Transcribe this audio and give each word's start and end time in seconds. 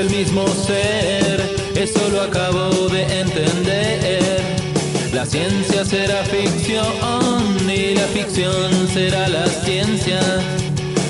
el 0.00 0.10
mismo 0.10 0.46
ser, 0.48 1.42
eso 1.74 2.08
lo 2.10 2.22
acabo 2.22 2.88
de 2.88 3.02
entender. 3.20 4.40
La 5.12 5.26
ciencia 5.26 5.84
será 5.84 6.22
ficción 6.24 6.86
y 7.68 7.94
la 7.94 8.06
ficción 8.14 8.88
será 8.92 9.28
la 9.28 9.46
ciencia. 9.46 10.20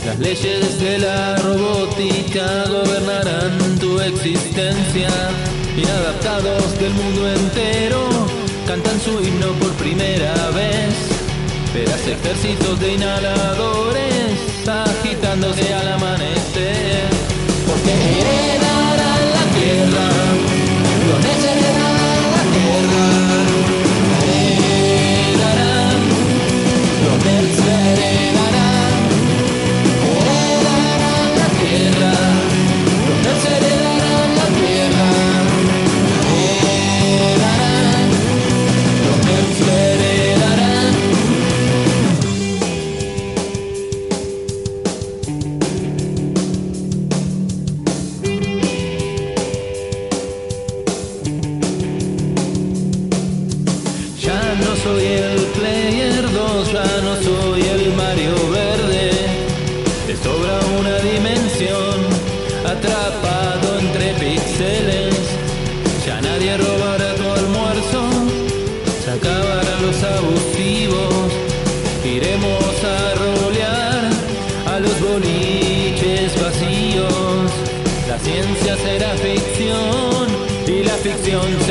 Las 0.06 0.18
leyes 0.18 0.80
de 0.80 0.98
la 0.98 1.36
robótica 1.36 2.64
gobernarán 2.68 3.78
tu 3.78 4.00
existencia. 4.00 5.10
Inadaptados 5.76 6.78
del 6.78 6.92
mundo 6.94 7.28
entero 7.28 8.08
cantan 8.66 8.98
su 9.00 9.22
himno 9.22 9.52
por 9.60 9.72
primera 9.72 10.34
vez. 10.50 10.94
Verás 11.74 12.06
ejércitos 12.06 12.80
de 12.80 12.94
inhaladores 12.94 13.98
agitándose 14.66 15.74
al 15.74 15.88
amanecer. 15.88 17.08
Porque 17.66 18.57
y 81.28 81.67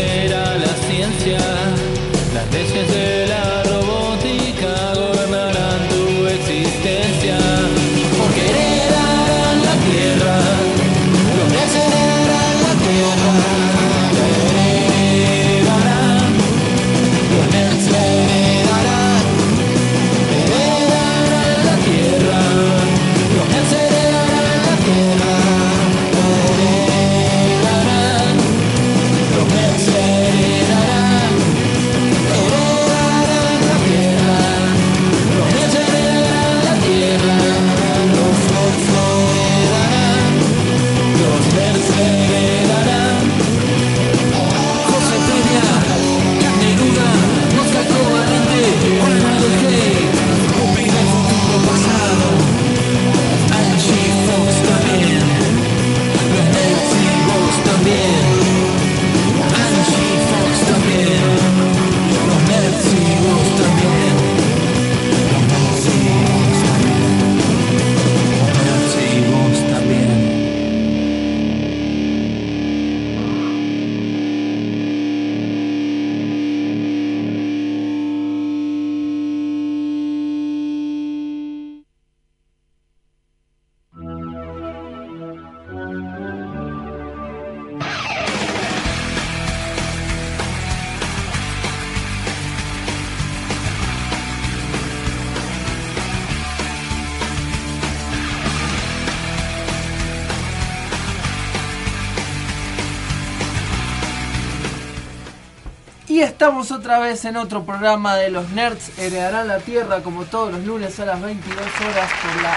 vez 107.17 107.25
en 107.25 107.37
otro 107.37 107.63
programa 107.63 108.15
de 108.15 108.29
los 108.29 108.49
Nerds 108.51 108.99
Heredarán 108.99 109.47
la 109.47 109.57
Tierra, 109.57 110.03
como 110.03 110.25
todos 110.25 110.51
los 110.51 110.63
lunes 110.63 110.99
a 110.99 111.05
las 111.07 111.19
22 111.19 111.57
horas 111.59 112.11
por 112.21 112.43
la 112.43 112.55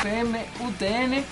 FM 0.00 0.46
UTN. 0.60 1.24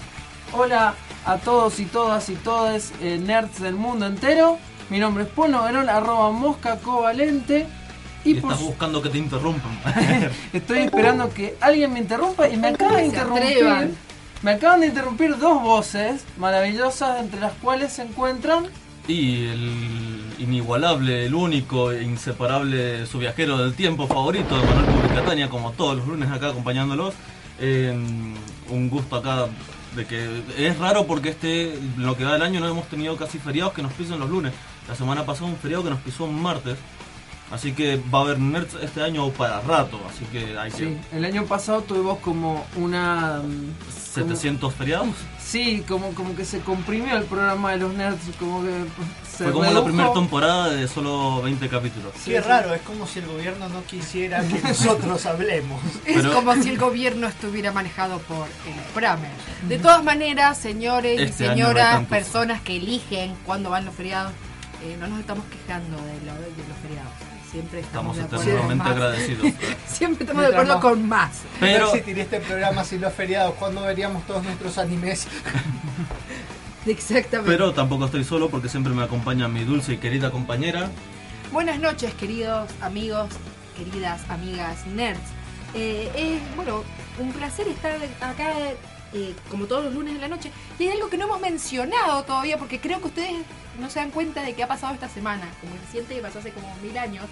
Hola 0.52 0.94
a 1.24 1.38
todos 1.38 1.80
y 1.80 1.86
todas 1.86 2.28
y 2.28 2.34
todas 2.34 2.92
eh, 3.00 3.18
nerds 3.18 3.62
del 3.62 3.74
mundo 3.74 4.04
entero. 4.04 4.58
Mi 4.90 4.98
nombre 4.98 5.24
es 5.24 5.30
Pono 5.30 5.62
Verón, 5.62 5.88
arroba 5.88 6.30
mosca 6.30 6.76
covalente. 6.76 7.66
Y 8.22 8.32
Y 8.32 8.34
por 8.34 8.52
estás 8.52 8.66
buscando 8.66 9.00
que 9.00 9.08
te 9.08 9.16
interrumpan. 9.16 9.80
estoy 10.52 10.80
esperando 10.80 11.32
que 11.32 11.56
alguien 11.62 11.90
me 11.94 12.00
interrumpa 12.00 12.50
y 12.50 12.58
me 12.58 12.68
acaba 12.68 12.98
de 12.98 13.06
interrumpir. 13.06 13.94
Me 14.42 14.50
acaban 14.50 14.80
de 14.80 14.88
interrumpir 14.88 15.38
dos 15.38 15.62
voces 15.62 16.22
maravillosas, 16.36 17.18
entre 17.20 17.40
las 17.40 17.54
cuales 17.54 17.94
se 17.94 18.02
encuentran 18.02 18.68
y 19.06 19.46
el 19.46 20.13
inigualable, 20.38 21.26
el 21.26 21.34
único, 21.34 21.90
e 21.92 22.02
inseparable, 22.02 23.06
su 23.06 23.18
viajero 23.18 23.58
del 23.58 23.74
tiempo 23.74 24.06
favorito 24.06 24.56
de 24.58 24.66
Manuel 24.66 24.86
Publicatania, 24.86 25.48
como 25.48 25.72
todos 25.72 25.96
los 25.98 26.06
lunes 26.06 26.30
acá 26.30 26.48
acompañándolos. 26.48 27.14
Eh, 27.60 27.92
un 28.70 28.90
gusto 28.90 29.16
acá 29.16 29.46
de 29.94 30.06
que 30.06 30.42
es 30.58 30.78
raro 30.78 31.06
porque 31.06 31.28
este, 31.30 31.78
lo 31.96 32.16
que 32.16 32.24
va 32.24 32.32
del 32.32 32.42
año 32.42 32.58
no 32.60 32.66
hemos 32.68 32.88
tenido 32.88 33.16
casi 33.16 33.38
feriados 33.38 33.72
que 33.74 33.82
nos 33.82 33.92
pisen 33.92 34.18
los 34.18 34.28
lunes. 34.28 34.52
La 34.88 34.94
semana 34.94 35.24
pasada 35.24 35.46
un 35.46 35.56
feriado 35.56 35.84
que 35.84 35.90
nos 35.90 36.00
pisó 36.00 36.24
un 36.24 36.40
martes. 36.42 36.76
Así 37.50 37.72
que 37.72 38.00
va 38.12 38.20
a 38.20 38.22
haber 38.22 38.40
nerds 38.40 38.74
este 38.82 39.02
año 39.02 39.28
para 39.28 39.60
rato, 39.60 40.00
así 40.08 40.24
que 40.32 40.58
hay 40.58 40.70
que... 40.72 40.76
Sí, 40.78 40.98
el 41.12 41.24
año 41.26 41.44
pasado 41.44 41.82
tuvimos 41.82 42.18
como 42.18 42.66
una... 42.74 43.42
mm, 43.44 43.50
como- 44.14 44.28
700 44.28 44.74
feriados. 44.74 45.08
Sí, 45.54 45.84
como, 45.88 46.12
como 46.14 46.34
que 46.34 46.44
se 46.44 46.58
comprimió 46.60 47.16
el 47.16 47.24
programa 47.24 47.70
de 47.72 47.78
los 47.78 47.94
nerds, 47.94 48.18
como 48.40 48.62
que 48.62 48.84
se 49.30 49.44
Fue 49.44 49.52
como 49.52 49.70
la 49.70 49.84
primera 49.84 50.12
temporada 50.12 50.70
de 50.70 50.88
solo 50.88 51.42
20 51.42 51.68
capítulos. 51.68 52.12
Qué 52.24 52.40
raro, 52.40 52.74
es 52.74 52.82
como 52.82 53.06
si 53.06 53.20
el 53.20 53.26
gobierno 53.26 53.68
no 53.68 53.84
quisiera 53.84 54.42
que 54.46 54.58
nosotros 54.68 55.24
hablemos. 55.26 55.80
Es 56.04 56.16
Pero- 56.16 56.34
como 56.34 56.54
si 56.56 56.70
el 56.70 56.78
gobierno 56.78 57.28
estuviera 57.28 57.70
manejado 57.72 58.18
por 58.18 58.46
el 58.66 58.74
Pramer. 58.94 59.30
De 59.68 59.78
todas 59.78 60.02
maneras, 60.02 60.58
señores 60.58 61.20
Este 61.20 61.44
y 61.44 61.46
hay 61.48 61.54
señoras, 61.56 62.04
personas 62.06 62.60
que 62.62 62.76
eligen 62.76 63.34
cuándo 63.46 63.70
van 63.70 63.84
los 63.84 63.94
feriados, 63.94 64.32
eh, 64.82 64.96
no 65.00 65.06
nos 65.06 65.20
estamos 65.20 65.44
quejando 65.46 65.96
de, 65.98 66.14
lo- 66.26 66.34
de 66.34 66.68
los 66.68 66.78
feriados. 66.82 67.12
Siempre 67.54 67.78
estamos, 67.78 68.18
Estamos 68.18 68.44
de 68.44 68.50
acuerdo 68.50 68.66
con 68.66 68.72
eternamente 68.72 68.88
agradecidos. 68.88 69.52
Siempre 69.86 70.24
estamos 70.24 70.42
de 70.42 70.48
acuerdo 70.48 70.80
con 70.80 71.08
más. 71.08 71.42
Pero 71.60 71.84
no 71.84 71.90
existiría 71.90 72.24
este 72.24 72.40
programa 72.40 72.82
sin 72.82 73.00
los 73.00 73.12
feriados. 73.12 73.54
¿Cuándo 73.54 73.82
veríamos 73.82 74.26
todos 74.26 74.42
nuestros 74.42 74.76
animes? 74.76 75.28
Exactamente. 76.86 77.52
Pero 77.52 77.72
tampoco 77.72 78.06
estoy 78.06 78.24
solo 78.24 78.50
porque 78.50 78.68
siempre 78.68 78.92
me 78.92 79.04
acompaña 79.04 79.46
mi 79.46 79.62
dulce 79.62 79.92
y 79.92 79.96
querida 79.98 80.32
compañera. 80.32 80.90
Buenas 81.52 81.78
noches, 81.78 82.12
queridos 82.14 82.68
amigos, 82.80 83.28
queridas 83.78 84.28
amigas 84.30 84.84
nerds. 84.88 85.20
Eh, 85.74 86.10
es, 86.16 86.56
bueno, 86.56 86.82
un 87.20 87.32
placer 87.32 87.68
estar 87.68 87.96
acá 88.20 88.52
como 89.50 89.66
todos 89.66 89.84
los 89.84 89.94
lunes 89.94 90.14
de 90.14 90.20
la 90.20 90.28
noche. 90.28 90.50
Y 90.78 90.84
hay 90.84 90.90
algo 90.92 91.08
que 91.08 91.16
no 91.16 91.24
hemos 91.26 91.40
mencionado 91.40 92.22
todavía, 92.24 92.58
porque 92.58 92.80
creo 92.80 93.00
que 93.00 93.08
ustedes 93.08 93.34
no 93.80 93.90
se 93.90 94.00
dan 94.00 94.10
cuenta 94.10 94.42
de 94.42 94.54
qué 94.54 94.62
ha 94.62 94.68
pasado 94.68 94.94
esta 94.94 95.08
semana, 95.08 95.48
como 95.60 95.74
se 95.86 95.92
siente 95.92 96.14
que 96.14 96.20
pasó 96.20 96.38
hace 96.38 96.50
como 96.50 96.74
mil 96.82 96.96
años, 96.98 97.24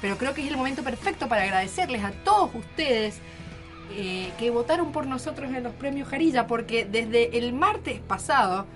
pero 0.00 0.16
creo 0.16 0.34
que 0.34 0.42
es 0.42 0.48
el 0.48 0.56
momento 0.56 0.82
perfecto 0.82 1.28
para 1.28 1.42
agradecerles 1.42 2.02
a 2.04 2.12
todos 2.12 2.54
ustedes 2.54 3.20
eh, 3.92 4.30
que 4.38 4.50
votaron 4.50 4.92
por 4.92 5.06
nosotros 5.06 5.52
en 5.52 5.62
los 5.62 5.74
premios 5.74 6.08
Jarilla, 6.08 6.46
porque 6.46 6.84
desde 6.84 7.36
el 7.38 7.52
martes 7.52 8.00
pasado, 8.00 8.66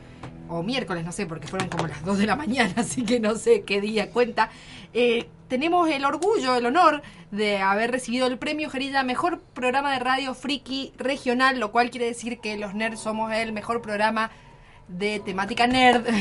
o 0.49 0.63
miércoles, 0.63 1.05
no 1.05 1.13
sé, 1.13 1.27
porque 1.27 1.47
fueron 1.47 1.69
como 1.69 1.87
las 1.87 2.05
2 2.05 2.19
de 2.19 2.27
la 2.27 2.37
mañana, 2.45 2.75
así 2.77 3.05
que 3.05 3.21
no 3.21 3.37
sé 3.37 3.63
qué 3.63 3.81
día 3.81 4.11
cuenta, 4.11 4.51
eh, 4.93 5.29
tenemos 5.55 5.89
el 5.89 6.05
orgullo, 6.05 6.57
el 6.57 6.67
honor 6.67 7.01
de 7.31 7.59
haber 7.59 7.93
recibido 7.93 8.27
el 8.27 8.39
premio 8.39 8.69
Jarilla 8.69 9.05
Mejor 9.05 9.39
Programa 9.39 9.93
de 9.93 10.01
Radio 10.01 10.35
Friki 10.35 10.93
Regional, 10.99 11.61
lo 11.61 11.71
cual 11.71 11.91
quiere 11.91 12.07
decir 12.07 12.41
que 12.41 12.57
los 12.57 12.75
nerds 12.75 12.99
somos 12.99 13.33
el 13.33 13.53
mejor 13.53 13.81
programa 13.81 14.33
de 14.89 15.21
temática 15.21 15.67
nerd 15.67 16.05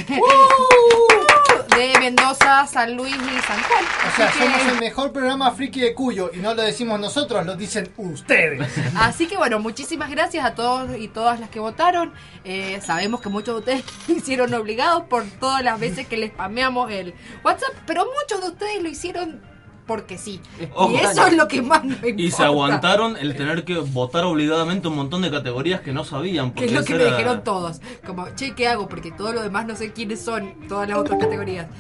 de 1.76 1.94
Mendoza, 2.00 2.66
San 2.68 2.96
Luis 2.96 3.16
y 3.16 3.42
San 3.42 3.62
Juan. 3.64 3.84
O 4.12 4.16
sea, 4.16 4.32
que- 4.32 4.40
somos 4.40 4.62
el 4.74 4.80
mejor 4.80 5.12
programa 5.12 5.52
friki 5.52 5.82
de 5.82 5.94
Cuyo 5.94 6.30
y 6.34 6.38
no 6.38 6.54
lo 6.54 6.62
decimos 6.62 7.00
nosotros, 7.00 7.46
lo 7.46 7.56
dicen 7.56 7.92
ustedes. 7.98 8.70
Así 8.96 9.28
que 9.28 9.38
bueno, 9.38 9.60
muchísimas 9.60 10.10
gracias 10.12 10.46
a 10.46 10.54
todos 10.56 10.96
y 10.98 11.08
todas 11.08 11.40
las 11.40 11.50
que 11.50 11.60
votaron. 11.60 12.14
Eh, 12.44 12.80
sabemos 12.86 13.22
que 13.22 13.30
muchos 13.30 13.56
de 13.56 13.60
ustedes 13.78 13.84
hicieron 14.18 14.54
obligados 14.54 15.04
por 15.04 15.24
todas 15.40 15.64
las 15.64 15.80
veces 15.80 16.08
que 16.08 16.18
les 16.18 16.32
spameamos 16.32 16.92
el 16.92 17.14
WhatsApp, 17.44 17.74
pero 17.88 18.06
muchos 18.06 18.42
de 18.42 18.48
ustedes 18.52 18.84
lo 18.84 18.90
hicieron 18.90 19.42
porque 19.86 20.18
sí. 20.18 20.40
Ojo. 20.76 20.92
y 20.92 20.96
eso 20.98 21.28
es 21.28 21.34
lo 21.34 21.48
que 21.48 21.62
más 21.62 21.84
nos 21.84 21.96
importa. 21.98 22.22
Y 22.22 22.32
se 22.32 22.44
aguantaron 22.44 23.18
el 23.18 23.36
tener 23.36 23.64
que 23.66 23.78
votar 23.78 24.24
obligadamente 24.26 24.88
un 24.88 24.96
montón 24.96 25.22
de 25.22 25.32
categorías 25.32 25.82
que 25.82 25.92
no 25.94 26.04
sabían. 26.04 26.52
Que 26.54 26.66
es 26.66 26.72
lo 26.72 26.84
que 26.84 26.96
me 26.96 27.06
dijeron 27.06 27.44
todos. 27.44 27.82
Como, 28.06 28.28
che, 28.36 28.54
¿qué 28.56 28.68
hago? 28.68 28.88
Porque 28.88 29.12
todo 29.12 29.34
lo 29.34 29.42
demás 29.44 29.66
no 29.66 29.76
sé 29.76 29.92
quiénes 29.94 30.22
son, 30.22 30.54
todas 30.68 30.88
las 30.90 30.98
otras 30.98 31.20
categorías. 31.20 31.68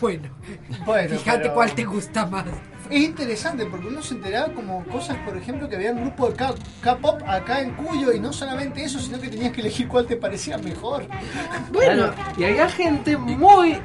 Bueno, 0.00 0.28
Bueno, 0.86 1.16
fíjate 1.18 1.38
pero- 1.42 1.54
cuál 1.54 1.72
te 1.74 1.84
gusta 1.84 2.26
más. 2.26 2.44
Es 2.90 3.00
interesante 3.02 3.64
porque 3.66 3.86
uno 3.88 4.02
se 4.02 4.14
enteraba 4.14 4.52
como 4.52 4.84
cosas, 4.84 5.16
por 5.24 5.36
ejemplo, 5.36 5.68
que 5.68 5.76
había 5.76 5.92
un 5.92 6.02
grupo 6.02 6.28
de 6.28 6.34
K- 6.36 6.54
K-pop 6.82 7.22
acá 7.26 7.60
en 7.60 7.70
Cuyo 7.74 8.12
y 8.12 8.20
no 8.20 8.32
solamente 8.32 8.84
eso, 8.84 8.98
sino 9.00 9.18
que 9.20 9.28
tenías 9.28 9.52
que 9.52 9.62
elegir 9.62 9.88
cuál 9.88 10.06
te 10.06 10.16
parecía 10.16 10.58
mejor. 10.58 11.06
Bueno, 11.72 12.12
Claro, 12.12 12.14
y 12.36 12.44
había 12.44 12.68
gente 12.68 13.16
muy, 13.16 13.78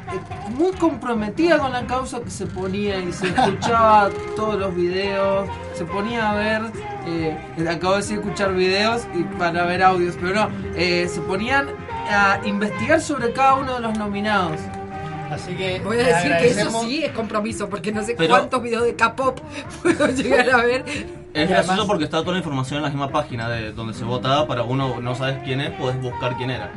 muy 0.58 0.72
comprometida 0.74 1.58
con 1.60 1.72
la 1.72 1.86
causa 1.88 2.20
que 2.22 2.30
se 2.30 2.46
ponía 2.46 2.98
y 3.00 3.12
se 3.14 3.28
escuchaba 3.30 4.10
todos 4.36 4.60
los 4.60 4.76
videos, 4.76 5.48
se 5.76 5.86
ponía 5.86 6.32
a 6.32 6.36
ver, 6.36 6.62
eh, 7.08 7.38
acabo 7.70 7.94
de 7.94 8.02
decir 8.02 8.20
escuchar 8.20 8.54
videos 8.54 9.04
y 9.16 9.24
para 9.38 9.66
ver 9.66 9.82
audios, 9.82 10.16
pero 10.20 10.36
no, 10.36 10.50
eh, 10.76 11.08
se 11.08 11.22
ponían 11.22 11.68
a 12.10 12.40
investigar 12.46 13.00
sobre 13.02 13.32
cada 13.32 13.56
uno 13.56 13.76
de 13.76 13.80
los 13.82 13.98
nominados. 13.98 14.60
Así 15.32 15.54
que 15.56 15.80
voy 15.80 15.98
a 16.00 16.04
decir 16.08 16.32
que 16.38 16.48
eso 16.50 16.82
sí 16.82 17.04
es 17.04 17.12
compromiso, 17.12 17.70
porque 17.70 17.92
no 17.92 18.04
sé 18.04 18.16
Pero- 18.18 18.30
cuántos 18.36 18.62
videos 18.64 18.84
de 18.84 18.96
K-pop 18.96 19.40
puedo 19.82 20.08
llegar 20.08 20.50
a 20.50 20.58
ver. 20.66 20.84
Es 20.88 21.44
Y 21.44 21.48
gracioso 21.48 21.72
además- 21.72 21.86
porque 21.88 22.04
está 22.06 22.20
toda 22.22 22.34
la 22.34 22.40
información 22.40 22.78
en 22.78 22.84
la 22.84 22.90
misma 22.90 23.10
página 23.12 23.48
de 23.50 23.72
donde 23.72 23.94
se 23.94 24.04
votaba 24.04 24.48
para 24.48 24.64
uno 24.64 25.00
no 25.00 25.14
sabes 25.16 25.38
quién 25.44 25.62
es, 25.62 25.72
podés 25.72 26.02
buscar 26.02 26.36
quién 26.38 26.50
era. 26.50 26.72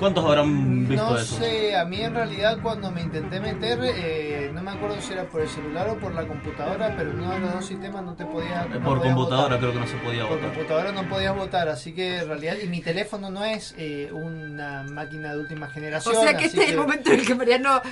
¿Cuántos 0.00 0.24
habrán 0.24 0.88
visto 0.88 1.04
No 1.10 1.16
eso? 1.18 1.36
sé, 1.36 1.76
a 1.76 1.84
mí 1.84 2.00
en 2.00 2.14
realidad 2.14 2.58
cuando 2.62 2.90
me 2.90 3.02
intenté 3.02 3.38
meter, 3.38 3.78
eh, 3.82 4.50
no 4.52 4.62
me 4.62 4.70
acuerdo 4.70 4.98
si 5.00 5.12
era 5.12 5.24
por 5.28 5.42
el 5.42 5.48
celular 5.48 5.90
o 5.90 5.98
por 5.98 6.14
la 6.14 6.26
computadora, 6.26 6.94
pero 6.96 7.10
uno 7.10 7.30
de 7.30 7.38
los 7.40 7.52
dos 7.52 7.66
sistemas 7.66 8.02
no 8.02 8.14
te 8.14 8.24
podía. 8.24 8.62
Eh, 8.64 8.78
no 8.78 8.80
Por 8.82 8.96
podías 8.98 9.14
computadora 9.14 9.56
votar. 9.56 9.58
creo 9.60 9.72
que 9.74 9.78
no 9.78 9.86
se 9.86 9.96
podía 9.98 10.22
Por 10.26 10.36
votar. 10.38 10.52
computadora 10.54 10.92
no 10.92 11.08
podías 11.08 11.36
votar, 11.36 11.68
así 11.68 11.92
que 11.92 12.16
en 12.20 12.28
realidad, 12.28 12.56
y 12.62 12.66
mi 12.68 12.80
teléfono 12.80 13.28
no 13.30 13.44
es 13.44 13.74
eh, 13.76 14.08
una 14.10 14.84
máquina 14.84 15.32
de 15.34 15.38
última 15.38 15.66
O 15.66 15.70
generación. 15.70 16.14
sea 16.16 16.34
que 16.34 16.46
este 16.46 16.64
es 16.64 16.70
el 16.70 16.78
momento 16.78 17.12
en 17.12 17.20
el 17.20 17.26
que 17.26 17.34
Mariano 17.34 17.82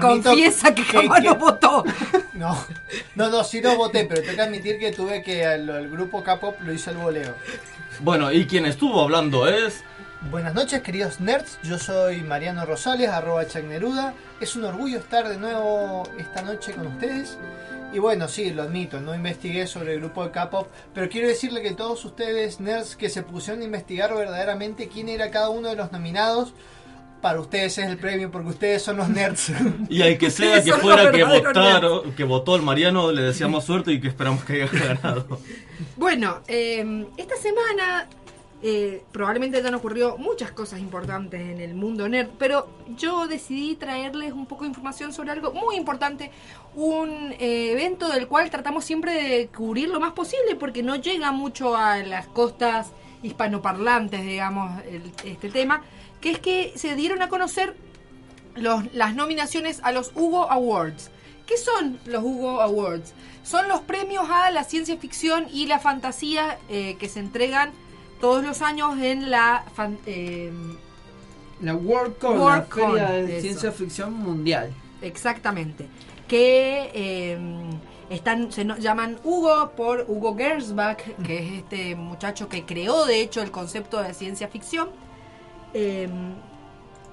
confiesa 0.00 0.72
que 0.72 0.84
que- 0.84 0.98
jamás 0.98 1.20
que- 1.20 1.26
no 1.26 1.34
votó. 1.34 1.84
No, 2.36 2.54
no, 3.14 3.30
no, 3.30 3.42
sí 3.42 3.62
lo 3.62 3.74
voté, 3.76 4.04
pero 4.04 4.20
tengo 4.20 4.36
que 4.36 4.42
admitir 4.42 4.78
que 4.78 4.92
tuve 4.92 5.22
que 5.22 5.42
el, 5.42 5.68
el 5.70 5.88
grupo 5.88 6.22
K-pop 6.22 6.60
lo 6.60 6.70
hizo 6.70 6.90
el 6.90 6.98
voleo. 6.98 7.34
Bueno, 8.00 8.30
y 8.30 8.46
quien 8.46 8.66
estuvo 8.66 9.00
hablando 9.02 9.48
es... 9.48 9.82
Buenas 10.22 10.54
noches, 10.54 10.82
queridos 10.82 11.20
nerds. 11.20 11.58
Yo 11.62 11.78
soy 11.78 12.22
Mariano 12.22 12.64
Rosales, 12.64 13.08
arroba 13.10 13.46
Chagneruda. 13.46 14.14
Es 14.40 14.56
un 14.56 14.64
orgullo 14.64 14.98
estar 14.98 15.28
de 15.28 15.36
nuevo 15.36 16.02
esta 16.18 16.42
noche 16.42 16.72
con 16.72 16.88
ustedes. 16.88 17.38
Y 17.92 18.00
bueno, 18.00 18.26
sí, 18.26 18.50
lo 18.50 18.64
admito, 18.64 19.00
no 19.00 19.14
investigué 19.14 19.66
sobre 19.66 19.94
el 19.94 20.00
grupo 20.00 20.24
de 20.24 20.32
K-pop, 20.32 20.68
pero 20.92 21.08
quiero 21.08 21.28
decirle 21.28 21.62
que 21.62 21.72
todos 21.72 22.04
ustedes, 22.04 22.58
nerds, 22.60 22.96
que 22.96 23.08
se 23.08 23.22
pusieron 23.22 23.62
a 23.62 23.66
investigar 23.66 24.12
verdaderamente 24.14 24.88
quién 24.88 25.08
era 25.08 25.30
cada 25.30 25.50
uno 25.50 25.68
de 25.68 25.76
los 25.76 25.92
nominados, 25.92 26.52
para 27.22 27.40
ustedes 27.40 27.78
es 27.78 27.86
el 27.86 27.96
premio 27.96 28.30
porque 28.30 28.48
ustedes 28.48 28.82
son 28.82 28.96
los 28.96 29.08
nerds. 29.08 29.52
Y 29.88 30.02
al 30.02 30.18
que 30.18 30.30
sea 30.30 30.62
que 30.62 30.72
fuera 30.72 31.12
que 31.12 31.24
votaron, 31.24 32.12
que 32.12 32.24
votó 32.24 32.56
el 32.56 32.62
Mariano, 32.62 33.12
le 33.12 33.22
deseamos 33.22 33.64
suerte 33.64 33.92
y 33.92 34.00
que 34.00 34.08
esperamos 34.08 34.44
que 34.44 34.62
haya 34.62 34.66
ganado. 34.72 35.40
Bueno, 35.96 36.42
eh, 36.48 37.06
esta 37.16 37.36
semana 37.36 38.06
eh, 38.62 39.04
probablemente 39.12 39.58
hayan 39.58 39.74
ocurrido 39.74 40.16
muchas 40.18 40.50
cosas 40.50 40.80
importantes 40.80 41.40
en 41.40 41.60
el 41.60 41.74
mundo 41.74 42.08
nerd, 42.08 42.28
pero 42.38 42.66
yo 42.96 43.26
decidí 43.26 43.74
traerles 43.76 44.32
un 44.32 44.46
poco 44.46 44.62
de 44.64 44.68
información 44.68 45.12
sobre 45.12 45.30
algo 45.30 45.52
muy 45.52 45.76
importante, 45.76 46.30
un 46.74 47.32
eh, 47.38 47.72
evento 47.72 48.08
del 48.08 48.26
cual 48.28 48.48
tratamos 48.50 48.84
siempre 48.84 49.12
de 49.12 49.48
cubrir 49.48 49.88
lo 49.88 50.00
más 50.00 50.12
posible 50.12 50.56
porque 50.56 50.82
no 50.82 50.96
llega 50.96 51.32
mucho 51.32 51.76
a 51.76 51.98
las 51.98 52.26
costas 52.28 52.88
hispanoparlantes, 53.22 54.22
digamos, 54.24 54.82
el- 54.84 55.12
este 55.24 55.50
tema, 55.50 55.82
que 56.20 56.30
es 56.30 56.38
que 56.38 56.72
se 56.76 56.94
dieron 56.96 57.22
a 57.22 57.28
conocer 57.28 57.76
los- 58.54 58.92
las 58.94 59.14
nominaciones 59.14 59.80
a 59.82 59.92
los 59.92 60.12
Hugo 60.14 60.50
Awards. 60.50 61.10
¿Qué 61.46 61.56
son 61.58 61.98
los 62.06 62.24
Hugo 62.24 62.60
Awards? 62.62 63.12
Son 63.44 63.68
los 63.68 63.80
premios 63.80 64.28
a 64.30 64.50
la 64.50 64.64
ciencia 64.64 64.96
ficción 64.96 65.46
y 65.52 65.66
la 65.66 65.78
fantasía 65.78 66.58
eh, 66.68 66.96
que 66.98 67.08
se 67.08 67.20
entregan 67.20 67.70
todos 68.20 68.44
los 68.44 68.62
años 68.62 68.98
en 68.98 69.30
la 69.30 69.64
fan- 69.74 69.98
eh, 70.06 70.52
La 71.60 71.74
WorldCon, 71.74 72.38
WorldCon, 72.38 72.96
la 72.96 73.06
Feria 73.08 73.26
de 73.26 73.32
eso. 73.38 73.40
Ciencia 73.42 73.72
Ficción 73.72 74.12
Mundial. 74.14 74.72
exactamente 75.02 75.86
que 76.28 76.90
eh, 76.94 77.38
están 78.10 78.50
se 78.52 78.64
no- 78.64 78.76
llaman 78.78 79.18
Hugo 79.24 79.72
por 79.76 80.04
Hugo 80.08 80.36
Gernsback 80.36 81.16
que 81.22 81.38
es 81.38 81.52
este 81.62 81.94
muchacho 81.94 82.48
que 82.48 82.64
creó 82.64 83.04
de 83.06 83.20
hecho 83.20 83.42
el 83.42 83.50
concepto 83.50 84.02
de 84.02 84.12
ciencia 84.14 84.48
ficción 84.48 84.88
Eh, 85.74 86.08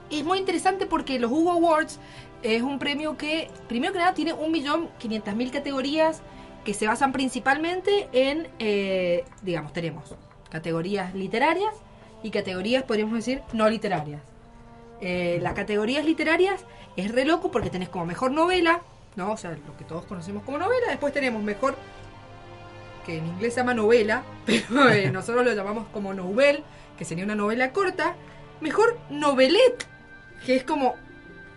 es 0.09 0.23
muy 0.23 0.37
interesante 0.37 0.85
porque 0.85 1.19
los 1.19 1.31
Hugo 1.31 1.51
Awards 1.51 1.99
es 2.43 2.61
un 2.61 2.77
premio 2.79 3.17
que, 3.17 3.49
primero 3.67 3.91
que 3.93 3.99
nada, 3.99 4.13
tiene 4.13 4.33
1.500.000 4.33 5.51
categorías 5.51 6.21
que 6.63 6.73
se 6.73 6.87
basan 6.87 7.11
principalmente 7.11 8.07
en, 8.13 8.47
eh, 8.59 9.25
digamos, 9.41 9.73
tenemos 9.73 10.13
categorías 10.53 11.15
literarias 11.15 11.73
y 12.21 12.29
categorías, 12.29 12.83
podríamos 12.83 13.15
decir, 13.15 13.41
no 13.53 13.67
literarias. 13.67 14.21
Eh, 15.01 15.39
las 15.41 15.53
categorías 15.53 16.05
literarias 16.05 16.63
es 16.95 17.11
re 17.11 17.25
loco 17.25 17.51
porque 17.51 17.71
tenés 17.71 17.89
como 17.89 18.05
mejor 18.05 18.31
novela, 18.31 18.81
¿no? 19.15 19.31
O 19.31 19.37
sea, 19.37 19.51
lo 19.51 19.75
que 19.75 19.83
todos 19.83 20.05
conocemos 20.05 20.43
como 20.43 20.59
novela. 20.59 20.87
Después 20.89 21.11
tenemos 21.11 21.41
mejor, 21.41 21.75
que 23.03 23.17
en 23.17 23.25
inglés 23.25 23.55
se 23.55 23.61
llama 23.61 23.73
novela, 23.73 24.23
pero 24.45 24.89
eh, 24.89 25.11
nosotros 25.11 25.43
lo 25.43 25.53
llamamos 25.53 25.87
como 25.91 26.13
novel, 26.13 26.63
que 26.99 27.03
sería 27.03 27.25
una 27.25 27.35
novela 27.35 27.71
corta. 27.71 28.15
Mejor 28.61 28.97
novelette, 29.09 29.87
que 30.45 30.55
es 30.55 30.63
como 30.63 30.95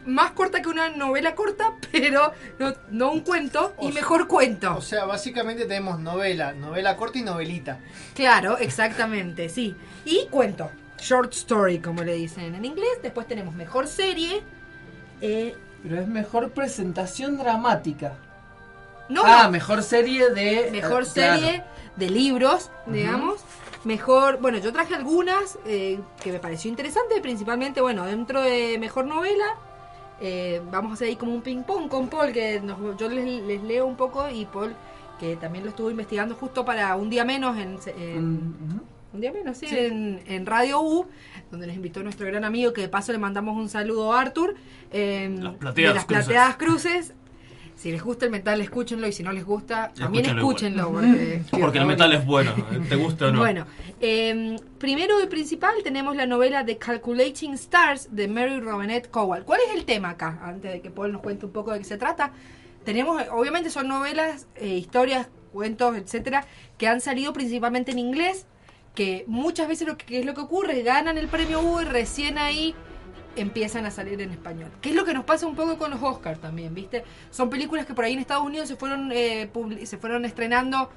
más 0.07 0.33
corta 0.33 0.63
que 0.63 0.69
una 0.69 0.89
novela 0.91 1.35
corta, 1.35 1.75
pero 1.93 2.33
no, 2.59 2.73
no 2.91 3.11
un 3.13 3.21
cuento, 3.21 3.75
O 3.77 3.89
y 3.89 3.93
sea- 3.93 4.01
mejor 4.01 4.27
cuento. 4.29 4.77
o 4.77 4.81
sea, 4.81 5.05
básicamente 5.05 5.67
tenemos 5.67 5.99
novela, 6.01 6.53
novela 6.53 6.97
corta 6.97 7.19
y 7.19 7.23
novelita. 7.23 7.79
Claro, 8.15 8.59
exactamente, 8.59 9.49
sí. 9.49 9.75
Y 10.05 10.27
cuento, 10.31 10.71
short 10.99 11.33
story, 11.35 11.79
como 11.81 12.03
le 12.03 12.15
dicen 12.15 12.55
en 12.55 12.65
inglés. 12.65 12.99
Después 13.03 13.27
tenemos 13.27 13.55
mejor 13.55 13.87
serie. 13.89 14.43
Eh, 15.21 15.55
Pero 15.83 16.01
es 16.01 16.09
mejor 16.09 16.51
presentación 16.51 17.39
dramática. 17.39 18.15
no, 19.09 19.23
ah, 19.25 19.45
no, 19.45 19.51
mejor 19.51 19.83
serie 19.83 20.31
de. 20.31 20.69
mejor 20.73 21.05
eh, 21.05 21.09
claro. 21.13 21.39
serie 21.39 21.65
de 21.97 22.11
libros, 22.11 22.71
digamos. 22.87 23.41
Mejor, 23.85 24.39
bueno, 24.41 24.59
yo 24.59 24.73
traje 24.73 24.95
algunas 24.97 25.59
eh, 25.65 26.01
que 26.23 26.33
me 26.33 26.41
pareció 26.41 26.69
interesante, 26.69 27.21
principalmente, 27.21 27.81
bueno, 27.81 28.05
dentro 28.05 28.43
de 28.43 28.79
mejor 28.81 29.07
novela. 29.07 29.45
Eh, 30.21 30.61
vamos 30.71 30.91
a 30.93 30.95
hacer 30.95 31.09
ahí 31.09 31.17
como 31.17 31.35
un 31.35 31.43
ping 31.43 31.63
pong 31.63 31.89
con 31.89 32.09
Paul, 32.09 32.33
que 32.33 32.61
nos- 32.61 32.97
yo 32.99 33.09
les, 33.09 33.25
les 33.43 33.63
leo 33.63 33.87
un 33.87 33.97
poco 33.97 34.29
y 34.29 34.45
Paul, 34.47 34.75
que 35.19 35.37
también 35.37 35.65
lo 35.65 35.71
estuvo 35.71 35.91
investigando 35.91 36.35
justo 36.35 36.65
para 36.65 36.95
un 36.97 37.09
día 37.11 37.25
menos 37.25 37.57
en, 37.59 37.79
en- 37.99 38.35
Mm, 38.35 38.81
un 39.15 39.21
día 39.21 39.33
menos, 39.33 39.57
sí, 39.57 39.67
En, 39.71 40.21
en 40.27 40.45
Radio 40.47 40.81
U, 40.83 41.07
donde 41.51 41.67
nos 41.67 41.77
invitó 41.77 42.03
nuestro 42.03 42.27
gran 42.27 42.45
amigo, 42.45 42.73
que 42.75 42.83
de 42.83 42.89
paso 42.89 43.13
le 43.13 43.19
mandamos 43.19 43.57
un 43.57 43.69
saludo 43.71 44.13
a 44.13 44.21
Arthur, 44.21 44.55
eh, 44.93 45.35
Las 45.41 45.55
plateadas 45.55 45.75
de 45.75 45.95
las 45.95 46.05
cruces. 46.05 46.25
plateadas 46.27 46.57
cruces. 46.57 47.15
Si 47.77 47.93
les 47.93 48.03
gusta 48.03 48.25
el 48.25 48.31
metal, 48.31 48.59
escúchenlo 48.63 49.07
y 49.07 49.13
si 49.13 49.23
no 49.23 49.33
les 49.33 49.45
gusta, 49.45 49.93
también 49.95 50.25
Escúchenlo 50.25 50.83
escúchenlo. 50.83 50.93
Porque, 50.93 51.43
Porque 51.61 51.79
el 51.79 51.87
metal 51.87 52.13
es 52.15 52.25
bueno, 52.25 52.53
eh, 52.73 52.81
te 52.89 52.97
guste 52.97 53.27
o 53.27 53.33
no. 53.33 53.39
Bueno, 53.41 53.67
eh, 54.01 54.57
primero 54.79 55.23
y 55.23 55.27
principal 55.27 55.75
tenemos 55.85 56.17
la 56.17 56.25
novela 56.25 56.65
The 56.65 56.79
Calculating 56.79 57.53
Stars 57.55 58.09
de 58.17 58.29
Mary 58.29 58.61
Robinette 58.61 59.11
Cowell. 59.11 59.45
¿Cuál 59.45 59.61
es 59.69 59.75
el 59.77 59.85
tema 59.85 60.11
acá? 60.11 60.41
Antes 60.43 60.73
de 60.73 60.81
que 60.81 60.91
Paul 60.91 61.13
nos 61.13 61.21
cuente 61.21 61.45
un 61.45 61.53
poco 61.53 61.73
de 61.73 61.79
qué 61.79 61.85
se 61.85 61.99
trata. 61.99 62.33
Tenemos, 62.87 63.21
eh, 63.21 63.27
obviamente 63.31 63.69
son 63.69 63.89
novelas, 63.89 64.47
eh, 64.55 64.69
historias, 64.69 65.29
cuentos, 65.53 65.97
etcétera, 65.97 66.47
que 66.79 66.89
han 66.89 67.03
salido 67.03 67.35
principalmente 67.35 67.91
en 67.91 67.99
inglés, 67.99 68.47
que 68.95 69.25
muchas 69.27 69.69
veces 69.69 69.87
lo 69.87 69.99
que, 69.99 70.07
¿qué 70.07 70.21
es 70.21 70.25
lo 70.25 70.33
que 70.35 70.41
ocurre, 70.41 70.83
ganan 70.83 71.19
el 71.19 71.29
premio 71.29 71.61
Hugo 71.61 71.83
y 71.83 71.85
recién 71.85 72.39
ahí 72.39 72.75
empiezan 73.37 73.87
a 73.87 73.91
salir 73.91 74.21
en 74.21 74.31
español. 74.31 74.71
¿Qué 74.81 74.91
es 74.91 74.95
lo 74.95 75.05
que 75.05 75.15
nos 75.15 75.25
pasa 75.25 75.47
un 75.47 75.55
poco 75.55 75.79
con 75.79 75.91
los 75.91 76.03
Oscars 76.03 76.41
también, 76.41 76.75
viste? 76.75 77.05
Son 77.31 77.51
películas 77.51 77.87
que 77.87 77.95
por 77.95 78.05
ahí 78.05 78.15
en 78.15 78.19
Estados 78.19 78.45
Unidos 78.45 78.69
se 78.69 78.77
fueron, 78.77 79.11
eh, 79.13 79.51
se 79.85 79.99
fueron 79.99 80.25
estrenando 80.25 80.91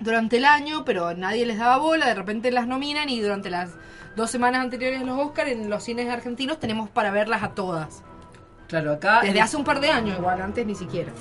durante 0.00 0.38
el 0.38 0.44
año, 0.44 0.84
pero 0.84 1.14
nadie 1.14 1.46
les 1.46 1.58
daba 1.58 1.78
bola, 1.78 2.06
de 2.06 2.14
repente 2.14 2.50
las 2.50 2.66
nominan 2.66 3.08
y 3.08 3.20
durante 3.20 3.50
las 3.50 3.70
dos 4.16 4.30
semanas 4.30 4.62
anteriores 4.62 5.00
a 5.00 5.04
los 5.04 5.18
Oscars 5.18 5.50
en 5.50 5.70
los 5.70 5.82
cines 5.82 6.08
argentinos 6.08 6.58
tenemos 6.58 6.90
para 6.90 7.10
verlas 7.10 7.42
a 7.42 7.50
todas. 7.50 8.02
Claro, 8.68 8.92
acá. 8.92 9.20
Desde 9.22 9.40
hace 9.40 9.56
un 9.56 9.64
par 9.64 9.80
de 9.80 9.90
años, 9.90 10.18
igual, 10.18 10.40
antes 10.40 10.66
ni 10.66 10.74
siquiera. 10.74 11.12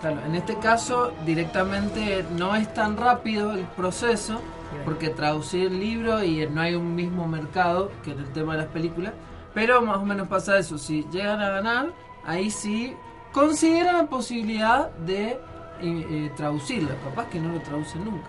Claro, 0.00 0.20
en 0.26 0.34
este 0.34 0.56
caso 0.58 1.12
directamente 1.24 2.24
no 2.36 2.54
es 2.54 2.72
tan 2.72 2.96
rápido 2.96 3.52
el 3.52 3.64
proceso, 3.64 4.40
porque 4.84 5.08
traducir 5.08 5.66
el 5.66 5.80
libro 5.80 6.22
y 6.22 6.46
no 6.46 6.60
hay 6.60 6.74
un 6.74 6.94
mismo 6.94 7.26
mercado 7.26 7.90
que 8.02 8.12
en 8.12 8.18
el 8.18 8.32
tema 8.32 8.52
de 8.52 8.62
las 8.62 8.68
películas, 8.68 9.12
pero 9.54 9.80
más 9.82 9.98
o 9.98 10.04
menos 10.04 10.28
pasa 10.28 10.58
eso, 10.58 10.76
si 10.78 11.04
llegan 11.10 11.40
a 11.40 11.48
ganar, 11.50 11.92
ahí 12.26 12.50
sí 12.50 12.94
consideran 13.32 13.96
la 13.96 14.06
posibilidad 14.06 14.90
de 14.90 15.30
eh, 15.30 15.38
eh, 15.80 16.30
traducirlo, 16.36 16.90
capaz 17.04 17.28
que 17.30 17.40
no 17.40 17.52
lo 17.52 17.60
traducen 17.60 18.04
nunca. 18.04 18.28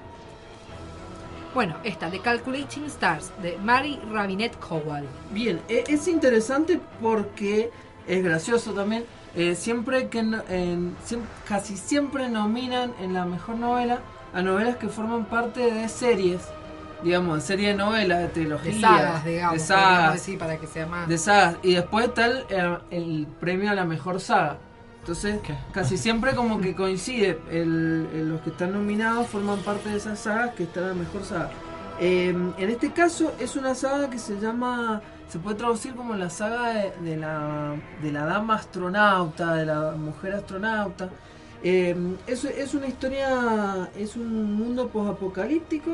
Bueno, 1.53 1.75
esta, 1.83 2.09
The 2.11 2.19
Calculating 2.19 2.85
Stars, 2.85 3.31
de 3.41 3.57
Mary 3.57 3.99
Rabinette 4.11 4.57
Cowell. 4.59 5.05
Bien, 5.31 5.61
e- 5.69 5.85
es 5.87 6.07
interesante 6.09 6.81
porque 7.01 7.71
es 8.07 8.23
gracioso 8.23 8.73
también. 8.73 9.05
eh, 9.37 9.53
siempre 9.55 10.07
que 10.07 10.19
en- 10.19 10.95
siem- 11.05 11.25
casi 11.45 11.75
siempre 11.75 12.29
nominan 12.29 12.93
en 13.01 13.13
la 13.13 13.25
mejor 13.25 13.57
novela 13.57 13.99
a 14.33 14.41
novelas 14.41 14.77
que 14.77 14.87
forman 14.87 15.25
parte 15.25 15.71
de 15.73 15.89
series, 15.89 16.41
digamos, 17.03 17.35
de 17.35 17.41
serie 17.41 17.67
de 17.69 17.73
novelas, 17.75 18.17
de 18.19 18.23
De 18.27 18.29
trilogías, 18.33 18.81
sagas, 18.81 19.25
digamos. 19.25 19.53
de 19.53 19.59
sagas, 19.59 20.13
decir, 20.13 20.39
para 20.39 20.57
que 20.57 20.67
sea 20.67 20.85
más... 20.87 21.07
de 21.07 21.17
sagas. 21.17 21.57
Y 21.63 21.73
después 21.75 22.05
está 22.07 22.25
el, 22.25 22.43
el 22.91 23.27
premio 23.39 23.71
a 23.71 23.73
la 23.75 23.85
mejor 23.85 24.19
saga. 24.19 24.57
Entonces, 25.01 25.39
¿Qué? 25.43 25.55
casi 25.71 25.97
siempre 25.97 26.33
como 26.33 26.59
que 26.59 26.73
coincide, 26.75 27.39
el- 27.51 28.07
el- 28.13 28.29
los 28.29 28.41
que 28.41 28.49
están 28.49 28.73
nominados 28.73 29.27
forman 29.27 29.59
parte 29.59 29.89
de 29.89 29.97
esas 29.97 30.17
sagas 30.19 30.51
que 30.55 30.63
están 30.63 30.83
en 30.83 30.89
la 30.89 30.95
mejor 30.95 31.23
saga. 31.23 31.51
Eh, 31.99 32.29
en 32.57 32.69
este 32.69 32.91
caso 32.91 33.33
es 33.39 33.55
una 33.55 33.75
saga 33.75 34.09
que 34.09 34.17
se 34.17 34.39
llama, 34.39 35.01
se 35.29 35.37
puede 35.39 35.57
traducir 35.57 35.93
como 35.95 36.15
la 36.15 36.29
saga 36.31 36.73
de, 36.73 36.91
de 37.09 37.17
la, 37.17 37.75
de 38.01 38.11
la 38.11 38.25
dama 38.25 38.55
astronauta, 38.55 39.53
de 39.53 39.65
la 39.67 39.91
mujer 39.91 40.33
astronauta. 40.33 41.09
Eh, 41.63 41.95
es, 42.27 42.43
es 42.45 42.73
una 42.73 42.87
historia, 42.87 43.89
es 43.97 44.15
un 44.15 44.55
mundo 44.55 44.87
posapocalíptico. 44.89 45.91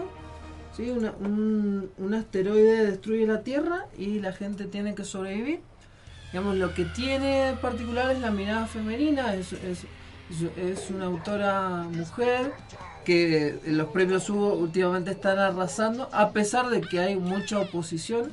¿Sí? 0.75 0.89
Una- 0.89 1.13
un, 1.19 1.91
un 1.97 2.13
asteroide 2.13 2.85
destruye 2.85 3.25
la 3.27 3.41
Tierra 3.43 3.85
y 3.97 4.19
la 4.19 4.33
gente 4.33 4.65
tiene 4.65 4.95
que 4.95 5.03
sobrevivir. 5.03 5.61
Digamos, 6.31 6.55
lo 6.55 6.73
que 6.73 6.85
tiene 6.85 7.55
particular 7.61 8.11
es 8.11 8.19
la 8.19 8.31
mirada 8.31 8.65
femenina, 8.67 9.35
es, 9.35 9.51
es, 9.53 9.85
es- 10.57 10.89
una 10.89 11.05
autora 11.05 11.83
mujer 11.91 12.53
que 13.03 13.59
los 13.65 13.87
premios 13.89 14.29
Hugo 14.29 14.53
últimamente 14.53 15.11
están 15.11 15.39
arrasando, 15.39 16.07
a 16.13 16.31
pesar 16.31 16.69
de 16.69 16.81
que 16.81 16.99
hay 16.99 17.15
mucha 17.17 17.59
oposición 17.59 18.31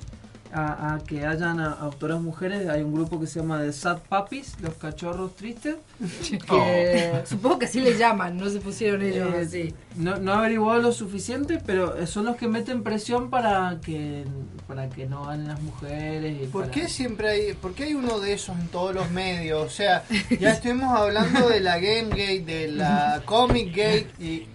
a, 0.52 0.94
a 0.94 0.98
que 1.00 1.26
hayan 1.26 1.60
a- 1.60 1.72
autoras 1.72 2.20
mujeres. 2.20 2.68
Hay 2.68 2.82
un 2.82 2.92
grupo 2.94 3.18
que 3.20 3.26
se 3.26 3.40
llama 3.40 3.60
The 3.60 3.72
Sad 3.72 3.98
Puppies, 4.08 4.56
los 4.60 4.74
cachorros 4.74 5.34
tristes, 5.36 5.76
que 6.46 7.22
Supongo 7.26 7.58
que 7.58 7.66
así 7.66 7.80
le 7.80 7.96
llaman, 7.96 8.36
no 8.36 8.48
se 8.48 8.60
pusieron 8.60 9.02
ellos 9.02 9.32
eh, 9.34 9.40
así. 9.46 9.74
no, 9.96 10.16
no 10.16 10.32
averiguado 10.32 10.80
lo 10.80 10.92
suficiente, 10.92 11.60
pero 11.64 12.06
son 12.06 12.24
los 12.26 12.36
que 12.36 12.48
meten 12.48 12.82
presión 12.82 13.30
para 13.30 13.78
que 13.84 14.24
para 14.66 14.88
que 14.88 15.06
no 15.06 15.24
ganen 15.24 15.48
las 15.48 15.60
mujeres. 15.62 16.42
Y 16.42 16.46
¿Por 16.46 16.62
para- 16.62 16.72
qué 16.72 16.88
siempre 16.88 17.28
hay, 17.28 17.52
por 17.54 17.72
qué 17.74 17.84
hay 17.84 17.94
uno 17.94 18.20
de 18.20 18.34
esos 18.34 18.58
en 18.58 18.68
todos 18.68 18.94
los 18.94 19.10
medios? 19.10 19.64
O 19.66 19.70
sea, 19.70 20.04
ya 20.38 20.50
estuvimos 20.52 20.96
hablando 20.98 21.48
de 21.48 21.60
la 21.60 21.78
Gamegate, 21.78 22.42
de 22.44 22.68
la 22.72 23.22
Comic 23.24 23.68
Gate 23.74 24.10
y 24.20 24.46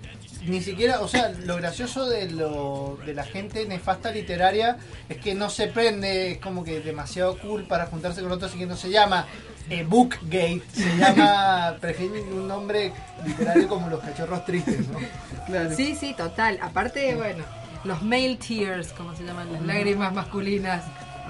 ni 0.45 0.62
siquiera, 0.62 1.01
o 1.01 1.07
sea, 1.07 1.29
lo 1.45 1.55
gracioso 1.57 2.09
de 2.09 2.29
lo 2.31 2.97
de 3.05 3.13
la 3.13 3.23
gente 3.23 3.65
nefasta 3.65 4.12
literaria 4.12 4.77
es 5.09 5.17
que 5.17 5.35
no 5.35 5.50
se 5.50 5.67
prende, 5.67 6.31
es 6.33 6.38
como 6.39 6.63
que 6.63 6.81
demasiado 6.81 7.38
cool 7.39 7.63
para 7.63 7.85
juntarse 7.85 8.21
con 8.21 8.31
otros 8.31 8.53
y 8.55 8.59
que 8.59 8.65
no 8.65 8.75
se 8.75 8.89
llama 8.89 9.27
eh, 9.69 9.83
Bookgate, 9.83 10.62
se 10.73 10.97
llama, 10.97 11.77
prefieren 11.79 12.31
un 12.33 12.47
nombre 12.47 12.91
literario 13.25 13.67
como 13.67 13.89
los 13.89 14.01
cachorros 14.01 14.45
tristes, 14.45 14.88
¿no? 14.89 15.00
Claro. 15.45 15.75
Sí, 15.75 15.95
sí, 15.95 16.13
total. 16.13 16.59
Aparte, 16.62 17.15
bueno, 17.15 17.43
los 17.83 18.01
male 18.01 18.38
tears, 18.38 18.91
como 18.93 19.15
se 19.15 19.23
llaman, 19.23 19.51
las 19.51 19.62
lágrimas 19.62 20.13
masculinas. 20.13 20.83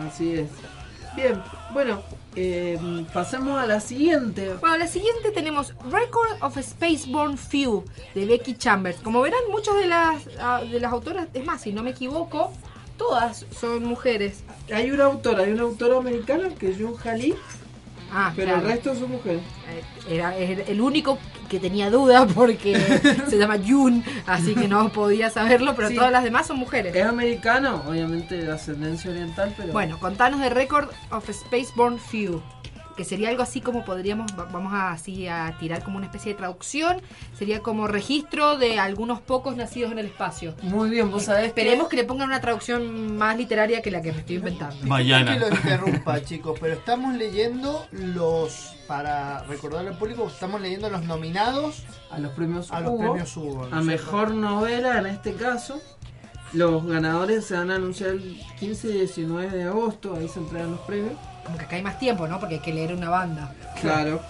Así 0.08 0.34
es. 0.34 0.50
Bien, 1.16 1.42
bueno, 1.72 2.02
eh, 2.36 3.06
pasemos 3.14 3.60
a 3.60 3.66
la 3.66 3.80
siguiente. 3.80 4.54
Bueno, 4.56 4.78
la 4.78 4.88
siguiente 4.88 5.32
tenemos 5.32 5.74
Record 5.90 6.42
of 6.42 6.58
Spaceborne 6.58 7.38
Few 7.38 7.84
de 8.16 8.26
Becky 8.26 8.56
Chambers. 8.56 8.98
Como 8.98 9.22
verán, 9.22 9.42
muchas 9.52 9.76
de 9.76 9.88
las, 9.88 10.24
ah, 10.40 10.62
de 10.64 10.80
las 10.80 10.92
autoras, 10.92 11.28
es 11.34 11.46
más, 11.46 11.62
si 11.62 11.74
no 11.74 11.84
me 11.84 11.92
equivoco, 11.92 12.52
todas 12.98 13.46
son 13.60 13.86
mujeres. 13.86 14.44
Hay 14.74 14.92
una 14.92 15.06
autora, 15.06 15.44
hay 15.44 15.52
una 15.52 15.64
autora 15.64 15.98
americana 15.98 16.50
que 16.56 16.72
es 16.72 16.78
June 16.78 16.96
Haley, 17.04 17.36
Ah, 18.16 18.32
pero 18.36 18.50
claro. 18.54 18.62
el 18.68 18.74
resto 18.74 18.96
son 18.96 19.12
mujeres. 19.12 19.42
Eh, 19.70 19.84
Era 20.16 20.38
el 20.38 20.60
el 20.62 20.82
único 20.82 21.18
que 21.50 21.60
tenía 21.60 21.90
duda 21.90 22.26
porque 22.36 22.76
se 23.30 23.38
llama 23.38 23.58
June, 23.66 24.04
así 24.28 24.54
que 24.54 24.68
no 24.68 24.90
podía 24.90 25.30
saberlo, 25.30 25.76
pero 25.76 25.90
Sí. 25.90 25.96
todas 25.96 26.12
las 26.12 26.24
demás 26.24 26.46
son 26.48 26.58
mujeres. 26.60 26.96
Es 26.96 27.06
americano, 27.06 27.82
obviamente 27.88 28.36
de 28.38 28.52
ascendencia 28.52 29.10
oriental, 29.12 29.54
pero 29.58 29.74
Bueno, 29.74 30.00
contanos 30.00 30.40
de 30.42 30.50
Record 30.50 30.90
of 31.12 31.30
Spaceborne 31.30 31.98
Few, 31.98 32.42
que 32.96 33.04
sería 33.06 33.30
algo 33.30 33.44
así 33.44 33.62
como 33.62 33.84
podríamos, 33.86 34.32
va- 34.38 34.46
vamos 34.46 34.74
a, 34.74 34.92
así 34.92 35.28
a 35.28 35.56
tirar 35.60 35.84
como 35.84 35.98
una 35.98 36.06
especie 36.08 36.34
de 36.34 36.38
traducción, 36.38 37.02
sería 37.38 37.62
como 37.62 37.88
registro 37.88 38.58
de 38.58 38.80
algunos 38.80 39.20
pocos 39.22 39.56
nacidos 39.56 39.92
en 39.92 40.00
el 40.00 40.06
espacio. 40.08 40.54
muy 40.62 40.90
bien, 40.90 41.10
vos 41.12 41.24
sabés 41.24 41.48
Esperemos 41.48 41.88
que 41.88 41.96
le 41.98 42.04
pongan 42.04 42.28
una 42.30 42.42
traducción 42.42 43.18
más 43.18 43.38
literaria 43.38 43.82
que 43.82 43.92
la 43.92 44.02
que 44.02 44.12
me 44.12 44.20
estoy 44.20 44.36
inventando. 44.38 44.76
Bayana. 44.88 45.34
que 45.34 45.40
lo 45.40 45.50
interrumpa, 45.56 46.22
chicos, 46.26 46.58
pero 46.60 46.74
estamos 46.74 47.14
leyendo 47.16 47.86
los, 47.92 48.76
para 48.88 49.44
recordarle 49.44 49.90
al 49.92 49.98
público, 49.98 50.28
estamos 50.28 50.62
leyendo 50.62 50.90
los 50.90 51.04
nominados 51.04 51.84
a 52.12 52.20
los 52.20 52.32
premios 52.34 52.72
a 52.72 52.80
los 52.80 52.94
premios 53.00 53.36
Hugo. 53.38 53.68
¿no 53.68 53.76
a 53.78 53.82
mejor 53.82 54.32
novela 54.32 55.00
en 55.00 55.08
este 55.08 55.34
caso. 55.34 55.82
Los 56.54 56.86
ganadores 56.86 57.46
se 57.46 57.56
van 57.58 57.72
a 57.72 57.76
anunciar 57.78 58.12
el 58.12 58.40
15 58.60 58.88
y 58.90 58.92
19 59.00 59.50
de 59.58 59.64
agosto, 59.64 60.16
ahí 60.16 60.28
se 60.28 60.38
entregan 60.40 60.70
los 60.72 60.82
premios. 60.82 61.14
Como 61.46 61.58
que 61.58 61.66
acá 61.66 61.76
hay 61.76 61.84
más 61.84 62.00
tiempo, 62.00 62.28
¿no? 62.28 62.40
Porque 62.40 62.56
hay 62.56 62.62
que 62.62 62.74
leer 62.74 62.94
una 62.94 63.10
banda. 63.10 63.52
Claro, 63.82 64.22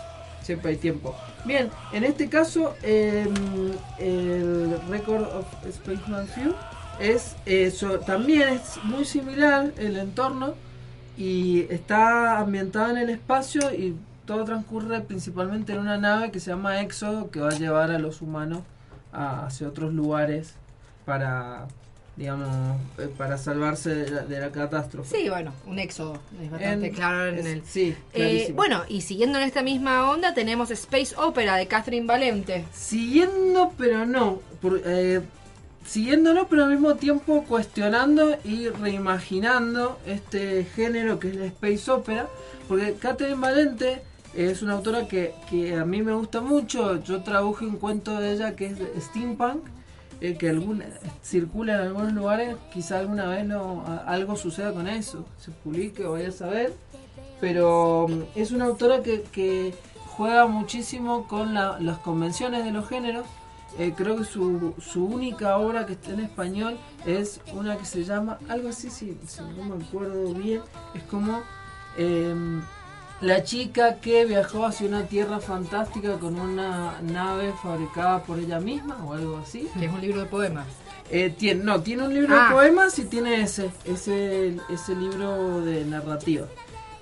siempre 0.41 0.72
hay 0.72 0.77
tiempo. 0.77 1.15
Bien, 1.46 1.70
en 1.91 2.03
este 2.03 2.29
caso, 2.29 2.75
eh, 2.84 3.27
el 4.00 4.77
Record 4.89 5.24
of 5.24 5.46
Spaceman 5.72 6.27
Few 6.27 6.53
es 7.00 7.36
eso, 7.46 8.00
también 8.00 8.50
es 8.50 8.77
muy 8.84 9.05
similar 9.05 9.72
el 9.77 9.98
entorno 9.98 10.53
y 11.17 11.62
está 11.70 12.39
ambientada 12.39 12.91
en 12.91 12.98
el 12.98 13.10
espacio 13.10 13.74
y 13.74 13.96
todo 14.25 14.46
transcurre 14.46 15.01
principalmente 15.01 15.74
en 15.74 15.79
una 15.79 15.98
nave 15.98 16.32
que 16.32 16.39
se 16.39 16.51
llama 16.51 16.82
Éxodo 16.82 17.29
que 17.29 17.39
va 17.39 17.50
a 17.50 17.58
llevar 17.58 17.91
a 17.91 18.00
los 18.00 18.22
humanos 18.22 18.62
a- 19.12 19.46
hacia 19.48 19.67
otros 19.67 19.93
lugares 19.93 20.53
para, 21.05 21.65
digamos, 22.15 22.77
eh, 23.00 23.10
para 23.17 23.38
salvarse 23.38 23.89
de 23.96 24.10
la, 24.12 24.22
de 24.22 24.39
la 24.39 24.51
catástrofe. 24.51 25.17
Sí, 25.17 25.29
bueno, 25.29 25.51
un 25.65 25.79
éxodo, 25.79 26.20
es 26.41 26.51
bastante 26.51 26.88
En- 26.88 26.93
claro 26.93 27.25
en 27.27 27.39
es- 27.39 27.46
el... 27.46 27.63
Sí, 27.65 27.96
Eh, 28.13 28.51
bueno, 28.55 28.84
y 28.88 29.01
siguiendo 29.01 29.39
en 29.39 29.46
esta 29.46 29.63
misma 29.63 30.10
onda 30.12 30.34
tenemos 30.34 30.70
Space 30.72 31.15
Opera 31.17 31.55
de 31.55 31.67
Catherine 31.67 32.05
Valente. 32.05 32.65
Siguiendo, 32.74 33.74
pero 33.77 34.05
no. 34.05 34.39
Por, 34.62 34.82
eh, 34.86 35.22
siguiéndolo, 35.86 36.48
pero 36.48 36.65
al 36.65 36.70
mismo 36.72 36.96
tiempo 36.96 37.43
cuestionando 37.48 38.38
y 38.43 38.70
reimaginando 38.70 40.00
este 40.05 40.65
género 40.75 41.20
que 41.20 41.29
es 41.29 41.36
la 41.36 41.46
Space 41.48 41.89
Opera. 41.91 42.27
Porque 42.67 42.93
Catherine 42.93 43.36
Valente 43.39 44.01
es 44.36 44.62
una 44.62 44.74
autora 44.74 45.08
que, 45.08 45.34
que 45.50 45.75
a 45.75 45.84
mí 45.86 46.01
me 46.01 46.13
gusta 46.13 46.41
mucho. 46.41 47.03
Yo 47.03 47.22
traduje 47.24 47.65
un 47.65 47.77
cuento 47.77 48.20
de 48.20 48.34
ella 48.34 48.55
que 48.55 48.67
es 48.67 48.77
Steampunk. 49.05 49.63
Eh, 50.24 50.36
que 50.38 50.50
alguna, 50.50 50.86
circula 51.22 51.75
en 51.75 51.82
algunos 51.82 52.13
lugares, 52.13 52.56
quizá 52.74 52.98
alguna 53.00 53.25
vez 53.27 53.46
no, 53.46 53.84
algo 54.08 54.36
suceda 54.36 54.72
con 54.74 54.88
eso, 54.88 55.25
se 55.38 55.51
publique 55.51 56.03
vaya 56.03 56.30
a 56.30 56.32
saber, 56.32 56.74
pero 57.42 58.08
mm, 58.10 58.22
es 58.39 58.51
una 58.51 58.65
autora 58.65 59.03
que, 59.03 59.74
juega 60.15 60.46
muchísimo 60.48 61.27
con 61.27 61.53
la- 61.56 61.77
las 61.80 61.98
convenciones 61.98 62.63
de 62.63 62.72
los 62.72 62.88
géneros. 62.88 63.25
Eh, 63.80 63.94
creo 63.98 64.15
que 64.15 64.24
su, 64.24 64.75
su 64.80 65.03
única 65.06 65.58
obra 65.58 65.88
que 65.88 65.94
está 65.94 66.12
en 66.12 66.20
español 66.20 66.77
es 67.08 67.42
una 67.53 67.77
que 67.77 67.86
se 67.86 68.03
llama, 68.03 68.38
algo 68.48 68.70
así, 68.70 68.92
si, 68.92 69.18
si 69.27 69.42
no 69.42 69.75
me 69.75 69.84
acuerdo 69.84 70.32
bien, 70.36 70.62
es 70.94 71.01
como 71.03 71.42
em, 71.98 72.62
la 73.24 73.44
chica 73.44 73.96
que 73.96 74.25
viajó 74.25 74.65
hacia 74.65 74.88
una 74.88 75.03
tierra 75.03 75.39
fantástica 75.39 76.20
con 76.20 76.39
una 76.39 77.00
nave 77.01 77.53
fabricada 77.63 78.22
por 78.24 78.38
ella 78.39 78.60
misma 78.60 78.98
o 79.06 79.13
algo 79.13 79.38
así. 79.38 79.68
Que 79.80 79.86
es 79.86 79.92
un 79.94 80.01
libro 80.01 80.20
de 80.22 80.25
poemas. 80.25 80.68
Eh, 81.10 81.30
tiene, 81.38 81.63
no, 81.63 81.82
tiene 81.82 82.03
un 82.03 82.13
libro 82.13 82.36
Ah. 82.38 82.48
de 82.50 82.53
poemas 82.56 82.98
y 83.00 83.06
tiene 83.06 83.42
ese, 83.42 83.70
ese, 83.86 84.58
ese 84.70 84.96
libro 84.96 85.62
de 85.62 85.86
narrativa. 85.86 86.48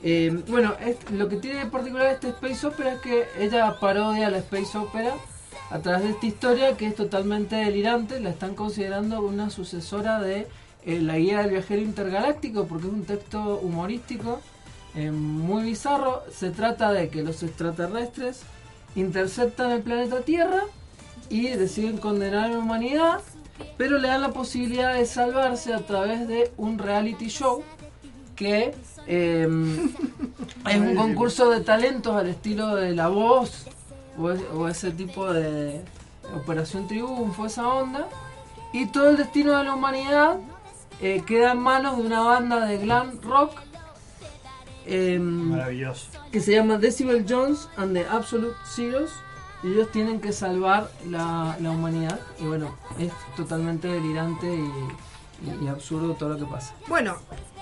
Eh, 0.03 0.43
bueno, 0.47 0.73
es- 0.79 1.11
lo 1.11 1.27
que 1.29 1.37
tiene 1.37 1.59
de 1.59 1.65
particular 1.71 2.07
este 2.07 2.29
Space 2.29 2.65
Opera 2.67 2.93
es 2.93 3.01
que 3.01 3.25
ella 3.39 3.79
parodia 3.79 4.29
la 4.29 4.37
Space 4.39 4.77
Opera 4.77 5.13
a 5.69 5.79
través 5.79 6.03
de 6.03 6.09
esta 6.11 6.25
historia 6.25 6.77
que 6.77 6.87
es 6.87 6.95
totalmente 6.95 7.55
delirante. 7.55 8.19
La 8.19 8.29
están 8.31 8.55
considerando 8.55 9.21
una 9.21 9.49
sucesora 9.49 10.19
de 10.19 10.47
eh, 10.85 10.99
La 11.01 11.17
Guía 11.17 11.39
del 11.41 11.51
Viajero 11.51 11.81
Intergaláctico 11.81 12.65
porque 12.65 12.87
es 12.87 12.93
un 12.93 13.05
texto 13.05 13.59
humorístico 13.63 14.41
eh, 14.95 15.11
muy 15.11 15.63
bizarro. 15.63 16.23
Se 16.33 16.49
trata 16.51 16.91
de 16.91 17.09
que 17.09 17.23
los 17.23 17.43
extraterrestres 17.43 18.41
interceptan 18.95 19.71
el 19.71 19.81
planeta 19.81 20.21
Tierra 20.21 20.63
y 21.29 21.47
deciden 21.49 21.97
condenar 21.97 22.45
a 22.45 22.47
la 22.49 22.57
humanidad, 22.59 23.19
pero 23.77 23.97
le 23.99 24.07
dan 24.09 24.21
la 24.21 24.31
posibilidad 24.31 24.93
de 24.95 25.05
salvarse 25.05 25.73
a 25.73 25.79
través 25.85 26.27
de 26.27 26.51
un 26.57 26.77
reality 26.77 27.27
show 27.29 27.63
que 28.35 28.73
eh, 29.07 29.47
es 30.69 30.77
un 30.77 30.95
concurso 30.95 31.49
de 31.49 31.61
talentos 31.61 32.15
al 32.15 32.27
estilo 32.27 32.75
de 32.75 32.93
La 32.95 33.07
Voz 33.07 33.65
o, 34.17 34.31
es- 34.31 34.43
o 34.53 34.67
ese 34.67 34.91
tipo 34.91 35.31
de 35.31 35.81
Operación 36.35 36.87
Triunfo, 36.87 37.45
esa 37.45 37.67
onda, 37.67 38.07
y 38.73 38.85
todo 38.87 39.09
el 39.09 39.17
destino 39.17 39.57
de 39.57 39.63
la 39.65 39.73
humanidad 39.75 40.37
eh, 41.01 41.23
queda 41.25 41.51
en 41.53 41.59
manos 41.59 41.97
de 41.97 42.03
una 42.03 42.21
banda 42.21 42.65
de 42.65 42.77
glam 42.77 43.19
rock. 43.21 43.51
Em, 44.85 45.21
Maravilloso. 45.21 46.07
que 46.31 46.39
se 46.39 46.53
llama 46.53 46.77
Decibel 46.77 47.25
Jones 47.27 47.69
and 47.77 47.93
the 47.95 48.05
Absolute 48.05 48.55
Zeros. 48.65 49.11
Y 49.63 49.67
ellos 49.73 49.91
tienen 49.91 50.19
que 50.21 50.31
salvar 50.33 50.89
la, 51.07 51.55
la 51.59 51.69
humanidad. 51.71 52.19
Y 52.39 52.45
bueno, 52.45 52.75
es 52.97 53.11
totalmente 53.35 53.87
delirante 53.87 54.47
y, 54.47 54.59
y- 55.47 55.65
y 55.65 55.67
absurdo 55.67 56.13
todo 56.15 56.29
lo 56.29 56.37
que 56.37 56.45
pasa. 56.51 56.73
Bueno, 56.87 57.17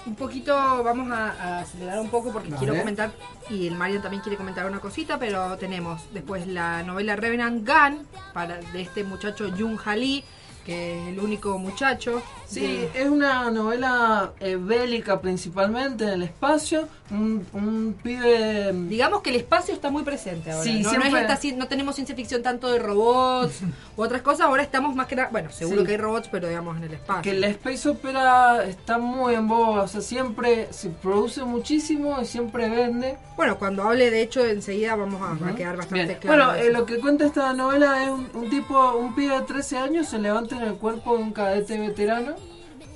un 0.06 0.16
poquito, 0.16 0.54
vamos 0.82 1.12
a, 1.12 1.32
a 1.32 1.60
acelerar 1.60 2.00
un 2.00 2.10
poco 2.10 2.32
porque 2.32 2.48
Vale. 2.50 2.60
quiero 2.60 2.78
comentar, 2.80 3.12
y 3.50 3.68
el 3.68 3.76
Mario 3.76 4.02
también 4.02 4.22
quiere 4.24 4.38
comentar 4.38 4.66
una 4.66 4.80
cosita, 4.80 5.20
pero 5.20 5.58
tenemos 5.58 6.02
después 6.14 6.48
la 6.48 6.84
novela 6.84 7.18
Revenant 7.18 7.68
Gun, 7.68 8.08
para, 8.34 8.58
de 8.58 8.82
este 8.82 9.04
muchacho 9.04 9.50
Jung 9.58 9.78
Ha 9.86 9.96
Lee, 9.98 10.24
que 10.70 11.02
es 11.02 11.08
el 11.08 11.20
único 11.20 11.58
muchacho. 11.58 12.22
Sí, 12.48 12.62
de- 12.62 12.90
es 12.94 13.08
una 13.10 13.50
novela 13.50 14.32
eh, 14.40 14.56
bélica 14.60 15.20
principalmente 15.20 16.04
en 16.04 16.10
el 16.12 16.24
espacio. 16.24 16.88
Un, 17.12 17.44
un 17.54 17.96
pibe... 18.04 18.72
Digamos 18.88 19.22
que 19.22 19.32
el 19.32 19.38
espacio 19.38 19.74
está 19.74 19.90
muy 19.90 20.04
presente 20.04 20.52
ahora. 20.52 20.64
Sí, 20.64 20.74
no, 20.74 20.76
no, 20.76 20.80
es 20.82 20.90
siempre- 21.10 21.34
esta 21.34 21.58
no 21.58 21.68
tenemos 21.68 21.96
ciencia 21.96 22.16
ficción 22.16 22.44
tanto 22.44 22.72
de 22.72 22.78
robots 22.80 23.62
u 23.98 24.02
otras 24.04 24.22
cosas, 24.22 24.42
ahora 24.42 24.62
estamos 24.64 24.96
más 24.96 25.08
que 25.08 25.16
nada, 25.16 25.30
bueno, 25.32 25.50
seguro 25.52 25.82
Sí. 25.82 25.86
que 25.88 25.92
hay 25.94 25.98
robots, 25.98 26.28
pero 26.32 26.48
digamos 26.48 26.78
en 26.78 26.84
el 26.84 26.94
espacio. 26.94 27.22
Que 27.24 27.34
la 27.38 27.48
Space 27.48 27.90
Opera 27.90 28.64
está 28.66 28.98
muy 29.00 29.34
en 29.36 29.48
boga, 29.48 29.84
o 29.84 29.88
sea, 29.88 30.02
siempre 30.02 30.68
se 30.72 30.90
produce 30.90 31.44
muchísimo 31.44 32.20
y 32.22 32.26
siempre 32.26 32.70
vende. 32.70 33.18
Bueno, 33.36 33.58
cuando 33.58 33.84
hable 33.84 34.12
de 34.12 34.22
hecho 34.22 34.46
enseguida 34.46 34.96
vamos 34.96 35.22
a, 35.22 35.48
a 35.50 35.56
quedar 35.56 35.78
bastante 35.78 36.06
Bien. 36.06 36.18
claro. 36.20 36.46
Bueno, 36.48 36.62
eh, 36.64 36.72
lo 36.72 36.86
que 36.86 37.00
cuenta 37.00 37.26
esta 37.26 37.54
novela 37.54 38.04
es 38.04 38.10
un, 38.10 38.30
un 38.34 38.50
tipo, 38.50 38.92
un 38.98 39.16
pibe 39.16 39.34
de 39.40 39.42
13 39.46 39.78
años 39.78 40.08
se 40.10 40.20
levanta 40.20 40.59
en 40.62 40.68
el 40.70 40.76
cuerpo 40.76 41.18
de 41.18 41.24
un 41.24 41.32
cadete 41.32 41.78
veterano 41.80 42.36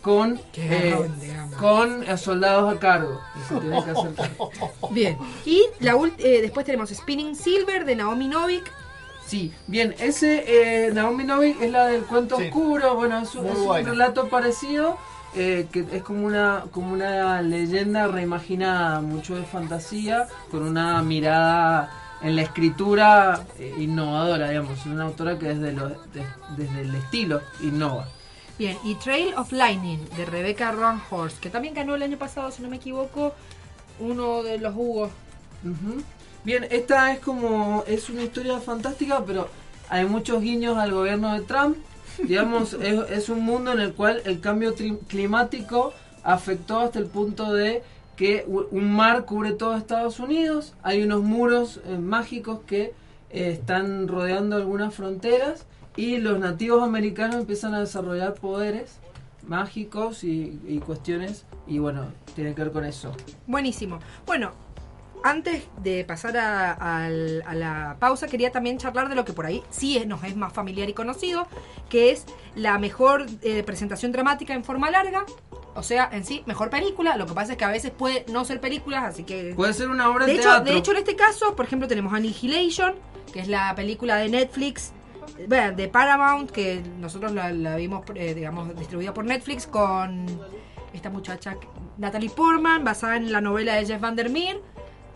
con 0.02 0.40
eh, 0.56 0.96
con 1.60 2.04
eh, 2.04 2.18
soldados 2.18 2.76
a 2.76 2.80
cargo. 2.80 3.20
Y 3.40 3.48
se 3.48 3.60
tiene 3.60 3.84
que 3.84 3.92
hacer 3.92 4.14
cargo. 4.14 4.50
Bien. 4.92 5.18
Y 5.46 5.64
la 5.80 5.96
ult- 5.96 6.20
eh, 6.20 6.42
después 6.42 6.66
tenemos 6.66 6.90
Spinning 6.90 7.36
Silver 7.36 7.86
de 7.86 7.96
Naomi 7.96 8.28
Novik. 8.28 8.70
Sí, 9.26 9.54
bien, 9.68 9.96
ese 10.00 10.44
eh, 10.88 10.92
Naomi 10.94 11.24
Novik 11.24 11.62
es 11.62 11.72
la 11.72 11.88
del 11.88 12.04
cuento 12.04 12.38
Sí. 12.38 12.44
oscuro, 12.46 12.96
bueno, 12.96 13.20
es, 13.20 13.34
un- 13.36 13.48
es 13.48 13.86
relato 13.86 14.28
parecido, 14.28 14.98
eh, 15.36 15.68
que 15.72 15.86
es 15.94 16.04
como 16.04 16.26
una, 16.28 16.66
como 16.72 16.92
una 16.94 17.42
leyenda 17.42 18.08
reimaginada, 18.08 19.00
mucho 19.00 19.36
de 19.36 19.44
fantasía, 19.44 20.28
con 20.52 20.64
una 20.64 21.02
mirada 21.02 21.90
en 22.24 22.36
la 22.36 22.42
escritura 22.44 23.46
eh, 23.60 23.76
innovadora, 23.80 24.50
digamos, 24.50 24.80
es 24.80 24.86
una 24.86 25.04
autora 25.06 25.38
que 25.38 25.48
desde, 25.54 25.74
lo- 25.74 25.90
de- 25.90 26.26
desde 26.58 26.82
el 26.82 26.96
estilo 26.96 27.42
innova. 27.62 28.08
Bien, 28.58 28.78
y 28.84 28.96
Trail 28.96 29.34
of 29.36 29.52
Lightning 29.52 30.00
de 30.16 30.26
Rebecca 30.26 30.74
Horst, 31.10 31.40
que 31.40 31.50
también 31.50 31.74
ganó 31.74 31.96
el 31.96 32.04
año 32.04 32.18
pasado, 32.18 32.52
si 32.52 32.62
no 32.62 32.70
me 32.70 32.78
equivoco, 32.78 33.34
uno 34.00 34.44
de 34.44 34.58
los 34.60 34.74
Hugos. 34.76 35.10
Ujú. 35.64 36.02
Bien, 36.44 36.66
esta 36.70 37.12
es 37.14 37.20
como, 37.20 37.84
es 37.88 38.10
una 38.10 38.24
historia 38.24 38.60
fantástica, 38.60 39.24
pero 39.26 39.50
hay 39.90 40.06
muchos 40.06 40.42
guiños 40.42 40.78
al 40.78 40.92
gobierno 40.94 41.34
de 41.34 41.42
Trump. 41.42 41.78
Digamos, 42.24 42.74
es, 42.74 43.10
es 43.10 43.30
un 43.30 43.42
mundo 43.44 43.72
en 43.72 43.80
el 43.80 43.94
cual 43.94 44.22
el 44.26 44.40
cambio 44.40 44.76
climático 45.08 45.94
afectó 46.24 46.80
hasta 46.80 47.00
el 47.00 47.08
punto 47.08 47.52
de 47.54 47.82
que 48.16 48.46
un 48.48 48.94
mar 48.94 49.26
cubre 49.26 49.54
todo 49.54 49.76
Estados 49.76 50.20
Unidos, 50.20 50.76
hay 50.84 51.04
unos 51.04 51.24
muros 51.24 51.82
eh, 51.86 51.98
mágicos 51.98 52.60
que 52.68 52.94
eh, 53.32 53.52
están 53.52 54.08
rodeando 54.08 54.56
algunas 54.56 54.94
fronteras 54.94 55.66
y 55.96 56.18
los 56.18 56.40
nativos 56.40 56.84
americanos 56.84 57.38
empiezan 57.38 57.74
a 57.74 57.80
desarrollar 57.80 58.36
poderes 58.36 59.00
mágicos 59.48 60.24
y, 60.24 60.82
cuestiones 60.86 61.46
y 61.68 61.80
bueno, 61.80 62.12
tiene 62.36 62.54
que 62.54 62.64
ver 62.64 62.72
con 62.72 62.86
eso. 62.86 63.12
Buenísimo. 63.46 64.00
Bueno, 64.26 64.52
antes 65.24 65.64
de 65.82 66.04
pasar 66.06 66.38
a, 66.38 67.10
la 67.10 67.98
pausa, 68.00 68.28
quería 68.28 68.52
también 68.52 68.78
charlar 68.78 69.10
de 69.10 69.16
lo 69.16 69.26
que 69.26 69.34
por 69.34 69.46
ahí 69.46 69.64
sí 69.70 70.02
nos 70.06 70.24
es 70.24 70.36
más 70.36 70.54
familiar 70.54 70.90
y 70.90 70.94
conocido, 70.94 71.48
que 71.90 72.12
es 72.12 72.26
la 72.56 72.78
mejor 72.78 73.26
eh, 73.42 73.64
presentación 73.64 74.12
dramática 74.12 74.54
en 74.54 74.64
forma 74.64 74.90
larga. 74.92 75.26
O 75.76 75.84
sea, 75.84 76.10
en 76.12 76.24
sí, 76.24 76.44
mejor 76.46 76.70
película. 76.70 77.18
Lo 77.18 77.26
que 77.26 77.34
pasa 77.34 77.54
es 77.54 77.58
que 77.58 77.66
a 77.66 77.70
veces 77.72 77.92
puede 77.92 78.26
no 78.32 78.46
ser 78.46 78.60
películas, 78.62 79.04
así 79.04 79.24
que 79.24 79.54
Puede 79.56 79.74
ser 79.74 79.90
una 79.90 80.10
obra 80.10 80.26
de 80.26 80.34
de 80.34 80.40
hecho, 80.40 80.50
teatro. 80.50 80.72
de 80.72 80.78
hecho, 80.78 80.92
en 80.92 80.98
este 80.98 81.16
caso, 81.16 81.56
por 81.56 81.66
ejemplo, 81.66 81.88
tenemos 81.88 82.14
Annihilation, 82.14 82.94
que 83.34 83.40
es 83.40 83.48
la 83.48 83.74
película 83.76 84.18
de 84.18 84.30
Netflix, 84.30 84.92
bueno, 85.48 85.76
de 85.76 85.88
Paramount, 85.88 86.52
que 86.52 86.84
nosotros 87.00 87.32
la, 87.32 87.52
la 87.52 87.76
vimos, 87.76 88.04
eh, 88.14 88.34
digamos, 88.36 88.76
distribuida 88.78 89.14
por 89.14 89.26
Netflix 89.26 89.66
con 89.66 90.26
esta 90.94 91.10
muchacha 91.10 91.58
Natalie 91.98 92.30
Portman, 92.30 92.84
basada 92.84 93.18
en 93.18 93.32
la 93.32 93.42
novela 93.42 93.74
de 93.76 93.86
Jeff 93.86 94.00
Vandermeer. 94.00 94.62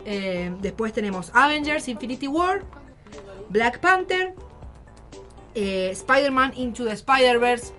Eh, 0.04 0.52
después 0.60 0.92
tenemos 0.92 1.30
Avengers, 1.34 1.86
Infinity 1.88 2.26
War, 2.26 2.62
Black 3.48 3.78
Panther, 3.80 4.34
eh, 5.54 5.90
Spider-Man 5.92 6.52
Into 6.56 6.84
the 6.84 6.92
Spider-Verse. 6.92 7.72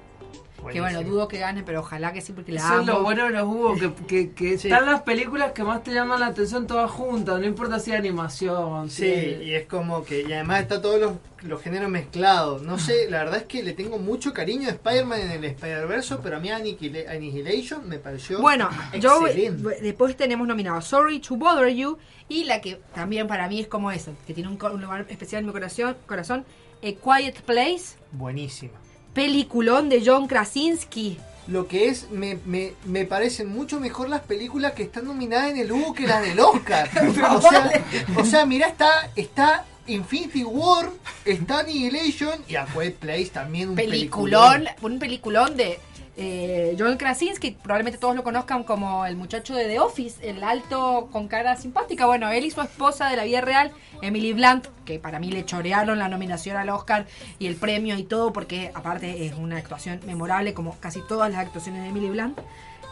Que 0.71 0.81
bueno, 0.81 1.03
dudo 1.03 1.27
que 1.27 1.39
gane, 1.39 1.63
pero 1.63 1.79
ojalá 1.79 2.11
que 2.13 2.21
sí, 2.21 2.33
porque 2.33 2.51
la 2.51 2.59
Eso 2.59 2.67
amo. 2.67 2.79
es 2.81 2.87
lo 2.87 3.03
bueno 3.03 3.23
de 3.25 3.29
los 3.31 3.43
Hugo, 3.47 3.75
que, 3.75 3.93
que, 4.05 4.31
que 4.31 4.57
Sí. 4.57 4.67
están 4.67 4.85
las 4.85 5.01
películas 5.03 5.51
que 5.53 5.63
más 5.63 5.83
te 5.83 5.93
llaman 5.93 6.19
la 6.19 6.27
atención 6.27 6.67
todas 6.67 6.89
juntas, 6.91 7.39
no 7.39 7.45
importa 7.45 7.79
si 7.79 7.91
es 7.91 7.97
animación, 7.97 8.89
Sí, 8.89 9.03
si- 9.05 9.43
y 9.45 9.53
es 9.55 9.65
como 9.67 10.03
que, 10.03 10.21
y 10.21 10.33
además 10.33 10.61
está 10.61 10.81
todos 10.81 10.99
los, 10.99 11.13
los 11.43 11.61
géneros 11.61 11.89
mezclados. 11.89 12.61
No 12.61 12.77
sé, 12.77 13.09
la 13.09 13.19
verdad 13.19 13.37
es 13.37 13.43
que 13.45 13.63
le 13.63 13.73
tengo 13.73 13.97
mucho 13.97 14.33
cariño 14.33 14.67
a 14.67 14.71
Spider-Man 14.71 15.21
en 15.21 15.31
el 15.31 15.45
Spider-Verse, 15.45 16.17
pero 16.21 16.37
a 16.37 16.39
mí 16.39 16.49
Annihila- 16.49 17.09
Annihilation 17.09 17.87
me 17.87 17.97
pareció 17.99 18.39
Bueno, 18.41 18.69
yo 18.99 19.25
excelente. 19.27 19.79
después 19.81 20.15
tenemos 20.17 20.47
nominado 20.47 20.81
Sorry 20.81 21.19
to 21.19 21.35
Bother 21.37 21.69
You 21.73 21.97
y 22.27 22.43
la 22.43 22.61
que 22.61 22.79
también 22.93 23.27
para 23.27 23.47
mí 23.47 23.59
es 23.59 23.67
como 23.67 23.91
eso, 23.91 24.13
que 24.27 24.33
tiene 24.33 24.49
un, 24.49 24.57
co- 24.57 24.71
un 24.71 24.81
lugar 24.81 25.05
especial 25.09 25.39
en 25.41 25.47
mi 25.47 25.51
corazón, 25.53 25.95
corazón 26.05 26.45
A 26.83 26.87
Quiet 27.19 27.41
Place, 27.41 27.95
Buenísima. 28.11 28.73
Peliculón 29.13 29.89
de 29.89 30.03
John 30.05 30.27
Krasinski. 30.27 31.17
Lo 31.47 31.67
que 31.67 31.87
es, 31.87 32.11
me, 32.11 32.37
me, 32.45 32.73
me 32.85 33.05
parecen 33.05 33.49
mucho 33.49 33.79
mejor 33.79 34.07
las 34.07 34.21
películas 34.21 34.73
que 34.73 34.83
están 34.83 35.05
nominadas 35.05 35.51
en 35.51 35.57
el 35.57 35.71
Hugo 35.71 35.93
que 35.93 36.05
las 36.05 36.21
del 36.21 36.39
Oscar. 36.39 36.89
o 37.35 37.41
sea, 37.41 37.71
o 38.17 38.25
sea, 38.25 38.45
mirá, 38.45 38.67
está, 38.67 39.11
está 39.15 39.65
Infinity 39.87 40.43
War, 40.43 40.91
está 41.25 41.59
Annihilation 41.59 42.43
y 42.47 42.55
A 42.55 42.65
Quiet 42.65 42.95
Place 42.95 43.29
también 43.33 43.69
un 43.69 43.75
Peliculón, 43.75 44.65
un 44.81 44.99
peliculón 44.99 45.57
de 45.57 45.79
eh, 46.21 46.75
John 46.77 46.97
Krasinski, 46.97 47.51
probablemente 47.51 47.97
todos 47.97 48.13
lo 48.13 48.25
conozcan 48.25 48.65
como 48.65 49.05
el 49.05 49.15
muchacho 49.15 49.55
de 49.55 49.65
The 49.65 49.79
Office, 49.79 50.29
el 50.29 50.43
alto 50.43 51.07
con 51.13 51.29
cara 51.29 51.55
simpática. 51.55 52.07
Bueno, 52.07 52.29
él 52.29 52.43
y 52.43 52.51
su 52.51 52.59
esposa 52.59 53.09
de 53.09 53.15
la 53.15 53.23
vida 53.23 53.39
real, 53.39 53.71
Emily 54.01 54.33
Blunt, 54.33 54.67
que 54.83 54.99
para 54.99 55.17
mí 55.19 55.31
le 55.31 55.45
chorearon 55.45 55.97
la 55.97 56.09
nominación 56.09 56.57
al 56.57 56.69
Oscar 56.69 57.07
y 57.39 57.47
el 57.47 57.55
premio 57.55 57.97
y 57.97 58.03
todo, 58.03 58.33
porque 58.33 58.69
aparte 58.73 59.25
es 59.25 59.33
una 59.35 59.55
actuación 59.55 60.01
memorable, 60.05 60.53
como 60.53 60.77
casi 60.81 60.99
todas 61.07 61.31
las 61.31 61.39
actuaciones 61.39 61.83
de 61.83 61.87
Emily 61.87 62.09
Blunt. 62.09 62.37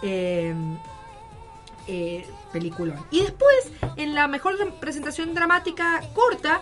Eh, 0.03 0.55
eh. 1.89 2.25
Y 3.11 3.21
después, 3.21 3.71
en 3.97 4.15
la 4.15 4.27
mejor 4.27 4.73
presentación 4.79 5.33
dramática 5.35 6.01
corta, 6.15 6.61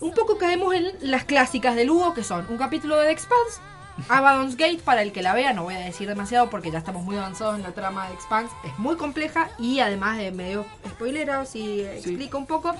un 0.00 0.12
poco 0.12 0.36
caemos 0.36 0.74
en 0.74 0.92
las 1.00 1.24
clásicas 1.24 1.76
de 1.76 1.84
Lugo, 1.84 2.12
que 2.12 2.22
son 2.22 2.44
un 2.50 2.58
capítulo 2.58 2.96
de 2.96 3.06
The 3.06 3.12
Expanse, 3.12 3.60
Abaddon's 4.08 4.56
Gate, 4.56 4.80
para 4.84 5.02
el 5.02 5.12
que 5.12 5.22
la 5.22 5.34
vea, 5.34 5.52
no 5.52 5.64
voy 5.64 5.74
a 5.74 5.80
decir 5.80 6.08
demasiado 6.08 6.50
porque 6.50 6.70
ya 6.70 6.78
estamos 6.78 7.02
muy 7.04 7.16
avanzados 7.16 7.56
en 7.56 7.62
la 7.62 7.72
trama 7.72 8.08
de 8.08 8.14
Expanse, 8.14 8.54
es 8.64 8.78
muy 8.78 8.96
compleja 8.96 9.50
y 9.58 9.80
además 9.80 10.18
de 10.18 10.30
medio 10.32 10.66
spoilera, 10.88 11.44
si 11.46 11.80
explico 11.80 12.38
un 12.38 12.46
poco. 12.46 12.74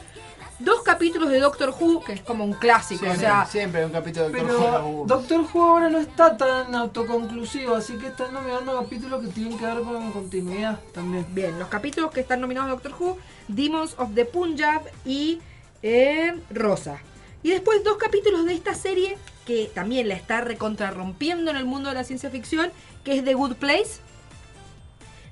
Dos 0.59 0.83
capítulos 0.83 1.29
de 1.29 1.39
Doctor 1.39 1.75
Who, 1.79 2.03
que 2.03 2.15
es 2.15 2.23
como 2.23 2.43
un 2.43 2.55
clásico, 2.55 3.01
Siempre, 3.01 3.27
o 3.27 3.29
sea, 3.29 3.45
siempre 3.45 3.81
hay 3.81 3.87
un 3.87 3.93
capítulo 3.93 4.31
de 4.31 4.39
Doctor 4.39 4.57
Pero 4.57 4.89
Who. 4.89 5.07
Doctor 5.07 5.47
Who 5.53 5.63
ahora 5.63 5.91
no 5.91 5.99
está 5.99 6.35
tan 6.35 6.75
autoconclusivo, 6.75 7.75
así 7.75 7.99
que 7.99 8.07
están 8.07 8.33
nominando 8.33 8.75
capítulos 8.83 9.21
que 9.23 9.29
tienen 9.29 9.59
que 9.59 9.67
ver 9.67 9.83
con 9.83 10.13
continuidad 10.13 10.81
también. 10.95 11.27
Bien, 11.35 11.59
los 11.59 11.69
capítulos 11.69 12.11
que 12.11 12.21
están 12.21 12.41
nominados 12.41 12.69
a 12.69 12.73
Doctor 12.73 12.95
Who, 12.99 13.19
Demons 13.49 13.97
of 13.99 14.15
the 14.15 14.25
Punjab 14.25 14.81
y 15.05 15.41
eh, 15.83 16.35
Rosa. 16.49 17.01
Y 17.43 17.51
después 17.51 17.85
dos 17.85 17.99
capítulos 17.99 18.47
de 18.47 18.55
esta 18.55 18.75
serie 18.75 19.19
que 19.47 19.71
también 19.75 20.09
la 20.09 20.15
está 20.15 20.43
recontrarrompiendo 20.43 21.51
en 21.51 21.57
el 21.57 21.65
mundo 21.65 21.89
de 21.89 21.95
la 21.95 22.05
ciencia 22.05 22.29
ficción, 22.31 22.71
que 23.05 23.17
es 23.17 23.25
The 23.25 23.35
Good 23.35 23.55
Place. 23.55 24.01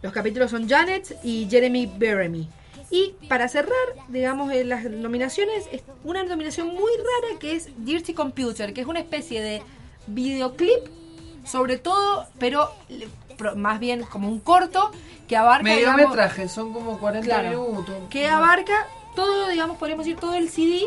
Los 0.02 0.12
capítulos 0.12 0.50
son 0.50 0.68
Janet 0.68 1.18
y 1.22 1.48
Jeremy 1.50 1.86
Beremy. 1.86 2.48
Y 2.90 3.14
para 3.28 3.48
cerrar, 3.48 3.72
digamos, 4.08 4.52
en 4.52 4.68
las 4.68 4.84
nominaciones, 4.84 5.64
es 5.72 5.82
una 6.04 6.22
nominación 6.22 6.68
muy 6.68 6.92
rara 6.96 7.38
que 7.40 7.56
es 7.56 7.68
Dirty 7.78 8.14
Computer, 8.14 8.72
que 8.72 8.82
es 8.82 8.86
una 8.86 9.00
especie 9.00 9.42
de 9.42 9.62
videoclip, 10.06 10.84
sobre 11.44 11.78
todo, 11.78 12.26
pero 12.38 12.70
pro- 13.36 13.56
más 13.56 13.80
bien 13.80 14.04
como 14.04 14.28
un 14.28 14.38
corto 14.38 14.90
que 15.26 15.36
abarca, 15.36 15.74
digamos, 15.74 15.96
Mediometraje, 15.96 16.48
son 16.48 16.72
como 16.72 16.98
40 16.98 17.26
Claro. 17.26 17.48
minutos. 17.68 17.94
que 18.10 18.28
abarca 18.28 18.86
todo, 19.16 19.48
digamos, 19.48 19.78
podríamos 19.78 20.04
decir 20.04 20.20
todo 20.20 20.34
el 20.34 20.48
CD 20.50 20.82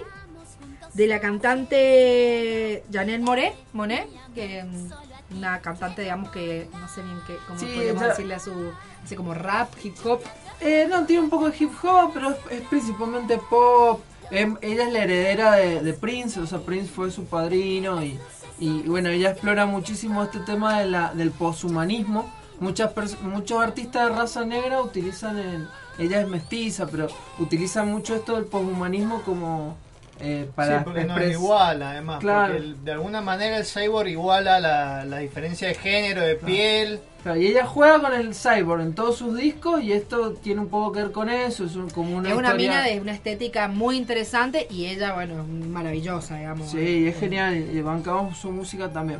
de 0.97 1.05
la 1.05 1.19
cantante 1.19 2.83
Janelle 2.91 3.23
Moret, 3.23 3.53
Monet, 3.71 4.07
que 4.33 4.63
mm, 4.63 5.37
una 5.37 5.61
cantante, 5.61 6.01
digamos, 6.01 6.31
que 6.31 6.67
no 6.73 6.87
sé 6.87 7.03
bien 7.03 7.19
qué, 7.27 7.37
cómo 7.45 7.59
Sí, 7.59 7.67
podríamos 7.67 8.01
decirle 8.01 8.33
a 8.33 8.39
su, 8.39 8.71
hace 9.03 9.15
como 9.15 9.35
rap, 9.35 9.71
hip 9.83 9.95
hop. 10.03 10.21
Eh, 10.59 10.87
no, 10.89 11.05
tiene 11.05 11.21
un 11.21 11.29
poco 11.29 11.51
de 11.51 11.57
hip 11.57 11.69
hop, 11.83 12.11
pero 12.15 12.31
es, 12.31 12.37
es 12.49 12.61
principalmente 12.67 13.39
pop. 13.47 14.01
Em, 14.31 14.57
ella 14.61 14.87
es 14.87 14.91
la 14.93 15.03
heredera 15.03 15.51
de, 15.53 15.81
de 15.81 15.93
Prince, 15.93 16.39
o 16.39 16.47
sea, 16.47 16.59
Prince 16.59 16.91
fue 16.91 17.11
su 17.11 17.25
padrino 17.25 18.03
y, 18.03 18.19
y 18.59 18.81
bueno, 18.87 19.09
ella 19.09 19.29
explora 19.29 19.67
muchísimo 19.67 20.23
este 20.23 20.39
tema 20.39 20.79
de 20.79 20.87
la, 20.87 21.13
del 21.13 21.29
poshumanismo. 21.29 22.27
Muchas 22.59 22.91
muchos 23.21 23.61
artistas 23.61 24.09
de 24.09 24.15
raza 24.15 24.45
negra 24.45 24.81
utilizan, 24.81 25.37
el, 25.37 25.67
ella 25.99 26.21
es 26.21 26.27
mestiza, 26.27 26.87
pero 26.87 27.07
utilizan 27.37 27.87
mucho 27.87 28.15
esto 28.15 28.33
del 28.33 28.45
poshumanismo 28.45 29.21
como 29.21 29.77
eh, 30.19 30.49
para 30.55 30.79
sí, 30.79 30.83
porque 30.85 31.03
no 31.05 31.15
expres- 31.15 31.25
es 31.27 31.31
igual, 31.33 31.81
además. 31.83 32.19
Claro. 32.19 32.53
Porque 32.53 32.65
el- 32.67 32.83
de 32.85 32.91
alguna 32.91 33.21
manera 33.21 33.57
el 33.57 33.65
cyborg 33.65 34.07
iguala 34.09 34.59
la, 34.59 35.05
la 35.05 35.17
diferencia 35.19 35.67
de 35.67 35.75
género, 35.75 36.21
de 36.21 36.35
piel. 36.35 36.99
Claro, 37.23 37.39
y 37.41 37.47
ella 37.47 37.65
juega 37.65 37.99
con 37.99 38.13
el 38.13 38.33
cyborg 38.33 38.81
en 38.81 38.93
todos 38.95 39.17
sus 39.17 39.35
discos 39.37 39.83
y 39.83 39.91
esto 39.91 40.33
tiene 40.33 40.61
un 40.61 40.69
poco 40.69 40.91
que 40.93 41.01
ver 41.01 41.11
con 41.11 41.29
eso, 41.29 41.65
es 41.65 41.75
un- 41.75 41.89
como 41.89 42.15
una 42.17 42.29
es 42.29 42.35
una 42.35 42.49
historia- 42.49 42.69
mina 42.69 42.81
de 42.83 43.01
una 43.01 43.11
estética 43.13 43.67
muy 43.67 43.97
interesante 43.97 44.67
y 44.69 44.85
ella, 44.85 45.13
bueno, 45.13 45.43
maravillosa, 45.45 46.37
digamos. 46.37 46.71
Sí, 46.71 47.07
es 47.07 47.19
genial 47.19 47.55
y 47.55 47.81
bancamos 47.81 48.37
su 48.37 48.51
música 48.51 48.89
también. 48.89 49.19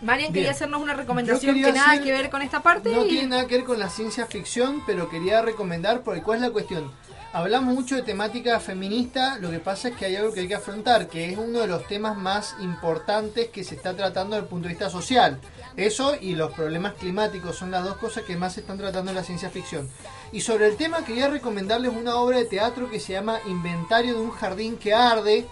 Marian 0.00 0.32
Bien. 0.32 0.34
quería 0.34 0.50
hacernos 0.50 0.82
una 0.82 0.94
recomendación 0.94 1.54
que 1.62 1.72
nada 1.72 1.92
hacer- 1.92 2.02
que 2.02 2.10
ver 2.10 2.28
con 2.28 2.42
esta 2.42 2.60
parte. 2.60 2.90
No 2.90 3.04
y- 3.06 3.08
tiene 3.08 3.28
nada 3.28 3.46
que 3.46 3.56
ver 3.58 3.64
con 3.64 3.78
la 3.78 3.88
ciencia 3.88 4.26
ficción, 4.26 4.82
pero 4.84 5.08
quería 5.08 5.42
recomendar, 5.42 6.00
porque 6.00 6.22
¿cuál 6.22 6.38
es 6.38 6.42
la 6.42 6.50
cuestión? 6.50 6.90
Hablamos 7.34 7.74
mucho 7.74 7.96
de 7.96 8.02
temática 8.02 8.60
feminista, 8.60 9.38
lo 9.38 9.50
que 9.50 9.58
pasa 9.58 9.88
es 9.88 9.96
que 9.96 10.04
hay 10.04 10.16
algo 10.16 10.34
que 10.34 10.40
hay 10.40 10.48
que 10.48 10.54
afrontar, 10.54 11.08
que 11.08 11.32
es 11.32 11.38
uno 11.38 11.60
de 11.60 11.66
los 11.66 11.86
temas 11.86 12.14
más 12.14 12.54
importantes 12.60 13.48
que 13.48 13.64
se 13.64 13.74
está 13.74 13.96
tratando 13.96 14.36
desde 14.36 14.44
el 14.44 14.50
punto 14.50 14.68
de 14.68 14.74
vista 14.74 14.90
social. 14.90 15.40
Eso 15.74 16.14
y 16.20 16.34
los 16.34 16.52
problemas 16.52 16.92
climáticos 16.92 17.56
son 17.56 17.70
las 17.70 17.84
dos 17.84 17.96
cosas 17.96 18.24
que 18.24 18.36
más 18.36 18.52
se 18.52 18.60
están 18.60 18.76
tratando 18.76 19.12
en 19.12 19.16
la 19.16 19.24
ciencia 19.24 19.48
ficción. 19.48 19.88
Y 20.30 20.42
sobre 20.42 20.66
el 20.66 20.76
tema 20.76 21.06
quería 21.06 21.28
recomendarles 21.28 21.92
una 21.96 22.16
obra 22.16 22.36
de 22.36 22.44
teatro 22.44 22.90
que 22.90 23.00
se 23.00 23.14
llama 23.14 23.38
Inventario 23.46 24.12
de 24.12 24.20
un 24.20 24.32
jardín 24.32 24.76
que 24.76 24.92
arde. 24.92 25.46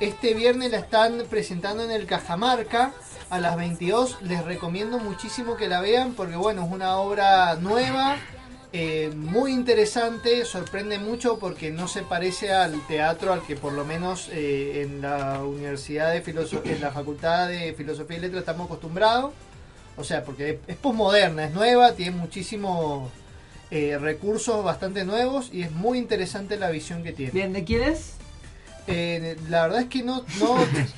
Este 0.00 0.34
viernes 0.34 0.72
la 0.72 0.78
están 0.78 1.22
presentando 1.30 1.84
en 1.84 1.92
el 1.92 2.06
Cajamarca 2.06 2.92
a 3.30 3.38
las 3.38 3.56
22. 3.56 4.20
Les 4.22 4.44
recomiendo 4.44 4.98
muchísimo 4.98 5.56
que 5.56 5.68
la 5.68 5.80
vean 5.80 6.14
porque 6.14 6.34
bueno, 6.34 6.64
es 6.64 6.72
una 6.72 6.96
obra 6.96 7.54
nueva, 7.54 8.16
eh, 8.72 9.10
muy 9.14 9.52
interesante, 9.52 10.44
sorprende 10.44 10.98
mucho 10.98 11.38
porque 11.38 11.70
no 11.70 11.88
se 11.88 12.02
parece 12.02 12.52
al 12.52 12.86
teatro 12.86 13.32
al 13.32 13.42
que 13.42 13.56
por 13.56 13.72
lo 13.72 13.84
menos 13.84 14.28
eh, 14.32 14.82
en 14.82 15.00
la 15.02 15.42
Universidad 15.42 16.12
de 16.12 16.22
Filosofía, 16.22 16.72
en 16.72 16.80
la 16.80 16.92
Facultad 16.92 17.48
de 17.48 17.74
Filosofía 17.74 18.18
y 18.18 18.20
Letras 18.20 18.40
estamos 18.40 18.66
acostumbrados. 18.66 19.32
O 19.96 20.04
sea, 20.04 20.24
porque 20.24 20.50
es, 20.50 20.56
es 20.68 20.76
posmoderna, 20.76 21.44
es 21.44 21.52
nueva, 21.52 21.92
tiene 21.92 22.12
muchísimos 22.12 23.10
eh, 23.72 23.96
recursos 24.00 24.64
bastante 24.64 25.04
nuevos 25.04 25.50
y 25.52 25.62
es 25.62 25.70
muy 25.70 25.98
interesante 25.98 26.58
la 26.58 26.70
visión 26.70 27.04
que 27.04 27.12
tiene. 27.12 27.30
Bien, 27.30 27.52
¿de 27.52 27.62
quién 27.62 27.82
es? 27.84 28.14
Eh, 28.88 29.36
la 29.48 29.62
verdad 29.62 29.82
es 29.82 29.88
que 29.88 30.02
no, 30.02 30.24
no 30.40 30.56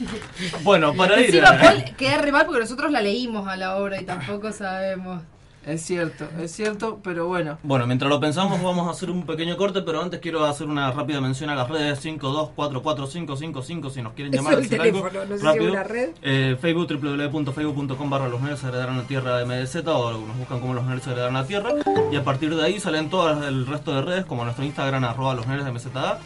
Bueno, 0.62 0.94
para 0.94 1.20
ir 1.20 1.26
Encima 1.26 1.48
a... 1.48 1.60
Paul 1.60 1.84
queda 1.96 2.18
re 2.18 2.32
mal 2.32 2.46
porque 2.46 2.60
nosotros 2.60 2.90
la 2.90 3.02
leímos 3.02 3.46
a 3.46 3.56
la 3.56 3.76
obra 3.76 4.00
y 4.00 4.04
tampoco 4.04 4.52
sabemos. 4.52 5.22
Es 5.64 5.82
cierto, 5.82 6.26
es 6.40 6.50
cierto, 6.50 6.98
pero 7.04 7.28
bueno. 7.28 7.56
Bueno, 7.62 7.86
mientras 7.86 8.08
lo 8.08 8.18
pensamos 8.18 8.60
vamos 8.62 8.88
a 8.88 8.90
hacer 8.90 9.10
un 9.10 9.24
pequeño 9.24 9.56
corte, 9.56 9.80
pero 9.82 10.02
antes 10.02 10.18
quiero 10.20 10.44
hacer 10.44 10.66
una 10.66 10.90
rápida 10.90 11.20
mención 11.20 11.50
a 11.50 11.54
las 11.54 11.68
redes 11.68 12.00
5244555 12.04 13.90
si 13.90 14.02
nos 14.02 14.12
quieren 14.14 14.32
llamar 14.32 14.54
es 14.54 14.58
el 14.58 14.62
decir 14.68 14.80
algo 14.80 15.02
teléfono, 15.02 15.24
no 15.24 15.34
sé 15.34 15.38
si 15.40 15.46
rápido. 15.46 15.64
es 15.66 15.70
una 15.72 15.82
red. 15.84 16.10
Eh, 16.22 16.56
Facebook 16.60 16.88
www.facebook.com 17.00 18.10
barra 18.10 18.28
los 18.28 18.40
nerds 18.40 18.64
heredaron 18.64 18.96
la 18.98 19.04
tierra 19.04 19.38
de 19.38 19.44
MDZ 19.46 19.86
o 19.86 20.12
nos 20.26 20.36
buscan 20.36 20.60
como 20.60 20.74
los 20.74 20.84
nerds 20.84 21.06
heredaron 21.06 21.34
la 21.34 21.46
tierra 21.46 21.70
y 22.10 22.16
a 22.16 22.24
partir 22.24 22.54
de 22.54 22.64
ahí 22.64 22.80
salen 22.80 23.08
todas 23.10 23.44
el 23.46 23.66
resto 23.66 23.92
de 23.94 24.02
redes 24.02 24.24
como 24.24 24.44
nuestro 24.44 24.64
Instagram 24.64 25.04
arroba 25.04 25.34
los 25.34 25.46
nerds 25.46 25.64
de 25.64 25.70
MZA 25.72 26.18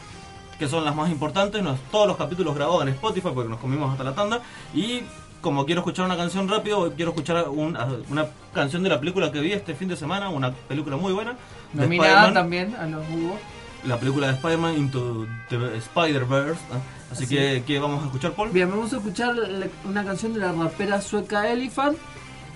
que 0.58 0.66
son 0.68 0.84
las 0.86 0.96
más 0.96 1.10
importantes, 1.10 1.62
nos- 1.62 1.78
todos 1.90 2.06
los 2.08 2.16
capítulos 2.16 2.54
grabados 2.54 2.80
en 2.82 2.88
Spotify 2.88 3.28
porque 3.34 3.50
nos 3.50 3.60
comimos 3.60 3.92
hasta 3.92 4.04
la 4.04 4.14
tanda 4.14 4.40
y 4.74 5.02
como 5.46 5.64
quiero 5.64 5.82
escuchar 5.82 6.06
una 6.06 6.16
canción 6.16 6.48
rápido, 6.48 6.92
quiero 6.96 7.12
escuchar 7.12 7.48
un- 7.48 7.78
una 8.10 8.26
canción 8.52 8.82
de 8.82 8.88
la 8.88 8.98
película 8.98 9.30
que 9.30 9.38
vi 9.38 9.52
este 9.52 9.76
fin 9.76 9.86
de 9.86 9.96
semana, 9.96 10.28
una 10.28 10.50
película 10.52 10.96
muy 10.96 11.12
buena. 11.12 11.36
Nominada 11.72 12.32
también 12.32 12.74
a 12.74 12.84
los 12.88 13.08
Hugo. 13.08 13.38
la 13.84 13.96
película 14.00 14.26
de 14.26 14.32
Spider-Man 14.32 14.76
Into 14.76 15.24
the 15.48 15.76
Spider-Verse. 15.76 16.60
¿ah? 16.72 16.78
Así 17.12 17.28
que, 17.28 17.62
¿qué 17.64 17.78
vamos 17.78 18.02
a 18.02 18.06
escuchar, 18.06 18.32
Paul? 18.32 18.50
Bien, 18.50 18.68
vamos 18.68 18.92
a 18.92 18.96
escuchar 18.96 19.36
una 19.84 20.04
canción 20.04 20.34
de 20.34 20.40
la 20.40 20.50
rapera 20.50 21.00
sueca 21.00 21.48
Elephant, 21.48 21.96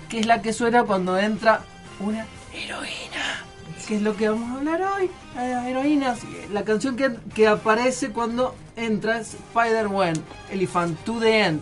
que 0.09 0.19
es 0.19 0.25
la 0.25 0.41
que 0.41 0.51
suena 0.51 0.83
cuando 0.83 1.17
entra 1.17 1.61
una 2.01 2.25
heroína. 2.53 3.45
Que 3.87 3.95
es 3.95 4.01
lo 4.01 4.17
que 4.17 4.27
vamos 4.27 4.49
a 4.51 4.55
hablar 4.57 4.81
hoy, 4.81 5.09
las 5.35 5.65
heroínas. 5.65 6.19
La 6.51 6.65
canción 6.65 6.97
que, 6.97 7.15
que 7.33 7.47
aparece 7.47 8.09
cuando 8.09 8.53
entra 8.75 9.19
es 9.19 9.35
Spider-Man, 9.35 10.15
Elephant, 10.51 10.99
to 11.05 11.17
the 11.21 11.39
end. 11.45 11.61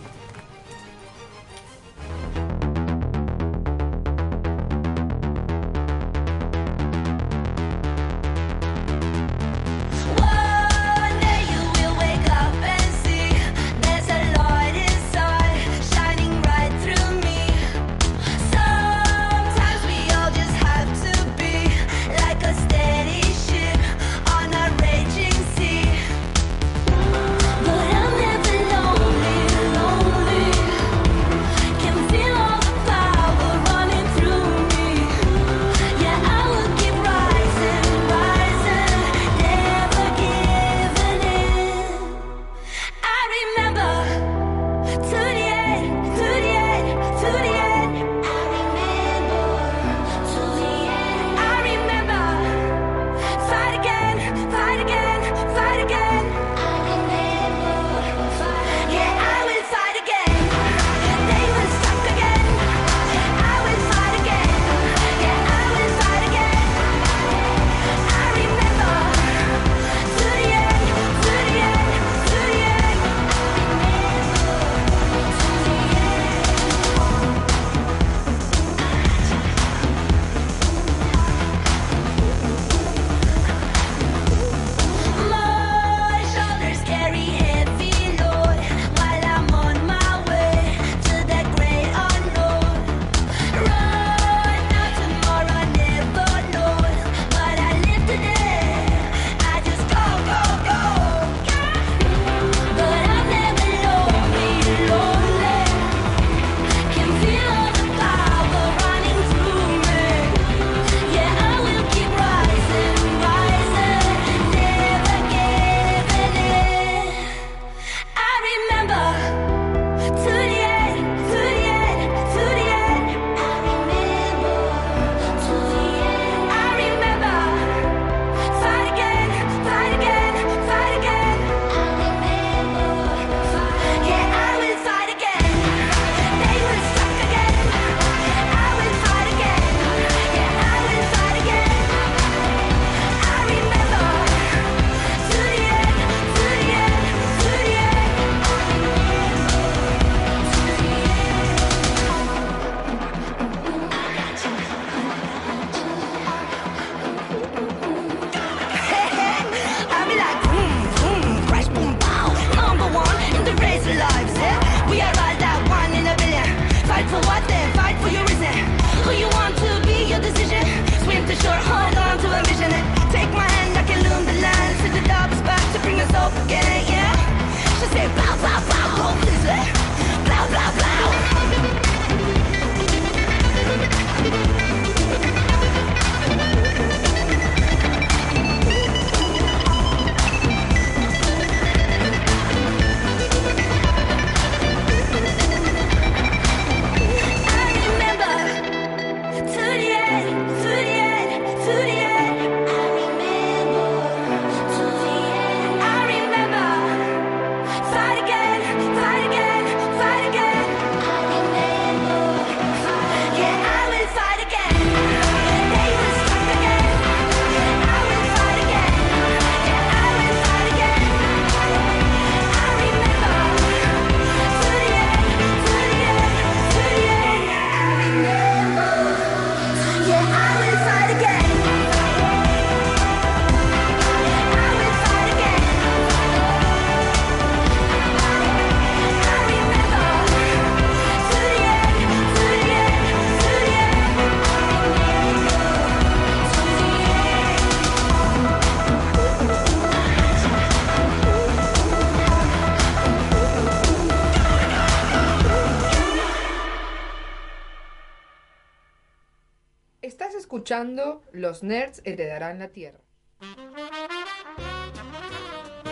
Los 261.50 261.64
Nerds 261.64 262.00
Heredarán 262.04 262.60
la 262.60 262.68
Tierra. 262.68 263.00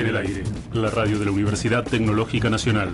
En 0.00 0.06
el 0.06 0.16
aire, 0.16 0.44
la 0.72 0.88
radio 0.88 1.18
de 1.18 1.26
la 1.26 1.30
Universidad 1.30 1.84
Tecnológica 1.84 2.48
Nacional. 2.48 2.88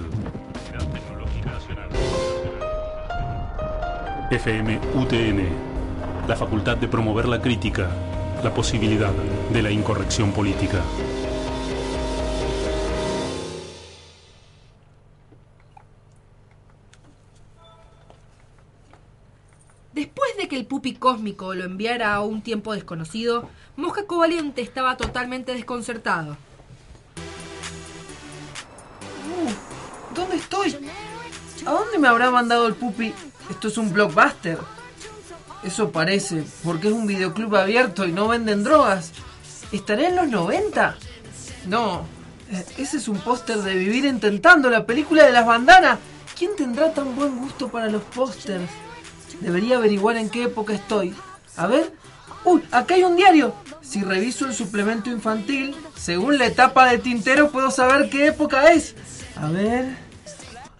FM 4.32 4.80
UTN, 4.92 6.26
la 6.26 6.34
facultad 6.34 6.76
de 6.78 6.88
promover 6.88 7.28
la 7.28 7.40
crítica, 7.40 7.88
la 8.42 8.52
posibilidad 8.52 9.12
de 9.52 9.62
la 9.62 9.70
incorrección 9.70 10.32
política. 10.32 10.82
Después 19.92 20.36
de 20.36 20.48
que 20.48 20.56
el 20.56 20.66
pupi 20.66 20.94
cósmico 20.94 21.54
lo 21.54 21.62
enviara 21.62 22.16
a 22.16 22.22
un 22.22 22.42
tiempo 22.42 22.74
desconocido, 22.74 23.48
Mosca 23.76 24.08
Covaliente 24.08 24.60
estaba 24.60 24.96
totalmente 24.96 25.54
desconcertado. 25.54 26.36
¿Dónde 30.14 30.36
estoy? 30.36 30.76
¿A 31.66 31.70
dónde 31.70 31.98
me 31.98 32.08
habrá 32.08 32.30
mandado 32.30 32.66
el 32.66 32.74
pupi? 32.74 33.12
Esto 33.50 33.68
es 33.68 33.78
un 33.78 33.92
blockbuster. 33.92 34.58
Eso 35.62 35.90
parece, 35.90 36.44
porque 36.62 36.88
es 36.88 36.94
un 36.94 37.06
videoclub 37.06 37.56
abierto 37.56 38.06
y 38.06 38.12
no 38.12 38.28
venden 38.28 38.62
drogas. 38.62 39.12
¿Estaré 39.72 40.08
en 40.08 40.16
los 40.16 40.28
90? 40.28 40.96
No, 41.66 42.04
eh, 42.50 42.64
ese 42.78 42.98
es 42.98 43.08
un 43.08 43.18
póster 43.18 43.58
de 43.58 43.74
Vivir 43.74 44.04
Intentando, 44.04 44.70
la 44.70 44.86
película 44.86 45.24
de 45.24 45.32
las 45.32 45.46
bandanas. 45.46 45.98
¿Quién 46.38 46.54
tendrá 46.56 46.92
tan 46.92 47.16
buen 47.16 47.38
gusto 47.38 47.68
para 47.68 47.88
los 47.88 48.02
pósters? 48.02 48.70
Debería 49.40 49.78
averiguar 49.78 50.16
en 50.16 50.30
qué 50.30 50.44
época 50.44 50.74
estoy. 50.74 51.14
A 51.56 51.66
ver. 51.66 51.92
¡Uy! 52.44 52.62
Acá 52.70 52.94
hay 52.94 53.02
un 53.02 53.16
diario. 53.16 53.54
Si 53.80 54.02
reviso 54.02 54.46
el 54.46 54.54
suplemento 54.54 55.10
infantil, 55.10 55.74
según 55.96 56.38
la 56.38 56.46
etapa 56.46 56.86
de 56.86 56.98
Tintero 56.98 57.50
puedo 57.50 57.72
saber 57.72 58.08
qué 58.08 58.28
época 58.28 58.70
es. 58.72 58.94
A 59.36 59.48
ver. 59.48 59.96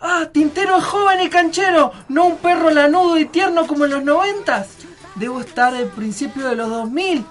¡Ah! 0.01 0.29
Tintero 0.33 0.79
es 0.79 0.85
joven 0.85 1.21
y 1.21 1.29
canchero, 1.29 1.92
no 2.09 2.27
un 2.27 2.38
perro 2.38 2.71
lanudo 2.71 3.19
y 3.19 3.27
tierno 3.27 3.66
como 3.66 3.85
en 3.85 3.92
los 3.92 4.05
noventas. 4.05 4.69
Debo 5.14 5.40
estar 5.40 5.75
al 5.75 5.88
principio 5.88 6.49
de 6.49 6.57
los 6.57 6.69
2000. 6.69 7.25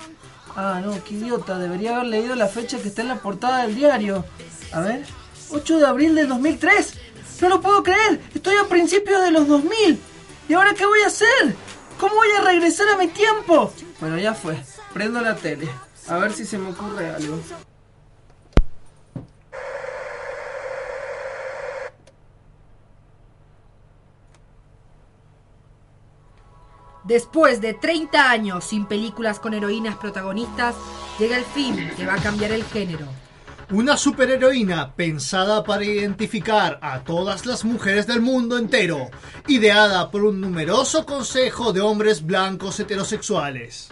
Ah, 0.55 0.81
no, 0.83 1.03
qué 1.03 1.15
idiota, 1.15 1.59
debería 1.59 1.95
haber 1.95 2.07
leído 2.07 2.35
la 2.35 2.47
fecha 2.47 2.77
que 2.77 2.87
está 2.87 3.01
en 3.01 3.09
la 3.09 3.17
portada 3.17 3.63
del 3.63 3.75
diario. 3.75 4.25
A 4.71 4.79
ver, 4.81 5.05
8 5.51 5.79
de 5.79 5.85
abril 5.85 6.15
del 6.15 6.29
2003. 6.29 6.93
No 7.41 7.49
lo 7.49 7.61
puedo 7.61 7.83
creer, 7.83 8.21
estoy 8.33 8.55
a 8.57 8.67
principios 8.67 9.21
de 9.21 9.31
los 9.31 9.47
2000. 9.47 9.99
¿Y 10.47 10.53
ahora 10.53 10.73
qué 10.73 10.85
voy 10.85 11.01
a 11.01 11.07
hacer? 11.07 11.55
¿Cómo 11.99 12.15
voy 12.15 12.29
a 12.37 12.41
regresar 12.41 12.87
a 12.89 12.97
mi 12.97 13.07
tiempo? 13.07 13.71
Bueno, 13.99 14.17
ya 14.17 14.33
fue. 14.33 14.57
Prendo 14.93 15.21
la 15.21 15.35
tele. 15.35 15.69
A 16.07 16.17
ver 16.17 16.33
si 16.33 16.45
se 16.45 16.57
me 16.57 16.69
ocurre 16.69 17.09
algo. 17.09 17.39
Después 27.05 27.61
de 27.61 27.75
30 27.75 28.31
años 28.31 28.63
sin 28.63 28.87
películas 28.87 29.39
con 29.39 29.53
heroínas 29.53 29.95
protagonistas, 29.95 30.73
llega 31.19 31.37
el 31.37 31.45
fin 31.45 31.91
que 31.95 32.07
va 32.07 32.15
a 32.15 32.21
cambiar 32.21 32.51
el 32.51 32.63
género. 32.63 33.05
Una 33.69 33.95
superheroína 33.95 34.93
pensada 34.93 35.63
para 35.63 35.83
identificar 35.83 36.79
a 36.81 37.01
todas 37.01 37.45
las 37.45 37.63
mujeres 37.63 38.07
del 38.07 38.21
mundo 38.21 38.57
entero, 38.57 39.11
ideada 39.47 40.09
por 40.09 40.23
un 40.23 40.41
numeroso 40.41 41.05
consejo 41.05 41.73
de 41.73 41.81
hombres 41.81 42.25
blancos 42.25 42.79
heterosexuales. 42.79 43.89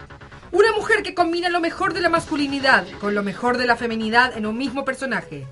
Una 0.50 0.72
mujer 0.72 1.04
que 1.04 1.14
combina 1.14 1.48
lo 1.50 1.60
mejor 1.60 1.94
de 1.94 2.00
la 2.00 2.08
masculinidad 2.08 2.84
con 3.00 3.14
lo 3.14 3.22
mejor 3.22 3.58
de 3.58 3.66
la 3.66 3.76
feminidad 3.76 4.36
en 4.36 4.44
un 4.44 4.58
mismo 4.58 4.84
personaje. 4.84 5.46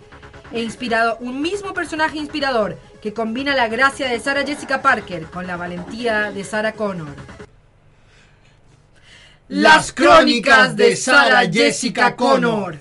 E 0.51 0.63
inspirado, 0.63 1.17
un 1.21 1.41
mismo 1.41 1.75
personaje 1.75 2.19
inspirador 2.19 2.77
que 3.01 3.15
combina 3.15 3.55
la 3.55 3.69
gracia 3.69 4.09
de 4.09 4.19
Sarah 4.19 4.45
Jessica 4.45 4.83
Parker 4.83 5.27
con 5.27 5.47
la 5.47 5.57
valentía 5.57 6.33
de 6.33 6.43
Sarah 6.43 6.73
Connor. 6.73 7.15
Las 9.55 9.93
crónicas 9.93 10.75
de 10.77 10.97
Sarah 10.97 11.43
Jessica 11.47 12.17
Connor. 12.17 12.79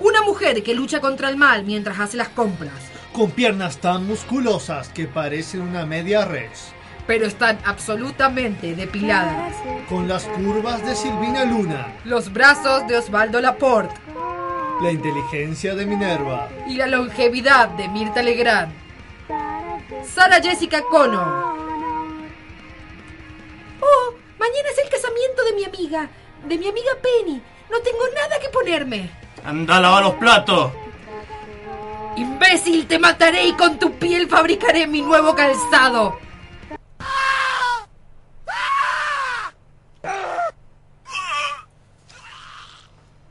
Una 0.00 0.22
mujer 0.22 0.62
que 0.62 0.74
lucha 0.74 1.00
contra 1.00 1.28
el 1.28 1.36
mal 1.36 1.64
mientras 1.64 1.98
hace 1.98 2.16
las 2.16 2.28
compras, 2.28 2.72
Con 3.12 3.30
piernas 3.32 3.78
tan 3.78 4.06
musculosas 4.06 4.90
que 4.90 5.06
parecen 5.06 5.62
una 5.62 5.84
media 5.86 6.24
res. 6.24 6.72
pero 7.06 7.24
están 7.26 7.58
absolutamente 7.64 8.74
depiladas. 8.74 9.54
Con 9.88 10.06
las 10.08 10.24
curvas 10.24 10.84
de 10.86 10.94
Silvina 10.94 11.44
Luna. 11.46 11.94
Los 12.04 12.30
brazos 12.32 12.86
de 12.86 12.98
Osvaldo 12.98 13.40
Laporte 13.40 13.94
La 14.82 14.92
inteligencia 14.92 15.74
de 15.74 15.86
Minerva. 15.86 16.48
y 16.68 16.74
la 16.76 16.86
longevidad 16.86 17.70
de 17.70 17.88
Mirta 17.88 18.22
Legrand. 18.22 18.72
Sarah 20.04 20.40
Jessica 20.40 20.82
Connor. 20.82 21.56
Oh, 23.80 24.14
mañana 24.38 24.68
es 24.70 24.78
el 24.78 24.90
casamiento 24.90 25.44
de 25.44 25.52
mi 25.52 25.64
amiga, 25.64 26.08
de 26.44 26.58
mi 26.58 26.68
amiga 26.68 26.92
Penny. 27.02 27.42
No 27.70 27.80
tengo 27.80 28.04
nada 28.14 28.38
que 28.40 28.48
ponerme. 28.48 29.10
Anda 29.44 29.76
a 29.76 29.80
lavar 29.80 30.02
los 30.02 30.14
platos. 30.14 30.72
Imbécil, 32.16 32.86
te 32.86 32.98
mataré 32.98 33.46
y 33.46 33.52
con 33.52 33.78
tu 33.78 33.92
piel 33.92 34.28
fabricaré 34.28 34.86
mi 34.86 35.02
nuevo 35.02 35.34
calzado. 35.34 36.18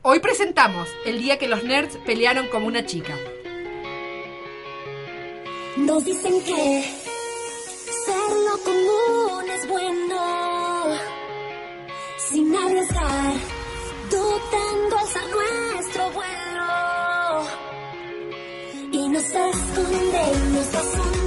Hoy 0.00 0.20
presentamos 0.20 0.88
el 1.04 1.20
día 1.20 1.38
que 1.38 1.48
los 1.48 1.64
nerds 1.64 1.98
pelearon 2.06 2.48
como 2.48 2.66
una 2.66 2.86
chica. 2.86 3.14
Nos 5.86 6.04
dicen 6.04 6.40
que 6.42 6.84
ser 8.04 8.30
lo 8.46 8.58
común 8.64 9.50
es 9.50 9.68
bueno, 9.68 10.96
sin 12.28 12.56
arriesgar, 12.56 13.34
dudando 14.10 14.98
alza 14.98 15.20
nuestro 15.36 16.10
vuelo. 16.10 17.46
Y 18.90 19.08
nos 19.08 19.22
escondemos 19.22 20.68
tras 20.72 21.17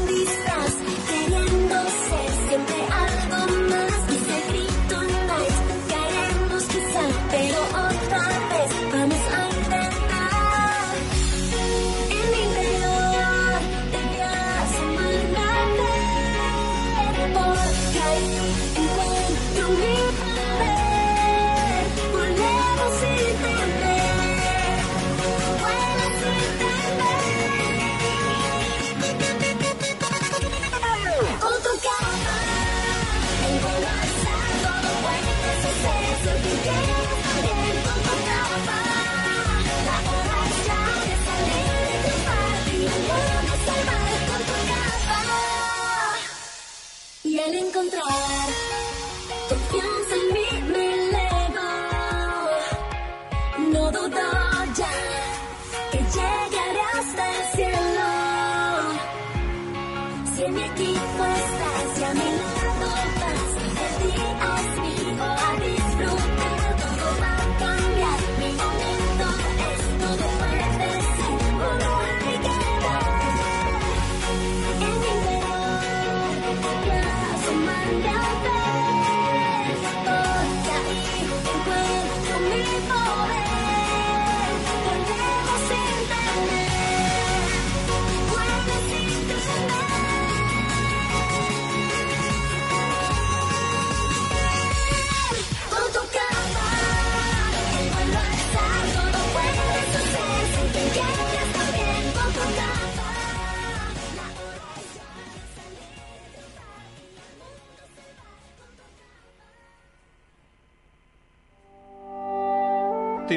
Bye. 48.12 48.41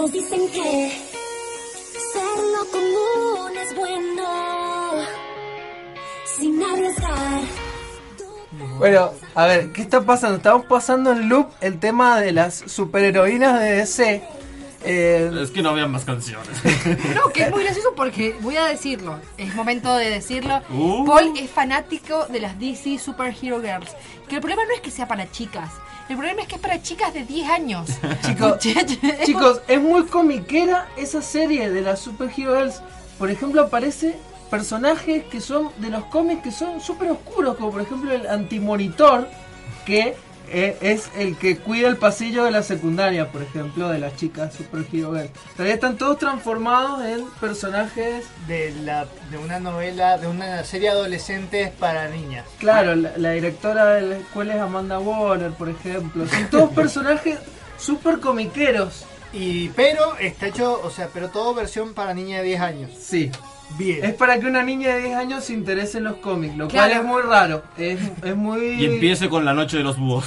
Nos 0.00 0.12
dicen 0.12 0.48
que 0.48 0.92
ser 2.12 2.38
lo 2.56 2.64
común 2.70 3.52
es 3.58 3.76
bueno 3.76 4.94
sin 6.24 6.62
arriesgar. 6.62 7.42
Bueno, 8.78 9.10
a 9.34 9.44
ver, 9.44 9.72
¿qué 9.72 9.82
está 9.82 10.00
pasando? 10.00 10.38
Estamos 10.38 10.64
pasando 10.64 11.12
en 11.12 11.28
loop 11.28 11.50
el 11.60 11.78
tema 11.78 12.18
de 12.18 12.32
las 12.32 12.54
superheroínas 12.66 13.60
de 13.60 13.72
DC. 13.72 14.22
Eh, 14.84 15.30
Es 15.42 15.50
que 15.50 15.60
no 15.60 15.68
había 15.68 15.86
más 15.86 16.06
canciones. 16.06 16.48
No, 17.14 17.30
que 17.30 17.42
es 17.42 17.50
muy 17.50 17.62
gracioso 17.62 17.92
porque 17.94 18.34
voy 18.40 18.56
a 18.56 18.64
decirlo. 18.64 19.18
Es 19.36 19.54
momento 19.54 19.94
de 19.96 20.08
decirlo. 20.08 20.62
Uh. 20.70 21.04
Paul 21.04 21.34
es 21.38 21.50
fanático 21.50 22.24
de 22.24 22.40
las 22.40 22.58
DC 22.58 22.98
Superhero 22.98 23.60
Girls. 23.60 23.94
Que 24.30 24.36
el 24.36 24.40
problema 24.40 24.64
no 24.64 24.72
es 24.72 24.80
que 24.80 24.90
sea 24.90 25.06
para 25.06 25.30
chicas. 25.30 25.70
El 26.10 26.16
problema 26.16 26.42
es 26.42 26.48
que 26.48 26.56
es 26.56 26.60
para 26.60 26.82
chicas 26.82 27.14
de 27.14 27.24
10 27.24 27.48
años. 27.48 27.88
chicos, 28.26 28.66
Es 28.66 29.20
chicos, 29.26 29.62
es 29.68 29.80
muy 29.80 30.06
comiquera 30.06 30.88
esa 30.96 31.22
serie 31.22 31.70
de 31.70 31.82
las 31.82 32.00
Superhero 32.00 32.56
Girls. 32.56 32.82
Por 33.16 33.30
ejemplo, 33.30 33.62
aparece 33.62 34.16
personajes 34.50 35.22
que 35.26 35.40
son 35.40 35.70
de 35.76 35.88
los 35.88 36.04
cómics 36.06 36.42
que 36.42 36.50
son 36.50 36.80
súper 36.80 37.12
oscuros, 37.12 37.56
como 37.56 37.70
por 37.70 37.82
ejemplo 37.82 38.12
el 38.12 38.26
antimonitor, 38.26 39.28
que 39.86 40.16
eh, 40.50 40.76
es 40.80 41.10
el 41.16 41.36
que 41.36 41.56
cuida 41.58 41.88
el 41.88 41.96
pasillo 41.96 42.44
de 42.44 42.50
la 42.50 42.62
secundaria, 42.62 43.30
por 43.30 43.42
ejemplo, 43.42 43.88
de 43.88 43.98
las 43.98 44.16
chicas 44.16 44.54
Superhero 44.54 45.12
Girls. 45.14 45.30
Todavía 45.52 45.74
están 45.74 45.96
todos 45.96 46.18
transformados 46.18 47.04
en 47.04 47.24
personajes 47.40 48.26
De, 48.46 48.72
la, 48.82 49.06
de 49.30 49.38
una 49.38 49.60
novela, 49.60 50.18
de 50.18 50.26
una 50.26 50.64
serie 50.64 50.90
adolescentes 50.90 51.70
para 51.70 52.08
niñas. 52.08 52.44
Claro, 52.58 52.94
la, 52.96 53.16
la 53.16 53.30
directora 53.32 53.94
de 53.94 54.02
la 54.02 54.16
escuela 54.16 54.54
es 54.56 54.60
Amanda 54.60 54.98
Warner, 54.98 55.52
por 55.52 55.68
ejemplo. 55.68 56.26
Son 56.26 56.50
todos 56.50 56.70
personajes 56.74 57.38
súper 57.78 58.20
comiqueros. 58.20 59.04
Y, 59.32 59.68
pero 59.70 60.16
está 60.18 60.48
hecho, 60.48 60.80
o 60.82 60.90
sea, 60.90 61.08
pero 61.14 61.28
todo 61.28 61.54
versión 61.54 61.94
para 61.94 62.14
niña 62.14 62.38
de 62.38 62.44
10 62.44 62.60
años. 62.60 62.90
Sí. 62.98 63.30
Bien. 63.78 64.04
Es 64.04 64.14
para 64.14 64.38
que 64.38 64.46
una 64.46 64.62
niña 64.62 64.94
de 64.94 65.02
10 65.02 65.16
años 65.16 65.44
se 65.44 65.52
interese 65.54 65.98
en 65.98 66.04
los 66.04 66.16
cómics, 66.16 66.56
lo 66.56 66.68
Claro. 66.68 66.88
cual 66.90 67.00
es 67.00 67.06
muy 67.06 67.22
raro. 67.22 67.62
Es, 67.78 67.98
es 68.24 68.36
muy... 68.36 68.60
Y 68.82 68.84
empiece 68.86 69.28
con 69.28 69.44
la 69.44 69.54
noche 69.54 69.78
de 69.78 69.82
los 69.82 69.98
búhos. 69.98 70.26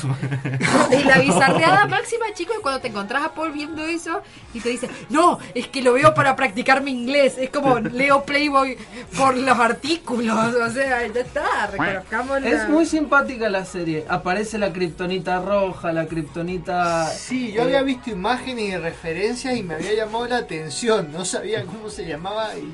Y 0.91 1.03
la 1.03 1.19
bizarreada 1.19 1.85
máxima, 1.87 2.25
chicos, 2.33 2.55
es 2.55 2.61
cuando 2.61 2.81
te 2.81 2.87
encontrás 2.87 3.23
a 3.23 3.33
Paul 3.33 3.51
viendo 3.51 3.83
eso 3.83 4.21
y 4.53 4.59
te 4.59 4.69
dice, 4.69 4.89
no, 5.09 5.39
es 5.53 5.67
que 5.67 5.81
lo 5.81 5.93
veo 5.93 6.13
para 6.13 6.35
practicar 6.35 6.81
mi 6.81 6.91
inglés. 6.91 7.35
Es 7.37 7.49
como 7.49 7.79
leo 7.79 8.23
Playboy 8.23 8.77
por 9.17 9.35
los 9.37 9.59
artículos. 9.59 10.35
O 10.55 10.69
sea, 10.71 11.05
ya 11.07 11.21
está, 11.21 11.67
reconozcamos. 11.71 12.43
Es 12.43 12.67
muy 12.69 12.85
simpática 12.85 13.49
la 13.49 13.65
serie. 13.65 14.05
Aparece 14.09 14.57
la 14.57 14.71
kriptonita 14.73 15.39
roja, 15.39 15.91
la 15.93 16.05
kriptonita... 16.05 17.07
Sí, 17.07 17.51
yo 17.51 17.61
eh, 17.61 17.65
había 17.65 17.81
visto 17.83 18.09
imágenes 18.09 18.69
y 18.69 18.77
referencias 18.77 19.55
y 19.57 19.63
me 19.63 19.75
había 19.75 19.93
llamado 19.93 20.27
la 20.27 20.37
atención. 20.37 21.11
No 21.11 21.25
sabía 21.25 21.63
cómo 21.65 21.89
se 21.89 22.05
llamaba 22.05 22.49
y 22.57 22.73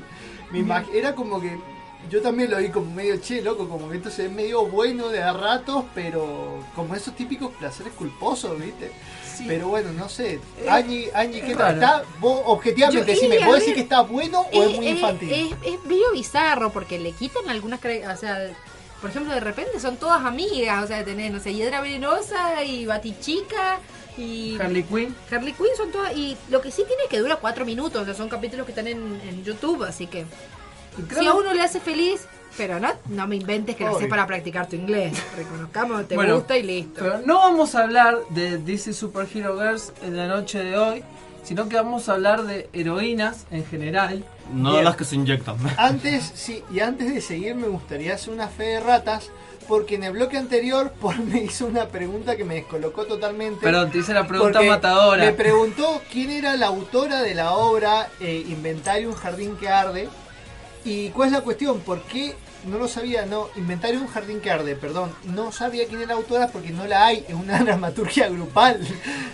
me 0.50 0.84
era 0.92 1.14
como 1.14 1.40
que 1.40 1.58
yo 2.08 2.22
también 2.22 2.50
lo 2.50 2.56
vi 2.58 2.70
como 2.70 2.90
medio 2.92 3.18
che, 3.18 3.42
loco, 3.42 3.68
como 3.68 3.88
que 3.90 3.98
esto 3.98 4.10
se 4.10 4.22
ve 4.24 4.28
medio 4.30 4.66
bueno 4.66 5.08
de 5.08 5.22
a 5.22 5.32
ratos, 5.32 5.84
pero 5.94 6.58
como 6.74 6.94
esos 6.94 7.14
típicos 7.14 7.52
placeres 7.54 7.92
culposos, 7.92 8.58
¿viste? 8.58 8.90
Sí. 9.36 9.44
Pero 9.46 9.68
bueno, 9.68 9.92
no 9.92 10.08
sé. 10.08 10.34
Eh, 10.58 10.68
Angie, 10.68 11.10
Angie, 11.14 11.42
¿qué 11.42 11.54
tal? 11.54 11.74
¿Está? 11.74 12.02
Vos, 12.18 12.42
objetivamente, 12.46 13.00
Yo- 13.00 13.14
decime, 13.14 13.44
¿vos 13.44 13.58
decís 13.58 13.74
que 13.74 13.80
está 13.80 14.00
bueno 14.02 14.46
o 14.52 14.62
es 14.62 14.76
muy 14.76 14.88
infantil? 14.88 15.30
Es, 15.32 15.74
es 15.74 15.84
medio 15.84 16.10
bizarro 16.12 16.70
porque 16.70 16.98
le 16.98 17.12
quitan 17.12 17.48
algunas... 17.48 17.80
O 17.80 18.16
sea, 18.16 18.50
por 19.00 19.10
ejemplo, 19.10 19.32
de 19.32 19.40
repente 19.40 19.78
son 19.80 19.96
todas 19.96 20.24
amigas. 20.24 20.84
O 20.84 20.86
sea, 20.86 21.04
tenés, 21.04 21.32
no 21.32 21.40
sé, 21.40 21.54
Hiedra 21.54 21.80
Venenosa 21.80 22.62
y 22.64 22.84
Batichica 22.86 23.78
y... 24.18 24.58
Harley 24.60 24.82
Quinn. 24.82 25.14
Harley 25.30 25.52
Quinn 25.52 25.68
son 25.76 25.90
todas... 25.90 26.16
Y 26.16 26.36
lo 26.50 26.60
que 26.60 26.70
sí 26.70 26.82
tiene 26.86 27.04
es 27.04 27.08
que 27.08 27.18
dura 27.18 27.36
cuatro 27.36 27.64
minutos. 27.64 28.02
O 28.02 28.04
sea, 28.04 28.14
son 28.14 28.28
capítulos 28.28 28.66
que 28.66 28.72
están 28.72 28.86
en, 28.86 29.20
en 29.28 29.44
YouTube, 29.44 29.84
así 29.84 30.06
que... 30.06 30.24
Si 31.18 31.26
a 31.26 31.34
uno 31.34 31.54
le 31.54 31.62
hace 31.62 31.80
feliz, 31.80 32.26
pero 32.56 32.80
no, 32.80 32.88
no 33.08 33.26
me 33.26 33.36
inventes 33.36 33.76
que 33.76 33.84
lo 33.84 33.90
haces 33.90 34.00
Obvio. 34.00 34.10
para 34.10 34.26
practicar 34.26 34.68
tu 34.68 34.76
inglés. 34.76 35.16
Reconozcamos, 35.36 36.06
te 36.08 36.14
Bueno, 36.16 36.34
gusta 36.36 36.56
y 36.58 36.62
listo. 36.62 37.00
Pero 37.00 37.18
no 37.24 37.38
vamos 37.38 37.74
a 37.74 37.84
hablar 37.84 38.18
de 38.30 38.58
DC 38.58 38.92
Superhero 38.92 39.58
Girls 39.58 39.92
en 40.02 40.16
la 40.16 40.26
noche 40.26 40.62
de 40.62 40.76
hoy, 40.76 41.04
sino 41.44 41.68
que 41.68 41.76
vamos 41.76 42.08
a 42.08 42.12
hablar 42.14 42.42
de 42.44 42.68
heroínas 42.72 43.46
en 43.50 43.64
general. 43.64 44.24
No 44.52 44.72
Bien. 44.72 44.84
las 44.84 44.96
que 44.96 45.04
se 45.04 45.14
inyectan. 45.14 45.56
Antes, 45.78 46.32
sí, 46.34 46.62
y 46.72 46.80
antes 46.80 47.14
de 47.14 47.20
seguir 47.20 47.54
me 47.54 47.68
gustaría 47.68 48.14
hacer 48.14 48.34
una 48.34 48.48
fe 48.48 48.64
de 48.64 48.80
ratas, 48.80 49.30
porque 49.70 49.94
en 49.94 50.02
el 50.02 50.12
bloque 50.12 50.36
anterior 50.36 50.92
Paul 51.00 51.20
me 51.26 51.44
hizo 51.44 51.64
una 51.64 51.86
pregunta 51.86 52.36
que 52.36 52.44
me 52.44 52.56
descolocó 52.56 53.06
totalmente. 53.06 53.60
Perdón, 53.62 53.90
te 53.90 53.98
hice 53.98 54.12
la 54.12 54.26
pregunta 54.26 54.60
matadora. 54.60 55.24
Me 55.24 55.32
preguntó 55.32 56.02
quién 56.10 56.30
era 56.30 56.56
la 56.56 56.66
autora 56.66 57.22
de 57.22 57.34
la 57.34 57.52
obra 57.52 58.10
eh, 58.20 58.44
Inventario 58.48 59.08
un 59.08 59.14
jardín 59.14 59.56
que 59.56 59.68
arde. 59.68 60.08
¿Y 60.84 61.10
cuál 61.10 61.28
es 61.28 61.32
la 61.34 61.42
cuestión? 61.42 61.78
¿Por 61.80 62.02
qué 62.02 62.34
no 62.66 62.78
lo 62.78 62.88
sabía? 62.88 63.26
No, 63.26 63.48
Inventario 63.56 64.00
un 64.00 64.06
jardín 64.08 64.40
que 64.40 64.50
arde, 64.50 64.76
perdón. 64.76 65.12
No 65.24 65.52
sabía 65.52 65.86
quién 65.86 65.98
era 66.00 66.08
la 66.08 66.14
autora 66.14 66.48
porque 66.48 66.70
no 66.70 66.86
la 66.86 67.06
hay. 67.06 67.24
Es 67.28 67.34
una 67.34 67.58
dramaturgia 67.64 68.28
grupal 68.28 68.80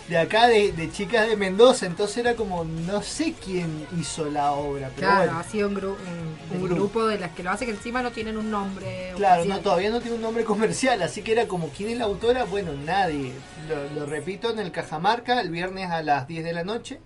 de 0.08 0.18
acá, 0.18 0.46
de, 0.48 0.72
de 0.72 0.90
chicas 0.90 1.28
de 1.28 1.36
Mendoza. 1.36 1.86
Entonces 1.86 2.18
era 2.18 2.34
como, 2.34 2.64
no 2.64 3.02
sé 3.02 3.34
quién 3.44 3.86
hizo 3.98 4.26
la 4.30 4.52
obra. 4.52 4.90
Pero 4.94 5.08
Claro, 5.08 5.24
bueno. 5.24 5.38
ha 5.38 5.44
sido 5.44 5.68
un, 5.68 5.74
gru- 5.76 5.84
un- 5.96 6.36
Un 6.50 6.56
un 6.56 6.62
grupo. 6.62 6.74
grupo 6.76 7.06
de 7.06 7.18
las 7.18 7.32
que 7.32 7.42
lo 7.42 7.50
hace 7.50 7.64
que 7.66 7.72
encima 7.72 8.02
no 8.02 8.10
tienen 8.12 8.36
un 8.36 8.50
nombre. 8.50 9.12
Claro, 9.16 9.44
no, 9.44 9.58
todavía 9.60 9.90
no 9.90 10.00
tiene 10.00 10.16
un 10.16 10.22
nombre 10.22 10.44
comercial, 10.44 11.02
así 11.02 11.22
que 11.22 11.32
era 11.32 11.46
como, 11.48 11.68
¿quién 11.70 11.90
es 11.90 11.98
la 11.98 12.04
autora? 12.04 12.44
Bueno, 12.44 12.72
nadie. 12.84 13.32
Lo, 13.68 14.00
lo 14.00 14.06
repito 14.06 14.50
en 14.50 14.58
el 14.60 14.70
Cajamarca, 14.72 15.40
el 15.40 15.50
viernes 15.50 15.90
a 15.90 16.02
las 16.02 16.28
10 16.28 16.44
de 16.44 16.52
la 16.52 16.62
noche. 16.64 17.00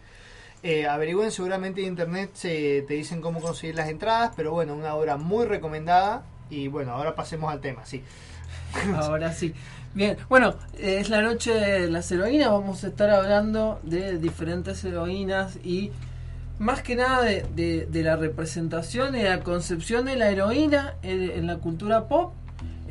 Eh, 0.62 0.86
averigüen, 0.86 1.30
seguramente 1.30 1.80
en 1.80 1.88
internet 1.88 2.30
se, 2.34 2.82
te 2.86 2.94
dicen 2.94 3.20
cómo 3.20 3.40
conseguir 3.40 3.76
las 3.76 3.88
entradas, 3.88 4.32
pero 4.36 4.52
bueno, 4.52 4.74
una 4.74 4.94
obra 4.94 5.16
muy 5.16 5.46
recomendada. 5.46 6.22
Y 6.50 6.68
bueno, 6.68 6.92
ahora 6.92 7.14
pasemos 7.14 7.50
al 7.50 7.61
tema, 7.61 7.86
sí. 7.86 8.02
Ahora 8.96 9.32
sí. 9.32 9.54
Bien, 9.94 10.16
bueno, 10.28 10.54
es 10.78 11.08
la 11.08 11.22
noche 11.22 11.52
de 11.52 11.90
las 11.90 12.11
heroínas, 12.12 12.50
vamos 12.50 12.84
a 12.84 12.88
estar 12.88 13.11
hablando 13.11 13.80
de 13.82 14.18
diferentes 14.18 14.84
heroínas 14.84 15.58
y 15.64 15.90
más 16.61 16.82
que 16.82 16.94
nada 16.94 17.22
de, 17.22 17.88
la 17.92 18.16
representación 18.16 19.16
y 19.16 19.22
la 19.22 19.40
concepción 19.40 20.04
de 20.04 20.16
la 20.16 20.30
heroína 20.30 20.94
en, 21.02 21.30
en 21.30 21.46
la 21.46 21.56
cultura 21.56 22.06
pop. 22.06 22.32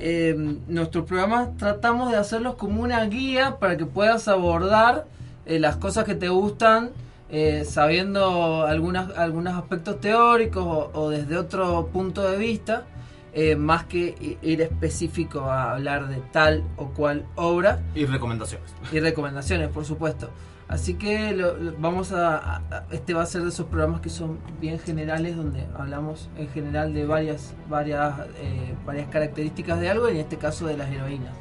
Eh, 0.01 0.33
nuestros 0.67 1.05
programas 1.05 1.57
tratamos 1.57 2.09
de 2.11 2.17
hacerlos 2.17 2.55
como 2.55 2.81
una 2.81 3.03
guía 3.05 3.57
para 3.59 3.75
que 3.75 3.85
puedas 3.85 4.29
abordar 4.29 5.05
eh, 5.45 5.59
las 5.59 5.75
cosas 5.75 6.05
que 6.05 6.15
te 6.15 6.29
gustan, 6.29 6.91
eh, 7.29 7.63
sabiendo 7.65 8.63
algunas, 8.65 9.15
algunos 9.17 9.53
aspectos 9.55 9.99
teóricos 9.99 10.63
o, 10.65 10.91
o 10.93 11.09
desde 11.09 11.37
otro 11.37 11.87
punto 11.93 12.23
de 12.29 12.37
vista, 12.37 12.85
eh, 13.33 13.55
más 13.55 13.83
que 13.85 14.37
ir 14.41 14.61
específico 14.61 15.41
a 15.41 15.73
hablar 15.73 16.07
de 16.09 16.17
tal 16.31 16.63
o 16.77 16.87
cual 16.87 17.25
obra 17.35 17.81
Y 17.93 18.05
recomendaciones. 18.05 18.73
y 18.91 18.99
recomendaciones, 18.99 19.69
por 19.69 19.85
supuesto. 19.85 20.29
Así 20.67 20.95
que 20.95 21.31
lo- 21.33 21.55
lo- 21.57 21.73
vamos 21.79 22.11
a- 22.11 22.61
este 22.91 23.13
va 23.15 23.23
a 23.23 23.25
ser 23.25 23.41
de 23.43 23.49
esos 23.49 23.65
programas 23.67 24.01
que 24.01 24.09
son 24.09 24.37
bien 24.61 24.77
generales 24.79 25.35
donde 25.35 25.65
hablamos 25.77 26.29
en 26.37 26.47
general 26.49 26.93
de 26.93 27.05
varias 27.07 27.53
varias 27.67 28.19
eh, 28.39 28.75
varias 28.85 29.07
características 29.09 29.79
de 29.79 29.89
algo 29.89 30.07
y 30.09 30.11
en 30.13 30.17
este 30.17 30.37
caso 30.37 30.67
de 30.67 30.77
las 30.77 30.91
heroínas. 30.91 31.33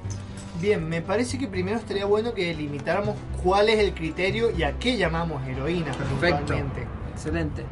Bien, 0.61 0.89
me 0.89 1.03
parece 1.03 1.39
que 1.39 1.47
primero 1.47 1.79
estaría 1.79 2.05
bueno 2.05 2.35
que 2.35 2.47
delimitáramos 2.47 3.17
cuál 3.43 3.69
es 3.69 3.79
el 3.79 3.95
criterio 3.95 4.51
y 4.57 4.65
a 4.65 4.79
qué 4.79 4.97
llamamos 4.97 5.47
heroína 5.47 5.93
Perfecto. 5.93 6.55
Excelente. 7.13 7.65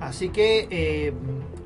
Así 0.00 0.30
que 0.30 0.66
eh, 0.70 1.12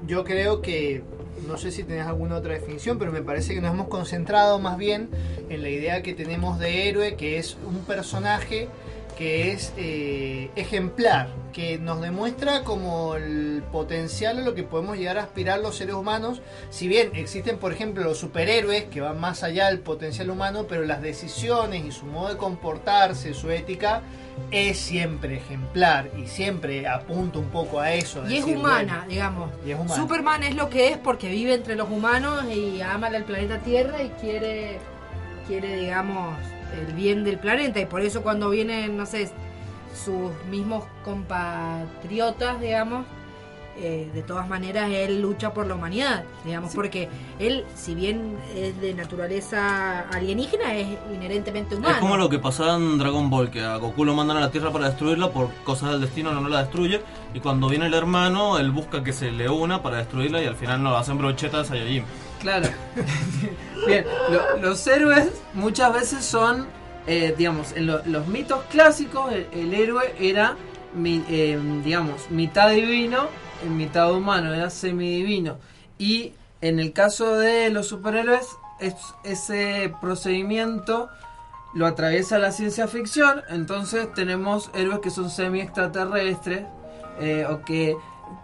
yo 0.07 0.25
creo 0.25 0.61
que, 0.61 1.03
no 1.47 1.57
sé 1.57 1.71
si 1.71 1.85
tenés 1.85 2.07
alguna 2.07 2.37
otra 2.37 2.55
definición, 2.55 2.99
pero 2.99 3.13
me 3.13 3.23
parece 3.23 3.55
que 3.55 3.61
nos 3.61 3.73
hemos 3.73 3.89
concentrado 3.89 4.59
más 4.59 4.77
bien 4.77 5.09
en 5.49 5.63
la 5.63 5.69
idea 5.69 6.03
que 6.03 6.15
tenemos 6.15 6.59
de 6.59 6.89
héroe, 6.89 7.17
que 7.17 7.39
es 7.39 7.57
un 7.67 7.79
personaje 7.85 8.69
que 9.17 9.51
es 9.51 9.73
eh, 9.79 10.51
ejemplar, 10.57 11.29
que 11.53 11.79
nos 11.79 12.03
demuestra 12.03 12.63
como 12.65 13.15
el 13.15 13.63
potencial 13.73 14.39
a 14.39 14.41
lo 14.43 14.55
que 14.55 14.63
podemos 14.63 14.99
llegar 14.99 15.17
a 15.17 15.23
aspirar 15.23 15.59
los 15.59 15.77
seres 15.77 15.95
humanos. 15.95 16.43
Si 16.69 16.87
bien 16.87 17.11
existen, 17.15 17.57
por 17.59 17.73
ejemplo, 17.73 18.05
los 18.05 18.19
superhéroes 18.19 18.85
que 18.85 19.01
van 19.01 19.19
más 19.19 19.43
allá 19.43 19.69
del 19.69 19.81
potencial 19.81 20.29
humano, 20.29 20.67
pero 20.69 20.85
las 20.85 21.01
decisiones 21.01 21.85
y 21.85 21.93
su 21.93 22.05
modo 22.05 22.29
de 22.29 22.37
comportarse, 22.37 23.33
su 23.33 23.51
ética, 23.51 24.03
es 24.51 24.79
siempre 24.79 25.37
ejemplar 25.37 26.11
y 26.19 26.27
siempre 26.27 26.87
apunta 26.87 27.39
un 27.39 27.49
poco 27.49 27.81
a 27.81 27.95
eso. 27.95 28.29
Y 28.29 28.37
es 28.37 28.45
humana, 28.45 28.99
bueno, 28.99 29.09
digamos. 29.09 29.51
y 29.65 29.71
es 29.71 29.79
humana. 29.79 29.97
Superman 29.97 30.43
es 30.43 30.55
lo 30.55 30.69
que 30.69 30.91
es 30.91 30.99
porque 30.99 31.31
vive 31.31 31.55
entre 31.55 31.75
los 31.75 31.89
humanos 31.89 32.45
y 32.55 32.83
ama 32.83 33.09
el 33.09 33.25
planeta 33.25 33.61
Tierra 33.61 34.03
y 34.03 34.11
quiere, 34.11 34.79
quiere, 35.47 35.77
digamos, 35.77 36.37
el 36.75 36.95
bien 36.95 37.25
del 37.25 37.39
planeta. 37.39 37.81
Y 37.81 37.87
por 37.87 38.01
eso 38.01 38.23
cuando 38.23 38.51
vienen, 38.51 38.97
no 38.97 39.07
sé, 39.07 39.31
sus 39.95 40.33
mismos 40.51 40.85
compatriotas, 41.05 42.61
digamos, 42.61 43.07
eh, 43.79 44.11
de 44.15 44.23
todas 44.23 44.49
maneras 44.49 44.91
él 44.91 45.21
lucha 45.21 45.53
por 45.53 45.67
la 45.67 45.75
humanidad, 45.75 46.25
digamos, 46.47 46.75
porque 46.75 47.11
él, 47.39 47.67
si 47.75 47.95
bien 47.95 48.39
es 48.55 48.81
de 48.81 48.95
naturaleza 48.95 50.01
alienígena, 50.09 50.75
es 50.75 50.97
inherentemente 51.15 51.77
humano. 51.77 51.95
Es 51.95 52.01
como 52.01 52.17
lo 52.17 52.31
que 52.31 52.39
pasaba 52.39 52.77
en 52.77 52.97
Dragon 52.97 53.29
Ball, 53.29 53.51
que 53.51 53.61
a 53.61 53.77
Goku 53.77 54.07
lo 54.07 54.15
mandan 54.15 54.39
a 54.39 54.41
la 54.41 54.51
Tierra 54.51 54.73
para 54.73 54.87
destruirla, 54.87 55.29
por 55.31 55.53
cosas 55.65 55.91
del 55.91 56.01
destino 56.01 56.33
no 56.33 56.49
la 56.49 56.63
destruye, 56.63 57.03
y 57.35 57.41
cuando 57.41 57.69
viene 57.69 57.85
el 57.87 57.93
hermano, 57.93 58.59
él 58.59 58.71
busca 58.71 59.05
que 59.05 59.13
se 59.13 59.31
le 59.31 59.51
una 59.51 59.83
para 59.83 59.99
destruirla 59.99 60.43
y 60.43 60.47
al 60.47 60.57
final 60.57 60.83
lo 60.83 60.97
hacen 60.97 61.19
brocheta 61.19 61.59
de 61.59 61.65
Saiyajin. 61.67 62.05
Claro. 62.41 62.69
Bien, 63.87 64.05
lo- 64.31 64.57
los 64.59 64.87
héroes 64.87 65.29
muchas 65.55 65.93
veces 65.93 66.25
son, 66.25 66.67
eh, 67.07 67.35
digamos, 67.37 67.73
en 67.77 67.87
lo- 67.87 68.05
los 68.07 68.27
mitos 68.27 68.63
clásicos, 68.71 69.33
el, 69.53 69.73
héroe 69.75 70.15
era, 70.19 70.57
mi- 70.95 71.25
eh, 71.29 71.59
digamos, 71.85 72.31
mitad 72.31 72.71
divino, 72.71 73.27
y 73.65 73.69
mitad 73.69 74.13
humano, 74.13 74.53
era 74.55 74.71
semidivino. 74.71 75.57
Y 75.99 76.33
en 76.61 76.79
el 76.79 76.93
caso 76.93 77.37
de 77.37 77.71
los 77.71 77.87
superhéroes, 77.89 78.47
es- 78.81 78.95
ese 79.25 79.93
procedimiento 80.01 81.09
lo 81.75 81.87
atraviesa 81.87 82.39
la 82.39 82.53
ciencia 82.53 82.89
ficción, 82.89 83.43
entonces 83.49 84.13
tenemos 84.15 84.71
héroes 84.75 85.01
que 85.01 85.11
son 85.11 85.31
semi 85.31 85.61
extraterrestres 85.61 86.65
eh, 87.21 87.47
o 87.49 87.63
que 87.65 87.97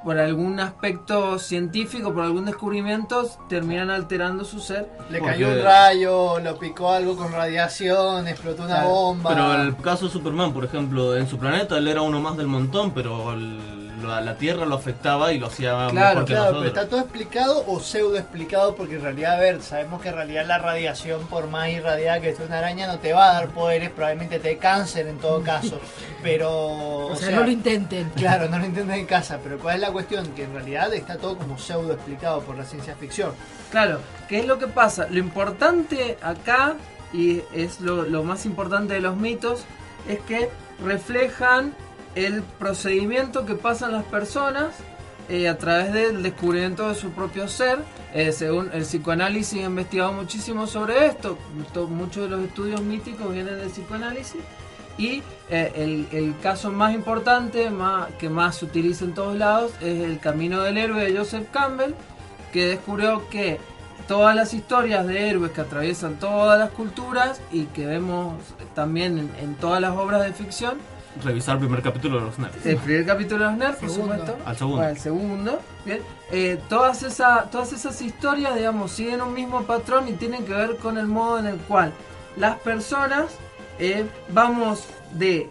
por 0.05 0.19
algún 0.19 0.59
aspecto 0.59 1.39
científico, 1.39 2.13
por 2.13 2.25
algún 2.25 2.45
descubrimiento, 2.45 3.29
terminan 3.49 3.89
alterando 3.91 4.45
su 4.45 4.59
ser. 4.59 4.91
Le 5.11 5.19
Porque- 5.21 5.35
cayó 5.35 5.49
un 5.53 5.63
rayo, 5.63 6.39
lo 6.41 6.59
picó 6.59 6.91
algo 6.91 7.17
con 7.17 7.31
radiación, 7.33 8.27
explotó 8.27 8.65
una 8.65 8.75
Claro, 8.77 8.89
bomba. 8.91 9.31
Pero 9.31 9.63
el 9.63 9.77
caso 9.77 10.07
de 10.07 10.11
Superman, 10.13 10.53
por 10.53 10.65
ejemplo, 10.65 11.17
en 11.17 11.29
su 11.29 11.39
planeta 11.39 11.79
él 11.79 11.87
era 11.89 12.03
uno 12.03 12.21
más 12.21 12.37
del 12.37 12.49
montón, 12.49 12.91
pero 12.93 13.33
el- 13.33 13.82
la, 14.03 14.21
la 14.21 14.37
Tierra 14.37 14.67
lo 14.67 14.75
afectaba 14.77 15.33
y 15.33 15.39
lo 15.39 15.47
hacía 15.47 15.89
Claro, 15.91 15.93
mejor 15.93 16.25
que 16.25 16.33
Claro, 16.33 16.47
pero 16.47 16.61
nosotros. 16.61 16.67
está 16.67 16.89
todo 16.89 17.01
explicado 17.01 17.65
o 17.67 17.81
pseudo 17.81 18.19
explicado 18.19 18.75
porque 18.75 18.97
en 18.97 19.03
realidad, 19.03 19.37
a 19.37 19.41
ver, 19.41 19.63
sabemos 19.63 20.03
que 20.03 20.09
en 20.09 20.15
realidad 20.15 20.47
la 20.47 20.59
radiación, 20.59 21.27
por 21.27 21.49
más 21.49 21.69
irradiada 21.69 22.21
que 22.21 22.31
esté 22.31 22.45
una 22.45 22.59
araña, 22.59 22.87
no 22.87 22.99
te 22.99 23.13
va 23.13 23.31
a 23.31 23.35
dar 23.35 23.49
poderes, 23.49 23.91
probablemente 23.91 24.39
te 24.39 24.49
dé 24.51 24.59
cáncer 24.59 25.07
en 25.07 25.19
todo 25.19 25.43
caso. 25.43 25.81
Pero, 26.23 27.07
o, 27.07 27.17
sea, 27.17 27.31
no 27.31 27.43
lo 27.45 27.51
intenten. 27.51 28.11
Claro, 28.11 28.49
no 28.49 28.59
lo 28.59 28.65
entiendes 28.65 28.97
en 28.97 29.07
casa, 29.07 29.41
pero 29.43 29.59
¿cuál 29.59 29.75
es 29.77 29.81
la 29.81 29.91
cuestión? 29.91 30.29
Que 30.35 30.45
en 30.45 30.53
realidad 30.53 30.95
está 30.95 31.17
todo 31.17 31.37
como 31.37 31.59
pseudo 31.59 31.93
explicado 31.95 32.43
por 32.43 32.57
la 32.57 32.65
ciencia 32.65 32.95
ficción. 32.95 33.33
Claro, 33.73 33.99
¿qué 34.29 34.39
es 34.39 34.47
lo 34.47 34.57
que 34.59 34.69
pasa? 34.69 35.09
Lo 35.11 35.19
importante 35.19 36.17
acá, 36.23 36.75
y 37.13 37.43
es 37.53 37.81
lo, 37.81 38.05
lo 38.05 38.23
más 38.23 38.47
importante 38.47 38.95
de 38.95 39.01
los 39.01 39.17
mitos, 39.17 39.65
es 40.09 40.21
que 40.21 40.49
reflejan 40.85 41.75
el 42.15 42.43
procedimiento 42.43 43.47
que 43.47 43.55
pasan 43.55 43.93
las 43.93 44.05
personas 44.05 44.75
eh, 45.29 45.49
a 45.49 45.57
través 45.57 45.93
del 45.93 46.23
descubrimiento 46.23 46.89
de 46.89 46.95
su 46.95 47.11
propio 47.11 47.49
ser. 47.49 47.79
Eh, 48.15 48.33
según 48.33 48.71
el 48.75 48.83
psicoanálisis 48.83 49.63
ha 49.63 49.67
investigado 49.67 50.13
muchísimo 50.13 50.67
sobre 50.67 51.07
esto, 51.07 51.39
To- 51.73 51.87
muchos 51.89 52.25
de 52.25 52.29
los 52.37 52.45
estudios 52.45 52.83
míticos 52.83 53.33
vienen 53.33 53.59
del 53.59 53.71
psicoanálisis. 53.71 54.41
Y 54.99 55.23
eh, 55.49 56.07
el, 56.13 56.35
caso 56.43 56.71
más 56.71 56.95
importante, 56.95 57.71
que 58.19 58.29
más 58.29 58.57
se 58.57 58.67
utiliza 58.67 59.07
en 59.07 59.15
todos 59.15 59.37
lados, 59.39 59.73
es 59.81 60.03
el 60.03 60.19
camino 60.19 60.61
del 60.61 60.77
héroe 60.77 61.03
de 61.11 61.17
Joseph 61.17 61.49
Campbell, 61.51 61.95
que 62.53 62.67
descubrió 62.69 63.27
que 63.31 63.59
todas 64.07 64.37
las 64.37 64.53
historias 64.53 65.07
de 65.07 65.31
héroes 65.31 65.53
que 65.53 65.63
atraviesan 65.63 66.19
todas 66.19 66.59
las 66.59 66.71
culturas 66.71 67.41
y 67.51 67.65
que 67.67 67.87
vemos 67.87 68.35
también 68.75 69.31
en 69.41 69.55
todas 69.55 69.81
las 69.81 69.97
obras 69.97 70.23
de 70.25 70.35
ficción, 70.35 70.77
Revisar 71.23 71.57
el 71.57 71.61
primer 71.61 71.83
capítulo 71.83 72.19
de 72.19 72.27
los 72.27 72.39
Nerds. 72.39 72.65
el 72.65 72.77
primer 72.79 73.05
capítulo 73.05 73.45
de 73.45 73.51
los 73.51 73.59
nerds, 73.59 73.77
por 73.77 73.91
supuesto, 73.91 74.37
Al 74.47 74.57
segundo. 74.57 74.83
el 74.83 74.99
segundo, 74.99 75.61
bien, 75.85 76.01
eh, 76.31 76.59
todas, 76.71 77.03
esa, 77.03 77.51
todas 77.51 77.73
esas 77.73 78.01
historias, 78.01 78.55
digamos, 78.55 78.93
siguen 78.93 79.21
un 79.21 79.35
mismo 79.35 79.63
patrón 79.63 80.09
y 80.09 80.13
tienen 80.13 80.45
que 80.45 80.55
ver 80.55 80.77
con 80.79 80.97
el 80.97 81.07
modo 81.07 81.39
en 81.39 81.47
el 81.47 81.57
cual 81.57 81.93
las 82.37 82.57
personas 82.61 83.27
eh, 83.79 84.07
vamos 84.31 84.87
de 85.13 85.51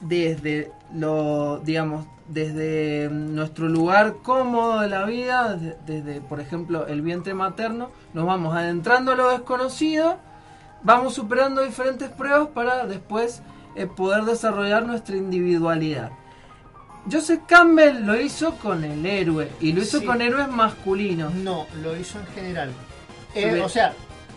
desde 0.00 0.70
lo, 0.94 1.58
digamos, 1.58 2.06
desde 2.28 3.08
nuestro 3.10 3.68
lugar 3.68 4.16
cómodo 4.22 4.80
de 4.80 4.88
la 4.88 5.04
vida, 5.04 5.56
desde, 5.56 5.76
desde, 5.84 6.20
por 6.20 6.40
ejemplo, 6.40 6.86
el 6.86 7.02
vientre 7.02 7.34
materno, 7.34 7.90
nos 8.14 8.24
vamos 8.24 8.54
adentrando 8.54 9.12
a 9.12 9.16
lo 9.16 9.30
desconocido, 9.30 10.16
vamos 10.82 11.14
superando 11.14 11.62
diferentes 11.62 12.08
pruebas 12.08 12.48
para 12.48 12.86
después 12.86 13.42
eh, 13.76 13.86
poder 13.86 14.24
desarrollar 14.24 14.84
nuestra 14.86 15.16
individualidad. 15.16 16.10
Joseph 17.10 17.40
Campbell 17.48 18.04
lo 18.06 18.20
hizo 18.20 18.54
con 18.56 18.84
el 18.84 19.04
héroe 19.04 19.50
y 19.60 19.72
lo 19.72 19.82
hizo 19.82 19.98
Sí. 20.00 20.06
con 20.06 20.22
héroes 20.22 20.48
masculinos. 20.48 21.34
No, 21.34 21.66
lo 21.82 21.96
hizo 21.96 22.18
en 22.20 22.26
general. 22.28 22.70
Eh, 23.34 23.60
o 23.60 23.68
sea, 23.68 23.92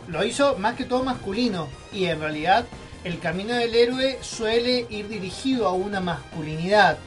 lo 0.08 0.24
hizo 0.24 0.58
más 0.58 0.76
que 0.76 0.86
todo 0.86 1.04
masculino. 1.04 1.68
Y 1.94 2.06
en 2.06 2.20
realidad, 2.20 2.66
el 3.04 3.20
camino 3.20 3.54
del 3.54 3.76
héroe 3.76 4.18
suele 4.22 4.88
ir 4.90 5.08
dirigido 5.10 5.68
a 5.68 5.74
una 5.74 6.00
masculinidad. 6.00 6.98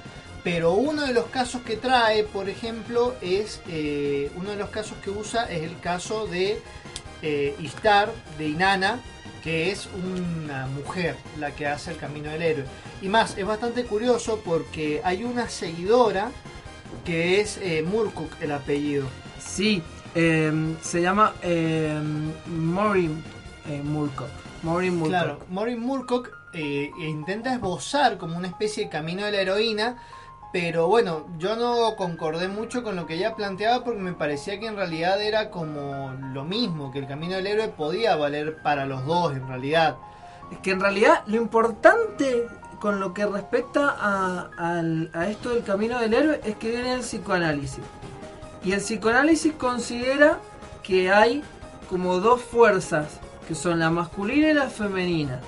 Pero 0.45 0.73
uno 0.75 1.03
de 1.05 1.13
los 1.13 1.27
casos 1.27 1.63
que 1.63 1.77
trae, 1.77 2.23
por 2.23 2.49
ejemplo, 2.49 3.17
es. 3.21 3.61
eh, 3.69 4.31
uno 4.37 4.51
de 4.51 4.57
los 4.57 4.71
casos 4.71 4.97
que 5.03 5.11
usa 5.11 5.45
es 5.51 5.63
el 5.63 5.79
caso 5.81 6.27
de 6.29 6.63
eh, 7.23 7.57
Istar, 7.59 8.13
de 8.39 8.49
Inanna, 8.49 9.01
que 9.49 9.71
es 9.71 9.89
una 9.95 10.67
mujer 10.67 11.17
la 11.39 11.53
que 11.53 11.67
hace 11.67 11.93
el 11.93 11.97
camino 11.97 12.29
del 12.31 12.43
héroe. 12.43 12.65
Y 13.01 13.09
más, 13.09 13.39
es 13.39 13.47
bastante 13.47 13.85
curioso 13.85 14.43
porque 14.45 15.01
hay 15.03 15.25
una 15.25 15.49
seguidora 15.49 16.31
que 17.03 17.41
es 17.41 17.59
eh, 17.63 17.83
Murkuk 17.83 18.31
el 18.43 18.53
apellido. 18.53 19.07
Sí, 19.39 19.83
eh, 20.15 20.53
se 20.83 21.01
llama 21.01 21.33
eh, 21.41 21.99
Maureen 22.47 23.25
Murcock. 23.85 24.29
Maureen 24.63 24.97
Murcock. 24.97 25.09
Claro, 25.09 25.39
Maureen 25.49 25.81
Murcock 25.81 26.31
eh, 26.53 26.91
intenta 26.99 27.55
esbozar 27.55 28.19
como 28.19 28.37
una 28.37 28.49
especie 28.49 28.85
de 28.85 28.91
camino 28.91 29.25
de 29.25 29.33
la 29.33 29.41
heroína, 29.41 29.97
pero 30.51 30.89
bueno, 30.89 31.27
yo 31.39 31.57
no 31.57 31.95
concordé 31.97 32.49
mucho 32.49 32.83
con 32.83 32.97
lo 32.97 33.07
que 33.07 33.15
ella 33.15 33.35
planteaba 33.35 33.85
porque 33.85 34.01
me 34.01 34.15
parecía 34.15 34.59
que 34.59 34.67
en 34.67 34.77
realidad 34.77 35.21
era 35.21 35.51
como 35.51 36.15
lo 36.33 36.45
mismo, 36.45 36.91
que 36.91 37.01
el 37.01 37.07
camino 37.07 37.37
del 37.37 37.47
héroe 37.47 37.69
podía 37.69 38.17
valer 38.17 38.63
para 38.63 38.87
los 38.87 39.05
dos 39.05 39.33
en 39.33 39.47
realidad. 39.47 39.97
Es 40.51 40.59
que 40.61 40.71
en 40.71 40.81
realidad 40.81 41.23
lo 41.27 41.37
importante 41.37 42.47
con 42.81 42.99
lo 42.99 43.13
que 43.13 43.27
respecta 43.27 43.95
a, 43.99 45.27
esto 45.29 45.51
del 45.51 45.65
camino 45.65 45.99
del 46.01 46.15
héroe 46.15 46.41
es 46.45 46.57
que 46.57 46.71
viene 46.71 46.95
el 46.95 47.01
psicoanálisis. 47.01 47.85
Y 48.65 48.73
el 48.73 48.81
psicoanálisis 48.81 49.53
considera 49.53 50.39
que 50.83 51.11
hay 51.11 51.43
como 51.91 52.21
dos 52.21 52.41
fuerzas, 52.41 53.21
que 53.47 53.55
son 53.55 53.79
la 53.81 53.91
masculina 53.91 54.51
y 54.51 54.55
la 54.55 54.71
femenina. 54.71 55.41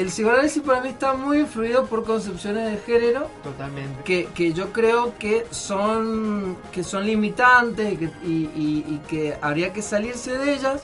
El 0.00 0.08
psicoanálisis 0.08 0.62
para 0.62 0.80
mí 0.80 0.88
está 0.88 1.14
muy 1.14 1.40
influido 1.40 1.86
por 1.86 2.04
concepciones 2.04 2.70
de 2.72 2.78
género 2.78 3.28
Totalmente. 3.42 4.02
que, 4.04 4.26
que 4.34 4.52
yo 4.52 4.72
creo 4.72 5.14
que 5.18 5.46
son 5.50 6.56
que 6.72 6.82
son 6.82 7.04
limitantes 7.06 7.92
y 7.92 7.96
que, 7.96 8.04
y- 8.24 8.50
y- 8.56 8.84
y 8.88 9.00
que 9.08 9.36
habría 9.40 9.72
que 9.72 9.82
salirse 9.82 10.36
de 10.38 10.54
ellas, 10.54 10.82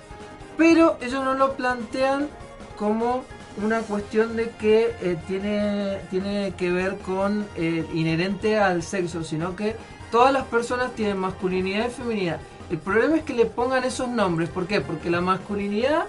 pero 0.57 0.97
ellos 1.01 1.25
no 1.25 1.35
lo 1.35 1.53
plantean 1.55 2.29
como 2.77 3.25
una 3.63 3.81
cuestión 3.81 4.37
de 4.37 4.51
que 4.51 4.95
eh, 5.01 5.17
tiene, 5.27 5.99
tiene 6.11 6.53
que 6.59 6.71
ver 6.71 6.99
con 6.99 7.47
eh, 7.57 7.87
inherente 7.95 8.59
al 8.59 8.83
sexo, 8.83 9.25
sino 9.25 9.57
que 9.57 9.77
todas 10.11 10.31
las 10.33 10.45
personas 10.45 10.93
tienen 10.95 11.17
masculinidad 11.19 11.87
y 11.89 11.91
feminidad. 11.91 12.39
El 12.71 12.79
problema 12.79 13.17
es 13.17 13.23
que 13.23 13.33
le 13.33 13.47
pongan 13.47 13.85
esos 13.85 14.09
nombres, 14.09 14.51
¿por 14.51 14.67
qué? 14.67 14.81
Porque 14.83 15.09
la 15.09 15.21
masculinidad 15.23 16.05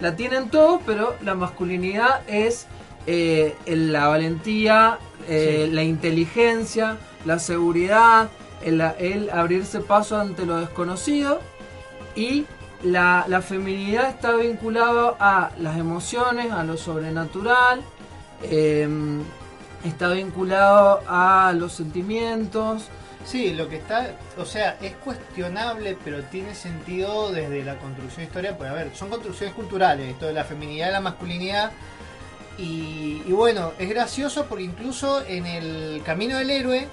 la 0.00 0.16
tienen 0.16 0.50
todos, 0.50 0.80
pero 0.86 1.14
la 1.22 1.34
masculinidad 1.34 2.20
es 2.28 2.66
eh, 3.06 3.56
la 3.66 4.08
valentía, 4.08 4.98
eh, 5.28 5.66
Sí. 5.68 5.72
la 5.74 5.82
inteligencia, 5.82 6.96
la 7.24 7.38
seguridad, 7.38 8.28
el, 8.64 8.80
el 8.98 9.30
abrirse 9.30 9.80
paso 9.80 10.18
ante 10.18 10.44
lo 10.46 10.56
desconocido 10.58 11.40
y 12.14 12.46
la, 12.82 13.24
la 13.28 13.40
feminidad 13.42 14.08
está 14.10 14.34
vinculada 14.34 15.14
a 15.18 15.50
las 15.58 15.78
emociones, 15.78 16.52
a 16.52 16.62
lo 16.64 16.76
sobrenatural, 16.76 17.80
eh, 18.42 18.88
está 19.84 20.08
vinculado 20.10 21.00
a 21.08 21.52
los 21.56 21.72
sentimientos. 21.72 22.88
Sí, 23.26 23.52
lo 23.52 23.68
que 23.68 23.76
está, 23.76 24.14
o 24.38 24.44
sea, 24.44 24.78
es 24.80 24.94
cuestionable, 24.96 25.98
pero 26.04 26.22
tiene 26.24 26.54
sentido 26.54 27.32
desde 27.32 27.64
la 27.64 27.76
construcción 27.76 28.28
de 28.32 28.52
pues 28.52 28.70
a 28.70 28.72
ver, 28.72 28.94
son 28.94 29.08
construcciones 29.10 29.52
culturales, 29.52 30.10
esto 30.10 30.26
de 30.26 30.32
la 30.32 30.44
feminidad 30.44 30.92
la 30.92 31.00
masculinidad. 31.00 31.72
Y, 32.56 33.22
y 33.26 33.32
bueno, 33.32 33.72
es 33.80 33.88
gracioso 33.88 34.46
porque 34.46 34.62
incluso 34.62 35.26
en 35.26 35.44
el 35.44 36.02
camino 36.04 36.38
del 36.38 36.50
héroe 36.50 36.86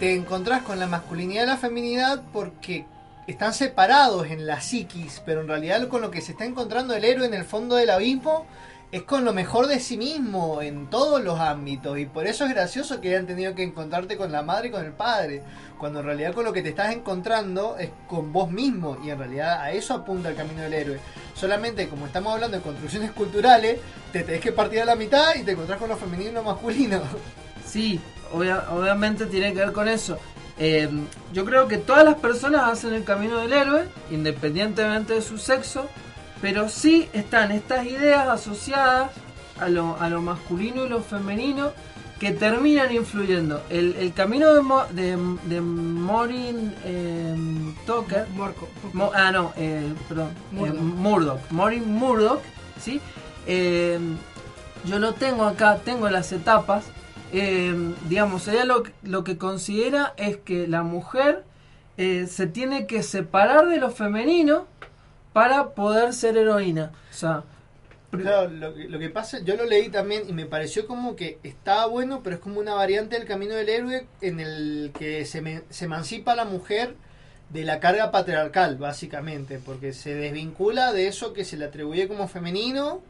te 0.00 0.16
encontrás 0.16 0.62
con 0.62 0.80
la 0.80 0.88
masculinidad 0.88 1.44
y 1.44 1.46
la 1.46 1.56
feminidad 1.56 2.22
porque 2.32 2.84
están 3.28 3.54
separados 3.54 4.26
en 4.26 4.46
la 4.46 4.60
psiquis, 4.60 5.22
pero 5.24 5.42
en 5.42 5.48
realidad 5.48 5.86
con 5.86 6.00
lo 6.00 6.10
que 6.10 6.20
se 6.20 6.32
está 6.32 6.44
encontrando 6.44 6.94
el 6.94 7.04
héroe 7.04 7.26
en 7.26 7.34
el 7.34 7.44
fondo 7.44 7.76
del 7.76 7.90
abismo 7.90 8.46
es 8.92 9.02
con 9.04 9.24
lo 9.24 9.32
mejor 9.32 9.66
de 9.68 9.80
sí 9.80 9.96
mismo 9.96 10.60
en 10.60 10.88
todos 10.90 11.24
los 11.24 11.40
ámbitos 11.40 11.98
y 11.98 12.04
por 12.04 12.26
eso 12.26 12.44
es 12.44 12.50
gracioso 12.50 13.00
que 13.00 13.08
hayan 13.08 13.26
tenido 13.26 13.54
que 13.54 13.62
encontrarte 13.62 14.18
con 14.18 14.30
la 14.30 14.42
madre 14.42 14.68
y 14.68 14.70
con 14.70 14.84
el 14.84 14.92
padre, 14.92 15.42
cuando 15.78 16.00
en 16.00 16.06
realidad 16.06 16.34
con 16.34 16.44
lo 16.44 16.52
que 16.52 16.60
te 16.62 16.68
estás 16.68 16.92
encontrando 16.92 17.76
es 17.78 17.88
con 18.06 18.32
vos 18.34 18.50
mismo 18.50 18.98
y 19.02 19.08
en 19.08 19.18
realidad 19.18 19.62
a 19.62 19.72
eso 19.72 19.94
apunta 19.94 20.28
el 20.28 20.36
camino 20.36 20.60
del 20.62 20.74
héroe. 20.74 21.00
Solamente 21.34 21.88
como 21.88 22.04
estamos 22.06 22.34
hablando 22.34 22.58
de 22.58 22.62
construcciones 22.62 23.12
culturales, 23.12 23.80
te 24.12 24.24
tenés 24.24 24.42
que 24.42 24.52
partir 24.52 24.82
a 24.82 24.84
la 24.84 24.94
mitad 24.94 25.34
y 25.36 25.42
te 25.42 25.52
encontrás 25.52 25.78
con 25.78 25.88
lo 25.88 25.96
femenino 25.96 26.30
y 26.30 26.34
lo 26.34 26.42
masculino. 26.42 27.00
Sí, 27.66 27.98
obvia- 28.32 28.66
obviamente 28.70 29.24
tiene 29.24 29.54
que 29.54 29.60
ver 29.60 29.72
con 29.72 29.88
eso. 29.88 30.18
Eh, 30.58 30.90
yo 31.32 31.46
creo 31.46 31.66
que 31.66 31.78
todas 31.78 32.04
las 32.04 32.16
personas 32.16 32.70
hacen 32.70 32.92
el 32.92 33.04
camino 33.04 33.38
del 33.38 33.54
héroe, 33.54 33.84
independientemente 34.10 35.14
de 35.14 35.22
su 35.22 35.38
sexo, 35.38 35.88
pero 36.42 36.68
sí 36.68 37.08
están 37.14 37.52
estas 37.52 37.86
ideas 37.86 38.28
asociadas 38.28 39.10
a 39.58 39.68
lo, 39.70 39.96
a 40.00 40.10
lo 40.10 40.20
masculino 40.20 40.84
y 40.84 40.88
lo 40.90 41.00
femenino 41.00 41.70
que 42.18 42.30
terminan 42.32 42.92
influyendo. 42.92 43.62
El, 43.70 43.96
el 43.98 44.12
camino 44.12 44.52
de, 44.54 44.60
Mo- 44.62 44.86
de, 44.90 45.16
de 45.44 45.60
Maureen 45.60 46.74
eh, 46.84 47.34
Tucker, 47.86 48.26
Morco. 48.36 48.68
Mo- 48.92 49.10
ah, 49.14 49.32
no, 49.32 49.52
eh, 49.56 49.92
perdón. 50.08 50.30
Murdoch. 50.52 50.76
eh, 50.76 50.80
Murdoch. 50.82 51.40
Maureen 51.50 51.92
Murdoch, 51.94 52.40
¿sí? 52.80 53.00
Eh, 53.46 53.98
yo 54.84 54.98
lo 54.98 55.14
tengo 55.14 55.44
acá, 55.44 55.78
tengo 55.84 56.08
las 56.10 56.30
etapas. 56.32 56.84
Eh, 57.32 57.74
digamos, 58.08 58.46
ella 58.46 58.64
lo, 58.66 58.82
lo 59.02 59.24
que 59.24 59.38
considera 59.38 60.12
es 60.16 60.36
que 60.36 60.68
la 60.68 60.82
mujer 60.82 61.44
eh, 61.96 62.26
se 62.28 62.46
tiene 62.46 62.86
que 62.86 63.02
separar 63.02 63.68
de 63.68 63.78
lo 63.78 63.90
femenino 63.90 64.66
para 65.32 65.70
poder 65.70 66.12
ser 66.12 66.36
heroína. 66.36 66.92
O 67.10 67.14
sea, 67.14 67.44
Claro, 68.10 68.50
lo, 68.50 68.74
que- 68.74 68.88
lo 68.90 68.98
que 68.98 69.08
pasa, 69.08 69.38
yo 69.40 69.56
lo 69.56 69.64
leí 69.64 69.88
también 69.88 70.24
y 70.28 70.34
me 70.34 70.44
pareció 70.44 70.86
como 70.86 71.16
que 71.16 71.38
estaba 71.42 71.86
bueno, 71.86 72.20
pero 72.22 72.36
es 72.36 72.42
como 72.42 72.60
una 72.60 72.74
variante 72.74 73.16
del 73.18 73.26
camino 73.26 73.54
del 73.54 73.70
héroe 73.70 74.06
en 74.20 74.38
el 74.38 74.92
que 74.98 75.24
se, 75.24 75.40
me- 75.40 75.62
se 75.70 75.86
emancipa 75.86 76.34
la 76.34 76.44
mujer 76.44 76.94
de 77.48 77.64
la 77.64 77.80
carga 77.80 78.10
patriarcal, 78.10 78.76
básicamente, 78.76 79.58
porque 79.64 79.94
se 79.94 80.14
desvincula 80.14 80.92
de 80.92 81.08
eso 81.08 81.32
que 81.32 81.46
se 81.46 81.56
le 81.56 81.64
atribuye 81.64 82.06
como 82.06 82.28
femenino 82.28 83.00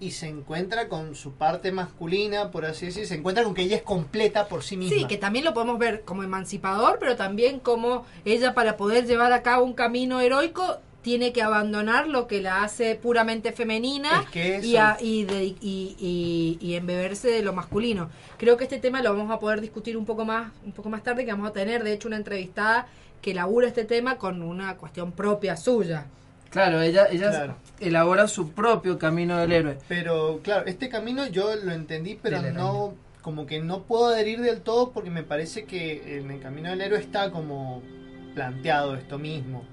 y 0.00 0.10
se 0.10 0.26
encuentra 0.26 0.88
con 0.88 1.14
su 1.14 1.34
parte 1.34 1.70
masculina, 1.70 2.50
por 2.50 2.64
así 2.66 2.86
decir, 2.86 3.06
se 3.06 3.14
encuentra 3.14 3.44
con 3.44 3.54
que 3.54 3.62
ella 3.62 3.76
es 3.76 3.82
completa 3.82 4.48
por 4.48 4.64
sí 4.64 4.76
misma. 4.76 4.96
Sí, 4.98 5.04
que 5.06 5.16
también 5.16 5.44
lo 5.44 5.54
podemos 5.54 5.78
ver 5.78 6.02
como 6.02 6.24
emancipador, 6.24 6.98
pero 6.98 7.14
también 7.14 7.60
como 7.60 8.04
ella 8.24 8.52
para 8.52 8.76
poder 8.76 9.06
llevar 9.06 9.32
a 9.32 9.42
cabo 9.42 9.64
un 9.64 9.74
camino 9.74 10.20
heroico 10.20 10.78
tiene 11.04 11.32
que 11.34 11.42
abandonar 11.42 12.08
lo 12.08 12.26
que 12.26 12.40
la 12.40 12.64
hace 12.64 12.94
puramente 12.96 13.52
femenina 13.52 14.22
Es 14.22 14.30
que 14.30 14.56
eso- 14.56 14.66
y, 14.66 14.76
a- 14.76 14.96
y, 15.00 15.24
de- 15.24 15.44
y- 15.44 15.56
y- 16.00 16.58
y 16.60 16.74
embeberse 16.74 17.28
de 17.28 17.42
lo 17.42 17.52
masculino. 17.52 18.08
Creo 18.38 18.56
que 18.56 18.64
este 18.64 18.78
tema 18.80 19.02
lo 19.02 19.14
vamos 19.14 19.30
a 19.30 19.38
poder 19.38 19.60
discutir 19.60 19.96
un 19.98 20.06
poco 20.06 20.24
más 20.24 20.50
un 20.64 20.72
poco 20.72 20.88
más 20.88 21.02
tarde, 21.02 21.24
que 21.26 21.30
vamos 21.30 21.48
a 21.50 21.52
tener 21.52 21.84
de 21.84 21.92
hecho 21.92 22.08
una 22.08 22.16
entrevistada 22.16 22.86
que 23.20 23.34
labura 23.34 23.68
este 23.68 23.84
tema 23.84 24.16
con 24.16 24.42
una 24.42 24.76
cuestión 24.76 25.12
propia 25.12 25.56
suya. 25.56 26.06
claro, 26.50 26.80
ella, 26.80 27.06
ella 27.10 27.30
Claro. 27.30 27.56
elabora 27.80 28.26
su 28.28 28.52
propio 28.52 28.96
camino 28.98 29.36
del 29.38 29.52
héroe. 29.52 29.78
Pero 29.88 30.40
claro, 30.42 30.64
este 30.66 30.88
camino 30.88 31.26
yo 31.26 31.54
lo 31.56 31.72
entendí, 31.72 32.18
pero 32.22 32.40
Del 32.40 32.54
no, 32.54 32.94
como 33.22 33.44
que 33.44 33.60
no 33.60 33.82
puedo 33.82 34.06
adherir 34.06 34.40
del 34.40 34.60
todo 34.62 34.90
porque 34.92 35.10
me 35.10 35.22
parece 35.24 35.64
que 35.64 36.16
en 36.18 36.30
el 36.30 36.40
camino 36.40 36.70
del 36.70 36.80
héroe 36.80 36.98
está 37.00 37.30
como 37.30 37.82
planteado 38.34 38.94
esto 38.96 39.18
mismo. 39.18 39.64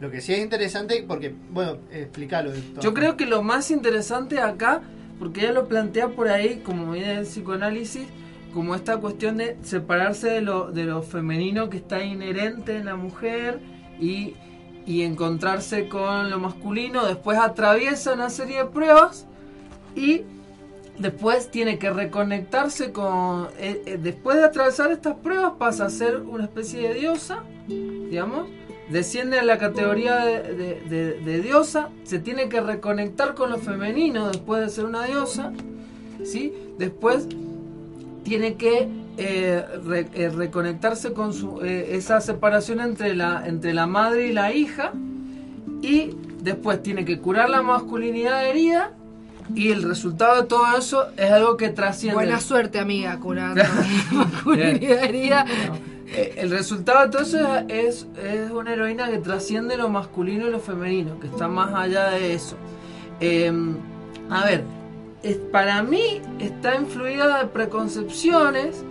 Lo 0.00 0.10
que 0.10 0.20
sí 0.20 0.32
es 0.32 0.40
interesante 0.40 1.04
porque, 1.06 1.34
bueno, 1.50 1.76
explícalo. 1.92 2.52
Yo 2.80 2.94
creo 2.94 3.16
que 3.16 3.26
lo 3.26 3.42
más 3.42 3.70
interesante 3.70 4.40
acá, 4.40 4.80
porque 5.18 5.42
ella 5.42 5.52
lo 5.52 5.68
plantea 5.68 6.08
por 6.08 6.28
ahí, 6.28 6.62
como 6.64 6.92
viene 6.92 7.16
del 7.16 7.26
psicoanálisis, 7.26 8.06
como 8.54 8.74
esta 8.74 8.96
cuestión 8.96 9.36
de 9.36 9.58
separarse 9.62 10.28
de 10.30 10.40
lo, 10.40 10.72
de 10.72 10.84
lo 10.84 11.02
femenino 11.02 11.68
que 11.68 11.76
está 11.76 12.02
inherente 12.02 12.76
en 12.76 12.86
la 12.86 12.96
mujer 12.96 13.60
y, 14.00 14.34
y 14.86 15.02
encontrarse 15.02 15.88
con 15.88 16.30
lo 16.30 16.40
masculino, 16.40 17.06
después 17.06 17.38
atraviesa 17.38 18.14
una 18.14 18.30
serie 18.30 18.58
de 18.58 18.64
pruebas 18.64 19.26
y 19.94 20.22
después 20.98 21.50
tiene 21.50 21.78
que 21.78 21.90
reconectarse 21.90 22.90
con... 22.90 23.48
eh, 23.58 23.82
eh, 23.86 23.98
después 24.02 24.38
de 24.38 24.44
atravesar 24.44 24.90
estas 24.90 25.16
pruebas 25.16 25.52
pasa 25.58 25.84
a 25.86 25.90
ser 25.90 26.16
una 26.22 26.44
especie 26.44 26.88
de 26.88 26.94
diosa, 26.94 27.44
digamos, 27.68 28.48
desciende 28.90 29.38
a 29.38 29.42
la 29.44 29.58
categoría 29.58 30.16
de, 30.24 30.42
de- 30.54 30.80
de- 30.88 31.20
de 31.20 31.40
diosa, 31.40 31.88
se 32.04 32.18
tiene 32.18 32.48
que 32.48 32.60
reconectar 32.60 33.34
con 33.34 33.50
lo 33.50 33.58
femenino 33.58 34.28
después 34.28 34.60
de 34.62 34.68
ser 34.70 34.84
una 34.84 35.04
diosa, 35.04 35.52
¿sí? 36.24 36.52
Después 36.78 37.26
tiene 38.24 38.54
que 38.54 38.88
eh, 39.16 39.64
re- 39.84 40.08
eh, 40.14 40.28
reconectarse 40.30 41.12
con 41.12 41.32
su, 41.32 41.60
eh, 41.62 41.96
esa 41.96 42.20
separación 42.20 42.80
entre 42.80 43.14
la, 43.14 43.44
entre 43.46 43.74
la 43.74 43.86
madre 43.86 44.28
y 44.28 44.32
la 44.32 44.52
hija 44.52 44.92
y 45.82 46.16
después 46.42 46.82
tiene 46.82 47.04
que 47.04 47.18
curar 47.18 47.50
la 47.50 47.62
masculinidad 47.62 48.46
herida 48.46 48.92
y 49.54 49.70
el 49.72 49.82
resultado 49.82 50.40
de 50.42 50.46
todo 50.48 50.64
eso 50.78 51.06
es 51.16 51.30
algo 51.30 51.56
que 51.56 51.70
trasciende. 51.70 52.14
Buena 52.14 52.40
suerte, 52.40 52.78
amiga, 52.78 53.18
curando 53.18 53.62
masculinidad 54.12 55.04
herida. 55.04 55.44
El 56.36 56.50
resultado 56.50 57.20
eso 57.20 57.38
es, 57.68 58.06
es 58.22 58.50
una 58.50 58.72
heroína 58.72 59.10
que 59.10 59.18
trasciende 59.18 59.76
lo 59.76 59.88
masculino 59.88 60.48
y 60.48 60.50
lo 60.50 60.58
femenino, 60.60 61.18
que 61.20 61.26
está 61.28 61.48
más 61.48 61.72
allá 61.74 62.10
de 62.10 62.34
eso. 62.34 62.56
Eh, 63.20 63.52
a 64.30 64.44
ver, 64.44 64.64
para 65.52 65.82
mí 65.82 66.20
está 66.38 66.74
influida 66.76 67.38
de 67.40 67.46
preconcepciones, 67.48 68.84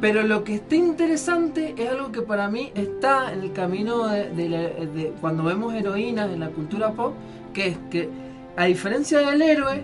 pero 0.00 0.22
lo 0.22 0.44
que 0.44 0.54
está 0.56 0.76
interesante 0.76 1.74
es 1.76 1.90
algo 1.90 2.12
que 2.12 2.22
para 2.22 2.48
mí 2.48 2.70
está 2.74 3.32
en 3.32 3.42
el 3.42 3.52
camino 3.52 4.06
de, 4.08 4.30
de 4.30 4.48
la- 4.48 4.58
de 4.86 5.12
cuando 5.20 5.42
vemos 5.44 5.74
heroínas 5.74 6.30
en 6.30 6.40
la 6.40 6.48
cultura 6.50 6.92
pop, 6.92 7.14
que 7.52 7.68
es 7.68 7.78
que 7.90 8.08
a 8.56 8.64
diferencia 8.64 9.18
del 9.20 9.42
héroe, 9.42 9.82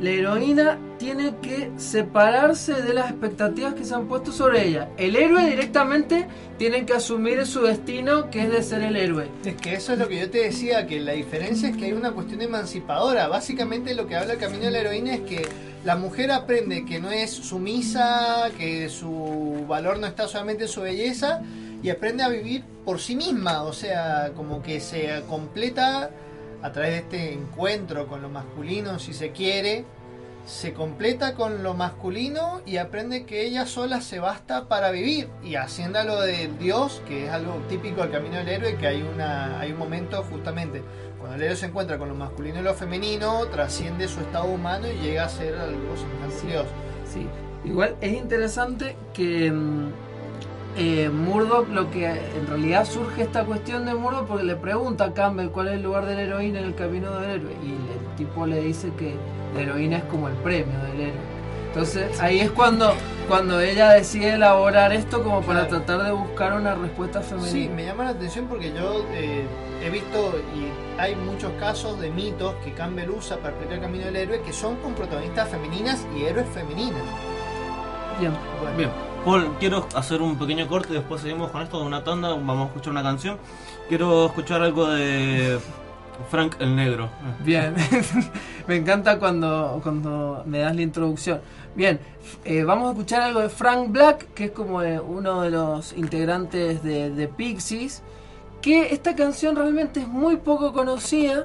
la 0.00 0.10
heroína 0.10 0.78
tiene 0.98 1.34
que 1.42 1.70
separarse 1.76 2.74
de 2.82 2.94
las 2.94 3.10
expectativas 3.10 3.74
que 3.74 3.84
se 3.84 3.94
han 3.94 4.06
puesto 4.06 4.32
sobre 4.32 4.66
ella. 4.66 4.88
El 4.96 5.16
héroe 5.16 5.48
directamente 5.48 6.26
tiene 6.58 6.84
que 6.86 6.92
asumir 6.92 7.44
su 7.46 7.62
destino, 7.62 8.30
que 8.30 8.42
es 8.42 8.50
de 8.50 8.62
ser 8.62 8.82
el 8.82 8.96
héroe. 8.96 9.28
Es 9.44 9.54
que 9.54 9.74
eso 9.74 9.92
es 9.92 9.98
lo 9.98 10.08
que 10.08 10.20
yo 10.20 10.30
te 10.30 10.38
decía, 10.38 10.86
que 10.86 11.00
la 11.00 11.12
diferencia 11.12 11.68
es 11.68 11.76
que 11.76 11.86
hay 11.86 11.92
una 11.92 12.12
cuestión 12.12 12.40
emancipadora. 12.42 13.28
Básicamente 13.28 13.94
lo 13.94 14.06
que 14.06 14.16
habla 14.16 14.34
el 14.34 14.38
camino 14.38 14.64
de 14.64 14.70
la 14.70 14.78
heroína 14.78 15.14
es 15.14 15.20
que 15.20 15.48
la 15.84 15.96
mujer 15.96 16.30
aprende 16.30 16.84
que 16.84 17.00
no 17.00 17.10
es 17.10 17.30
sumisa, 17.30 18.50
que 18.56 18.88
su 18.88 19.64
valor 19.66 19.98
no 19.98 20.06
está 20.06 20.28
solamente 20.28 20.64
en 20.64 20.68
su 20.68 20.82
belleza, 20.82 21.42
y 21.82 21.90
aprende 21.90 22.22
a 22.22 22.28
vivir 22.28 22.62
por 22.84 23.00
sí 23.00 23.16
misma. 23.16 23.64
O 23.64 23.72
sea, 23.72 24.32
como 24.36 24.62
que 24.62 24.78
se 24.80 25.22
completa 25.28 26.10
a 26.62 26.72
través 26.72 26.90
de 26.90 26.98
este 26.98 27.32
encuentro 27.32 28.06
con 28.06 28.22
lo 28.22 28.28
masculino, 28.28 28.98
si 28.98 29.12
se 29.12 29.32
quiere, 29.32 29.84
se 30.44 30.72
completa 30.72 31.34
con 31.34 31.62
lo 31.62 31.74
masculino 31.74 32.62
y 32.66 32.76
aprende 32.76 33.24
que 33.24 33.46
ella 33.46 33.66
sola 33.66 34.00
se 34.00 34.18
basta 34.18 34.68
para 34.68 34.90
vivir 34.90 35.28
y 35.44 35.54
hacienda 35.54 36.04
lo 36.04 36.20
del 36.20 36.58
Dios, 36.58 37.02
que 37.06 37.26
es 37.26 37.30
algo 37.30 37.54
típico 37.68 38.02
del 38.02 38.10
camino 38.10 38.36
del 38.38 38.48
héroe, 38.48 38.76
que 38.76 38.86
hay, 38.86 39.02
una, 39.02 39.60
hay 39.60 39.72
un 39.72 39.78
momento 39.78 40.22
justamente 40.24 40.82
cuando 41.18 41.36
el 41.36 41.42
héroe 41.42 41.56
se 41.56 41.66
encuentra 41.66 41.98
con 41.98 42.08
lo 42.08 42.14
masculino 42.16 42.58
y 42.58 42.62
lo 42.62 42.74
femenino, 42.74 43.46
trasciende 43.46 44.08
su 44.08 44.20
estado 44.20 44.46
humano 44.46 44.88
y 44.88 45.00
llega 45.00 45.24
a 45.24 45.28
ser 45.28 45.54
algo 45.54 45.96
semejante 45.96 46.46
a 46.46 46.50
Dios. 46.50 46.66
Sí, 47.04 47.26
igual 47.64 47.96
es 48.00 48.12
interesante 48.12 48.96
que 49.14 49.52
mm, 49.52 49.92
eh, 50.76 51.10
Murdoch, 51.10 51.68
lo 51.68 51.90
que 51.90 52.06
en 52.06 52.46
realidad 52.48 52.84
surge 52.86 53.22
esta 53.22 53.44
cuestión 53.44 53.84
de 53.84 53.94
Murdoch 53.94 54.26
porque 54.26 54.44
le 54.44 54.56
pregunta 54.56 55.04
a 55.04 55.12
Campbell 55.12 55.48
cuál 55.48 55.68
es 55.68 55.74
el 55.74 55.82
lugar 55.82 56.06
de 56.06 56.14
la 56.14 56.22
heroína 56.22 56.60
en 56.60 56.64
el 56.66 56.74
camino 56.74 57.18
del 57.20 57.30
héroe 57.30 57.52
y 57.62 57.70
el 57.72 58.16
tipo 58.16 58.46
le 58.46 58.60
dice 58.60 58.90
que 58.98 59.16
la 59.54 59.60
heroína 59.62 59.98
es 59.98 60.04
como 60.04 60.28
el 60.28 60.34
premio 60.36 60.78
del 60.90 61.00
héroe. 61.00 61.32
Entonces 61.68 62.20
ahí 62.20 62.40
es 62.40 62.50
cuando, 62.50 62.92
cuando 63.28 63.58
ella 63.60 63.90
decide 63.92 64.34
elaborar 64.34 64.92
esto 64.92 65.22
como 65.22 65.40
para 65.40 65.66
Claro. 65.66 65.84
tratar 65.84 66.04
de 66.06 66.12
buscar 66.12 66.52
una 66.54 66.74
respuesta 66.74 67.22
Sí, 67.22 67.30
femenina. 67.30 67.74
me 67.74 67.84
llama 67.86 68.04
la 68.04 68.10
atención 68.10 68.46
porque 68.46 68.72
yo 68.74 69.06
eh, 69.12 69.44
he 69.82 69.88
visto 69.90 70.34
y 70.54 71.00
hay 71.00 71.16
muchos 71.16 71.50
casos 71.58 71.98
de 71.98 72.10
mitos 72.10 72.54
que 72.64 72.72
Campbell 72.72 73.08
usa 73.10 73.36
para 73.38 73.50
explicar 73.50 73.76
el 73.76 73.80
camino 73.82 74.04
del 74.04 74.16
héroe 74.16 74.42
que 74.42 74.52
son 74.52 74.76
con 74.76 74.94
protagonistas 74.94 75.48
femeninas 75.48 76.06
y 76.14 76.24
héroes 76.24 76.46
femeninas. 76.50 77.02
Bien. 78.20 78.32
Bueno, 78.60 78.76
Bien, 78.76 78.90
Paul, 79.24 79.54
quiero 79.60 79.86
hacer 79.94 80.20
un 80.20 80.36
pequeño 80.36 80.66
corte 80.66 80.94
después 80.94 81.20
seguimos 81.20 81.52
con 81.52 81.62
esto 81.62 81.78
de 81.78 81.86
una 81.86 82.02
tanda. 82.02 82.30
Vamos 82.30 82.64
a 82.64 82.66
escuchar 82.66 82.90
una 82.90 83.04
canción. 83.04 83.38
Quiero 83.88 84.26
escuchar 84.26 84.62
algo 84.62 84.88
de 84.88 85.60
Frank 86.28 86.56
el 86.58 86.74
Negro. 86.74 87.08
Bien, 87.44 87.72
me 88.66 88.74
encanta 88.74 89.20
cuando, 89.20 89.78
cuando 89.80 90.42
me 90.44 90.58
das 90.58 90.74
la 90.74 90.82
introducción. 90.82 91.40
Bien, 91.76 92.00
eh, 92.44 92.64
vamos 92.64 92.88
a 92.88 92.90
escuchar 92.92 93.22
algo 93.22 93.40
de 93.40 93.48
Frank 93.48 93.92
Black, 93.92 94.34
que 94.34 94.46
es 94.46 94.50
como 94.50 94.78
uno 94.78 95.42
de 95.42 95.50
los 95.50 95.92
integrantes 95.92 96.82
de, 96.82 97.10
de 97.10 97.28
Pixies, 97.28 98.02
que 98.60 98.92
esta 98.92 99.14
canción 99.14 99.54
realmente 99.54 100.00
es 100.00 100.08
muy 100.08 100.36
poco 100.36 100.72
conocida 100.72 101.42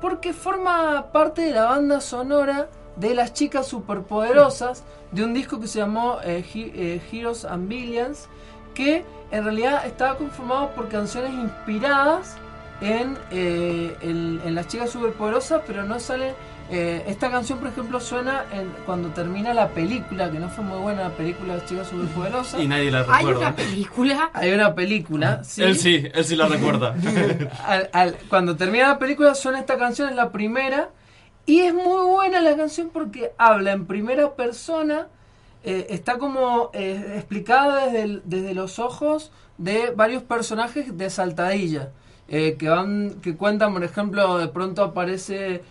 porque 0.00 0.32
forma 0.32 1.10
parte 1.10 1.42
de 1.42 1.50
la 1.50 1.64
banda 1.64 2.00
sonora 2.00 2.68
de 2.96 3.14
las 3.14 3.32
chicas 3.34 3.66
superpoderosas 3.66 4.84
de 5.12 5.24
un 5.24 5.34
disco 5.34 5.60
que 5.60 5.68
se 5.68 5.78
llamó 5.78 6.18
eh, 6.24 6.44
He- 6.54 6.72
eh, 6.74 7.00
Heroes 7.12 7.44
and 7.44 7.68
Villains, 7.68 8.28
que 8.74 9.04
en 9.30 9.44
realidad 9.44 9.86
estaba 9.86 10.16
conformado 10.16 10.70
por 10.70 10.88
canciones 10.88 11.32
inspiradas 11.32 12.36
en, 12.80 13.16
eh, 13.30 13.96
en, 14.02 14.40
en 14.44 14.54
las 14.54 14.68
chicas 14.68 14.90
superpoderosas, 14.90 15.62
pero 15.66 15.82
no 15.84 15.98
sale. 16.00 16.34
eh, 16.68 17.04
esta 17.06 17.30
canción, 17.30 17.60
por 17.60 17.68
ejemplo, 17.68 18.00
suena 18.00 18.44
en- 18.52 18.68
cuando 18.86 19.10
termina 19.10 19.54
la 19.54 19.68
película, 19.68 20.30
que 20.32 20.38
no 20.40 20.48
fue 20.48 20.64
muy 20.64 20.78
buena 20.78 21.04
la 21.04 21.10
película 21.10 21.54
de 21.54 21.60
las 21.60 21.68
chicas 21.68 21.86
superpoderosas. 21.86 22.60
Y 22.64 22.66
nadie 22.66 22.90
la 22.90 23.00
Hay 23.02 23.18
recuerda. 23.24 23.38
una 23.38 23.54
película. 23.56 24.30
Hay 24.34 24.50
una 24.52 24.74
película, 24.74 25.44
sí. 25.44 25.62
Él 25.62 25.78
sí, 25.78 26.08
él 26.12 26.24
sí 26.24 26.34
la 26.34 26.48
recuerda. 26.48 26.94
Al- 27.66 27.88
al- 27.92 28.16
cuando 28.28 28.56
termina 28.56 28.88
la 28.88 28.98
película 28.98 29.34
suena 29.36 29.60
esta 29.60 29.78
canción, 29.78 30.08
es 30.10 30.16
la 30.16 30.30
primera. 30.32 30.88
Y 31.48 31.60
es 31.60 31.72
muy 31.72 32.04
buena 32.10 32.40
la 32.40 32.45
porque 32.92 33.32
habla 33.38 33.72
en 33.72 33.86
primera 33.86 34.34
persona. 34.34 35.08
eh, 35.64 35.86
está 35.90 36.18
como 36.18 36.70
eh, 36.74 37.14
explicada 37.16 37.86
desde, 37.86 38.20
desde 38.24 38.54
los 38.54 38.78
ojos 38.78 39.32
de 39.58 39.90
varios 39.90 40.22
personajes 40.22 40.96
de 40.96 41.10
Saltadilla. 41.10 41.90
eh, 42.28 42.56
que 42.58 42.68
van 42.68 43.20
que 43.22 43.36
cuentan, 43.36 43.72
por 43.72 43.84
ejemplo, 43.84 44.38
de 44.38 44.48
pronto 44.48 44.82
aparece 44.82 45.62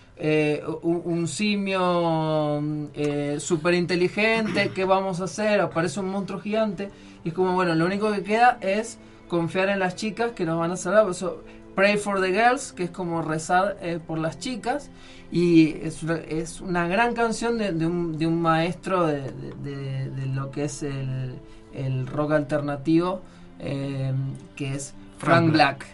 un, 0.84 1.28
simio 1.28 2.62
eh, 2.94 3.38
súper 3.40 3.74
inteligente, 3.74 4.72
¿qué 4.74 4.86
vamos 4.86 5.20
a 5.20 5.26
hacer? 5.26 5.60
Aparece 5.60 6.00
un 6.00 6.10
monstruo 6.10 6.40
gigante. 6.40 6.90
Y 7.24 7.30
es 7.30 7.34
como, 7.34 7.54
bueno, 7.54 7.76
lo 7.76 7.86
único 7.86 8.12
que 8.12 8.24
queda 8.24 8.58
es 8.62 8.98
confiar 9.28 9.70
en 9.70 9.80
las 9.80 9.96
chicas 9.96 10.32
que 10.32 10.46
nos 10.46 10.58
van 10.60 10.72
a 10.72 10.78
salvar. 10.78 11.10
Eso, 11.10 11.44
Pray 11.76 11.98
for 11.98 12.22
the 12.22 12.32
Girls, 12.32 12.72
que 12.72 12.86
es 12.86 12.90
como 12.92 13.22
rezar 13.22 13.78
eh, 13.82 14.00
por 14.06 14.18
las 14.18 14.40
chicas. 14.40 14.90
Y 15.32 15.78
es 15.82 16.04
una, 16.04 16.16
es 16.16 16.62
una 16.62 16.88
gran 16.88 17.14
canción 17.14 17.58
de, 17.58 17.74
de 17.74 17.86
un, 17.86 18.18
de 18.18 18.28
un 18.28 18.42
maestro 18.42 19.06
de, 19.08 19.32
de- 19.64 20.26
lo 20.34 20.52
que 20.52 20.66
es 20.66 20.84
el, 20.84 21.40
el 21.74 22.08
rock 22.08 22.32
alternativo, 22.34 23.22
eh, 23.60 24.14
que 24.56 24.76
es 24.76 24.94
Frank, 25.18 25.40
Frank 25.50 25.54
Black. 25.54 25.86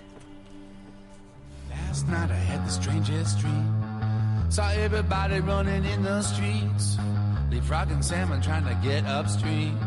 Last 1.69 2.07
night 2.09 2.29
I 2.29 2.35
had 2.51 2.63
the 2.65 2.71
strangest 2.71 3.39
dream. 3.39 3.83
Saw 4.49 4.69
everybody 4.71 5.39
running 5.39 5.85
in 5.85 6.03
the 6.03 6.21
streets. 6.21 6.97
Leapfrog 7.49 7.91
and 7.91 8.03
salmon 8.03 8.41
trying 8.41 8.65
to 8.65 8.75
get 8.83 9.05
upstream. 9.05 9.77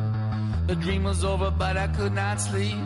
The 0.66 0.74
dream 0.76 1.04
was 1.04 1.24
over, 1.24 1.50
but 1.50 1.76
I 1.76 1.88
could 1.88 2.14
not 2.14 2.40
sleep. 2.40 2.76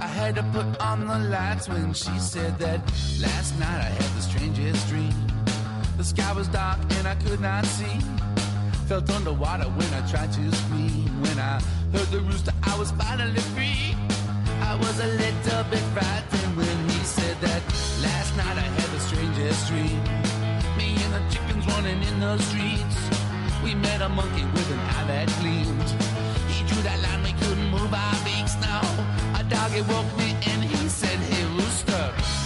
I 0.00 0.06
had 0.06 0.34
to 0.36 0.42
put 0.54 0.80
on 0.80 1.06
the 1.06 1.18
lights 1.28 1.68
when 1.68 1.92
she 1.92 2.18
said 2.18 2.58
that. 2.58 2.80
Last 3.20 3.58
night 3.58 3.80
I 3.88 3.90
had 4.00 4.10
the 4.16 4.22
strangest 4.22 4.88
dream. 4.88 5.14
The 5.96 6.04
sky 6.04 6.32
was 6.32 6.48
dark 6.48 6.78
and 6.96 7.06
I 7.06 7.14
could 7.16 7.40
not 7.40 7.66
see. 7.66 7.98
Felt 8.86 9.10
underwater 9.10 9.68
when 9.78 9.92
I 9.94 10.02
tried 10.10 10.32
to 10.32 10.52
scream. 10.52 11.20
When 11.20 11.38
I 11.38 11.60
heard 11.92 12.08
the 12.08 12.20
rooster, 12.20 12.52
I 12.62 12.78
was 12.78 12.90
finally 12.92 13.40
free. 13.54 13.94
I 14.62 14.76
was 14.76 14.98
a 15.00 15.06
little 15.06 15.64
bit 15.70 15.84
frightened 15.94 16.56
when 16.56 16.76
he 16.88 16.98
said 17.04 17.36
that. 17.40 17.62
Last 18.02 18.36
night 18.36 18.56
I 18.56 18.68
had 18.78 18.90
the 18.96 19.00
strangest 19.00 19.68
dream. 19.68 20.00
Me 20.76 20.96
and 21.04 21.12
the 21.16 21.22
chickens 21.32 21.66
running 21.66 22.02
in 22.02 22.20
the 22.20 22.38
streets. 22.38 22.98
We 23.62 23.74
met 23.74 24.00
a 24.00 24.08
monkey 24.08 24.44
with 24.44 24.70
an 24.72 24.80
eye 24.80 25.04
that 25.08 25.28
gleamed. 25.40 25.90
He 26.48 26.64
drew 26.66 26.82
that 26.82 27.00
line, 27.02 27.22
we 27.22 27.32
couldn't 27.40 27.70
move. 27.70 27.92
A 27.92 28.19
doggy 29.70 29.82
woke 29.92 30.18
me 30.18 30.36
and 30.46 30.64
he 30.64 30.88
said, 30.88 31.18
Hey 31.30 31.44
rooster. 31.54 32.04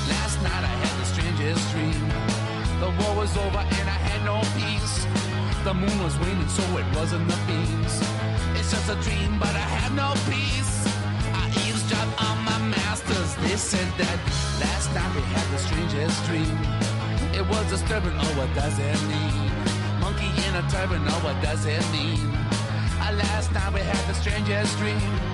Last 0.09 0.43
night 0.43 0.65
I 0.65 0.75
had 0.85 0.95
the 1.01 1.07
strangest 1.07 1.71
dream. 1.73 2.09
The 2.81 2.91
war 3.01 3.17
was 3.17 3.37
over 3.37 3.59
and 3.59 3.89
I 3.89 3.99
had 4.09 4.25
no 4.25 4.41
peace. 4.59 5.07
The 5.65 5.75
moon 5.75 6.03
was 6.03 6.19
waning, 6.19 6.49
so 6.49 6.63
it 6.77 6.87
wasn't 6.95 7.27
the 7.29 7.39
beams. 7.47 7.95
It's 8.59 8.71
just 8.71 8.89
a 8.91 8.97
dream, 8.97 9.39
but 9.39 9.55
I 9.55 9.67
have 9.81 9.95
no 9.95 10.13
peace. 10.29 10.75
I 11.33 11.49
eavesdropped 11.65 12.15
on 12.23 12.37
my 12.45 12.59
masters. 12.77 13.35
They 13.37 13.57
said 13.57 13.89
that 13.97 14.19
last 14.61 14.93
night 14.95 15.15
we 15.17 15.23
had 15.23 15.47
the 15.53 15.59
strangest 15.59 16.19
dream. 16.29 16.57
It 17.33 17.45
was 17.49 17.65
disturbing, 17.71 18.15
oh, 18.19 18.33
what 18.39 18.53
does 18.55 18.79
it 18.79 19.01
mean? 19.09 19.49
Monkey 20.01 20.31
in 20.47 20.53
a 20.61 20.65
turban, 20.69 21.03
oh, 21.09 21.21
what 21.25 21.41
does 21.43 21.65
it 21.65 21.85
mean? 21.91 22.33
Last 23.15 23.53
night 23.53 23.73
we 23.73 23.81
had 23.81 24.03
the 24.09 24.15
strangest 24.15 24.77
dream. 24.79 25.34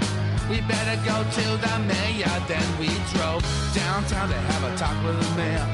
We 0.51 0.61
better 0.62 0.98
go 1.07 1.22
to 1.22 1.46
the 1.62 1.78
mayor. 1.86 2.36
Then 2.51 2.66
we 2.80 2.88
drove 3.14 3.40
downtown 3.72 4.28
to 4.28 4.34
have 4.34 4.64
a 4.66 4.76
talk 4.76 4.98
with 5.05 5.14
the 5.22 5.30
mayor. 5.38 5.66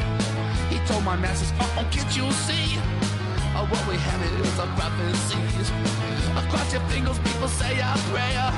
He 0.68 0.76
told 0.84 1.02
my 1.02 1.16
masters, 1.16 1.50
oh, 1.80 1.88
can't 1.90 2.12
you 2.14 2.30
see? 2.44 2.76
Oh, 3.56 3.64
what 3.72 3.80
we 3.88 3.96
have 3.96 4.20
is 4.20 4.58
a 4.60 4.68
prophecy. 4.76 5.40
Across 6.36 6.74
your 6.74 6.82
fingers, 6.92 7.18
people 7.20 7.48
say 7.48 7.72
a 7.80 7.96
prayer. 8.12 8.52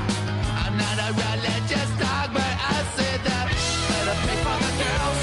I'm 0.59 0.75
not 0.75 0.97
a 1.07 1.09
religious 1.15 1.89
dog, 1.95 2.35
but 2.35 2.53
I 2.67 2.83
say 2.99 3.13
that. 3.23 3.47
Better 3.87 4.17
pray 4.19 4.39
for 4.43 4.57
the 4.59 4.71
girls. 4.75 5.19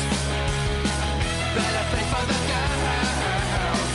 Better 1.60 1.84
pray 1.92 2.04
for 2.08 2.24
the 2.24 2.38
girls. 2.48 3.90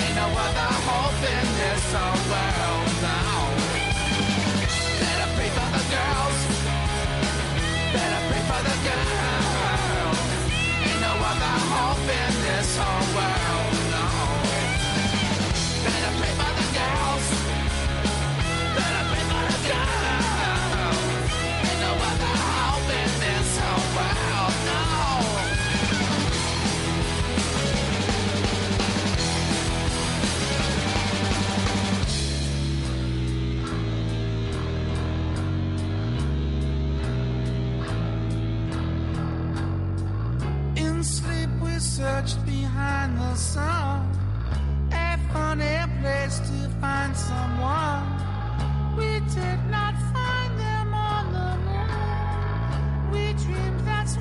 Ain't 0.00 0.16
no 0.16 0.26
other 0.32 0.70
hope 0.88 1.22
in 1.28 1.46
this 1.60 1.92
whole 1.92 2.24
world 2.32 2.87
Ain't 11.28 11.40
no 11.40 11.44
other 11.44 11.58
hope 11.74 12.08
in 12.08 12.34
this 12.42 12.76
whole 12.78 13.08
world 13.14 13.74
now. 13.90 14.42
Better 15.84 16.12
pray 16.18 16.32
for 16.38 16.52
the 16.56 16.66
girls. 16.78 17.37
A 43.30 45.18
funny 45.32 45.78
place 46.00 46.38
to 46.38 46.68
find 46.80 47.14
someone. 47.14 48.06
We 48.96 49.20
did 49.34 49.60
not 49.70 49.94
find 50.14 50.58
them 50.58 50.94
on 50.94 51.32
the 51.36 51.50
moon. 51.66 53.12
We 53.12 53.34
dreamed 53.34 53.80
that's 53.86 54.16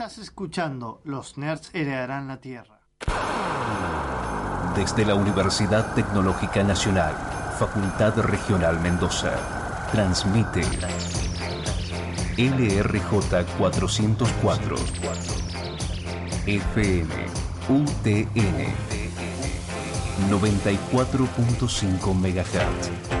Estás 0.00 0.16
escuchando 0.16 1.02
Los 1.04 1.36
Nerds 1.36 1.74
heredarán 1.74 2.26
la 2.26 2.40
Tierra. 2.40 2.80
Desde 4.74 5.04
la 5.04 5.14
Universidad 5.14 5.92
Tecnológica 5.92 6.64
Nacional, 6.64 7.12
Facultad 7.58 8.18
Regional 8.20 8.80
Mendoza, 8.80 9.32
transmite 9.92 10.62
LRJ 12.38 13.44
404 13.58 14.76
FM 16.46 17.14
UTN 17.68 18.74
94.5 20.30 22.14
MHz 22.14 23.20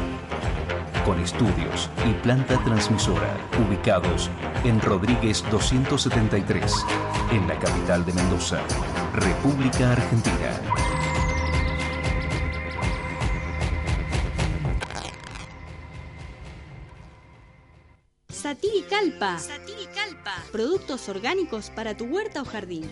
con 1.04 1.20
estudios 1.20 1.90
y 2.08 2.14
planta 2.22 2.56
transmisora 2.64 3.36
ubicados 3.66 4.30
en 4.42 4.49
Rodríguez 4.82 5.42
273, 5.50 6.86
en 7.32 7.48
la 7.48 7.58
capital 7.58 8.04
de 8.04 8.12
Mendoza, 8.12 8.60
República 9.14 9.92
Argentina. 9.92 10.60
Satiricalpa. 18.28 19.38
Productos 20.52 21.08
orgánicos 21.08 21.70
para 21.70 21.96
tu 21.96 22.04
huerta 22.04 22.42
o 22.42 22.44
jardín. 22.44 22.84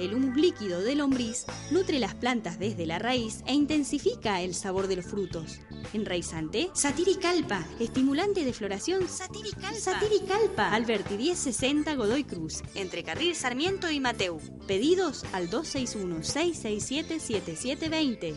El 0.00 0.14
humus 0.14 0.34
líquido 0.34 0.80
de 0.80 0.94
lombriz 0.94 1.44
nutre 1.70 1.98
las 1.98 2.14
plantas 2.14 2.58
desde 2.58 2.86
la 2.86 2.98
raíz 2.98 3.44
e 3.46 3.52
intensifica 3.52 4.40
el 4.40 4.54
sabor 4.54 4.86
de 4.86 4.96
los 4.96 5.04
frutos. 5.04 5.60
Enraizante, 5.92 6.70
Satiricalpa. 6.72 7.66
Estimulante 7.78 8.46
de 8.46 8.54
floración, 8.54 9.06
Satiricalpa. 9.06 9.78
Satiricalpa. 9.78 10.72
Alberti 10.72 11.18
1060 11.18 11.94
Godoy 11.96 12.24
Cruz, 12.24 12.62
entre 12.74 13.04
Carril 13.04 13.36
Sarmiento 13.36 13.90
y 13.90 14.00
Mateu. 14.00 14.40
Pedidos 14.66 15.26
al 15.32 15.50
261-667-7720. 15.50 18.36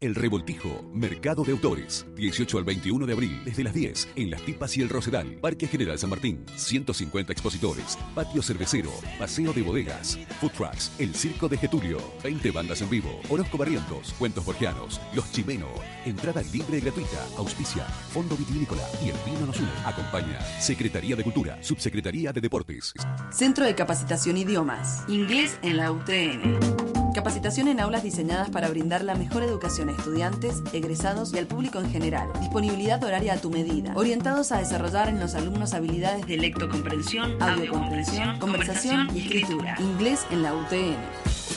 El 0.00 0.14
Revoltijo, 0.14 0.88
Mercado 0.94 1.42
de 1.42 1.50
Autores, 1.50 2.06
18 2.14 2.58
al 2.58 2.62
21 2.62 3.04
de 3.04 3.12
abril, 3.12 3.42
desde 3.44 3.64
las 3.64 3.74
10, 3.74 4.10
en 4.14 4.30
Las 4.30 4.42
Tipas 4.42 4.76
y 4.76 4.80
el 4.80 4.88
Rosedal, 4.88 5.26
Parque 5.40 5.66
General 5.66 5.98
San 5.98 6.10
Martín, 6.10 6.44
150 6.54 7.32
expositores, 7.32 7.98
patio 8.14 8.40
cervecero, 8.40 8.92
paseo 9.18 9.52
de 9.52 9.62
bodegas, 9.62 10.16
food 10.40 10.52
trucks, 10.52 10.92
el 11.00 11.16
Circo 11.16 11.48
de 11.48 11.56
Getulio, 11.56 11.98
20 12.22 12.52
bandas 12.52 12.80
en 12.80 12.90
vivo, 12.90 13.20
Orozco 13.28 13.58
Barrientos, 13.58 14.14
Cuentos 14.20 14.44
Borgianos, 14.44 15.00
Los 15.16 15.32
Chimeno, 15.32 15.66
entrada 16.04 16.42
libre 16.52 16.78
y 16.78 16.80
gratuita, 16.80 17.26
auspicia, 17.36 17.82
Fondo 18.12 18.36
Vitivinícola 18.36 18.84
y 19.04 19.08
el 19.08 19.16
Vino 19.26 19.46
nos 19.46 19.58
une. 19.58 19.72
Acompaña, 19.84 20.40
Secretaría 20.60 21.16
de 21.16 21.24
Cultura, 21.24 21.60
Subsecretaría 21.60 22.32
de 22.32 22.40
Deportes. 22.40 22.94
Centro 23.32 23.64
de 23.64 23.74
Capacitación 23.74 24.36
Idiomas. 24.36 25.02
Inglés 25.08 25.58
en 25.62 25.76
la 25.76 25.90
UTN. 25.90 27.07
Capacitación 27.18 27.66
en 27.66 27.80
aulas 27.80 28.04
diseñadas 28.04 28.48
para 28.48 28.68
brindar 28.68 29.02
la 29.02 29.16
mejor 29.16 29.42
educación 29.42 29.88
a 29.88 29.92
estudiantes, 29.92 30.62
egresados 30.72 31.34
y 31.34 31.38
al 31.38 31.48
público 31.48 31.80
en 31.80 31.90
general. 31.90 32.28
Disponibilidad 32.38 33.02
horaria 33.02 33.32
a 33.32 33.38
tu 33.38 33.50
medida. 33.50 33.92
Orientados 33.96 34.52
a 34.52 34.58
desarrollar 34.58 35.08
en 35.08 35.18
los 35.18 35.34
alumnos 35.34 35.74
habilidades 35.74 36.28
de 36.28 36.36
lectocomprensión, 36.36 37.42
audiocomprensión, 37.42 38.38
conversación 38.38 39.08
y 39.16 39.22
escritura. 39.22 39.74
Inglés 39.80 40.26
en 40.30 40.44
la 40.44 40.54
UTN. 40.54 41.47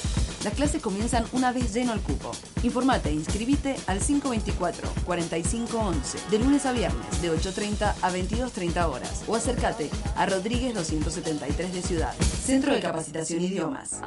Las 0.43 0.53
clases 0.55 0.81
comienzan 0.81 1.23
una 1.33 1.51
vez 1.51 1.71
lleno 1.73 1.93
el 1.93 1.99
cupo. 1.99 2.31
Informate 2.63 3.09
e 3.09 3.13
inscribite 3.13 3.75
al 3.85 3.99
524-4511 3.99 6.29
de 6.31 6.39
lunes 6.39 6.65
a 6.65 6.71
viernes 6.71 7.21
de 7.21 7.31
8.30 7.31 7.93
a 8.01 8.11
22.30 8.11 8.89
horas 8.89 9.23
o 9.27 9.35
acércate 9.35 9.91
a 10.15 10.25
Rodríguez 10.25 10.73
273 10.73 11.73
de 11.73 11.83
Ciudad. 11.83 12.15
Centro 12.15 12.73
de 12.73 12.79
Capacitación 12.79 13.41
Idiomas. 13.41 14.01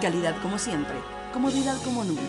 Calidad 0.00 0.40
como 0.40 0.56
siempre, 0.58 0.94
comodidad 1.32 1.76
como 1.82 2.04
nunca. 2.04 2.20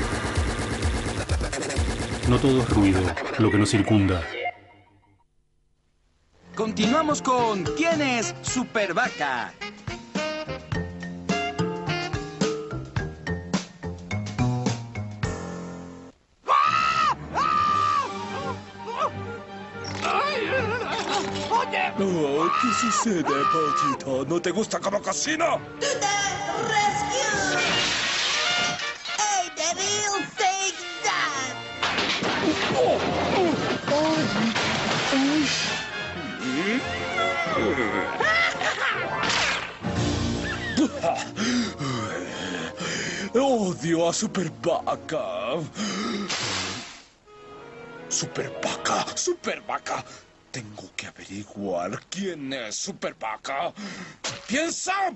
No 2.28 2.40
todo 2.40 2.60
es 2.60 2.68
ruido, 2.70 3.00
lo 3.38 3.50
que 3.52 3.58
nos 3.58 3.70
circunda. 3.70 4.20
Continuamos 6.56 7.22
con 7.22 7.62
¿Quién 7.76 8.02
es 8.02 8.34
Super 8.42 8.92
Vaca? 8.94 9.52
Oh, 21.98 22.48
¿Qué 22.60 22.74
sucede, 22.74 23.22
pollito? 23.22 24.24
¿No 24.28 24.42
te 24.42 24.50
gusta 24.50 24.80
cómo 24.80 25.00
cocino? 25.00 25.60
Hey, 25.80 27.05
Odio 43.34 44.08
a 44.08 44.12
Super 44.12 44.50
Vaca. 44.62 45.62
Super 48.08 48.50
Vaca, 48.62 49.06
Super. 49.16 49.62
Tengo 50.50 50.90
que 50.96 51.06
averiguar 51.06 52.00
quién 52.10 52.52
es 52.52 52.76
Super 52.76 53.14
Vaca. 53.18 53.72
¡Piensa! 54.46 55.14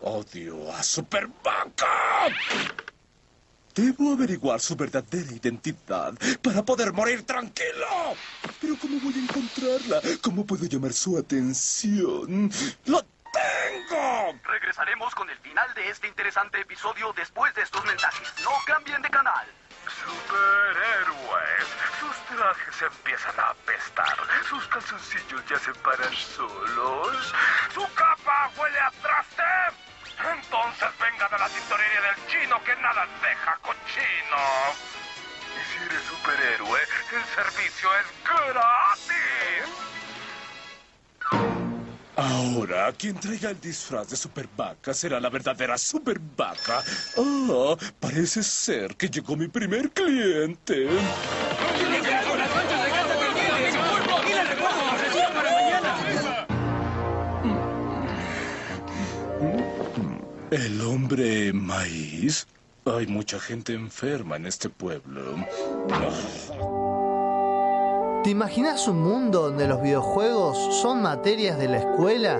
Odio 0.00 0.72
a 0.72 0.82
Super 0.82 1.28
Vaca. 1.42 2.28
Debo 3.74 4.12
averiguar 4.12 4.60
su 4.60 4.76
verdadera 4.76 5.32
identidad 5.32 6.12
para 6.42 6.62
poder 6.62 6.92
morir 6.92 7.24
tranquilo. 7.24 7.86
Pero 8.60 8.76
¿cómo 8.78 9.00
voy 9.00 9.14
a 9.14 9.18
encontrarla? 9.18 10.00
¿Cómo 10.20 10.44
puedo 10.44 10.66
llamar 10.66 10.92
su 10.92 11.16
atención? 11.16 12.50
¡Lo 12.84 13.02
tengo! 13.32 14.38
Regresaremos 14.44 15.14
con 15.14 15.30
el 15.30 15.38
final 15.38 15.72
de 15.74 15.88
este 15.88 16.06
interesante 16.06 16.60
episodio 16.60 17.14
después 17.16 17.54
de 17.54 17.62
estos 17.62 17.82
mensajes. 17.86 18.28
No 18.44 18.50
cambien 18.66 19.00
de 19.00 19.08
canal. 19.08 19.46
Superhéroes. 19.88 21.66
Sus 21.98 22.36
trajes 22.36 22.82
empiezan 22.82 23.40
a 23.40 23.50
apestar. 23.50 24.16
Sus 24.48 24.66
calzoncillos 24.68 25.42
ya 25.48 25.58
se 25.58 25.72
paran 25.80 26.12
solos. 26.14 27.32
Su 27.72 27.80
capa 27.94 28.50
huele 28.58 28.78
a 28.78 28.90
traste. 29.00 29.42
Entonces 30.18 30.88
venga 31.00 31.28
de 31.28 31.38
la 31.38 31.48
tintorería 31.48 32.00
del 32.02 32.26
chino 32.26 32.62
que 32.64 32.76
nada 32.76 33.06
deja 33.22 33.58
cochino. 33.62 34.42
Y 35.52 35.62
si 35.68 35.78
eres 35.84 36.02
superhéroe, 36.04 36.80
el 36.80 37.24
servicio 37.34 37.88
es 37.96 38.06
gratis. 38.24 39.92
Ahora, 42.14 42.92
quien 42.92 43.18
traiga 43.18 43.50
el 43.50 43.60
disfraz 43.60 44.10
de 44.10 44.16
Super 44.16 44.46
Vaca 44.54 44.92
será 44.92 45.18
la 45.18 45.30
verdadera 45.30 45.78
Super 45.78 46.18
Vaca. 46.36 46.82
Ah, 47.16 47.76
parece 47.98 48.42
ser 48.42 48.96
que 48.96 49.08
llegó 49.08 49.34
mi 49.34 49.48
primer 49.48 49.90
cliente. 49.90 50.88
El 60.52 60.82
hombre 60.82 61.50
maíz. 61.54 62.46
Hay 62.84 63.06
mucha 63.06 63.40
gente 63.40 63.72
enferma 63.72 64.36
en 64.36 64.44
este 64.44 64.68
pueblo. 64.68 65.34
¿Te 68.22 68.28
imaginas 68.28 68.86
un 68.86 69.00
mundo 69.00 69.48
donde 69.48 69.66
los 69.66 69.80
videojuegos 69.80 70.76
son 70.82 71.00
materias 71.00 71.58
de 71.58 71.68
la 71.68 71.78
escuela? 71.78 72.38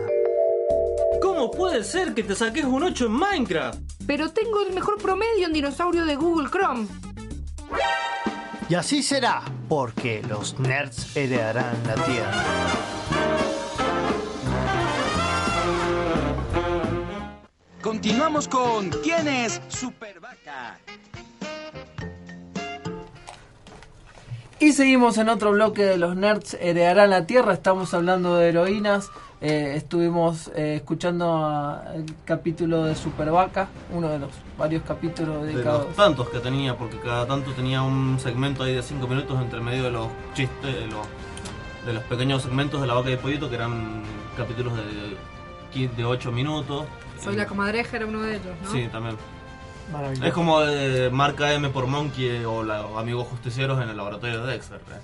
¿Cómo 1.23 1.51
puede 1.51 1.85
ser 1.85 2.13
que 2.13 2.23
te 2.23 2.35
saques 2.35 2.67
un 2.67 2.83
8 2.83 3.07
en 3.07 3.13
Minecraft? 3.13 3.81
Pero 4.07 4.31
tengo 4.31 4.61
el 4.61 4.75
mejor 4.75 5.01
promedio 5.01 5.47
en 5.47 5.55
dinosaurio 5.55 6.05
de 6.05 6.15
Google 6.15 6.51
Chrome. 6.51 6.89
Y 8.69 8.75
así 8.75 9.03
será, 9.03 9.41
porque 9.71 10.23
los 10.29 10.59
nerds 10.61 11.17
heredarán 11.17 11.77
la 11.87 11.95
Tierra. 11.95 12.92
Continuamos 17.83 18.47
con 18.49 18.91
¿Quién 19.03 19.27
es 19.29 19.61
Super 19.69 20.21
Vaca? 20.21 20.79
Y 24.61 24.73
seguimos 24.73 25.19
en 25.19 25.29
otro 25.29 25.51
bloque 25.51 25.83
de 25.83 25.97
los 25.99 26.15
nerds 26.15 26.55
heredarán 26.61 27.11
la 27.11 27.27
tierra. 27.27 27.53
Estamos 27.53 27.93
hablando 27.95 28.37
de 28.37 28.51
heroínas. 28.51 29.11
Eh, 29.41 29.73
estuvimos 29.77 30.53
eh, 30.55 30.77
escuchando 30.77 31.33
a- 31.45 31.83
el 31.97 32.07
capítulo 32.25 32.85
de 32.85 32.95
Super 32.95 33.33
Vaca, 33.33 33.67
uno 33.93 34.09
de 34.09 34.21
los 34.21 34.31
varios 34.57 34.85
capítulos 34.85 35.43
De 35.45 35.53
dedicados. 35.53 35.87
los 35.89 35.97
tantos 35.97 36.29
que 36.29 36.39
tenía, 36.39 36.79
porque 36.79 37.01
cada 37.01 37.27
tanto 37.27 37.51
tenía 37.51 37.83
un 37.83 38.21
segmento 38.21 38.63
ahí 38.63 38.75
de 38.77 38.85
5 38.85 39.09
minutos 39.09 39.41
entre 39.43 39.59
medio 39.61 39.83
de 39.83 39.91
los 39.91 40.07
chistes, 40.35 40.63
de 40.77 40.87
los, 40.87 41.05
de 41.85 41.93
los 41.95 42.05
pequeños 42.05 42.43
segmentos 42.43 42.81
de 42.81 42.87
la 42.87 42.95
vaca 42.95 43.11
y 43.11 43.15
el 43.15 43.19
pollito, 43.19 43.49
que 43.51 43.57
eran 43.57 44.05
capítulos 44.37 44.75
de, 44.77 45.89
de 45.89 46.05
8 46.05 46.31
minutos. 46.31 46.85
Soy 47.23 47.37
la 47.37 47.47
comadreja, 47.47 47.97
era 47.97 48.07
uno 48.07 48.21
de 48.23 48.37
ellos, 48.37 48.55
¿no? 48.63 48.73
Sí, 48.73 48.89
también. 48.91 49.17
Maravilloso. 49.93 50.27
Es 50.27 50.33
como 50.33 50.61
de 50.61 51.11
marca 51.11 51.53
M 51.53 51.69
por 51.71 51.87
Monkey 51.87 52.45
o 52.45 52.63
la, 52.63 52.87
o 52.87 52.99
Amigos 52.99 53.29
Justicieros 53.29 53.83
en 53.83 53.89
el 53.91 53.97
laboratorio 53.97 54.45
de 54.45 54.53
Dexter. 54.53 54.79
¿eh? 54.79 55.01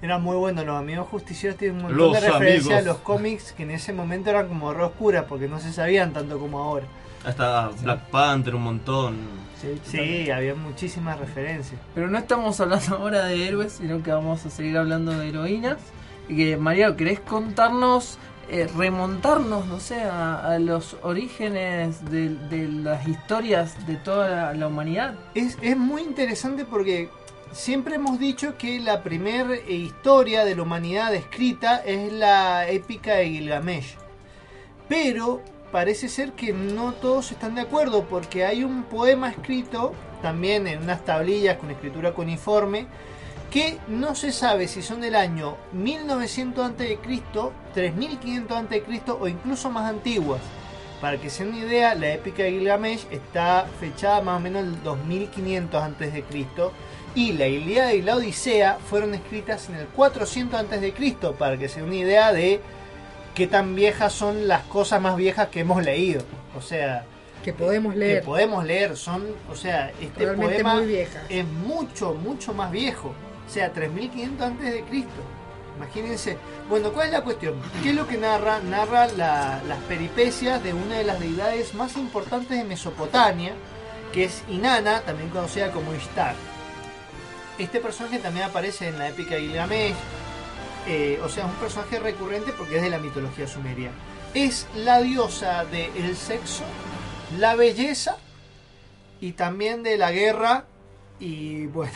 Era 0.00 0.18
muy 0.18 0.36
bueno, 0.36 0.62
los 0.64 0.76
amigos 0.76 1.08
justicieros 1.08 1.58
tienen 1.58 1.78
un 1.78 1.82
montón 1.82 1.98
Los 1.98 2.12
de 2.12 2.20
referencias 2.20 2.70
a 2.72 2.78
amigos. 2.78 2.94
los 2.94 3.02
cómics 3.02 3.52
que 3.52 3.64
en 3.64 3.72
ese 3.72 3.92
momento 3.92 4.30
eran 4.30 4.46
como 4.46 4.72
re 4.72 4.84
oscuras 4.84 5.24
porque 5.28 5.48
no 5.48 5.58
se 5.58 5.72
sabían 5.72 6.12
tanto 6.12 6.38
como 6.38 6.60
ahora. 6.60 6.86
Hasta 7.24 7.70
Black 7.82 8.08
Panther, 8.10 8.54
un 8.54 8.62
montón. 8.62 9.16
Sí, 9.84 10.30
había 10.30 10.54
muchísimas 10.54 11.18
referencias. 11.18 11.80
Pero 11.96 12.08
no 12.08 12.16
estamos 12.18 12.60
hablando 12.60 12.96
ahora 13.00 13.24
de 13.24 13.48
héroes, 13.48 13.72
sino 13.72 14.00
que 14.02 14.12
vamos 14.12 14.46
a 14.46 14.50
seguir 14.50 14.78
hablando 14.78 15.10
de 15.12 15.28
heroínas. 15.28 15.78
Y 16.28 16.36
que, 16.36 16.56
María, 16.56 16.94
¿querés 16.94 17.18
contarnos, 17.18 18.18
eh, 18.50 18.66
remontarnos, 18.76 19.66
no 19.66 19.78
sé, 19.78 20.00
a, 20.00 20.58
los 20.58 20.96
orígenes 21.02 22.04
de, 22.10 22.68
las 22.68 23.06
historias 23.06 23.86
de 23.86 23.96
toda 23.96 24.54
la, 24.54 24.66
humanidad? 24.66 25.14
Es, 25.34 25.58
es 25.60 25.76
muy 25.76 26.02
interesante 26.02 26.64
porque 26.64 27.10
siempre 27.52 27.96
hemos 27.96 28.18
dicho 28.18 28.56
que 28.56 28.80
la 28.80 29.02
primera 29.02 29.56
historia 29.68 30.44
de 30.44 30.56
la 30.56 30.62
humanidad 30.62 31.14
escrita 31.14 31.76
es 31.84 32.12
la 32.12 32.68
épica 32.68 33.16
de 33.16 33.28
Gilgamesh. 33.28 33.96
Pero 34.88 35.42
parece 35.70 36.08
ser 36.08 36.32
que 36.32 36.52
no 36.52 36.92
todos 36.92 37.30
están 37.30 37.54
de 37.54 37.60
acuerdo 37.60 38.04
porque 38.04 38.44
hay 38.44 38.64
un 38.64 38.84
poema 38.84 39.28
escrito 39.30 39.92
también 40.22 40.66
en 40.66 40.82
unas 40.82 41.04
tablillas 41.04 41.58
con 41.58 41.70
escritura 41.70 42.12
cuneiforme 42.12 42.86
que 43.50 43.78
no 43.88 44.14
se 44.14 44.32
sabe 44.32 44.68
si 44.68 44.82
son 44.82 45.00
del 45.00 45.14
año 45.14 45.56
1900 45.72 46.70
a.C., 46.70 46.98
3500 47.74 48.56
a.C. 48.56 49.02
o 49.18 49.28
incluso 49.28 49.70
más 49.70 49.88
antiguas. 49.88 50.40
Para 51.00 51.16
que 51.18 51.30
se 51.30 51.44
den 51.44 51.54
una 51.54 51.64
idea, 51.64 51.94
la 51.94 52.12
épica 52.12 52.42
de 52.42 52.50
Gilgamesh 52.50 53.06
está 53.10 53.66
fechada 53.78 54.20
más 54.20 54.38
o 54.38 54.40
menos 54.40 54.64
en 54.64 54.68
el 54.70 54.82
2500 54.82 55.82
a.C. 55.82 56.24
y 57.14 57.32
la 57.32 57.46
Ilíada 57.46 57.94
y 57.94 58.02
la 58.02 58.16
Odisea 58.16 58.78
fueron 58.90 59.14
escritas 59.14 59.68
en 59.68 59.76
el 59.76 59.86
400 59.86 60.60
a.C. 60.60 61.16
para 61.38 61.56
que 61.56 61.68
se 61.68 61.80
den 61.80 61.88
una 61.88 61.96
idea 61.96 62.32
de 62.32 62.60
qué 63.34 63.46
tan 63.46 63.74
viejas 63.76 64.12
son 64.12 64.48
las 64.48 64.64
cosas 64.64 65.00
más 65.00 65.16
viejas 65.16 65.48
que 65.48 65.60
hemos 65.60 65.82
leído. 65.82 66.22
O 66.56 66.60
sea, 66.60 67.04
que 67.44 67.52
podemos 67.52 67.94
leer. 67.94 68.20
Que 68.20 68.26
podemos 68.26 68.64
leer, 68.64 68.96
son, 68.96 69.24
o 69.50 69.54
sea, 69.54 69.92
este 70.00 70.24
Realmente 70.24 70.62
poema 70.62 70.82
es 71.28 71.44
mucho, 71.46 72.14
mucho 72.14 72.52
más 72.52 72.72
viejo. 72.72 73.14
O 73.48 73.50
sea, 73.50 73.72
3500 73.72 74.46
antes 74.46 74.72
de 74.72 74.82
Cristo. 74.84 75.22
Imagínense. 75.76 76.36
Bueno, 76.68 76.92
¿cuál 76.92 77.06
es 77.06 77.12
la 77.12 77.22
cuestión? 77.22 77.54
¿Qué 77.82 77.90
es 77.90 77.94
lo 77.94 78.06
que 78.06 78.18
narra? 78.18 78.58
Narra 78.60 79.06
la- 79.08 79.62
las 79.66 79.78
peripecias 79.84 80.62
de 80.62 80.74
una 80.74 80.96
de 80.98 81.04
las 81.04 81.18
deidades 81.20 81.72
más 81.74 81.96
importantes 81.96 82.50
de 82.58 82.64
Mesopotamia, 82.64 83.52
que 84.12 84.24
es 84.24 84.42
Inanna, 84.48 85.00
también 85.02 85.30
conocida 85.30 85.70
como 85.70 85.94
Ishtar. 85.94 86.34
Este 87.58 87.80
personaje 87.80 88.18
también 88.18 88.46
aparece 88.46 88.88
en 88.88 88.98
la 88.98 89.08
épica 89.08 89.36
Gilgamesh. 89.38 89.94
eh, 90.86 91.20
o 91.22 91.28
sea, 91.28 91.44
es 91.44 91.50
un 91.50 91.56
personaje 91.58 91.98
recurrente 91.98 92.52
porque 92.52 92.76
es 92.76 92.82
de 92.82 92.88
la 92.88 92.98
mitología 92.98 93.46
sumeria. 93.46 93.90
Es 94.32 94.66
la 94.74 95.00
diosa 95.02 95.64
del 95.66 96.16
sexo, 96.16 96.64
la 97.38 97.54
belleza 97.56 98.16
y 99.20 99.32
también 99.32 99.82
de 99.82 99.98
la 99.98 100.12
guerra. 100.12 100.64
Y 101.20 101.66
bueno, 101.66 101.92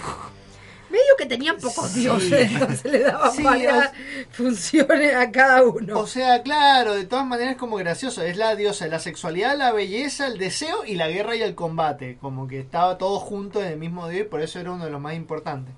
Medio 0.92 1.16
que 1.18 1.26
tenían 1.26 1.56
pocos 1.56 1.90
Sí. 1.90 2.00
dioses, 2.00 2.52
entonces 2.52 2.92
le 2.92 2.98
daban 3.00 3.32
Sí, 3.32 3.42
varias 3.42 3.90
funciones 4.30 5.14
a 5.14 5.30
cada 5.32 5.62
uno. 5.64 5.98
O 5.98 6.06
sea, 6.06 6.42
claro, 6.42 6.94
de 6.94 7.06
todas 7.06 7.26
maneras 7.26 7.52
es 7.54 7.58
como 7.58 7.76
gracioso. 7.76 8.22
Es 8.22 8.36
la 8.36 8.54
diosa 8.54 8.84
de 8.84 8.90
la 8.92 8.98
sexualidad, 9.00 9.56
la 9.56 9.72
belleza, 9.72 10.26
el 10.26 10.38
deseo 10.38 10.84
y 10.86 10.94
la 10.96 11.08
guerra 11.08 11.34
y 11.34 11.42
el 11.42 11.54
combate. 11.54 12.18
Como 12.20 12.46
que 12.46 12.60
estaba 12.60 12.98
todo 12.98 13.18
junto 13.18 13.60
en 13.62 13.68
el 13.72 13.78
mismo 13.78 14.08
día 14.08 14.20
y 14.20 14.24
por 14.24 14.42
eso 14.42 14.60
era 14.60 14.70
uno 14.72 14.84
de 14.84 14.90
los 14.90 15.00
más 15.00 15.14
importantes. 15.14 15.74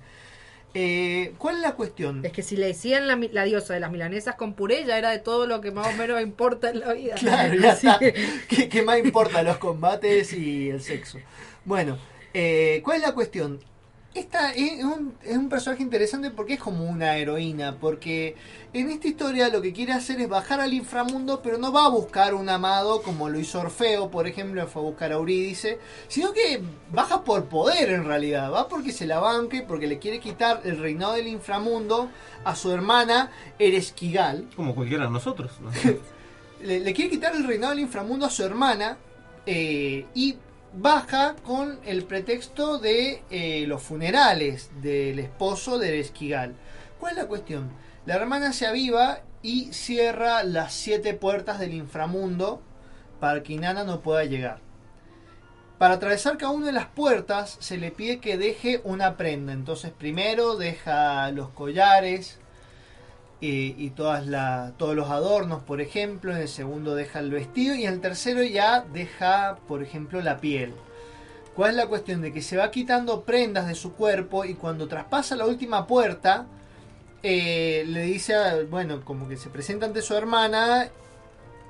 Eh, 0.77 1.33
¿Cuál 1.37 1.55
es 1.55 1.61
la 1.61 1.71
cuestión? 1.75 2.25
Es 2.25 2.33
que 2.33 2.43
si 2.43 2.57
le 2.57 2.67
decían 2.67 3.07
la, 3.07 3.43
diosa 3.45 3.73
de 3.73 3.79
las 3.79 3.91
milanesas 3.91 4.35
con 4.35 4.55
puré, 4.55 4.83
ya 4.83 4.97
era 4.97 5.11
de 5.11 5.19
todo 5.19 5.47
lo 5.47 5.61
que 5.61 5.71
más 5.71 5.87
o 5.87 5.93
menos 5.93 6.21
importa 6.21 6.69
en 6.69 6.81
la 6.81 6.91
vida. 6.91 7.15
Claro, 7.19 7.53
ya 7.61 7.71
está. 7.71 7.97
que- 7.97 8.13
¿Qué, 8.49 8.67
qué 8.67 8.81
más 8.81 8.99
importa? 8.99 9.41
Los 9.41 9.57
combates 9.57 10.33
y 10.33 10.69
el 10.69 10.81
sexo. 10.81 11.19
Bueno, 11.63 11.97
eh, 12.33 12.81
¿cuál 12.83 12.97
es 12.97 13.03
la 13.03 13.13
cuestión? 13.13 13.61
Esta 14.15 14.53
es 14.53 14.81
un, 14.81 15.13
es 15.23 15.35
un 15.35 15.49
personaje 15.49 15.83
interesante 15.83 16.31
porque 16.31 16.53
es 16.53 16.59
como 16.61 16.85
una 16.85 17.17
heroína, 17.17 17.77
porque 17.81 18.37
en 18.71 18.89
esta 18.89 19.09
historia 19.09 19.49
lo 19.49 19.61
que 19.61 19.73
quiere 19.73 19.91
hacer 19.91 20.21
es 20.21 20.29
bajar 20.29 20.61
al 20.61 20.73
inframundo, 20.73 21.41
pero 21.41 21.57
no 21.57 21.73
va 21.73 21.85
a 21.85 21.89
buscar 21.89 22.33
un 22.33 22.47
amado 22.47 23.01
como 23.01 23.27
lo 23.27 23.37
hizo 23.37 23.59
Orfeo, 23.59 24.09
por 24.09 24.25
ejemplo, 24.25 24.65
fue 24.67 24.81
a 24.81 24.85
buscar 24.85 25.11
a 25.11 25.15
Eurídice, 25.15 25.79
sino 26.07 26.31
que 26.31 26.61
baja 26.93 27.25
por 27.25 27.49
poder 27.49 27.89
en 27.89 28.05
realidad, 28.05 28.53
va 28.53 28.69
porque 28.69 28.93
se 28.93 29.05
la 29.05 29.19
banque, 29.19 29.63
porque 29.63 29.85
le 29.85 29.99
quiere 29.99 30.21
quitar 30.21 30.61
el 30.63 30.77
reinado 30.77 31.15
del 31.15 31.27
inframundo 31.27 32.09
a 32.45 32.55
su 32.55 32.71
hermana 32.71 33.31
Eresquigal. 33.59 34.47
Como 34.55 34.75
cualquiera 34.75 35.07
de 35.07 35.11
nosotros. 35.11 35.51
¿no? 35.59 35.71
le, 36.65 36.79
le 36.79 36.93
quiere 36.93 37.11
quitar 37.11 37.35
el 37.35 37.45
reinado 37.45 37.71
del 37.71 37.81
inframundo 37.81 38.25
a 38.25 38.29
su 38.29 38.45
hermana 38.45 38.97
eh, 39.45 40.05
y 40.15 40.37
baja 40.77 41.35
con 41.43 41.79
el 41.85 42.03
pretexto 42.03 42.77
de 42.79 43.23
eh, 43.29 43.65
los 43.67 43.81
funerales 43.81 44.69
del 44.81 45.19
esposo 45.19 45.79
de 45.79 45.99
Esquigal. 45.99 46.55
¿Cuál 46.99 47.13
es 47.13 47.17
la 47.17 47.27
cuestión? 47.27 47.71
La 48.05 48.15
hermana 48.15 48.53
se 48.53 48.67
aviva 48.67 49.21
y 49.41 49.71
cierra 49.73 50.43
las 50.43 50.73
siete 50.73 51.13
puertas 51.13 51.59
del 51.59 51.73
inframundo 51.73 52.61
para 53.19 53.41
que 53.41 53.53
Inanna 53.53 53.83
no 53.83 54.01
pueda 54.01 54.25
llegar. 54.25 54.59
Para 55.77 55.95
atravesar 55.95 56.37
cada 56.37 56.51
una 56.51 56.67
de 56.67 56.71
las 56.71 56.87
puertas 56.87 57.57
se 57.59 57.77
le 57.77 57.91
pide 57.91 58.19
que 58.19 58.37
deje 58.37 58.81
una 58.83 59.17
prenda. 59.17 59.53
Entonces 59.53 59.91
primero 59.91 60.55
deja 60.55 61.31
los 61.31 61.49
collares, 61.49 62.39
y 63.77 63.89
todas 63.91 64.25
la, 64.27 64.73
todos 64.77 64.95
los 64.95 65.09
adornos, 65.09 65.61
por 65.63 65.81
ejemplo. 65.81 66.31
En 66.31 66.37
el 66.41 66.47
segundo 66.47 66.95
deja 66.95 67.19
el 67.19 67.31
vestido 67.31 67.75
y 67.75 67.85
en 67.85 67.93
el 67.93 68.01
tercero 68.01 68.43
ya 68.43 68.81
deja, 68.81 69.57
por 69.67 69.83
ejemplo, 69.83 70.21
la 70.21 70.37
piel. 70.39 70.73
¿Cuál 71.55 71.71
es 71.71 71.75
la 71.77 71.87
cuestión? 71.87 72.21
De 72.21 72.33
que 72.33 72.41
se 72.41 72.57
va 72.57 72.71
quitando 72.71 73.21
prendas 73.23 73.67
de 73.67 73.75
su 73.75 73.93
cuerpo 73.93 74.43
y 74.45 74.55
cuando 74.55 74.87
traspasa 74.87 75.35
la 75.35 75.45
última 75.45 75.87
puerta, 75.87 76.47
eh, 77.23 77.83
le 77.87 78.01
dice, 78.03 78.35
a- 78.35 78.63
bueno, 78.69 79.03
como 79.05 79.27
que 79.27 79.37
se 79.37 79.49
presenta 79.49 79.85
ante 79.85 80.01
su 80.01 80.13
hermana 80.15 80.89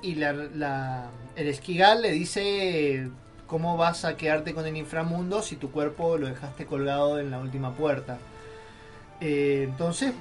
y 0.02 0.20
el 0.22 1.48
esquigal 1.48 2.02
le 2.02 2.10
dice, 2.12 3.10
¿cómo 3.46 3.76
vas 3.76 4.04
a 4.04 4.16
quedarte 4.16 4.54
con 4.54 4.66
el 4.66 4.76
inframundo 4.76 5.42
si 5.42 5.56
tu 5.56 5.70
cuerpo 5.70 6.18
lo 6.18 6.26
dejaste 6.28 6.66
colgado 6.66 7.18
en 7.20 7.30
la 7.30 7.38
última 7.38 7.74
puerta? 7.74 8.18
Eh, 9.20 9.62
entonces, 9.68 10.12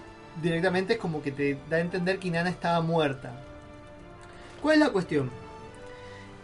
directamente 0.42 0.94
es 0.94 1.00
como 1.00 1.22
que 1.22 1.32
te 1.32 1.58
da 1.70 1.78
a 1.78 1.82
entender 1.82 2.20
que 2.20 2.28
Inanna 2.28 2.50
estaba 2.50 2.82
muerta. 2.82 3.32
¿Cuál 4.62 4.76
es 4.76 4.80
la 4.80 4.90
cuestión? 4.90 5.32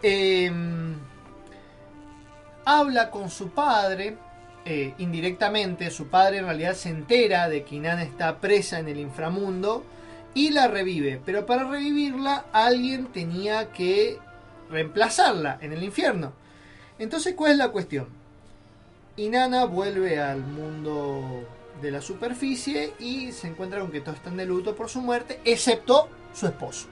Em, 0.04 0.96
habla 2.66 3.10
con 3.12 3.30
su 3.30 3.50
padre, 3.50 4.18
eh, 4.66 4.94
indirectamente, 5.00 5.90
su 5.90 6.08
padre 6.08 6.38
en 6.38 6.46
realidad 6.46 6.74
se 6.74 6.90
entera 6.90 7.50
de 7.50 7.64
que 7.64 7.76
Inanna 7.76 8.04
está 8.04 8.40
presa 8.40 8.80
en 8.80 8.88
el 8.88 9.00
inframundo 9.00 9.84
y 10.34 10.52
la 10.52 10.68
revive. 10.68 11.22
Pero 11.26 11.46
para 11.46 11.64
revivirla 11.64 12.46
alguien 12.52 13.08
tenía 13.08 13.72
que 13.72 14.20
reemplazarla 14.70 15.58
en 15.62 15.74
el 15.74 15.84
infierno. 15.84 16.34
Entonces, 17.00 17.34
¿cuál 17.36 17.54
es 17.54 17.58
la 17.58 17.70
cuestión? 17.70 18.08
Inanna 19.18 19.66
vuelve 19.66 20.20
al 20.20 20.42
mundo 20.42 21.48
de 21.82 21.92
la 21.92 22.02
superficie 22.02 22.94
y 23.00 23.32
se 23.32 23.48
encuentra 23.48 23.80
con 23.80 23.92
que 23.92 24.02
todos 24.02 24.18
están 24.18 24.38
de 24.38 24.46
luto 24.46 24.76
por 24.76 24.90
su 24.90 25.02
muerte, 25.02 25.40
excepto 25.46 26.10
su 26.34 26.48
esposo. 26.48 26.88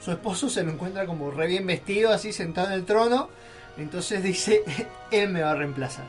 Su 0.00 0.10
esposo 0.12 0.48
se 0.48 0.62
lo 0.62 0.70
encuentra 0.72 1.06
como 1.06 1.30
re 1.30 1.46
bien 1.46 1.66
vestido, 1.66 2.10
así 2.12 2.32
sentado 2.32 2.68
en 2.68 2.74
el 2.74 2.84
trono. 2.84 3.28
Entonces 3.76 4.22
dice, 4.22 4.62
él 5.10 5.30
me 5.30 5.42
va 5.42 5.52
a 5.52 5.56
reemplazar. 5.56 6.04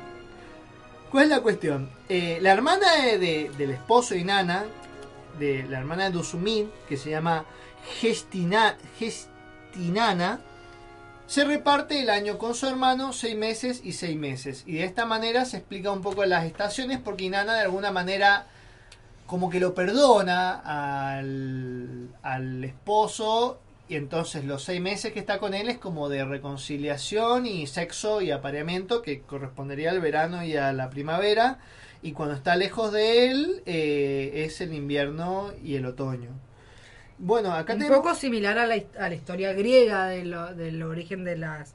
¿Cuál 1.12 1.24
es 1.26 1.30
la 1.30 1.42
cuestión? 1.42 1.90
Eh, 2.10 2.40
la 2.42 2.52
hermana 2.52 2.86
de- 3.04 3.18
de- 3.18 3.52
del 3.58 3.72
esposo 3.72 4.14
de 4.14 4.20
Inanna, 4.22 4.66
de 5.40 5.64
la 5.64 5.80
hermana 5.80 6.06
de 6.06 6.12
Dusumid, 6.12 6.66
que 6.90 6.98
se 6.98 7.10
llama 7.10 7.46
Gestina, 8.02 8.78
Gestinana, 9.00 10.40
se 11.28 11.44
reparte 11.44 12.02
el 12.02 12.10
año 12.10 12.38
con 12.38 12.54
su 12.54 12.68
hermano 12.68 13.14
seis 13.14 13.36
meses 13.36 13.82
y 13.84 13.94
seis 13.94 14.18
meses. 14.18 14.64
Y 14.66 14.76
de 14.76 14.84
esta 14.84 15.06
manera 15.06 15.46
se 15.46 15.58
explica 15.58 15.92
un 15.92 16.02
poco 16.02 16.26
las 16.26 16.46
estaciones 16.46 17.00
porque 17.00 17.26
Inanna 17.26 17.56
de 17.56 17.62
alguna 17.62 17.92
manera 17.92 18.48
como 19.26 19.50
que 19.50 19.60
lo 19.60 19.74
perdona 19.74 20.62
al, 21.18 22.10
al 22.22 22.64
esposo 22.64 23.60
y 23.88 23.96
entonces 23.96 24.46
los 24.46 24.64
seis 24.64 24.82
meses 24.82 25.14
que 25.14 25.20
está 25.20 25.40
con 25.40 25.54
él 25.54 25.70
es 25.70 25.78
como 25.78 26.10
de 26.10 26.26
reconciliación 26.26 27.46
y 27.46 27.66
sexo 27.66 28.22
y 28.22 28.32
apareamiento 28.32 29.02
que 29.02 29.22
correspondería 29.22 29.92
al 29.92 30.00
verano 30.00 30.44
y 30.44 30.56
a 30.56 30.74
la 30.74 30.90
primavera 30.90 31.60
y 32.02 32.12
cuando 32.12 32.36
está 32.36 32.56
lejos 32.56 32.92
de 32.92 33.32
él 33.32 33.64
eh, 33.66 34.46
es 34.46 34.62
el 34.62 34.74
invierno 34.74 35.52
y 35.64 35.76
el 35.76 35.88
otoño. 35.88 36.30
Bueno, 37.18 37.54
acá 37.54 37.74
Un 37.74 37.80
tenemos... 37.80 38.00
poco 38.04 38.16
similar 38.16 38.58
a 38.60 38.66
la, 38.68 38.76
a 39.00 39.10
la 39.10 39.16
historia 39.16 39.54
griega 39.54 40.08
de 40.08 40.26
lo- 40.26 40.54
del 40.54 40.82
origen 40.84 41.24
de 41.24 41.38
las 41.38 41.74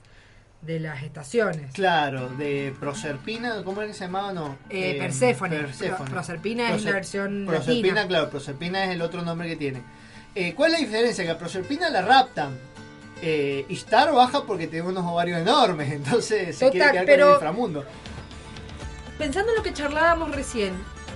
de 0.62 0.78
las 0.78 1.03
estaciones. 1.03 1.72
Claro, 1.72 2.28
de 2.36 2.74
Proserpina, 2.78 3.62
¿cómo 3.64 3.80
era 3.80 3.88
que 3.91 3.97
se 3.97 4.05
llamaba? 4.05 4.34
No. 4.34 4.59
Eh, 4.68 4.91
Eh, 4.91 4.99
Perséfone. 5.01 5.57
Perséfone. 5.57 5.97
Pro- 6.05 6.11
Proserpina 6.16 6.74
es 6.74 6.84
la 6.84 6.93
versión 6.93 7.45
Proserpina, 7.47 7.86
latina. 7.95 8.07
claro, 8.09 8.28
Proserpina 8.30 8.84
es 8.84 8.91
el 8.91 9.01
otro 9.01 9.22
nombre 9.22 9.49
que 9.49 9.57
tiene. 9.57 9.82
Eh, 10.34 10.53
¿Cuál 10.55 10.74
es 10.74 10.80
la 10.80 10.86
diferencia? 10.86 11.24
Que 11.24 11.30
a 11.30 11.38
Proserpina 11.38 11.88
la 11.88 12.03
raptan. 12.03 12.59
Eh, 13.22 13.64
Ishtar 13.70 14.12
baja 14.12 14.45
porque 14.45 14.66
tiene 14.66 14.86
unos 14.86 15.05
ovarios 15.07 15.41
enormes, 15.41 15.91
entonces 15.93 16.55
se 16.57 16.70
quiere 16.70 16.86
Total, 16.88 16.93
quedar 16.93 17.07
pero- 17.07 17.24
con 17.24 17.30
el 17.30 17.34
inframundo. 17.36 17.84
Pensando 19.18 19.51
en 19.53 19.57
lo 19.57 19.62
que 19.62 19.72
charlábamos 19.72 20.34
recién, 20.34 20.72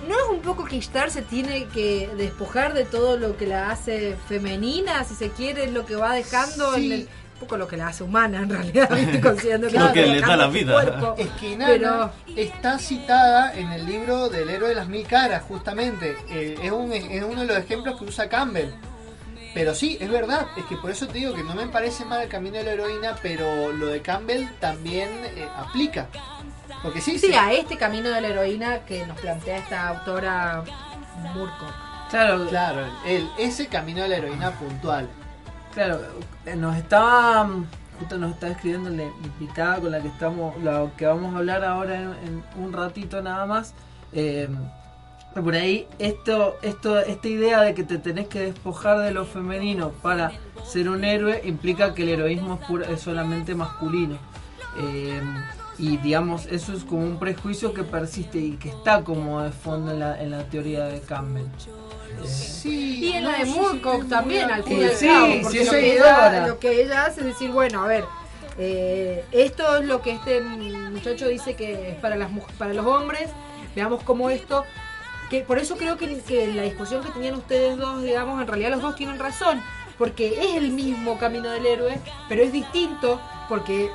¿no 0.07 0.13
es 0.15 0.29
un 0.31 0.39
poco 0.41 0.65
que 0.65 0.75
Ishtar 0.77 1.09
se 1.11 1.21
tiene 1.21 1.65
que 1.65 2.09
despojar 2.17 2.73
de 2.73 2.85
todo 2.85 3.17
lo 3.17 3.37
que 3.37 3.47
la 3.47 3.71
hace 3.71 4.15
femenina, 4.27 5.03
si 5.03 5.15
se 5.15 5.29
quiere, 5.29 5.71
lo 5.71 5.85
que 5.85 5.95
va 5.95 6.13
dejando 6.15 6.75
en 6.75 6.81
Sí. 6.81 6.93
el- 6.93 7.09
un 7.35 7.39
poco 7.41 7.57
lo 7.57 7.67
que 7.67 7.75
la 7.75 7.87
hace 7.89 8.01
humana 8.03 8.39
en 8.39 8.49
realidad, 8.49 8.89
¿viste? 8.95 9.19
considerando 9.21 9.67
Lo 9.67 9.73
que 9.73 9.77
va 9.79 9.91
le 9.93 10.07
da 10.07 10.13
dejando 10.13 10.35
la 10.37 10.47
vida. 10.47 10.73
cuerpo. 10.73 11.15
Es 11.17 11.27
que 11.31 11.49
Inanna 11.51 11.67
Pero- 11.73 12.11
está 12.37 12.79
citada 12.79 13.53
en 13.53 13.71
el 13.73 13.85
libro 13.85 14.29
del 14.29 14.49
héroe 14.49 14.69
de 14.69 14.75
las 14.75 14.87
mil 14.87 15.05
caras, 15.05 15.43
justamente. 15.43 16.15
Eh, 16.29 16.55
es, 16.63 16.71
un, 16.71 16.93
es 16.93 17.23
uno 17.23 17.41
de 17.41 17.47
los 17.47 17.57
ejemplos 17.57 17.99
que 17.99 18.05
usa 18.05 18.29
Campbell. 18.29 18.69
Pero 19.53 19.73
sí, 19.75 19.97
es 20.01 20.09
verdad, 20.09 20.47
es 20.57 20.63
que 20.65 20.75
por 20.77 20.91
eso 20.91 21.07
te 21.07 21.17
digo 21.17 21.33
que 21.33 21.43
no 21.43 21.55
me 21.55 21.67
parece 21.67 22.03
mal 22.05 22.21
el 22.21 22.29
camino 22.29 22.57
de 22.57 22.63
la 22.63 22.71
heroína, 22.73 23.15
pero 23.21 23.71
lo 23.73 23.87
de 23.87 24.01
Campbell 24.01 24.45
también 24.59 25.09
eh, 25.35 25.47
aplica. 25.57 26.07
Porque 26.85 27.01
sí, 27.01 27.17
Sí, 27.17 27.27
sí. 27.27 27.33
a 27.33 27.51
este 27.51 27.77
camino 27.77 28.09
de 28.09 28.21
la 28.21 28.27
heroína 28.27 28.79
que 28.85 29.05
nos 29.07 29.19
plantea 29.19 29.57
esta 29.57 29.87
autora 29.89 30.63
Murko. 31.33 31.65
Claro, 32.11 32.45
Claro, 32.47 32.85
el, 33.05 33.27
ese 33.39 33.67
camino 33.67 34.03
de 34.03 34.09
la 34.09 34.17
heroína 34.17 34.51
puntual. 34.51 35.09
Claro, 35.73 35.99
nos 36.55 36.77
estaba 36.77 37.49
justo 37.99 38.17
nos 38.17 38.33
está 38.33 38.49
escribiendo 38.49 38.89
la 38.91 39.03
invitada 39.03 39.79
con 39.79 39.89
la 39.91 39.99
que 40.01 40.09
estamos, 40.09 40.55
lo 40.61 40.91
que 40.97 41.05
vamos 41.05 41.33
a 41.33 41.37
hablar 41.39 41.63
ahora 41.63 41.95
en, 41.95 42.03
en 42.25 42.43
un 42.63 42.71
ratito 42.73 43.21
nada 43.21 43.45
más. 43.45 43.73
Eh, 44.13 44.47
por 45.33 45.53
ahí 45.55 45.87
esto, 45.97 46.55
esto, 46.61 46.99
esta 46.99 47.27
idea 47.27 47.61
de 47.61 47.73
que 47.73 47.83
te 47.83 47.97
tenés 47.97 48.27
que 48.27 48.39
despojar 48.39 48.99
de 48.99 49.11
lo 49.11 49.25
femenino 49.25 49.89
para 49.89 50.31
ser 50.65 50.87
un 50.89 51.03
héroe 51.03 51.41
implica 51.45 51.93
que 51.93 52.03
el 52.03 52.09
heroísmo 52.09 52.59
es, 52.61 52.67
pura- 52.67 52.87
es 52.89 53.01
solamente 53.01 53.55
masculino. 53.55 54.17
Eh, 54.77 55.21
y 55.77 55.97
digamos, 55.97 56.45
eso 56.47 56.73
es 56.73 56.83
como 56.83 57.03
un 57.03 57.19
prejuicio 57.19 57.73
que 57.73 57.83
persiste 57.83 58.37
y 58.39 58.51
que 58.57 58.69
está 58.69 59.03
como 59.03 59.41
de 59.41 59.51
fondo 59.51 59.91
en 59.91 59.99
la, 59.99 60.21
en 60.21 60.31
la 60.31 60.43
teoría 60.49 60.85
de 60.85 61.01
Campbell. 61.01 61.45
Eh, 61.45 62.27
Sí, 62.27 62.99
Y 63.05 63.11
en 63.13 63.23
no, 63.23 63.31
la 63.31 63.39
de 63.39 63.45
sí, 63.45 63.51
Moorcock 63.59 64.07
también, 64.07 64.49
al 64.49 64.63
fin 64.63 64.79
y 64.79 64.83
al 64.85 64.95
Sí, 64.95 65.07
cabo, 65.07 65.27
sí, 65.27 65.39
porque 65.43 65.65
lo, 65.65 65.71
que 65.71 65.93
ella, 65.93 66.47
lo 66.47 66.59
que 66.59 66.81
ella 66.81 67.05
hace 67.05 67.21
es 67.21 67.27
decir, 67.27 67.51
bueno, 67.51 67.83
a 67.83 67.87
ver, 67.87 68.05
eh, 68.57 69.25
esto 69.31 69.77
es 69.77 69.85
lo 69.85 70.01
que 70.01 70.11
este 70.11 70.41
muchacho 70.41 71.27
dice 71.27 71.55
que 71.55 71.89
es 71.91 71.95
para 71.99 72.15
las 72.15 72.29
para 72.57 72.73
los 72.73 72.85
hombres, 72.85 73.29
veamos 73.75 74.01
cómo 74.03 74.29
esto, 74.29 74.63
que 75.29 75.41
por 75.41 75.59
eso 75.59 75.75
creo 75.77 75.97
que, 75.97 76.19
que 76.21 76.47
la 76.53 76.63
discusión 76.63 77.03
que 77.03 77.09
tenían 77.11 77.35
ustedes 77.35 77.77
dos, 77.77 78.01
digamos, 78.01 78.41
en 78.41 78.47
realidad 78.47 78.71
los 78.71 78.81
dos 78.81 78.95
tienen 78.95 79.19
razón, 79.19 79.61
porque 79.97 80.39
es 80.41 80.55
el 80.55 80.71
mismo 80.71 81.17
camino 81.17 81.49
del 81.49 81.65
héroe, 81.65 81.99
pero 82.29 82.43
es 82.43 82.51
distinto 82.53 83.19
porque 83.49 83.89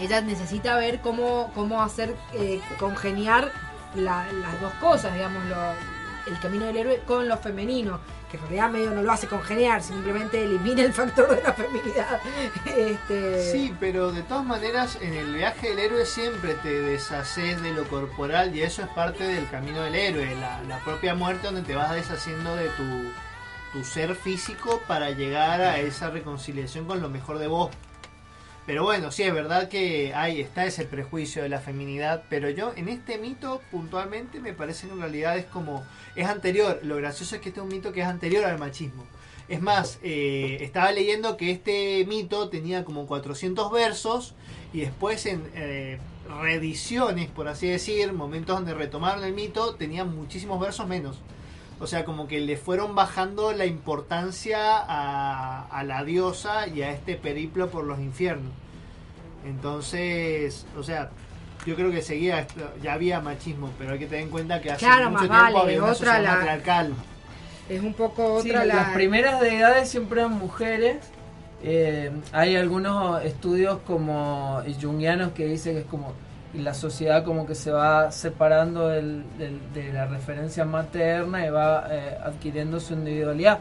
ella 0.00 0.20
necesita 0.20 0.76
ver 0.76 1.00
cómo, 1.00 1.50
cómo 1.54 1.82
hacer 1.82 2.14
eh, 2.34 2.60
congeniar 2.78 3.50
la- 3.94 4.26
las 4.32 4.60
dos 4.60 4.72
cosas, 4.74 5.14
digamos, 5.14 5.44
lo- 5.46 5.74
el 6.32 6.38
camino 6.40 6.64
del 6.66 6.76
héroe 6.78 7.02
con 7.06 7.28
lo 7.28 7.36
femenino, 7.36 8.00
que 8.30 8.38
en 8.38 8.42
realidad 8.44 8.70
medio 8.70 8.90
no 8.92 9.02
lo 9.02 9.12
hace 9.12 9.26
congeniar, 9.26 9.82
simplemente 9.82 10.42
elimina 10.42 10.80
el 10.82 10.94
factor 10.94 11.36
de 11.36 11.42
la 11.42 11.52
feminidad. 11.52 12.18
Este, 12.64 13.52
Sí, 13.52 13.74
pero 13.78 14.10
de 14.10 14.22
todas 14.22 14.44
maneras 14.44 14.98
en 15.02 15.12
el 15.14 15.34
viaje 15.34 15.68
del 15.68 15.78
héroe 15.80 16.06
siempre 16.06 16.54
te 16.54 16.80
deshaces 16.80 17.62
de 17.62 17.72
lo 17.72 17.84
corporal 17.88 18.54
y 18.56 18.62
eso 18.62 18.82
es 18.82 18.88
parte 18.88 19.24
del 19.24 19.48
camino 19.50 19.82
del 19.82 19.94
héroe, 19.94 20.34
la, 20.36 20.62
la 20.62 20.78
propia 20.78 21.14
muerte 21.14 21.46
donde 21.46 21.62
te 21.62 21.74
vas 21.74 21.92
deshaciendo 21.94 22.56
de 22.56 22.68
tu, 22.70 22.82
tu 23.72 23.84
ser 23.84 24.14
físico 24.16 24.82
para 24.88 25.10
llegar 25.10 25.60
a 25.60 25.78
esa 25.78 26.08
reconciliación 26.10 26.86
con 26.86 27.00
lo 27.02 27.08
mejor 27.10 27.38
de 27.38 27.48
vos. 27.48 27.70
Pero 28.66 28.82
bueno, 28.82 29.10
sí, 29.10 29.22
es 29.24 29.34
verdad 29.34 29.68
que 29.68 30.14
ahí 30.14 30.40
está 30.40 30.64
ese 30.64 30.86
prejuicio 30.86 31.42
de 31.42 31.50
la 31.50 31.60
feminidad, 31.60 32.24
pero 32.30 32.48
yo 32.48 32.72
en 32.76 32.88
este 32.88 33.18
mito 33.18 33.60
puntualmente 33.70 34.40
me 34.40 34.54
parece 34.54 34.88
en 34.88 34.98
realidad 34.98 35.36
es 35.36 35.44
como, 35.44 35.84
es 36.16 36.26
anterior, 36.26 36.80
lo 36.82 36.96
gracioso 36.96 37.34
es 37.34 37.42
que 37.42 37.50
este 37.50 37.60
es 37.60 37.64
un 37.64 37.70
mito 37.70 37.92
que 37.92 38.00
es 38.00 38.06
anterior 38.06 38.44
al 38.46 38.58
machismo. 38.58 39.04
Es 39.48 39.60
más, 39.60 39.98
eh, 40.02 40.58
estaba 40.62 40.90
leyendo 40.92 41.36
que 41.36 41.50
este 41.50 42.06
mito 42.06 42.48
tenía 42.48 42.84
como 42.84 43.06
400 43.06 43.70
versos 43.70 44.34
y 44.72 44.80
después 44.80 45.26
en 45.26 45.42
eh, 45.54 45.98
reediciones, 46.40 47.28
por 47.28 47.48
así 47.48 47.68
decir, 47.68 48.14
momentos 48.14 48.56
donde 48.56 48.72
retomaron 48.72 49.22
el 49.24 49.34
mito, 49.34 49.74
tenía 49.74 50.06
muchísimos 50.06 50.58
versos 50.58 50.88
menos. 50.88 51.18
O 51.84 51.86
sea, 51.86 52.06
como 52.06 52.26
que 52.26 52.40
le 52.40 52.56
fueron 52.56 52.94
bajando 52.94 53.52
la 53.52 53.66
importancia 53.66 54.78
a, 54.78 55.66
a 55.66 55.84
la 55.84 56.02
diosa 56.02 56.66
y 56.66 56.80
a 56.80 56.90
este 56.90 57.14
periplo 57.16 57.68
por 57.68 57.84
los 57.84 57.98
infiernos. 58.00 58.52
Entonces, 59.46 60.64
o 60.78 60.82
sea, 60.82 61.10
yo 61.66 61.74
creo 61.76 61.90
que 61.90 62.00
seguía, 62.00 62.40
esto- 62.40 62.72
ya 62.82 62.94
había 62.94 63.20
machismo, 63.20 63.70
pero 63.78 63.92
hay 63.92 63.98
que 63.98 64.06
tener 64.06 64.22
en 64.24 64.30
cuenta 64.30 64.62
que 64.62 64.70
hace 64.72 64.86
Claro, 64.86 65.10
mucho 65.10 65.20
tiempo 65.28 65.36
vale, 65.42 65.58
había 65.58 65.82
una 65.82 65.92
otra 65.92 65.94
sociedad 65.94 66.22
la- 66.22 66.34
matriarcal. 66.36 66.94
es 67.68 67.82
un 67.82 67.92
poco 67.92 68.40
Sí, 68.40 68.48
otra 68.48 68.64
la... 68.64 68.74
Las 68.76 68.88
primeras 68.94 69.40
deidades 69.42 69.90
siempre 69.90 70.20
eran 70.22 70.32
mujeres. 70.32 70.96
Eh, 71.62 72.10
hay 72.32 72.56
algunos 72.56 73.22
estudios 73.24 73.78
como 73.86 74.62
jungianos 74.82 75.32
que 75.32 75.44
dicen 75.44 75.74
que 75.74 75.80
es 75.80 75.86
como 75.86 76.14
la 76.56 76.74
sociedad 76.74 77.24
como 77.24 77.46
que 77.46 77.54
se 77.54 77.70
va 77.72 78.12
separando 78.12 78.88
del- 78.88 79.24
del- 79.38 79.60
de 79.74 79.92
la 79.92 80.06
referencia 80.06 80.64
materna 80.64 81.44
y 81.46 81.50
va 81.50 81.86
eh, 81.90 82.16
adquiriendo 82.22 82.78
su 82.80 82.94
individualidad. 82.94 83.58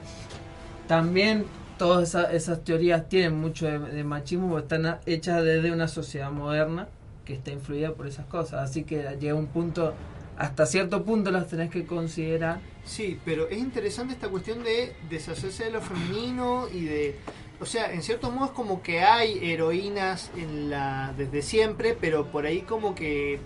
También 0.87 1.45
todas 1.77 2.09
esa- 2.09 2.31
esas 2.31 2.63
teorías 2.63 3.07
tienen 3.09 3.39
mucho 3.39 3.65
de, 3.65 3.79
de 3.79 4.03
machismo 4.03 4.49
porque 4.49 4.75
están 4.75 4.99
hechas 5.05 5.43
desde 5.43 5.71
una 5.71 5.87
sociedad 5.87 6.31
moderna 6.31 6.87
que 7.25 7.33
está 7.33 7.51
influida 7.51 7.91
por 7.93 8.07
esas 8.07 8.25
cosas. 8.25 8.69
Así 8.69 8.83
que 8.83 9.17
llega 9.19 9.33
un 9.35 9.47
punto, 9.47 9.93
hasta 10.37 10.65
cierto 10.65 11.03
punto 11.03 11.31
las 11.31 11.47
tenés 11.47 11.69
que 11.71 11.85
considerar. 11.85 12.59
Sí, 12.85 13.17
pero 13.23 13.47
es 13.47 13.57
interesante 13.57 14.13
esta 14.13 14.27
cuestión 14.27 14.61
de 14.63 14.93
deshacerse 15.09 15.65
de 15.65 15.71
lo 15.71 15.81
femenino 15.81 16.67
y 16.71 16.85
de... 16.85 17.15
O 17.63 17.65
sea, 17.65 17.93
en 17.93 18.03
cierto 18.03 18.29
modo 18.29 18.47
es 18.47 18.51
como 18.51 18.83
que 18.83 19.03
hay 19.03 19.39
heroínas 19.41 20.31
en 20.35 20.69
la 20.69 21.13
desde 21.17 21.41
siempre, 21.41 21.97
pero 21.97 22.25
por 22.25 22.45
ahí 22.45 22.63
como 22.63 22.93
que 22.93 23.39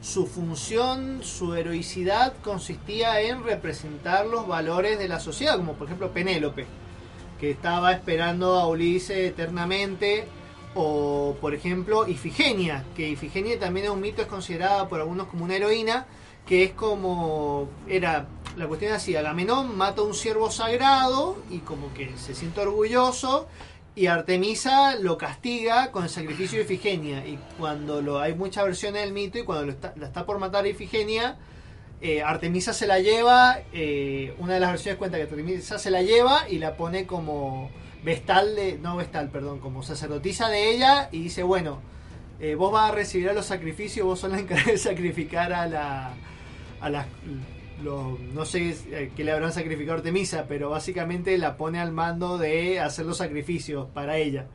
su 0.00 0.28
función, 0.28 1.24
su 1.24 1.52
heroicidad 1.56 2.34
consistía 2.44 3.20
en 3.20 3.42
representar 3.42 4.26
los 4.26 4.46
valores 4.46 4.96
de 4.96 5.08
la 5.08 5.18
sociedad, 5.18 5.56
como 5.56 5.72
por 5.72 5.88
ejemplo 5.88 6.12
Penélope, 6.12 6.66
que 7.40 7.50
estaba 7.50 7.90
esperando 7.90 8.60
a 8.60 8.68
Ulises 8.68 9.18
eternamente, 9.18 10.24
o 10.76 11.36
por 11.40 11.52
ejemplo 11.52 12.06
Ifigenia, 12.06 12.84
que 12.94 13.08
Ifigenia 13.08 13.58
también 13.58 13.86
es 13.86 13.92
un 13.92 14.00
mito, 14.00 14.22
es 14.22 14.28
considerada 14.28 14.88
por 14.88 15.00
algunos 15.00 15.26
como 15.26 15.46
una 15.46 15.56
heroína, 15.56 16.06
que 16.46 16.62
es 16.62 16.70
como 16.74 17.68
era 17.88 18.28
la 18.56 18.66
cuestión 18.66 18.92
es 18.92 18.98
así, 18.98 19.16
Agamenón 19.16 19.76
mata 19.76 20.02
a 20.02 20.04
un 20.04 20.14
ciervo 20.14 20.50
sagrado 20.50 21.36
y 21.50 21.58
como 21.58 21.92
que 21.94 22.16
se 22.16 22.34
siente 22.34 22.60
orgulloso 22.60 23.48
y 23.94 24.06
Artemisa 24.06 24.96
lo 24.96 25.18
castiga 25.18 25.90
con 25.90 26.04
el 26.04 26.10
sacrificio 26.10 26.58
de 26.58 26.64
Ifigenia. 26.64 27.26
Y 27.26 27.38
cuando 27.58 28.00
lo 28.00 28.20
hay 28.20 28.34
muchas 28.34 28.64
versiones 28.64 29.02
del 29.02 29.12
mito 29.12 29.38
y 29.38 29.44
cuando 29.44 29.66
la 29.96 30.06
está 30.06 30.24
por 30.24 30.38
matar 30.38 30.64
a 30.64 30.68
Ifigenia 30.68 31.36
eh, 32.04 32.20
Artemisa 32.20 32.72
se 32.72 32.88
la 32.88 32.98
lleva 32.98 33.60
eh, 33.72 34.34
una 34.38 34.54
de 34.54 34.60
las 34.60 34.70
versiones 34.70 34.98
cuenta 34.98 35.18
que 35.18 35.22
Artemisa 35.22 35.78
se 35.78 35.88
la 35.88 36.02
lleva 36.02 36.48
y 36.48 36.58
la 36.58 36.76
pone 36.76 37.06
como 37.06 37.70
vestal 38.02 38.56
de 38.56 38.76
no 38.76 38.96
vestal 38.96 39.30
perdón 39.30 39.60
como 39.60 39.84
sacerdotisa 39.84 40.48
de 40.48 40.70
ella 40.74 41.08
y 41.12 41.22
dice 41.22 41.44
bueno 41.44 41.80
eh, 42.40 42.56
vos 42.56 42.72
vas 42.72 42.90
a 42.90 42.92
recibir 42.92 43.30
a 43.30 43.32
los 43.32 43.46
sacrificios 43.46 44.04
vos 44.04 44.18
sos 44.18 44.32
la 44.32 44.40
encargada 44.40 44.72
de 44.72 44.78
sacrificar 44.78 45.52
a 45.52 45.68
la 45.68 46.14
a 46.80 46.90
las 46.90 47.06
no 47.84 48.44
sé 48.44 48.76
eh, 48.90 49.12
qué 49.14 49.24
le 49.24 49.32
habrán 49.32 49.52
sacrificado 49.52 49.94
a 49.94 49.96
Artemisa, 49.98 50.46
pero 50.48 50.70
básicamente 50.70 51.36
la 51.38 51.56
pone 51.56 51.80
al 51.80 51.92
mando 51.92 52.38
de 52.38 52.80
hacer 52.80 53.06
los 53.06 53.18
sacrificios 53.18 53.88
para 53.92 54.16
ella. 54.18 54.46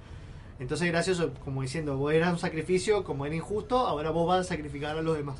Entonces 0.59 0.87
gracioso, 0.87 1.33
como 1.43 1.61
diciendo, 1.61 1.97
vos 1.97 2.13
eras 2.13 2.33
un 2.33 2.39
sacrificio, 2.39 3.03
como 3.03 3.25
era 3.25 3.35
injusto, 3.35 3.77
ahora 3.79 4.09
vos 4.09 4.27
vas 4.27 4.41
a 4.41 4.43
sacrificar 4.43 4.97
a 4.97 5.01
los 5.01 5.17
demás. 5.17 5.37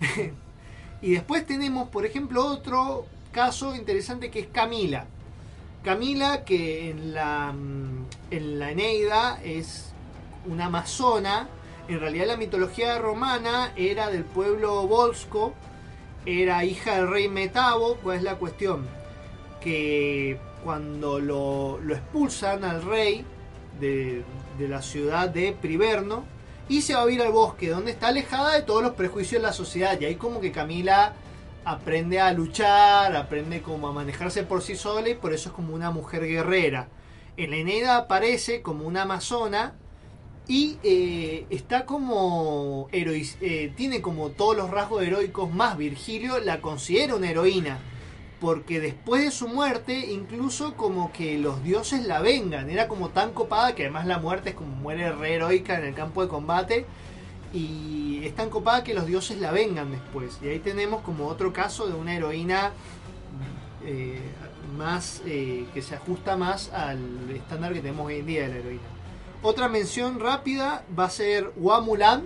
y 1.02 1.12
después 1.12 1.44
tenemos, 1.46 1.88
por 1.88 2.06
ejemplo, 2.06 2.44
otro 2.44 3.06
caso 3.32 3.74
interesante 3.74 4.30
que 4.30 4.40
es 4.40 4.46
Camila. 4.46 5.06
Camila, 5.82 6.44
que 6.44 6.90
en 6.90 7.14
la, 7.14 7.52
mm, 7.52 8.06
en 8.30 8.58
la 8.58 8.70
Eneida 8.70 9.40
es 9.42 9.92
una 10.46 10.66
amazona, 10.66 11.48
en 11.88 11.98
realidad 11.98 12.26
la 12.26 12.36
mitología 12.36 12.98
romana 12.98 13.72
era 13.76 14.10
del 14.10 14.24
pueblo 14.24 14.86
volsco, 14.86 15.54
era 16.26 16.64
hija 16.64 16.96
del 16.96 17.08
rey 17.08 17.28
Metabo, 17.28 17.96
¿cuál 18.02 18.18
es 18.18 18.22
la 18.22 18.36
cuestión? 18.36 18.86
Que 19.60 20.38
cuando 20.64 21.18
lo, 21.18 21.78
expulsan 21.90 22.64
al 22.64 22.82
rey 22.82 23.24
de, 23.80 24.22
de 24.58 24.68
la 24.68 24.82
ciudad 24.82 25.28
de 25.28 25.52
Priverno 25.52 26.24
y 26.68 26.82
se 26.82 26.94
va 26.94 27.02
a 27.02 27.06
vivir 27.06 27.22
al 27.22 27.32
bosque, 27.32 27.70
donde 27.70 27.90
está 27.90 28.08
alejada 28.08 28.54
de 28.54 28.62
todos 28.62 28.82
los 28.82 28.92
prejuicios 28.92 29.42
de 29.42 29.48
la 29.48 29.52
sociedad, 29.52 30.00
y 30.00 30.04
ahí 30.04 30.14
como 30.16 30.40
que 30.40 30.52
Camila 30.52 31.14
aprende 31.64 32.20
a 32.20 32.32
luchar, 32.32 33.14
aprende 33.16 33.62
como 33.62 33.88
a 33.88 33.92
manejarse 33.92 34.42
por 34.42 34.62
sí 34.62 34.76
sola 34.76 35.08
y 35.08 35.14
por 35.14 35.32
eso 35.32 35.50
es 35.50 35.54
como 35.54 35.74
una 35.74 35.90
mujer 35.90 36.26
guerrera. 36.26 36.88
En 37.36 37.50
la 37.50 37.56
Eneida 37.56 37.96
aparece 37.96 38.62
como 38.62 38.86
una 38.86 39.02
amazona 39.02 39.74
y 40.48 40.78
eh, 40.82 41.46
está 41.50 41.86
como 41.86 42.88
eh, 42.92 43.72
tiene 43.76 44.00
como 44.00 44.30
todos 44.30 44.56
los 44.56 44.70
rasgos 44.70 45.02
heroicos 45.02 45.52
más 45.52 45.76
Virgilio 45.76 46.38
la 46.40 46.60
considera 46.60 47.14
una 47.14 47.30
heroína 47.30 47.78
porque 48.40 48.80
después 48.80 49.22
de 49.22 49.30
su 49.30 49.48
muerte 49.48 50.10
incluso 50.10 50.74
como 50.74 51.12
que 51.12 51.38
los 51.38 51.62
dioses 51.62 52.06
la 52.06 52.20
vengan. 52.20 52.70
Era 52.70 52.88
como 52.88 53.10
tan 53.10 53.32
copada 53.32 53.74
que 53.74 53.82
además 53.82 54.06
la 54.06 54.18
muerte 54.18 54.50
es 54.50 54.54
como 54.56 54.74
muere 54.74 55.12
re 55.12 55.34
heroica 55.34 55.78
en 55.78 55.84
el 55.84 55.94
campo 55.94 56.22
de 56.22 56.28
combate 56.28 56.86
y 57.52 58.20
es 58.24 58.34
tan 58.34 58.48
copada 58.48 58.82
que 58.82 58.94
los 58.94 59.06
dioses 59.06 59.38
la 59.38 59.52
vengan 59.52 59.90
después. 59.90 60.38
Y 60.42 60.48
ahí 60.48 60.58
tenemos 60.58 61.02
como 61.02 61.26
otro 61.26 61.52
caso 61.52 61.86
de 61.86 61.94
una 61.94 62.16
heroína 62.16 62.72
eh, 63.84 64.20
más 64.76 65.20
eh, 65.26 65.66
que 65.74 65.82
se 65.82 65.94
ajusta 65.94 66.36
más 66.36 66.72
al 66.72 67.30
estándar 67.30 67.74
que 67.74 67.80
tenemos 67.80 68.06
hoy 68.06 68.20
en 68.20 68.26
día 68.26 68.42
de 68.42 68.48
la 68.48 68.56
heroína 68.56 68.99
otra 69.42 69.68
mención 69.68 70.20
rápida 70.20 70.84
va 70.98 71.04
a 71.04 71.10
ser 71.10 71.52
Hua 71.56 71.80
Mulan, 71.80 72.24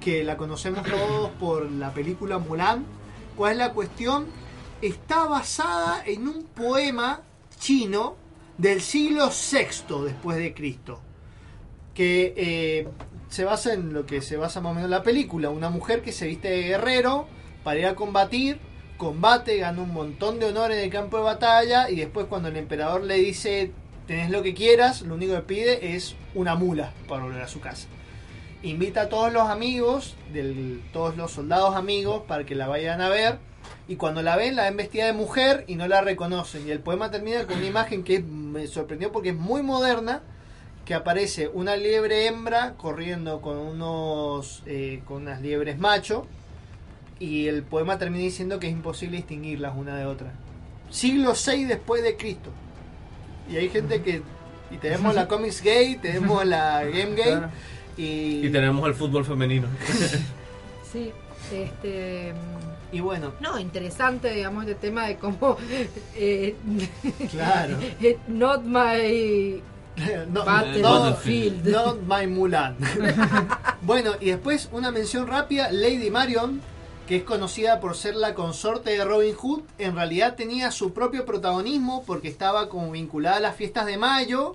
que 0.00 0.24
la 0.24 0.36
conocemos 0.36 0.84
todos 0.84 1.30
por 1.40 1.70
la 1.70 1.92
película 1.92 2.38
Mulan. 2.38 2.84
¿Cuál 3.36 3.52
es 3.52 3.58
la 3.58 3.72
cuestión? 3.72 4.26
Está 4.80 5.24
basada 5.24 6.02
en 6.06 6.28
un 6.28 6.44
poema 6.44 7.22
chino 7.58 8.16
del 8.58 8.80
siglo 8.80 9.28
VI 9.28 10.04
después 10.04 10.36
de 10.36 10.54
Cristo, 10.54 11.00
que 11.94 12.34
eh, 12.36 12.88
se 13.28 13.44
basa 13.44 13.74
en 13.74 13.92
lo 13.92 14.06
que 14.06 14.22
se 14.22 14.36
basa 14.36 14.60
más 14.60 14.72
o 14.72 14.74
menos 14.74 14.90
la 14.90 15.02
película, 15.02 15.50
una 15.50 15.70
mujer 15.70 16.02
que 16.02 16.12
se 16.12 16.26
viste 16.26 16.48
de 16.48 16.62
guerrero 16.62 17.26
para 17.64 17.80
ir 17.80 17.86
a 17.86 17.94
combatir, 17.94 18.58
combate, 18.96 19.58
gana 19.58 19.82
un 19.82 19.92
montón 19.92 20.38
de 20.38 20.46
honor 20.46 20.72
en 20.72 20.78
el 20.78 20.90
campo 20.90 21.16
de 21.16 21.24
batalla 21.24 21.90
y 21.90 21.96
después 21.96 22.26
cuando 22.26 22.48
el 22.48 22.56
emperador 22.56 23.02
le 23.02 23.16
dice 23.16 23.72
tenés 24.06 24.30
lo 24.30 24.42
que 24.42 24.54
quieras, 24.54 25.02
lo 25.02 25.14
único 25.14 25.34
que 25.34 25.42
pide 25.42 25.94
es 25.94 26.16
una 26.34 26.54
mula 26.54 26.92
para 27.08 27.24
volver 27.24 27.42
a 27.42 27.48
su 27.48 27.60
casa. 27.60 27.88
Invita 28.62 29.02
a 29.02 29.08
todos 29.08 29.32
los 29.32 29.48
amigos, 29.48 30.16
del, 30.32 30.82
todos 30.92 31.16
los 31.16 31.30
soldados 31.30 31.76
amigos, 31.76 32.22
para 32.28 32.44
que 32.44 32.54
la 32.54 32.68
vayan 32.68 33.00
a 33.00 33.08
ver. 33.08 33.38
Y 33.88 33.96
cuando 33.96 34.22
la 34.22 34.36
ven, 34.36 34.54
la 34.54 34.64
ven 34.64 34.76
vestida 34.76 35.06
de 35.06 35.12
mujer 35.14 35.64
y 35.66 35.76
no 35.76 35.88
la 35.88 36.02
reconocen. 36.02 36.66
Y 36.66 36.70
el 36.70 36.80
poema 36.80 37.10
termina 37.10 37.46
con 37.46 37.56
una 37.56 37.66
imagen 37.66 38.04
que 38.04 38.20
me 38.20 38.66
sorprendió 38.66 39.12
porque 39.12 39.30
es 39.30 39.34
muy 39.34 39.62
moderna, 39.62 40.22
que 40.84 40.94
aparece 40.94 41.48
una 41.48 41.76
liebre 41.76 42.26
hembra 42.26 42.74
corriendo 42.76 43.40
con 43.40 43.56
unos 43.56 44.62
eh, 44.66 45.02
con 45.06 45.22
unas 45.22 45.40
liebres 45.40 45.78
macho. 45.78 46.26
Y 47.18 47.48
el 47.48 47.62
poema 47.62 47.98
termina 47.98 48.24
diciendo 48.24 48.58
que 48.58 48.66
es 48.66 48.72
imposible 48.72 49.16
distinguirlas 49.16 49.74
una 49.76 49.96
de 49.96 50.04
otra. 50.04 50.32
Siglo 50.90 51.32
VI 51.32 51.64
después 51.64 52.02
de 52.02 52.16
Cristo. 52.16 52.50
Y 53.50 53.56
hay 53.56 53.68
gente 53.68 54.02
que. 54.02 54.22
Y 54.70 54.76
tenemos 54.76 55.14
la 55.14 55.26
Comics 55.26 55.62
Gay, 55.62 55.96
tenemos 55.96 56.44
la 56.46 56.84
Game 56.84 57.14
Gay. 57.16 57.24
Claro. 57.32 57.50
Y, 57.96 58.46
Y 58.46 58.50
tenemos 58.50 58.86
el 58.88 58.94
fútbol 58.94 59.24
femenino. 59.24 59.68
Sí, 60.92 61.12
este. 61.52 62.32
Y 62.90 62.98
bueno. 62.98 63.32
No, 63.38 63.60
interesante, 63.60 64.34
digamos, 64.34 64.64
este 64.66 64.74
tema 64.74 65.06
de 65.06 65.16
cómo. 65.18 65.56
eh, 66.16 66.56
Claro. 67.30 67.76
eh, 68.00 68.18
not 68.26 68.62
my. 68.64 69.62
No, 70.32 70.44
Battlefield. 70.44 71.64
no- 71.68 71.94
not 71.94 71.98
my 72.08 72.26
Mulan. 72.26 72.76
bueno, 73.82 74.12
y 74.20 74.30
después 74.30 74.68
una 74.72 74.90
mención 74.90 75.28
rápida: 75.28 75.70
Lady 75.70 76.10
Marion, 76.10 76.60
que 77.10 77.16
es 77.16 77.24
conocida 77.24 77.80
por 77.80 77.96
ser 77.96 78.14
la 78.14 78.34
consorte 78.36 78.90
de 78.90 79.04
Robin 79.04 79.34
Hood, 79.34 79.62
en 79.78 79.96
realidad 79.96 80.36
tenía 80.36 80.70
su 80.70 80.92
propio 80.92 81.26
protagonismo 81.26 82.04
porque 82.06 82.28
estaba 82.28 82.68
como 82.68 82.92
vinculada 82.92 83.38
a 83.38 83.40
las 83.40 83.56
fiestas 83.56 83.86
de 83.86 83.98
mayo. 83.98 84.54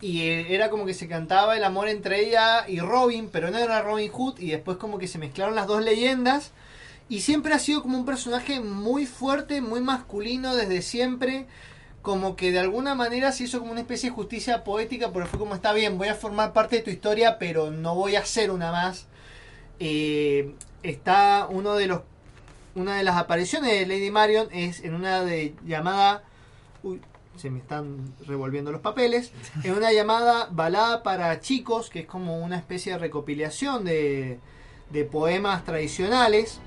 Y 0.00 0.22
eh, 0.22 0.56
era 0.56 0.70
como 0.70 0.86
que 0.86 0.92
se 0.92 1.06
cantaba 1.06 1.56
el 1.56 1.62
amor 1.62 1.86
entre 1.86 2.26
ella 2.26 2.64
y 2.66 2.80
Robin, 2.80 3.28
pero 3.30 3.52
no 3.52 3.58
era 3.58 3.80
Robin 3.80 4.10
Hood. 4.10 4.40
Y 4.40 4.50
después 4.50 4.76
como 4.76 4.98
que 4.98 5.06
se 5.06 5.18
mezclaron 5.18 5.54
las 5.54 5.68
dos 5.68 5.84
leyendas. 5.84 6.50
Y 7.08 7.20
siempre 7.20 7.54
ha 7.54 7.60
sido 7.60 7.80
como 7.80 7.96
un 7.96 8.04
personaje 8.04 8.58
muy 8.58 9.06
fuerte, 9.06 9.60
muy 9.60 9.80
masculino 9.80 10.56
desde 10.56 10.82
siempre. 10.82 11.46
Como 12.02 12.34
que 12.34 12.50
de 12.50 12.58
alguna 12.58 12.96
manera 12.96 13.30
se 13.30 13.44
hizo 13.44 13.60
como 13.60 13.70
una 13.70 13.82
especie 13.82 14.10
de 14.10 14.16
justicia 14.16 14.64
poética, 14.64 15.12
porque 15.12 15.28
fue 15.28 15.38
como 15.38 15.54
está 15.54 15.72
bien, 15.72 15.96
voy 15.96 16.08
a 16.08 16.16
formar 16.16 16.52
parte 16.52 16.74
de 16.74 16.82
tu 16.82 16.90
historia, 16.90 17.38
pero 17.38 17.70
no 17.70 17.94
voy 17.94 18.16
a 18.16 18.26
ser 18.26 18.50
una 18.50 18.72
más. 18.72 19.06
Eh, 19.80 20.54
está 20.82 21.46
uno 21.50 21.74
de 21.74 21.86
los 21.86 22.00
una 22.76 22.96
de 22.96 23.04
las 23.04 23.16
apariciones 23.16 23.70
de 23.70 23.86
Lady 23.86 24.10
Marion 24.10 24.48
es 24.52 24.82
en 24.82 24.94
una 24.94 25.22
de 25.24 25.54
llamada 25.64 26.24
uy, 26.82 27.00
se 27.36 27.50
me 27.50 27.58
están 27.60 28.12
revolviendo 28.26 28.70
los 28.72 28.80
papeles 28.80 29.30
en 29.64 29.74
una 29.74 29.92
llamada 29.92 30.48
balada 30.50 31.02
para 31.02 31.40
chicos 31.40 31.88
que 31.90 32.00
es 32.00 32.06
como 32.06 32.38
una 32.38 32.56
especie 32.56 32.92
de 32.92 32.98
recopilación 32.98 33.84
de, 33.84 34.38
de 34.90 35.04
poemas 35.04 35.64
tradicionales. 35.64 36.60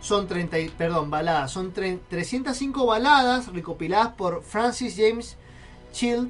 Son 0.00 0.28
30 0.28 0.58
y- 0.60 0.68
perdón 0.68 1.10
baladas. 1.10 1.50
Son 1.50 1.74
tre- 1.74 1.98
305 2.08 2.86
baladas 2.86 3.48
recopiladas 3.52 4.12
por 4.12 4.42
Francis 4.42 4.94
James 4.96 5.36
Child 5.92 6.28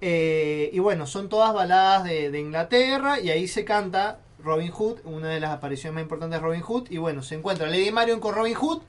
eh, 0.00 0.70
y 0.72 0.78
bueno 0.78 1.06
son 1.06 1.28
todas 1.28 1.52
baladas 1.52 2.04
de 2.04 2.38
Inglaterra 2.40 3.20
y 3.20 3.28
ahí 3.30 3.46
se 3.46 3.64
canta 3.66 4.20
Robin 4.42 4.70
Hood, 4.70 5.00
una 5.04 5.28
de 5.28 5.40
las 5.40 5.50
apariciones 5.50 5.94
más 5.94 6.02
importantes 6.02 6.40
de 6.40 6.46
Robin 6.46 6.60
Hood. 6.62 6.90
Y 6.90 6.98
bueno, 6.98 7.22
se 7.22 7.34
encuentra 7.34 7.66
Lady 7.68 7.90
Marion 7.90 8.20
con 8.20 8.34
Robin 8.34 8.54
Hood. 8.54 8.82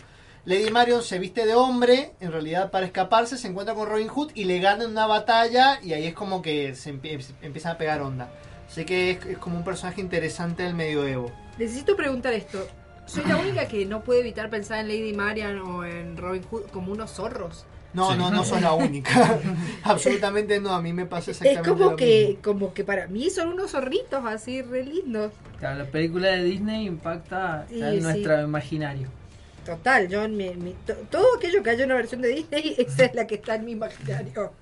Lady 0.45 0.71
Marion 0.71 1.03
se 1.03 1.19
viste 1.19 1.45
de 1.45 1.53
hombre, 1.53 2.13
en 2.19 2.31
realidad 2.31 2.71
para 2.71 2.85
escaparse, 2.87 3.37
se 3.37 3.47
encuentra 3.47 3.75
con 3.75 3.87
Robin 3.87 4.07
Hood 4.07 4.31
y 4.33 4.45
le 4.45 4.59
gana 4.59 4.85
en 4.85 4.89
una 4.91 5.05
batalla 5.05 5.79
y 5.83 5.93
ahí 5.93 6.07
es 6.07 6.13
como 6.15 6.41
que 6.41 6.73
se 6.73 6.91
empie- 6.93 7.23
empiezan 7.43 7.73
a 7.73 7.77
pegar 7.77 8.01
onda. 8.01 8.31
Así 8.67 8.83
que 8.85 9.11
es, 9.11 9.37
como 9.37 9.57
un 9.57 9.63
personaje 9.63 10.01
interesante 10.01 10.63
del 10.63 10.73
medioevo. 10.73 11.31
Necesito 11.59 11.95
preguntar 11.95 12.33
esto. 12.33 12.65
¿Soy 13.05 13.23
la 13.25 13.37
única 13.37 13.67
que 13.67 13.85
no 13.85 14.01
puede 14.03 14.21
evitar 14.21 14.49
pensar 14.49 14.79
en 14.79 14.87
Lady 14.87 15.13
Marian 15.13 15.59
o 15.59 15.83
en 15.83 16.17
Robin 16.17 16.43
Hood 16.49 16.67
como 16.71 16.91
unos 16.91 17.11
zorros? 17.11 17.65
No, 17.93 18.11
Sí. 18.11 18.17
no, 18.17 18.31
no 18.31 18.43
sos 18.45 18.61
la 18.61 18.73
única. 18.73 19.37
Absolutamente 19.83 20.59
no, 20.61 20.69
a 20.73 20.81
mí 20.81 20.93
me 20.93 21.05
pasa 21.05 21.31
exactamente 21.31 21.69
Es 21.69 21.75
como 21.77 21.91
lo 21.91 21.95
que, 21.97 22.25
mismo. 22.29 22.41
como 22.43 22.73
que 22.73 22.83
para 22.85 23.07
mí 23.07 23.29
son 23.29 23.49
unos 23.49 23.71
zorritos 23.71 24.23
así 24.25 24.61
re 24.61 24.85
lindos. 24.85 25.33
Claro, 25.59 25.79
la 25.79 25.85
película 25.85 26.29
de 26.29 26.43
Disney 26.43 26.85
impacta 26.87 27.65
Sí, 27.69 27.81
en 27.81 27.95
sí. 27.97 28.01
nuestro 28.01 28.41
imaginario. 28.41 29.09
Total, 29.65 30.07
yo 30.07 30.23
en 30.23 30.37
mi, 30.37 30.49
mi- 30.55 30.75
to- 30.87 30.95
todo 31.11 31.35
aquello 31.37 31.61
que 31.61 31.69
haya 31.69 31.85
una 31.85 31.95
versión 31.95 32.21
de 32.21 32.29
Disney, 32.29 32.75
esa 32.79 33.05
es 33.05 33.13
la 33.13 33.27
que 33.27 33.35
está 33.35 33.55
en 33.55 33.65
mi 33.65 33.73
imaginario. 33.73 34.53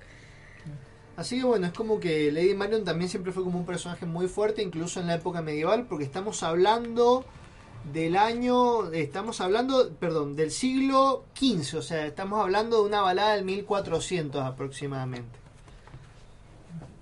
Así 1.16 1.38
que 1.38 1.44
bueno, 1.44 1.66
es 1.66 1.72
como 1.72 2.00
que 2.00 2.32
Lady 2.32 2.54
Marion 2.54 2.82
también 2.84 3.08
siempre 3.10 3.30
fue 3.32 3.44
como 3.44 3.58
un 3.58 3.66
personaje 3.66 4.06
muy 4.06 4.26
fuerte, 4.26 4.62
incluso 4.62 5.00
en 5.00 5.06
la 5.06 5.14
época 5.14 5.42
medieval, 5.42 5.84
porque 5.86 6.04
estamos 6.04 6.42
hablando 6.42 7.24
del 7.92 8.16
año, 8.16 8.90
estamos 8.92 9.40
hablando, 9.40 9.90
perdón, 9.98 10.36
del 10.36 10.50
siglo 10.50 11.24
XV, 11.38 11.78
o 11.78 11.82
sea, 11.82 12.06
estamos 12.06 12.40
hablando 12.40 12.82
de 12.82 12.88
una 12.88 13.00
balada 13.00 13.34
del 13.34 13.44
1400 13.44 14.42
aproximadamente. 14.44 15.38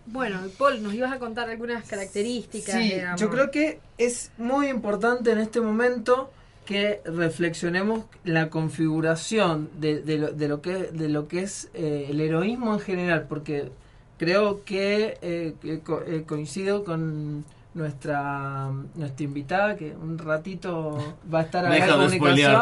Bueno, 0.06 0.40
Paul, 0.56 0.82
nos 0.82 0.94
ibas 0.94 1.12
a 1.12 1.18
contar 1.18 1.50
algunas 1.50 1.86
características. 1.86 2.74
Sí, 2.76 2.94
yo 3.18 3.28
creo 3.30 3.50
que 3.50 3.78
es 3.98 4.30
muy 4.38 4.68
importante 4.68 5.30
en 5.32 5.38
este 5.38 5.60
momento 5.60 6.30
que 6.64 7.00
reflexionemos 7.04 8.04
la 8.24 8.48
configuración 8.48 9.68
de, 9.78 10.00
de 10.00 10.16
lo, 10.18 10.32
de 10.32 10.48
lo 10.48 10.62
que 10.62 10.74
de 10.74 11.08
lo 11.08 11.28
que 11.28 11.42
es 11.42 11.68
eh, 11.74 12.06
el 12.10 12.20
heroísmo 12.20 12.72
en 12.74 12.80
general, 12.80 13.26
porque 13.28 13.70
creo 14.18 14.64
que, 14.64 15.18
eh, 15.20 15.54
que 15.60 15.80
co- 15.80 16.02
eh, 16.06 16.24
coincido 16.26 16.84
con 16.84 17.44
nuestra 17.74 18.70
nuestra 18.94 19.24
invitada 19.24 19.76
que 19.76 19.94
un 19.94 20.18
ratito 20.18 20.98
va 21.32 21.40
a 21.40 21.42
estar 21.42 21.64
en 21.64 21.70
de 21.72 22.18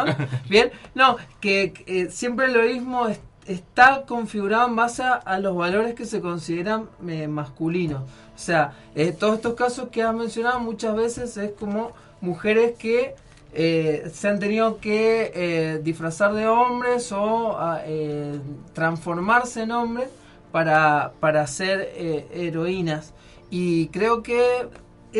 comunicación. 0.06 0.28
Bien, 0.48 0.70
no, 0.94 1.16
que 1.40 1.72
que, 1.72 2.02
eh, 2.02 2.10
siempre 2.10 2.46
el 2.46 2.56
heroísmo 2.56 3.08
es- 3.08 3.20
está 3.46 4.02
configurado 4.06 4.66
en 4.68 4.74
base 4.76 5.02
a, 5.04 5.14
a 5.14 5.38
los 5.38 5.56
valores 5.56 5.94
que 5.94 6.04
se 6.04 6.20
consideran 6.20 6.88
eh, 7.08 7.28
masculinos. 7.28 8.02
O 8.02 8.38
sea, 8.38 8.72
eh, 8.94 9.12
todos 9.12 9.36
estos 9.36 9.54
casos 9.54 9.88
que 9.90 10.02
has 10.02 10.14
mencionado 10.14 10.58
muchas 10.60 10.96
veces 10.96 11.36
es 11.36 11.52
como 11.52 11.92
mujeres 12.20 12.76
que 12.76 13.14
eh, 13.54 14.10
se 14.12 14.28
han 14.28 14.38
tenido 14.40 14.78
que 14.80 15.30
eh, 15.34 15.80
disfrazar 15.82 16.34
de 16.34 16.46
hombres 16.48 17.10
o 17.12 17.56
ah, 17.58 17.80
eh, 17.84 18.38
transformarse 18.74 19.62
en 19.62 19.70
hombres 19.70 20.08
para, 20.52 21.12
para 21.20 21.46
ser 21.46 21.88
eh, 21.94 22.26
heroínas. 22.34 23.14
Y 23.48 23.86
creo 23.88 24.22
que 24.22 24.68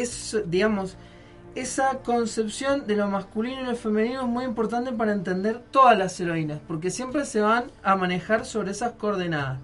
es, 0.00 0.36
digamos, 0.46 0.96
esa 1.56 2.00
concepción 2.04 2.86
de 2.86 2.96
lo 2.96 3.08
masculino 3.08 3.62
y 3.62 3.64
lo 3.64 3.76
femenino 3.76 4.20
es 4.20 4.28
muy 4.28 4.44
importante 4.44 4.92
para 4.92 5.12
entender 5.12 5.58
todas 5.70 5.96
las 5.96 6.20
heroínas, 6.20 6.60
porque 6.68 6.90
siempre 6.90 7.24
se 7.24 7.40
van 7.40 7.64
a 7.82 7.96
manejar 7.96 8.44
sobre 8.44 8.72
esas 8.72 8.92
coordenadas. 8.92 9.58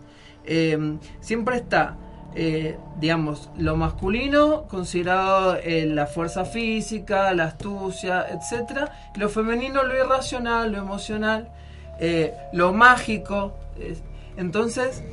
Eh, 0.45 0.97
siempre 1.21 1.57
está, 1.57 1.97
eh, 2.35 2.79
digamos, 2.99 3.51
lo 3.59 3.77
masculino 3.77 4.65
considerado 4.69 5.57
eh, 5.57 5.85
la 5.87 6.07
fuerza 6.07 6.47
física, 6.47 7.33
la 7.35 7.45
astucia, 7.45 8.27
etc. 8.31 8.91
Lo 9.17 9.29
femenino, 9.29 9.83
lo 9.83 9.95
irracional, 9.95 10.73
lo 10.73 10.79
emocional, 10.79 11.51
lo 12.53 12.73
mágico. 12.73 13.55
entonces, 14.37 15.05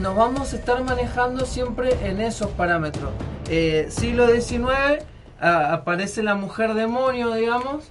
nos 0.00 0.16
vamos 0.16 0.52
a 0.52 0.56
estar 0.56 0.82
manejando 0.84 1.44
siempre 1.44 2.08
en 2.08 2.20
esos 2.20 2.50
parámetros. 2.52 3.10
Eh, 3.48 3.86
siglo 3.90 4.26
XIX 4.28 5.04
a- 5.40 5.72
aparece 5.72 6.22
la 6.22 6.34
mujer 6.34 6.74
demonio, 6.74 7.34
digamos. 7.34 7.84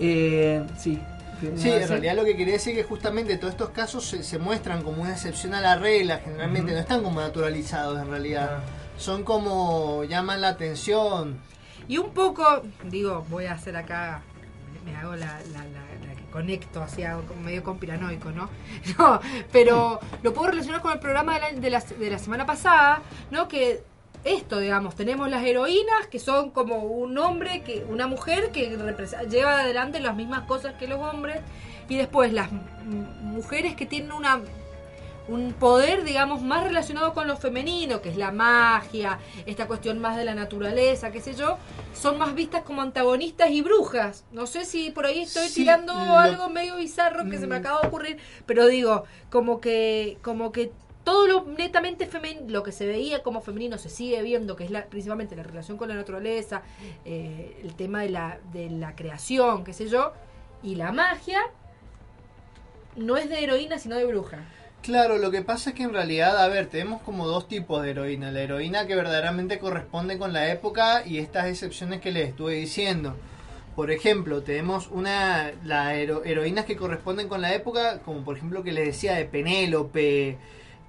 Eh, 0.00 0.64
sí. 0.78 1.00
¿qué 1.40 1.52
Sí, 1.56 1.70
en 1.70 1.88
realidad 1.88 2.14
lo 2.16 2.24
que 2.24 2.36
quería 2.36 2.54
decir 2.54 2.72
es 2.78 2.82
que 2.84 2.88
justamente 2.88 3.36
todos 3.36 3.52
estos 3.52 3.70
casos 3.70 4.04
se, 4.06 4.22
se 4.22 4.38
muestran 4.38 4.82
como 4.82 5.02
una 5.02 5.10
excepción 5.12 5.54
a 5.54 5.60
la 5.60 5.76
regla, 5.76 6.20
generalmente 6.24 6.72
no 6.72 6.78
están 6.78 7.02
como 7.02 7.20
naturalizados 7.20 8.00
en 8.00 8.08
realidad. 8.10 8.58
Son 8.96 9.24
como 9.24 10.04
llaman 10.04 10.40
la 10.40 10.48
atención. 10.48 11.38
Y 11.88 11.98
un 11.98 12.10
poco, 12.10 12.62
digo, 12.84 13.26
voy 13.28 13.46
a 13.46 13.54
hacer 13.54 13.76
acá, 13.76 14.22
me 14.84 14.96
hago 14.96 15.16
la, 15.16 15.40
la, 15.52 15.58
la- 15.64 16.06
la 16.06 16.14
que 16.14 16.22
conecto 16.30 16.80
hacia 16.80 17.18
medio 17.44 17.62
conspiranoico, 17.64 18.30
¿no? 18.30 18.48
No, 18.98 19.20
pero 19.50 19.98
lo 20.22 20.32
puedo 20.32 20.50
relacionar 20.52 20.80
con 20.80 20.92
el 20.92 21.00
programa 21.00 21.34
de 21.34 21.40
la, 21.40 21.52
de 21.60 21.70
la, 21.70 21.80
de 21.80 22.10
la 22.10 22.18
semana 22.20 22.46
pasada, 22.46 23.02
¿no? 23.32 23.48
Que 23.48 23.82
esto, 24.24 24.58
digamos, 24.60 24.94
tenemos 24.94 25.28
las 25.28 25.44
heroínas 25.44 26.06
que 26.10 26.18
son 26.18 26.50
como 26.50 26.76
un 26.84 27.18
hombre, 27.18 27.62
que 27.62 27.84
una 27.88 28.06
mujer 28.06 28.50
que 28.52 28.76
lleva 29.28 29.60
adelante 29.60 30.00
las 30.00 30.14
mismas 30.16 30.42
cosas 30.42 30.74
que 30.74 30.86
los 30.86 31.00
hombres, 31.00 31.40
y 31.88 31.96
después 31.96 32.32
las 32.32 32.48
mujeres 33.20 33.74
que 33.74 33.86
tienen 33.86 34.12
una 34.12 34.40
un 35.28 35.52
poder, 35.52 36.02
digamos, 36.02 36.42
más 36.42 36.64
relacionado 36.64 37.14
con 37.14 37.28
lo 37.28 37.36
femenino, 37.36 38.02
que 38.02 38.08
es 38.08 38.16
la 38.16 38.32
magia, 38.32 39.20
esta 39.46 39.68
cuestión 39.68 40.00
más 40.00 40.16
de 40.16 40.24
la 40.24 40.34
naturaleza, 40.34 41.12
qué 41.12 41.20
sé 41.20 41.34
yo, 41.34 41.58
son 41.94 42.18
más 42.18 42.34
vistas 42.34 42.62
como 42.64 42.82
antagonistas 42.82 43.50
y 43.50 43.62
brujas. 43.62 44.24
No 44.32 44.48
sé 44.48 44.64
si 44.64 44.90
por 44.90 45.06
ahí 45.06 45.22
estoy 45.22 45.46
Sí, 45.46 45.60
tirando 45.62 45.94
lo- 45.94 46.18
algo 46.18 46.48
medio 46.50 46.76
bizarro 46.76 47.30
que 47.30 47.38
se 47.38 47.46
me 47.46 47.54
acaba 47.54 47.80
de 47.82 47.86
ocurrir, 47.86 48.16
pero 48.46 48.66
digo, 48.66 49.04
como 49.30 49.60
que, 49.60 50.18
como 50.22 50.50
que 50.50 50.72
todo 51.04 51.26
lo 51.26 51.44
netamente 51.44 52.06
femenino, 52.06 52.44
lo 52.48 52.62
que 52.62 52.72
se 52.72 52.86
veía 52.86 53.22
como 53.22 53.40
femenino 53.40 53.78
se 53.78 53.88
sigue 53.88 54.22
viendo, 54.22 54.56
que 54.56 54.64
es 54.64 54.70
la, 54.70 54.84
principalmente 54.86 55.34
la 55.36 55.42
relación 55.42 55.76
con 55.76 55.88
la 55.88 55.94
naturaleza, 55.94 56.62
eh, 57.04 57.58
el 57.62 57.74
tema 57.74 58.02
de 58.02 58.10
la, 58.10 58.38
de 58.52 58.70
la 58.70 58.94
creación, 58.94 59.64
qué 59.64 59.72
sé 59.72 59.88
yo, 59.88 60.12
y 60.62 60.76
la 60.76 60.92
magia 60.92 61.40
no 62.96 63.16
es 63.16 63.28
de 63.28 63.42
heroína, 63.42 63.78
sino 63.78 63.96
de 63.96 64.04
bruja. 64.06 64.38
Claro, 64.82 65.16
lo 65.18 65.30
que 65.30 65.42
pasa 65.42 65.70
es 65.70 65.76
que 65.76 65.84
en 65.84 65.92
realidad, 65.92 66.36
a 66.42 66.48
ver, 66.48 66.66
tenemos 66.66 67.02
como 67.02 67.26
dos 67.28 67.46
tipos 67.46 67.82
de 67.82 67.90
heroína. 67.90 68.32
La 68.32 68.40
heroína 68.40 68.86
que 68.86 68.96
verdaderamente 68.96 69.58
corresponde 69.60 70.18
con 70.18 70.32
la 70.32 70.50
época 70.50 71.06
y 71.06 71.18
estas 71.18 71.46
excepciones 71.46 72.00
que 72.00 72.10
les 72.10 72.30
estuve 72.30 72.54
diciendo. 72.54 73.16
Por 73.76 73.90
ejemplo, 73.92 74.42
tenemos 74.42 74.88
una 74.88 75.52
las 75.64 75.94
hero- 75.94 76.24
heroínas 76.24 76.64
que 76.64 76.76
corresponden 76.76 77.28
con 77.28 77.40
la 77.40 77.54
época, 77.54 78.00
como 78.00 78.24
por 78.24 78.36
ejemplo 78.36 78.62
que 78.64 78.72
les 78.72 78.86
decía 78.86 79.14
de 79.14 79.24
Penélope, 79.24 80.36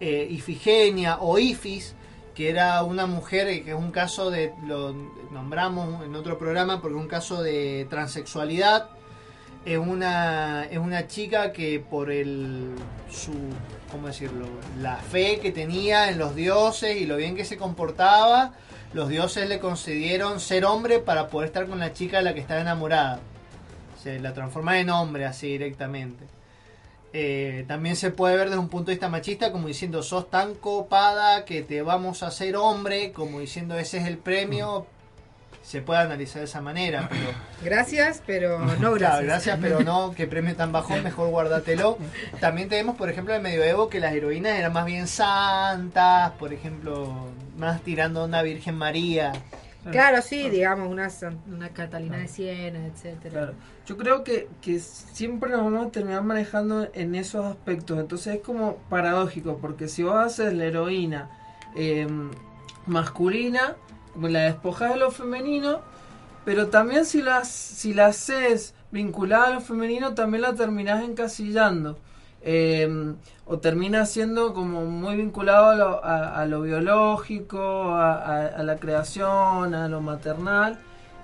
eh, 0.04 0.28
Ifigenia 0.30 1.20
o 1.22 1.40
Ifis, 1.40 1.96
que 2.36 2.50
era 2.50 2.84
una 2.84 3.06
mujer 3.06 3.48
eh, 3.48 3.64
que 3.64 3.72
es 3.72 3.78
un 3.78 3.92
caso 3.92 4.30
de, 4.30 4.52
lo 4.68 4.94
nombramos 5.32 6.04
en 6.04 6.14
otro 6.16 6.38
programa 6.38 6.82
porque 6.82 6.98
es 6.98 7.02
un 7.02 7.08
caso 7.08 7.42
de 7.42 7.88
transexualidad. 7.90 8.90
Es 9.66 9.78
una, 9.78 10.66
es 10.66 10.78
una 10.78 11.08
chica 11.08 11.54
que 11.54 11.80
por 11.80 12.12
el 12.12 12.72
su 13.10 13.32
¿cómo 13.90 14.08
decirlo? 14.08 14.46
la 14.82 14.98
fe 14.98 15.40
que 15.40 15.54
tenía 15.54 16.10
en 16.10 16.18
los 16.18 16.36
dioses 16.36 16.98
y 16.98 17.06
lo 17.06 17.16
bien 17.16 17.38
que 17.38 17.46
se 17.46 17.56
comportaba, 17.56 18.52
los 18.92 19.08
dioses 19.08 19.48
le 19.48 19.60
concedieron 19.60 20.42
ser 20.42 20.66
hombre 20.66 21.00
para 21.00 21.30
poder 21.30 21.48
estar 21.48 21.66
con 21.66 21.80
la 21.80 21.94
chica 21.94 22.18
de 22.18 22.24
la 22.24 22.34
que 22.34 22.42
estaba 22.42 22.60
enamorada. 22.60 23.22
Se 24.04 24.20
la 24.20 24.34
transforma 24.34 24.78
en 24.82 24.90
hombre 24.90 25.24
así 25.24 25.48
directamente. 25.48 26.26
Eh, 27.16 27.64
también 27.68 27.96
se 27.96 28.10
puede 28.10 28.36
ver 28.36 28.48
desde 28.50 28.60
un 28.60 28.70
punto 28.70 28.88
de 28.88 28.96
vista 28.96 29.08
machista 29.08 29.52
como 29.52 29.68
diciendo 29.68 30.02
sos 30.02 30.32
tan 30.32 30.56
copada 30.56 31.46
que 31.46 31.62
te 31.62 31.84
vamos 31.84 32.24
a 32.24 32.28
hacer 32.28 32.56
hombre, 32.56 33.12
como 33.12 33.40
diciendo 33.40 33.78
ese 33.78 34.00
es 34.00 34.08
el 34.08 34.18
premio. 34.18 34.88
Se 35.62 35.82
puede 35.82 36.02
analizar 36.02 36.40
de 36.40 36.46
esa 36.46 36.60
manera, 36.60 37.08
pero 37.10 37.32
Gracias, 37.64 38.22
pero 38.26 38.60
no 38.60 38.66
gracias. 38.66 38.98
Claro, 38.98 39.26
gracias, 39.26 39.60
pero 39.62 39.80
no, 39.82 40.14
que 40.14 40.28
premio 40.28 40.56
tan 40.56 40.72
bajo, 40.72 40.98
mejor 40.98 41.30
guárdatelo. 41.30 42.00
También 42.42 42.68
tenemos, 42.68 42.98
por 42.98 43.10
ejemplo, 43.10 43.34
en 43.34 43.38
el 43.38 43.44
medioevo 43.44 43.90
que 43.90 44.00
las 44.00 44.14
heroínas 44.14 44.58
eran 44.58 44.74
más 44.74 44.86
bien 44.86 45.08
santas, 45.08 46.32
por 46.32 46.52
ejemplo, 46.52 47.28
más 47.58 47.82
tirando 47.84 48.22
a 48.22 48.26
una 48.26 48.42
Virgen 48.42 48.76
María. 48.76 49.32
Claro, 49.92 50.22
sí, 50.22 50.50
digamos, 50.50 50.90
una, 50.90 51.10
san- 51.10 51.42
una 51.48 51.70
Catalina 51.70 52.18
de 52.18 52.28
Siena, 52.28 52.86
etcétera. 52.88 53.30
Claro. 53.32 53.54
Yo 53.86 53.98
creo 53.98 54.24
que, 54.24 54.48
que 54.62 54.80
siempre 54.80 55.50
nos 55.52 55.64
vamos 55.64 55.88
a 55.88 55.92
terminar 55.92 56.24
manejando 56.24 56.88
en 56.94 57.16
esos 57.16 57.46
aspectos. 57.46 58.00
Entonces 58.00 58.36
es 58.36 58.42
como 58.42 58.78
paradójico, 58.90 59.58
porque 59.58 59.88
si 59.90 60.04
vos 60.04 60.16
haces 60.16 60.54
la 60.54 60.66
heroína 60.66 61.30
eh, 61.76 62.08
masculina, 62.86 63.76
la 64.20 64.42
despojas 64.42 64.94
de 64.94 65.00
lo 65.00 65.12
femenino, 65.12 65.82
pero 66.46 66.68
también 66.70 67.06
si 67.06 67.22
la, 67.22 67.44
si 67.46 67.94
la 67.94 68.08
haces 68.08 68.76
vinculada 68.92 69.48
a 69.48 69.54
lo 69.56 69.62
femenino, 69.62 70.14
también 70.14 70.42
la 70.44 70.54
terminás 70.54 71.04
encasillando. 71.04 71.98
Eh, 72.46 73.14
o 73.46 73.58
termina 73.60 74.06
siendo 74.06 74.54
como 74.54 74.86
muy 74.86 75.16
vinculado 75.16 75.70
a 75.70 75.76
lo, 75.76 76.04
a- 76.06 76.42
a 76.42 76.46
lo 76.46 76.62
biológico, 76.62 77.96
a, 77.96 78.62
la 78.64 78.76
creación, 78.78 79.74
a 79.76 79.88
lo 79.88 80.02
maternal 80.02 80.78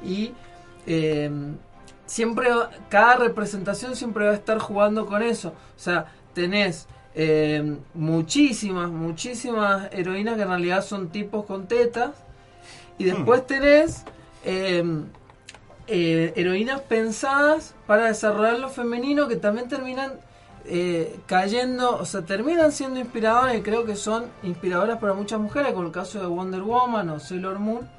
y 0.04 0.32
eh, 0.88 1.30
siempre 2.06 2.48
cada 2.90 3.18
representación 3.18 3.96
siempre 3.96 4.26
va 4.26 4.32
a 4.32 4.36
estar 4.36 4.60
jugando 4.60 5.06
con 5.06 5.22
eso. 5.22 5.50
O 5.50 5.80
sea, 5.80 6.06
tenés 6.34 6.88
eh, 7.16 7.78
muchísimas, 7.94 8.90
muchísimas 8.90 9.90
heroínas 9.92 10.36
que 10.38 10.44
en 10.44 10.48
realidad 10.50 10.84
son 10.84 11.10
tipos 11.10 11.46
con 11.46 11.68
tetas 11.68 12.12
y 12.98 13.04
después 13.06 13.46
tenés 13.46 14.06
eh, 14.46 14.84
eh, 15.88 16.34
heroínas 16.36 16.82
pensadas 16.82 17.76
para 17.88 18.06
desarrollar 18.06 18.60
lo 18.60 18.70
femenino 18.70 19.28
que 19.28 19.36
también 19.36 19.68
terminan 19.68 20.14
eh, 20.66 21.20
cayendo, 21.26 21.98
o 21.98 22.06
sea, 22.06 22.22
terminan 22.24 22.72
siendo 22.72 23.00
inspiradoras 23.00 23.56
y 23.56 23.62
creo 23.62 23.86
que 23.86 23.96
son 23.96 24.26
inspiradoras 24.44 24.98
para 25.00 25.14
muchas 25.14 25.40
mujeres, 25.40 25.74
como 25.74 25.88
el 25.88 25.92
caso 25.92 26.20
de 26.20 26.28
Wonder 26.28 26.62
Woman 26.62 27.10
o 27.10 27.20
Sailor 27.20 27.60
Moon, 27.60 27.90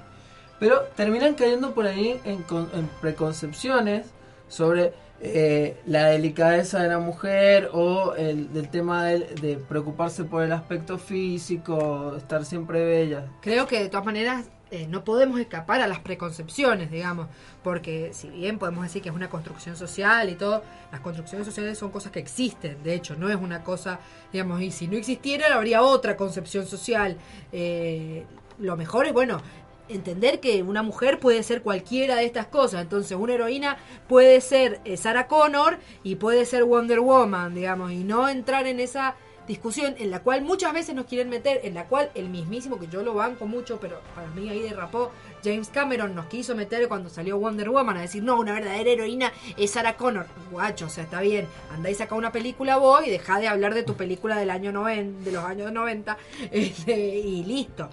pero 0.58 0.80
terminan 0.94 1.34
cayendo 1.34 1.72
por 1.72 1.86
ahí 1.86 2.20
en, 2.24 2.44
en 2.74 2.88
preconcepciones 3.00 4.06
sobre 4.48 4.92
eh, 5.22 5.76
la 5.86 6.06
delicadeza 6.06 6.82
de 6.82 6.88
la 6.88 6.98
mujer 6.98 7.70
o 7.72 8.14
el 8.14 8.52
del 8.52 8.68
tema 8.70 9.04
del- 9.04 9.34
de, 9.40 9.56
preocuparse 9.56 10.24
por 10.24 10.42
el 10.42 10.52
aspecto 10.52 10.98
físico, 10.98 12.14
estar 12.16 12.44
siempre 12.44 12.84
bella. 12.84 13.26
Creo 13.40 13.66
que 13.66 13.82
de 13.82 13.88
todas 13.88 14.06
maneras 14.06 14.46
eh, 14.70 14.86
no 14.88 15.04
podemos 15.04 15.40
escapar 15.40 15.80
a 15.80 15.88
las 15.88 15.98
preconcepciones, 15.98 16.90
digamos, 16.90 17.26
porque 17.62 18.12
si 18.12 18.30
bien 18.30 18.58
podemos 18.58 18.84
decir 18.84 19.02
que 19.02 19.08
es 19.08 19.14
una 19.14 19.28
construcción 19.28 19.76
social 19.76 20.28
y 20.30 20.36
todo, 20.36 20.62
las 20.92 21.00
construcciones 21.00 21.46
sociales 21.46 21.76
son 21.76 21.90
cosas 21.90 22.12
que 22.12 22.20
existen, 22.20 22.82
de 22.82 22.94
hecho, 22.94 23.16
no 23.16 23.28
es 23.28 23.36
una 23.36 23.64
cosa, 23.64 23.98
digamos, 24.32 24.62
y 24.62 24.70
si 24.70 24.86
no 24.86 24.96
existiera 24.96 25.54
habría 25.54 25.82
otra 25.82 26.16
concepción 26.16 26.66
social. 26.66 27.16
Eh, 27.52 28.24
lo 28.58 28.76
mejor 28.76 29.06
es, 29.06 29.12
bueno, 29.12 29.40
entender 29.88 30.40
que 30.40 30.62
una 30.62 30.82
mujer 30.82 31.18
puede 31.18 31.42
ser 31.42 31.62
cualquiera 31.62 32.16
de 32.16 32.24
estas 32.24 32.46
cosas. 32.46 32.82
Entonces, 32.82 33.16
una 33.18 33.34
heroína 33.34 33.76
puede 34.08 34.40
ser 34.40 34.80
eh, 34.84 34.96
Sarah 34.96 35.26
Connor 35.26 35.78
y 36.02 36.16
puede 36.16 36.44
ser 36.44 36.64
Wonder 36.64 37.00
Woman, 37.00 37.54
digamos, 37.54 37.92
y 37.92 38.04
no 38.04 38.28
entrar 38.28 38.66
en 38.66 38.80
esa 38.80 39.16
discusión 39.50 39.96
en 39.98 40.10
la 40.10 40.20
cual 40.20 40.42
muchas 40.42 40.72
veces 40.72 40.94
nos 40.94 41.06
quieren 41.06 41.28
meter, 41.28 41.60
en 41.64 41.74
la 41.74 41.86
cual 41.86 42.10
el 42.14 42.28
mismísimo, 42.28 42.78
que 42.78 42.86
yo 42.86 43.02
lo 43.02 43.14
banco 43.14 43.46
mucho, 43.46 43.80
pero 43.80 44.00
para 44.14 44.28
mí 44.28 44.48
ahí 44.48 44.60
derrapó, 44.60 45.10
James 45.44 45.68
Cameron 45.68 46.14
nos 46.14 46.26
quiso 46.26 46.54
meter 46.54 46.86
cuando 46.86 47.08
salió 47.08 47.36
Wonder 47.36 47.68
Woman 47.68 47.96
a 47.96 48.02
decir, 48.02 48.22
no, 48.22 48.38
una 48.38 48.52
verdadera 48.52 48.90
heroína 48.90 49.32
es 49.56 49.72
Sarah 49.72 49.96
Connor. 49.96 50.26
Guacho, 50.52 50.86
o 50.86 50.88
sea, 50.88 51.04
está 51.04 51.20
bien, 51.20 51.48
andá 51.72 51.90
y 51.90 51.94
saca 51.94 52.14
una 52.14 52.30
película 52.30 52.76
vos 52.76 53.04
y 53.06 53.10
dejá 53.10 53.40
de 53.40 53.48
hablar 53.48 53.74
de 53.74 53.82
tu 53.82 53.94
película 53.94 54.36
del 54.36 54.50
año 54.50 54.70
90, 54.70 55.24
de 55.24 55.32
los 55.32 55.44
años 55.44 55.72
90, 55.72 56.16
este, 56.52 57.18
y 57.18 57.42
listo. 57.44 57.90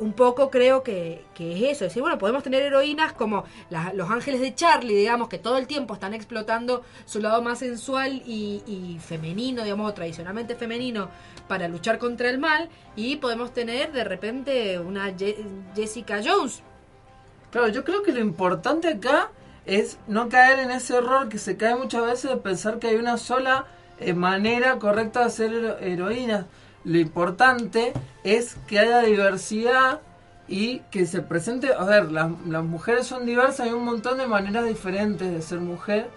Un 0.00 0.12
poco 0.12 0.50
creo 0.50 0.82
que, 0.82 1.24
que 1.34 1.52
es 1.56 1.62
eso. 1.76 1.84
Es 1.84 1.90
decir, 1.90 2.02
bueno, 2.02 2.18
podemos 2.18 2.42
tener 2.42 2.62
heroínas 2.62 3.12
como 3.12 3.44
los 3.94 4.10
ángeles 4.10 4.40
de 4.40 4.54
Charlie, 4.54 4.94
digamos, 4.94 5.28
que 5.28 5.38
todo 5.38 5.56
el 5.58 5.66
tiempo 5.66 5.94
están 5.94 6.14
explotando 6.14 6.82
su 7.04 7.20
lado 7.20 7.42
más 7.42 7.58
sensual 7.58 8.22
y, 8.24 8.98
femenino, 9.04 9.62
digamos, 9.64 9.90
o 9.90 9.94
tradicionalmente 9.94 10.54
femenino, 10.54 11.08
para 11.48 11.66
luchar 11.68 11.98
contra 11.98 12.30
el 12.30 12.38
mal. 12.38 12.68
Y 12.96 13.16
podemos 13.16 13.52
tener 13.52 13.92
de 13.92 14.04
repente 14.04 14.78
una 14.78 15.10
Je- 15.16 15.44
Jessica 15.74 16.20
Jones. 16.24 16.62
Claro, 17.50 17.68
yo 17.68 17.84
creo 17.84 18.02
que 18.02 18.12
lo 18.12 18.20
importante 18.20 18.88
acá 18.88 19.30
es 19.66 19.98
no 20.06 20.28
caer 20.28 20.60
en 20.60 20.70
ese 20.70 20.96
error 20.96 21.28
que 21.28 21.38
se 21.38 21.56
cae 21.56 21.74
muchas 21.76 22.04
veces 22.04 22.30
de 22.30 22.36
pensar 22.36 22.78
que 22.78 22.88
hay 22.88 22.96
una 22.96 23.16
sola 23.18 23.66
eh, 23.98 24.14
manera 24.14 24.78
correcta 24.78 25.20
de 25.20 25.26
hacer 25.26 25.52
hero- 25.52 25.78
heroínas. 25.80 26.44
Lo 26.84 26.98
importante 26.98 27.92
es 28.24 28.56
que 28.66 28.78
haya 28.78 29.00
diversidad 29.00 30.00
y 30.46 30.80
que 30.90 31.06
se 31.06 31.20
presente, 31.20 31.72
a 31.72 31.84
ver, 31.84 32.10
las, 32.10 32.30
las 32.46 32.64
mujeres 32.64 33.06
son 33.06 33.26
diversas, 33.26 33.60
hay 33.66 33.72
un 33.72 33.84
montón 33.84 34.18
de 34.18 34.26
maneras 34.26 34.66
diferentes 34.66 35.30
de 35.30 35.42
ser 35.42 35.60
mujer 35.60 36.08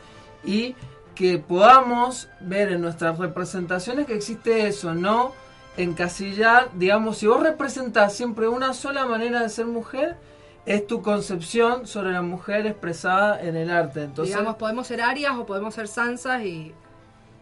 y 0.44 0.76
que 1.16 1.38
podamos 1.38 2.30
ver 2.40 2.72
en 2.72 2.82
nuestras 2.82 3.18
representaciones 3.18 4.06
que 4.06 4.16
existe 4.16 4.68
eso, 4.68 4.94
no 4.94 5.34
encasillar, 5.78 6.70
digamos, 6.74 7.18
si 7.18 7.28
vos 7.28 7.42
representás 7.42 8.14
siempre 8.14 8.48
una 8.48 8.74
sola 8.74 9.06
manera 9.06 9.42
de 9.42 9.50
ser 9.50 9.66
mujer, 9.66 10.18
es 10.66 10.86
tu 10.86 11.02
concepción 11.02 11.88
sobre 11.88 12.12
la 12.12 12.22
mujer 12.22 12.68
expresada 12.68 13.42
en 13.42 13.56
el 13.56 13.72
arte. 13.72 14.04
Entonces, 14.04 14.36
digamos, 14.36 14.58
podemos 14.58 14.88
ser 14.88 15.02
Arias 15.02 15.36
o 15.38 15.46
podemos 15.46 15.74
ser 15.74 15.88
Sansa 15.88 16.44
y... 16.44 16.74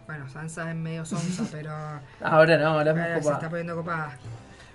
Bueno, 0.10 0.27
Sansa 0.27 0.72
es 0.72 0.76
medio 0.76 1.06
sonsa, 1.06 1.44
pero... 1.52 1.72
ahora 2.23 2.57
no, 2.57 2.65
ahora 2.69 2.91
es 2.91 2.98
más 2.98 3.26
se 3.27 3.31
está 3.34 3.48
poniendo 3.48 3.76
copada. 3.76 4.18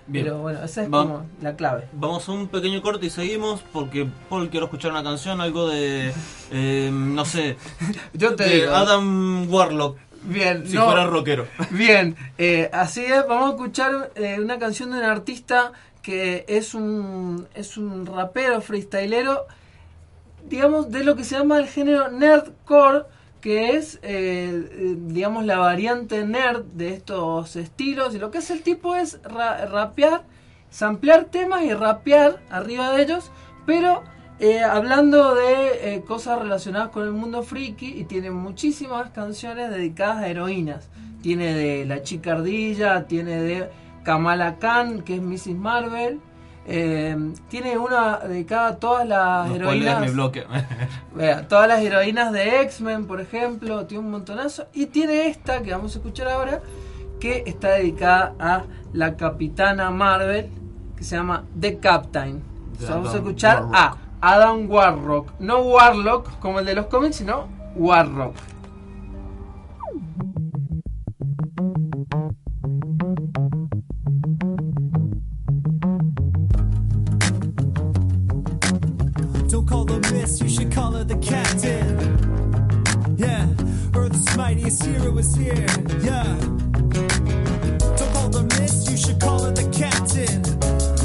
Bien. 0.07 0.23
Pero 0.23 0.37
bueno, 0.37 0.63
esa 0.63 0.83
es 0.83 0.87
Va- 0.87 1.01
como 1.03 1.25
la 1.41 1.57
clave. 1.57 1.89
Vamos 1.91 2.29
a 2.29 2.31
un 2.31 2.47
pequeño 2.47 2.81
corte 2.81 3.07
y 3.07 3.09
seguimos 3.09 3.61
porque 3.73 4.07
Paul 4.29 4.49
quiero 4.49 4.67
escuchar 4.67 4.91
una 4.91 5.03
canción, 5.03 5.41
algo 5.41 5.67
de, 5.67 6.13
eh, 6.51 6.89
no 6.89 7.25
sé, 7.25 7.57
Yo 8.13 8.33
te 8.37 8.45
de 8.45 8.55
digo. 8.61 8.73
Adam 8.73 9.51
Warlock. 9.51 9.97
Bien, 10.23 10.65
si 10.65 10.75
no. 10.75 10.85
fuera 10.85 11.05
rockero. 11.05 11.47
Bien, 11.71 12.15
eh, 12.37 12.69
así 12.71 13.03
es, 13.03 13.27
vamos 13.27 13.49
a 13.49 13.55
escuchar 13.55 14.11
eh, 14.15 14.39
una 14.39 14.57
canción 14.57 14.91
de 14.91 14.99
un 14.99 15.03
artista 15.03 15.73
que 16.01 16.45
es 16.47 16.73
un, 16.73 17.45
es 17.55 17.75
un 17.75 18.05
rapero, 18.05 18.61
freestylero, 18.61 19.47
digamos, 20.47 20.91
de 20.91 21.03
lo 21.03 21.17
que 21.17 21.25
se 21.25 21.37
llama 21.37 21.57
el 21.57 21.67
género 21.67 22.09
nerdcore, 22.09 23.03
que 23.45 23.77
es, 23.77 23.99
eh, 24.01 24.97
digamos, 25.01 25.45
la 25.45 25.59
variante 25.59 26.25
nerd 26.25 26.63
de 26.63 26.95
estos 26.95 27.55
estilos. 27.55 28.15
Y 28.15 28.17
lo 28.17 28.31
que 28.31 28.39
hace 28.39 28.53
el 28.53 28.63
tipo 28.63 28.95
es 28.95 29.21
ra- 29.21 29.67
rapear, 29.67 30.23
samplear 30.71 31.25
temas 31.25 31.61
y 31.61 31.71
rapear 31.71 32.41
arriba 32.49 32.91
de 32.91 33.03
ellos, 33.03 33.29
pero 33.67 34.01
eh, 34.39 34.63
hablando 34.63 35.35
de 35.35 35.93
eh, 35.93 36.01
cosas 36.07 36.39
relacionadas 36.41 36.89
con 36.89 37.03
el 37.03 37.11
mundo 37.11 37.43
friki 37.43 37.85
y 37.99 38.05
tiene 38.05 38.31
muchísimas 38.31 39.11
canciones 39.11 39.69
dedicadas 39.69 40.23
a 40.23 40.27
heroínas. 40.27 40.89
Tiene 41.21 41.53
de 41.53 41.85
La 41.85 42.01
Chica 42.01 42.31
Ardilla, 42.31 43.05
tiene 43.05 43.43
de 43.43 43.69
Kamala 44.03 44.57
Khan, 44.57 45.03
que 45.03 45.17
es 45.17 45.21
Mrs. 45.21 45.53
Marvel. 45.55 46.19
Eh, 46.67 47.15
tiene 47.47 47.77
una 47.77 48.17
dedicada 48.19 48.67
a 48.69 48.75
todas 48.77 49.07
las 49.07 49.47
No 49.49 49.55
heroínas. 49.55 50.01
mi 50.01 50.09
bloque. 50.09 50.45
Vea, 51.15 51.47
todas 51.47 51.67
las 51.67 51.81
heroínas 51.81 52.31
de 52.31 52.61
X-Men, 52.61 53.05
por 53.05 53.21
ejemplo, 53.21 53.85
tiene 53.85 54.03
un 54.03 54.11
montonazo. 54.11 54.65
Y 54.73 54.87
tiene 54.87 55.27
esta 55.27 55.61
que 55.61 55.71
vamos 55.71 55.95
a 55.95 55.99
escuchar 55.99 56.27
ahora, 56.27 56.61
que 57.19 57.43
está 57.45 57.69
dedicada 57.69 58.33
a 58.39 58.63
la 58.93 59.15
capitana 59.15 59.91
Marvel, 59.91 60.49
que 60.97 61.03
se 61.03 61.15
llama 61.15 61.43
The 61.59 61.77
Captain. 61.79 62.41
Vamos 62.89 63.13
a 63.13 63.17
escuchar 63.17 63.65
a 63.73 63.95
Adam 64.19 64.69
Warrock. 64.69 65.31
No 65.39 65.59
Warlock, 65.59 66.39
como 66.39 66.59
el 66.59 66.65
de 66.65 66.75
los 66.75 66.87
cómics, 66.87 67.17
sino 67.17 67.47
Warrock. 67.75 68.35
Call 80.25 80.47
you 80.47 80.49
should 80.49 80.71
call 80.71 80.91
her 80.93 81.03
the 81.03 81.17
captain. 81.17 83.15
Yeah, 83.17 83.47
Earth's 83.95 84.35
mightiest 84.35 84.83
hero 84.83 85.15
is 85.17 85.35
here. 85.35 85.67
Yeah. 86.01 86.23
Don't 87.97 88.13
call 88.13 88.33
her 88.33 88.43
miss, 88.59 88.89
you 88.89 88.97
should 88.97 89.19
call 89.19 89.43
her 89.43 89.51
the 89.51 89.69
captain. 89.69 90.43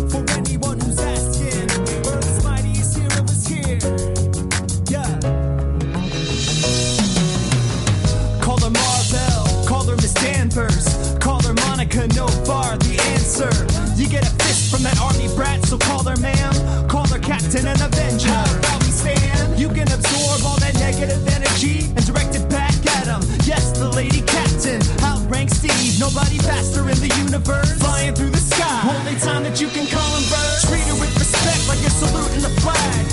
For 0.09 0.25
anyone 0.39 0.81
who's 0.81 0.99
asking, 1.01 1.69
Earth's 2.11 2.45
mightiest 2.45 2.97
hero 2.97 3.25
is 3.25 3.47
here. 3.47 3.79
Yeah. 4.89 5.21
Call 8.41 8.59
her 8.61 8.71
Marvel, 8.71 9.67
call 9.67 9.85
her 9.85 9.97
Miss 9.97 10.15
Danvers, 10.15 11.19
call 11.19 11.43
her 11.43 11.55
Monica 11.55 12.09
Novar, 12.09 12.79
the 12.79 12.99
answer. 13.13 13.51
You 14.01 14.09
get 14.09 14.25
a 14.25 14.31
fist 14.43 14.71
from 14.71 14.83
that 14.85 14.99
army 14.99 15.29
brat, 15.37 15.63
so 15.67 15.77
call 15.77 16.05
her 16.05 16.17
ma'am, 16.17 16.89
call 16.89 17.07
her 17.09 17.19
Captain 17.19 17.67
and 17.67 17.81
Avenger. 17.83 18.70
Negative 21.01 21.29
energy 21.29 21.87
and 21.97 22.07
direct 22.07 22.35
it 22.35 22.49
back 22.51 22.75
at 22.99 23.07
him. 23.07 23.23
Yes, 23.45 23.73
the 23.79 23.89
lady 23.89 24.21
captain, 24.23 24.81
outrank 25.03 25.49
Steve, 25.51 25.99
nobody 25.99 26.37
faster 26.39 26.83
in 26.89 26.99
the 27.01 27.13
universe. 27.25 27.73
Flying 27.79 28.15
through 28.15 28.31
the 28.31 28.37
sky, 28.37 28.83
only 28.85 29.19
time 29.19 29.43
that 29.45 29.61
you 29.61 29.69
can 29.69 29.87
call 29.87 30.11
him 30.17 30.25
bird. 30.29 30.61
Treat 30.69 30.85
her 30.93 31.01
with 31.01 31.15
respect 31.17 31.69
like 31.69 31.81
you're 31.81 31.91
saluting 31.91 32.43
the 32.43 32.53
flag. 32.61 33.10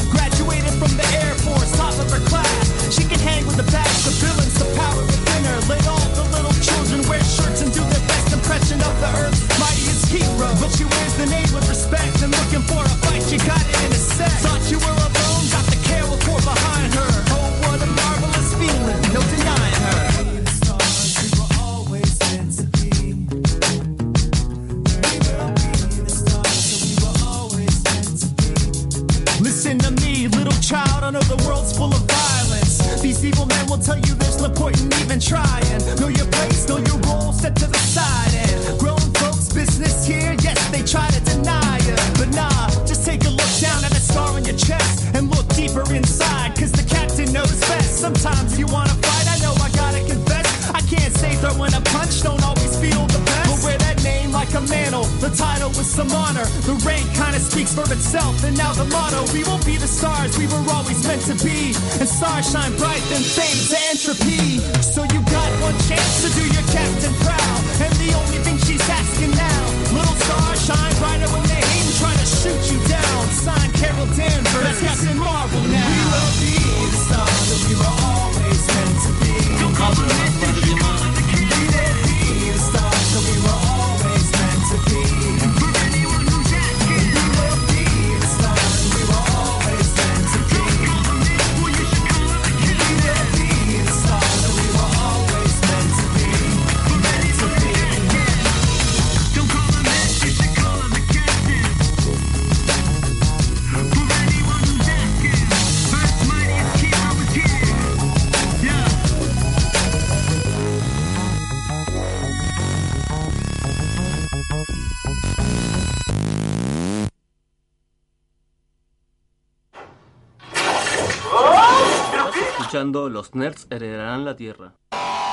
Los 123.17 123.33
Nerds 123.33 123.65
heredarán 123.71 124.25
la 124.25 124.35
Tierra. 124.35 124.73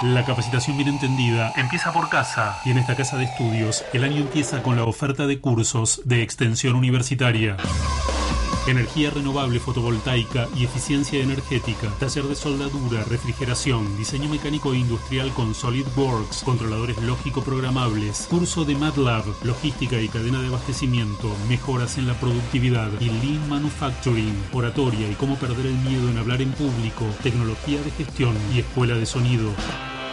La 0.02 0.24
capacitación 0.24 0.78
bien 0.78 0.88
entendida 0.88 1.52
empieza 1.54 1.92
por 1.92 2.08
casa 2.08 2.58
y 2.64 2.70
en 2.70 2.78
esta 2.78 2.96
casa 2.96 3.18
de 3.18 3.24
estudios 3.24 3.84
el 3.92 4.04
año 4.04 4.22
empieza 4.22 4.62
con 4.62 4.76
la 4.76 4.84
oferta 4.84 5.26
de 5.26 5.38
cursos 5.38 6.00
de 6.06 6.22
extensión 6.22 6.76
universitaria. 6.76 7.58
Energía 8.66 9.10
renovable 9.10 9.60
fotovoltaica 9.60 10.48
y 10.56 10.64
eficiencia 10.64 11.22
energética, 11.22 11.90
taller 11.98 12.24
de 12.24 12.34
soldadura, 12.34 13.04
refrigeración, 13.04 13.94
diseño 13.98 14.30
mecánico 14.30 14.72
e 14.72 14.78
industrial 14.78 15.34
con 15.34 15.54
SolidWorks, 15.54 16.42
controladores 16.44 16.96
lógico 17.02 17.42
programables, 17.42 18.26
curso 18.30 18.64
de 18.64 18.74
MATLAB, 18.74 19.26
logística 19.44 20.00
y 20.00 20.08
cadena 20.08 20.40
de 20.40 20.48
abastecimiento, 20.48 21.30
mejoras 21.46 21.98
en 21.98 22.06
la 22.06 22.18
productividad 22.18 22.90
y 23.00 23.10
Lean 23.10 23.46
Manufacturing, 23.50 24.34
oratoria 24.54 25.10
y 25.10 25.14
cómo 25.14 25.36
perder 25.36 25.66
el 25.66 25.76
miedo 25.76 26.08
en 26.08 26.16
hablar 26.16 26.40
en 26.40 26.52
público, 26.52 27.04
tecnología 27.22 27.82
de 27.82 27.90
gestión 27.90 28.34
y 28.54 28.60
escuela 28.60 28.94
de 28.94 29.04
sonido. 29.04 29.50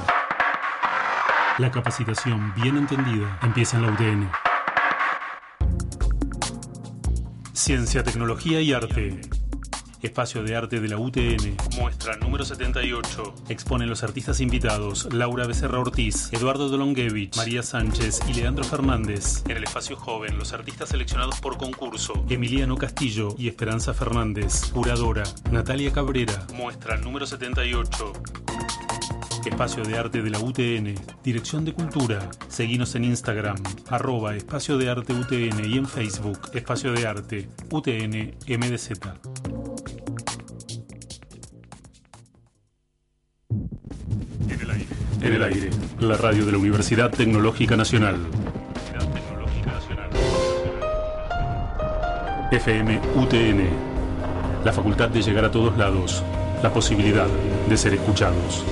La 1.58 1.70
capacitación 1.70 2.52
bien 2.56 2.76
entendida 2.76 3.38
empieza 3.42 3.78
en 3.78 3.82
la 3.82 3.92
UTN. 3.92 4.30
Ciencia, 7.52 8.02
tecnología 8.02 8.60
y 8.60 8.74
arte. 8.74 9.20
Espacio 10.02 10.42
de 10.42 10.56
Arte 10.56 10.80
de 10.80 10.88
la 10.88 10.98
UTN. 10.98 11.56
Muestra 11.78 12.16
número 12.16 12.44
78. 12.44 13.34
Exponen 13.48 13.88
los 13.88 14.02
artistas 14.02 14.40
invitados 14.40 15.08
Laura 15.12 15.46
Becerra 15.46 15.78
Ortiz, 15.78 16.32
Eduardo 16.32 16.68
Dolongevich, 16.68 17.36
María 17.36 17.62
Sánchez 17.62 18.20
y 18.28 18.34
Leandro 18.34 18.64
Fernández. 18.64 19.44
En 19.48 19.56
el 19.56 19.64
espacio 19.64 19.96
joven, 19.96 20.36
los 20.38 20.52
artistas 20.52 20.88
seleccionados 20.88 21.40
por 21.40 21.56
concurso 21.56 22.24
Emiliano 22.28 22.76
Castillo 22.76 23.34
y 23.38 23.46
Esperanza 23.46 23.94
Fernández. 23.94 24.72
Curadora 24.72 25.22
Natalia 25.52 25.92
Cabrera. 25.92 26.46
Muestra 26.52 26.96
número 26.96 27.24
78. 27.24 28.12
Espacio 29.46 29.82
de 29.84 29.98
Arte 29.98 30.22
de 30.22 30.30
la 30.30 30.38
UTN, 30.38 30.94
Dirección 31.24 31.64
de 31.64 31.74
Cultura. 31.74 32.28
Seguinos 32.48 32.94
en 32.94 33.04
Instagram, 33.04 33.56
arroba 33.88 34.36
Espacio 34.36 34.78
de 34.78 34.88
Arte 34.88 35.12
UTN 35.12 35.64
y 35.64 35.78
en 35.78 35.86
Facebook, 35.86 36.50
Espacio 36.54 36.92
de 36.92 37.06
Arte, 37.06 37.48
UTN 37.70 38.36
MDZ. 38.46 38.90
En 45.22 45.32
el 45.32 45.42
aire, 45.44 45.70
la 46.00 46.16
radio 46.16 46.44
de 46.44 46.50
la 46.50 46.58
Universidad 46.58 47.08
Tecnológica 47.08 47.76
Nacional. 47.76 48.16
FM 52.50 53.00
UTN, 53.14 53.68
la 54.64 54.72
facultad 54.72 55.10
de 55.10 55.22
llegar 55.22 55.44
a 55.44 55.50
todos 55.52 55.78
lados, 55.78 56.24
la 56.60 56.72
posibilidad 56.72 57.28
de 57.68 57.76
ser 57.76 57.94
escuchados. 57.94 58.64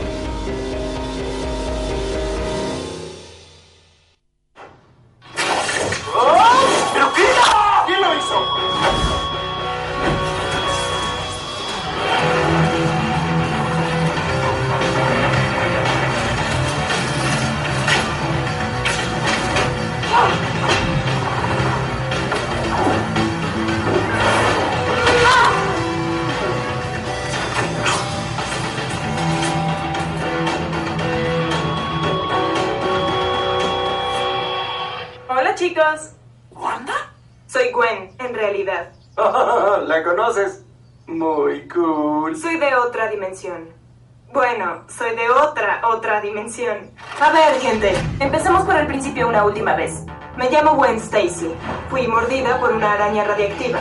Fui 51.90 52.06
mordida 52.06 52.58
por 52.60 52.72
una 52.72 52.92
araña 52.92 53.24
radiactiva. 53.24 53.78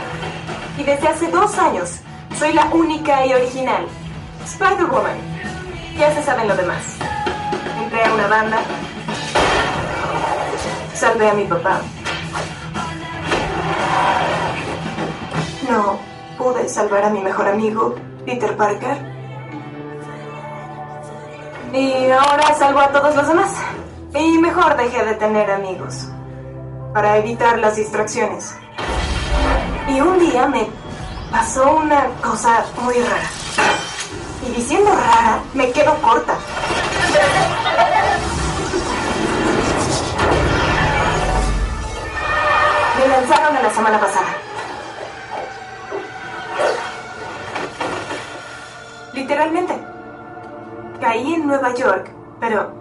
Y 0.78 0.82
desde 0.82 1.08
hace 1.08 1.30
dos 1.30 1.58
años 1.58 2.00
soy 2.38 2.52
la 2.52 2.66
única 2.66 3.26
y 3.26 3.32
original. 3.34 3.86
Spider-Woman. 4.44 5.16
Ya 5.98 6.14
se 6.14 6.22
saben 6.22 6.48
lo 6.48 6.56
demás. 6.56 6.96
Entré 7.82 8.04
a 8.04 8.14
una 8.14 8.26
banda. 8.26 8.58
Salvé 10.94 11.28
a 11.28 11.34
mi 11.34 11.44
papá. 11.44 11.80
No 15.68 15.98
pude 16.38 16.68
salvar 16.68 17.04
a 17.04 17.10
mi 17.10 17.20
mejor 17.20 17.46
amigo, 17.48 17.94
Peter 18.24 18.56
Parker. 18.56 18.96
Y 21.72 22.10
ahora 22.10 22.54
salvo 22.58 22.80
a 22.80 22.88
todos 22.88 23.14
los 23.14 23.28
demás. 23.28 23.54
Y 24.14 24.38
mejor 24.38 24.76
dejé 24.76 25.04
de 25.04 25.14
tener 25.14 25.50
amigos. 25.50 26.08
Para 26.92 27.18
evitar 27.18 27.58
las 27.58 27.76
distracciones. 27.76 28.56
Y 29.88 30.00
un 30.00 30.18
día 30.18 30.46
me 30.46 30.68
pasó 31.30 31.72
una 31.76 32.06
cosa 32.20 32.64
muy 32.82 32.94
rara. 32.94 33.30
Y 34.44 34.50
diciendo 34.52 34.90
rara, 34.90 35.40
me 35.54 35.70
quedo 35.70 35.94
corta. 36.02 36.34
Me 42.98 43.08
lanzaron 43.08 43.56
a 43.56 43.62
la 43.62 43.70
semana 43.70 44.00
pasada. 44.00 44.28
Literalmente. 49.12 49.78
Caí 51.00 51.34
en 51.34 51.46
Nueva 51.46 51.72
York, 51.74 52.10
pero 52.40 52.72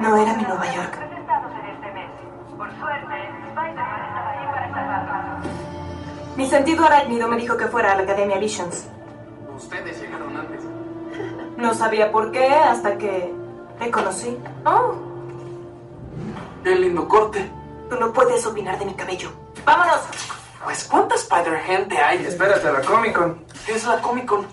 no 0.00 0.16
era 0.16 0.32
mi 0.34 0.44
Nueva 0.44 0.72
York. 0.72 1.05
Mi 6.36 6.46
sentido 6.48 6.84
arácnido 6.84 7.28
me 7.28 7.36
dijo 7.36 7.56
que 7.56 7.66
fuera 7.66 7.92
a 7.92 7.96
la 7.96 8.02
Academia 8.02 8.38
Visions. 8.38 8.84
Ustedes 9.56 10.00
llegaron 10.00 10.36
antes. 10.36 10.60
No 11.56 11.72
sabía 11.72 12.12
por 12.12 12.30
qué 12.30 12.46
hasta 12.46 12.98
que 12.98 13.32
te 13.78 13.90
conocí. 13.90 14.36
Oh, 14.64 14.94
Qué 16.62 16.74
lindo 16.74 17.08
corte. 17.08 17.50
tú 17.88 17.96
no 17.96 18.12
puedes 18.12 18.44
opinar 18.46 18.78
de 18.78 18.84
mi 18.86 18.94
cabello. 18.94 19.30
¡Vámonos! 19.64 20.00
Pues 20.64 20.84
¿cuánta 20.84 21.14
Spider 21.14 21.58
gente 21.60 21.96
hay? 21.96 22.24
Espérate, 22.26 22.70
la 22.72 22.80
Comic 22.82 23.16
Con. 23.16 23.44
¿Qué 23.64 23.74
es 23.74 23.86
la 23.86 24.00
Comic 24.02 24.26
Con? 24.26 24.46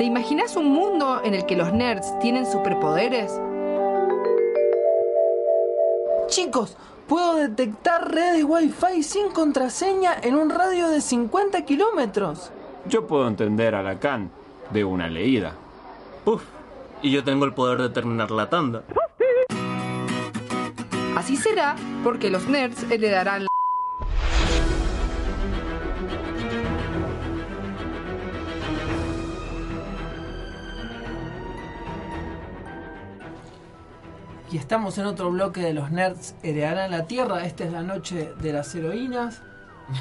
¿Te 0.00 0.06
imaginas 0.06 0.56
un 0.56 0.70
mundo 0.70 1.20
en 1.22 1.34
el 1.34 1.44
que 1.44 1.56
los 1.56 1.74
nerds 1.74 2.18
tienen 2.20 2.46
superpoderes? 2.46 3.38
Chicos, 6.26 6.78
puedo 7.06 7.34
detectar 7.34 8.10
redes 8.10 8.46
Wi-Fi 8.48 9.02
sin 9.02 9.28
contraseña 9.30 10.14
en 10.22 10.36
un 10.36 10.48
radio 10.48 10.88
de 10.88 11.02
50 11.02 11.66
kilómetros. 11.66 12.50
Yo 12.86 13.06
puedo 13.06 13.28
entender 13.28 13.74
a 13.74 13.82
Lacan 13.82 14.30
de 14.70 14.86
una 14.86 15.06
leída. 15.10 15.52
Uf, 16.24 16.44
y 17.02 17.10
yo 17.10 17.22
tengo 17.22 17.44
el 17.44 17.52
poder 17.52 17.82
de 17.82 17.90
terminar 17.90 18.30
la 18.30 18.48
tanda. 18.48 18.82
Así 21.14 21.36
será 21.36 21.76
porque 22.02 22.30
los 22.30 22.48
nerds 22.48 22.90
heredarán 22.90 23.42
la... 23.44 23.50
Y 34.50 34.56
estamos 34.56 34.98
en 34.98 35.06
otro 35.06 35.30
bloque 35.30 35.60
de 35.60 35.72
los 35.74 35.90
nerds 35.92 36.34
heredarán 36.42 36.90
la 36.90 37.06
tierra. 37.06 37.44
Esta 37.44 37.64
es 37.64 37.72
la 37.72 37.82
noche 37.82 38.32
de 38.40 38.52
las 38.52 38.74
heroínas. 38.74 39.42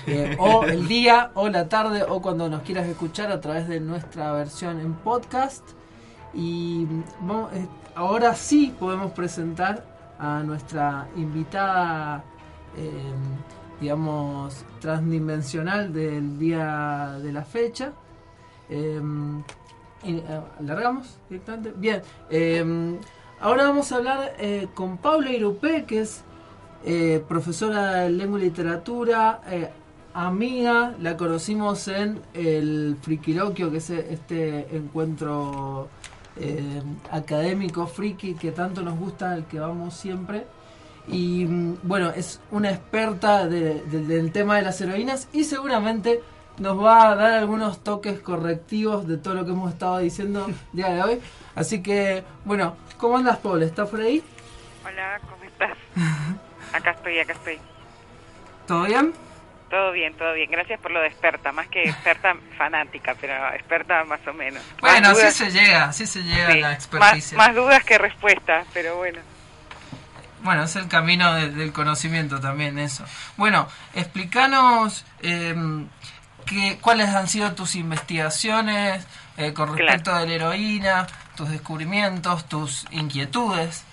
Eh, 0.07 0.35
o 0.39 0.63
el 0.65 0.87
día, 0.87 1.31
o 1.35 1.49
la 1.49 1.69
tarde, 1.69 2.03
o 2.07 2.21
cuando 2.21 2.49
nos 2.49 2.63
quieras 2.63 2.87
escuchar 2.87 3.31
a 3.31 3.39
través 3.41 3.67
de 3.67 3.79
nuestra 3.79 4.31
versión 4.33 4.79
en 4.79 4.93
podcast. 4.95 5.63
Y 6.33 6.85
vamos- 7.21 7.53
eh, 7.53 7.67
ahora 7.95 8.33
sí 8.33 8.73
podemos 8.79 9.11
presentar 9.11 9.83
a 10.17 10.41
nuestra 10.43 11.07
invitada 11.15 12.23
eh, 12.77 12.91
digamos, 13.79 14.65
transdimensional 14.81 15.93
del 15.93 16.37
día 16.39 17.17
de 17.21 17.31
la 17.31 17.43
fecha. 17.43 17.91
Eh, 18.69 18.99
y, 20.03 20.15
eh, 20.17 20.41
¿Alargamos 20.59 21.17
directamente? 21.29 21.71
Bien. 21.75 22.01
Ahora 23.41 23.63
vamos 23.65 23.91
a 23.91 23.97
hablar 23.97 24.33
eh, 24.39 24.67
con 24.73 24.97
Paula 24.97 25.31
Irupé, 25.31 25.85
que 25.85 26.01
es 26.01 26.23
eh, 26.85 27.23
profesora 27.27 27.95
de 27.95 28.09
lengua 28.09 28.39
y 28.39 28.43
literatura, 28.43 29.41
eh, 29.49 29.69
amiga, 30.13 30.95
la 30.99 31.17
conocimos 31.17 31.87
en 31.87 32.19
el 32.33 32.97
Frikiloquio, 33.01 33.71
que 33.71 33.77
es 33.77 33.89
este 33.89 34.75
encuentro 34.75 35.87
académico 37.11 37.85
friki 37.85 38.33
que 38.35 38.51
tanto 38.51 38.81
nos 38.81 38.97
gusta, 38.97 39.31
al 39.33 39.45
que 39.45 39.59
vamos 39.59 39.93
siempre. 39.93 40.45
Y 41.07 41.45
mm, 41.45 41.77
bueno, 41.83 42.11
es 42.15 42.39
una 42.51 42.69
experta 42.71 43.45
de- 43.47 43.81
de- 43.83 44.05
del 44.05 44.31
tema 44.31 44.55
de 44.55 44.61
las 44.61 44.79
heroínas 44.79 45.27
y 45.33 45.43
seguramente 45.43 46.21
nos 46.59 46.81
va 46.81 47.11
a 47.11 47.15
dar 47.15 47.33
algunos 47.33 47.79
toques 47.79 48.19
correctivos 48.19 49.07
de 49.07 49.17
todo 49.17 49.33
lo 49.33 49.45
que 49.45 49.51
hemos 49.51 49.71
estado 49.73 49.97
diciendo 49.99 50.45
el 50.47 50.55
día 50.73 50.89
de 50.89 51.01
hoy. 51.03 51.19
Así 51.55 51.81
que, 51.81 52.23
bueno, 52.45 52.75
¿cómo 52.99 53.17
andas, 53.17 53.37
Paul? 53.37 53.63
¿Estás 53.63 53.89
por 53.89 53.99
ahí? 54.01 54.23
Hola, 54.85 55.19
¿cómo 55.27 55.43
estás? 55.43 55.77
Acá 56.73 56.91
estoy, 56.91 57.19
acá 57.19 57.33
estoy. 57.33 57.59
¿Todo 58.67 58.83
bien? 58.83 59.11
Todo 59.71 59.91
bien, 59.91 60.13
todo 60.15 60.33
bien. 60.33 60.49
Gracias 60.51 60.79
por 60.79 60.91
lo 60.91 60.99
de 60.99 61.07
experta, 61.07 61.51
más 61.51 61.67
que 61.67 61.83
experta 61.83 62.35
fanática, 62.57 63.15
pero 63.19 63.33
experta 63.55 64.03
más 64.03 64.19
o 64.27 64.33
menos. 64.33 64.61
Bueno, 64.79 65.09
Más 65.09 65.17
dudas- 65.17 65.33
se 65.33 65.49
llega, 65.51 65.85
así 65.85 66.05
se 66.05 66.21
llega 66.23 66.51
Sí, 66.51 66.57
a 66.59 66.61
la 66.61 66.73
experticia. 66.73 67.37
más 67.37 67.55
dudas 67.55 67.83
que 67.83 67.97
respuestas, 67.97 68.67
pero 68.73 68.97
bueno. 68.97 69.19
Bueno, 70.41 70.63
es 70.63 70.75
el 70.75 70.87
camino 70.87 71.33
de- 71.33 71.49
del 71.51 71.73
conocimiento 71.73 72.39
también 72.39 72.77
eso. 72.79 73.03
Bueno, 73.35 73.67
explícanos 73.93 75.05
eh, 75.21 75.55
qué- 76.45 76.77
cuáles 76.81 77.09
han 77.09 77.27
sido 77.27 77.53
tus 77.53 77.75
investigaciones 77.75 79.05
eh, 79.37 79.53
con 79.53 79.75
respecto 79.77 80.15
de 80.15 80.27
la 80.27 80.33
heroína, 80.33 81.07
tus 81.39 81.49
descubrimientos, 81.49 82.49
tus 82.49 82.85
inquietudes. 82.91 83.85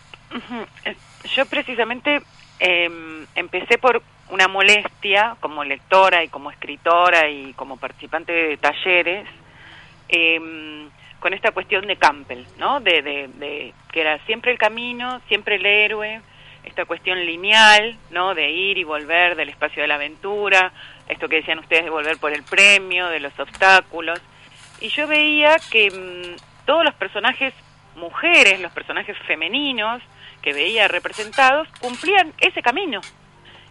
Yo 1.37 1.47
precisamente 1.47 2.21
eh, 2.59 2.91
empecé 3.37 3.79
por 3.79 4.03
una 4.31 4.49
molestia 4.49 5.37
como 5.39 5.63
lectora 5.63 6.25
y 6.25 6.29
como 6.29 6.51
escritora 6.51 7.31
y 7.31 7.53
como 7.53 7.77
participante 7.77 8.33
de 8.33 8.57
talleres 8.57 9.29
eh, 10.09 10.89
con 11.21 11.35
esta 11.35 11.53
cuestión 11.53 11.87
de 11.87 11.95
Campbell, 11.95 12.45
¿no? 12.59 12.81
De, 12.81 13.03
de, 13.03 13.29
de 13.29 13.73
que 13.93 14.01
era 14.01 14.19
siempre 14.27 14.51
el 14.51 14.59
camino, 14.59 15.21
siempre 15.29 15.55
el 15.55 15.67
héroe, 15.67 16.21
esta 16.65 16.85
cuestión 16.85 17.25
lineal, 17.25 17.97
¿no? 18.11 18.35
De 18.35 18.51
ir 18.51 18.77
y 18.77 18.83
volver 18.83 19.37
del 19.37 19.51
espacio 19.51 19.83
de 19.83 19.89
la 19.89 19.95
aventura, 19.95 20.73
esto 21.09 21.29
que 21.29 21.37
decían 21.37 21.61
ustedes 21.61 21.85
de 21.85 21.91
volver 21.91 22.19
por 22.19 22.33
el 22.33 22.43
premio, 22.43 23.07
de 23.07 23.21
los 23.21 23.39
obstáculos. 23.39 24.21
Y 24.81 24.89
yo 24.89 25.07
veía 25.07 25.57
que 25.71 25.93
mm, 25.93 26.56
todos 26.67 26.85
los 26.85 26.95
personajes 26.95 27.55
mujeres, 27.97 28.61
los 28.61 28.73
personajes 28.73 29.17
femeninos 29.27 30.03
que 30.43 30.53
veía 30.53 30.87
representados, 30.89 31.67
cumplían 31.81 32.33
ese 32.39 32.63
camino. 32.63 33.01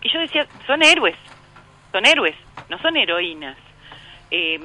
Y 0.01 0.09
yo 0.11 0.19
decía, 0.19 0.47
son 0.65 0.81
héroes, 0.83 1.15
son 1.91 2.05
héroes, 2.05 2.35
no 2.69 2.79
son 2.79 2.97
heroínas. 2.97 3.57
Eh, 4.31 4.59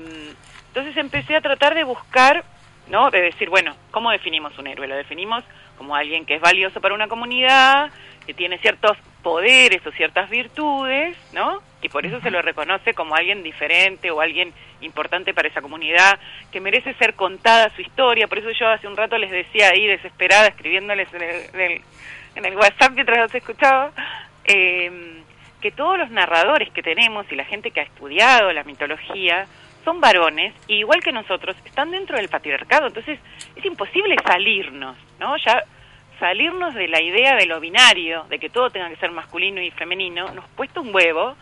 entonces 0.69 0.97
empecé 0.97 1.37
a 1.37 1.41
tratar 1.41 1.75
de 1.75 1.85
buscar, 1.85 2.45
¿no? 2.89 3.11
De 3.11 3.21
decir, 3.21 3.51
bueno, 3.51 3.75
¿cómo 3.91 4.11
definimos 4.11 4.57
un 4.59 4.67
héroe? 4.67 4.87
Lo 4.87 4.97
definimos 4.97 5.45
como 5.77 5.95
alguien 5.95 6.27
que 6.27 6.37
es 6.37 6.41
valioso 6.41 6.81
para 6.81 6.95
una 6.95 7.09
comunidad, 7.09 7.91
que 8.27 8.35
tiene 8.35 8.59
ciertos 8.59 8.97
poderes 9.23 9.85
o 9.87 9.93
ciertas 9.93 10.31
virtudes, 10.31 11.17
¿no? 11.33 11.63
Y 11.83 11.89
por 11.89 12.05
eso 12.05 12.21
se 12.21 12.31
lo 12.31 12.43
reconoce 12.43 12.95
como 12.95 13.15
alguien 13.15 13.43
diferente 13.43 14.11
o 14.11 14.21
alguien 14.21 14.53
importante 14.81 15.33
para 15.35 15.49
esa 15.49 15.63
comunidad, 15.63 16.19
que 16.53 16.61
merece 16.61 16.95
ser 16.95 17.15
contada 17.15 17.71
su 17.75 17.83
historia. 17.83 18.29
Por 18.29 18.39
eso 18.39 18.51
yo 18.51 18.69
hace 18.69 18.87
un 18.87 18.97
rato 18.97 19.17
les 19.19 19.31
decía 19.31 19.71
ahí, 19.71 19.87
desesperada, 19.87 20.49
escribiéndoles 20.49 21.13
en 21.15 21.23
el, 21.23 21.35
en 21.55 21.61
el, 21.61 21.83
en 22.37 22.45
el 22.45 22.57
WhatsApp 22.57 22.93
mientras 22.95 23.19
los 23.19 23.35
escuchaba, 23.35 23.93
eh, 24.45 25.23
que 25.61 25.71
todos 25.71 25.99
los 25.99 26.11
narradores 26.11 26.71
que 26.71 26.83
tenemos 26.83 27.31
y 27.31 27.37
la 27.37 27.45
gente 27.45 27.71
que 27.71 27.81
ha 27.81 27.85
estudiado 27.85 28.53
la 28.53 28.65
mitología 28.65 29.47
son 29.85 30.01
varones 30.01 30.55
y 30.67 30.77
igual 30.77 31.03
que 31.03 31.13
nosotros 31.13 31.57
están 31.65 31.91
dentro 31.91 32.17
del 32.17 32.29
patriarcado, 32.29 32.87
entonces 32.87 33.19
es 33.57 33.65
imposible 33.65 34.17
salirnos, 34.27 34.97
¿no? 35.19 35.37
Ya 35.39 35.63
salirnos 36.19 36.75
de 36.75 36.89
la 36.89 37.01
idea 37.01 37.35
de 37.37 37.47
lo 37.47 37.61
binario, 37.61 38.25
de 38.29 38.39
que 38.39 38.51
todo 38.51 38.71
tenga 38.71 38.89
que 38.91 38.97
ser 38.97 39.11
masculino 39.11 39.61
y 39.63 39.71
femenino, 39.71 40.33
nos 40.35 40.47
cuesta 40.49 40.81
un 40.81 40.95
huevo 40.95 41.35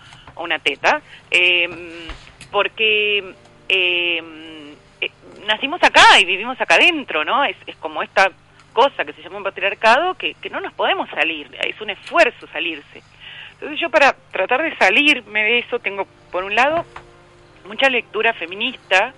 una 0.42 0.58
teta, 0.58 1.00
eh, 1.30 1.68
porque 2.50 3.34
eh, 3.68 4.22
eh, 5.00 5.10
nacimos 5.46 5.82
acá 5.82 6.18
y 6.20 6.24
vivimos 6.24 6.60
acá 6.60 6.74
adentro, 6.74 7.24
¿no? 7.24 7.44
Es, 7.44 7.56
es 7.66 7.76
como 7.76 8.02
esta 8.02 8.30
cosa 8.72 9.04
que 9.04 9.12
se 9.12 9.22
llama 9.22 9.42
patriarcado 9.42 10.14
que, 10.14 10.34
que 10.34 10.50
no 10.50 10.60
nos 10.60 10.72
podemos 10.72 11.08
salir, 11.10 11.48
es 11.60 11.80
un 11.80 11.90
esfuerzo 11.90 12.46
salirse. 12.52 13.02
Entonces 13.54 13.80
yo 13.80 13.90
para 13.90 14.14
tratar 14.30 14.62
de 14.62 14.76
salirme 14.76 15.42
de 15.42 15.58
eso 15.58 15.80
tengo, 15.80 16.06
por 16.30 16.44
un 16.44 16.54
lado, 16.54 16.84
mucha 17.66 17.90
lectura 17.90 18.32
feminista, 18.34 19.12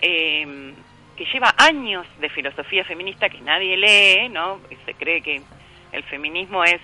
eh, 0.00 0.74
que 1.16 1.24
lleva 1.26 1.54
años 1.56 2.06
de 2.20 2.28
filosofía 2.28 2.84
feminista 2.84 3.28
que 3.28 3.40
nadie 3.40 3.76
lee, 3.76 4.28
¿no? 4.28 4.60
Se 4.84 4.94
cree 4.94 5.20
que 5.22 5.42
el 5.92 6.02
feminismo 6.04 6.64
es 6.64 6.80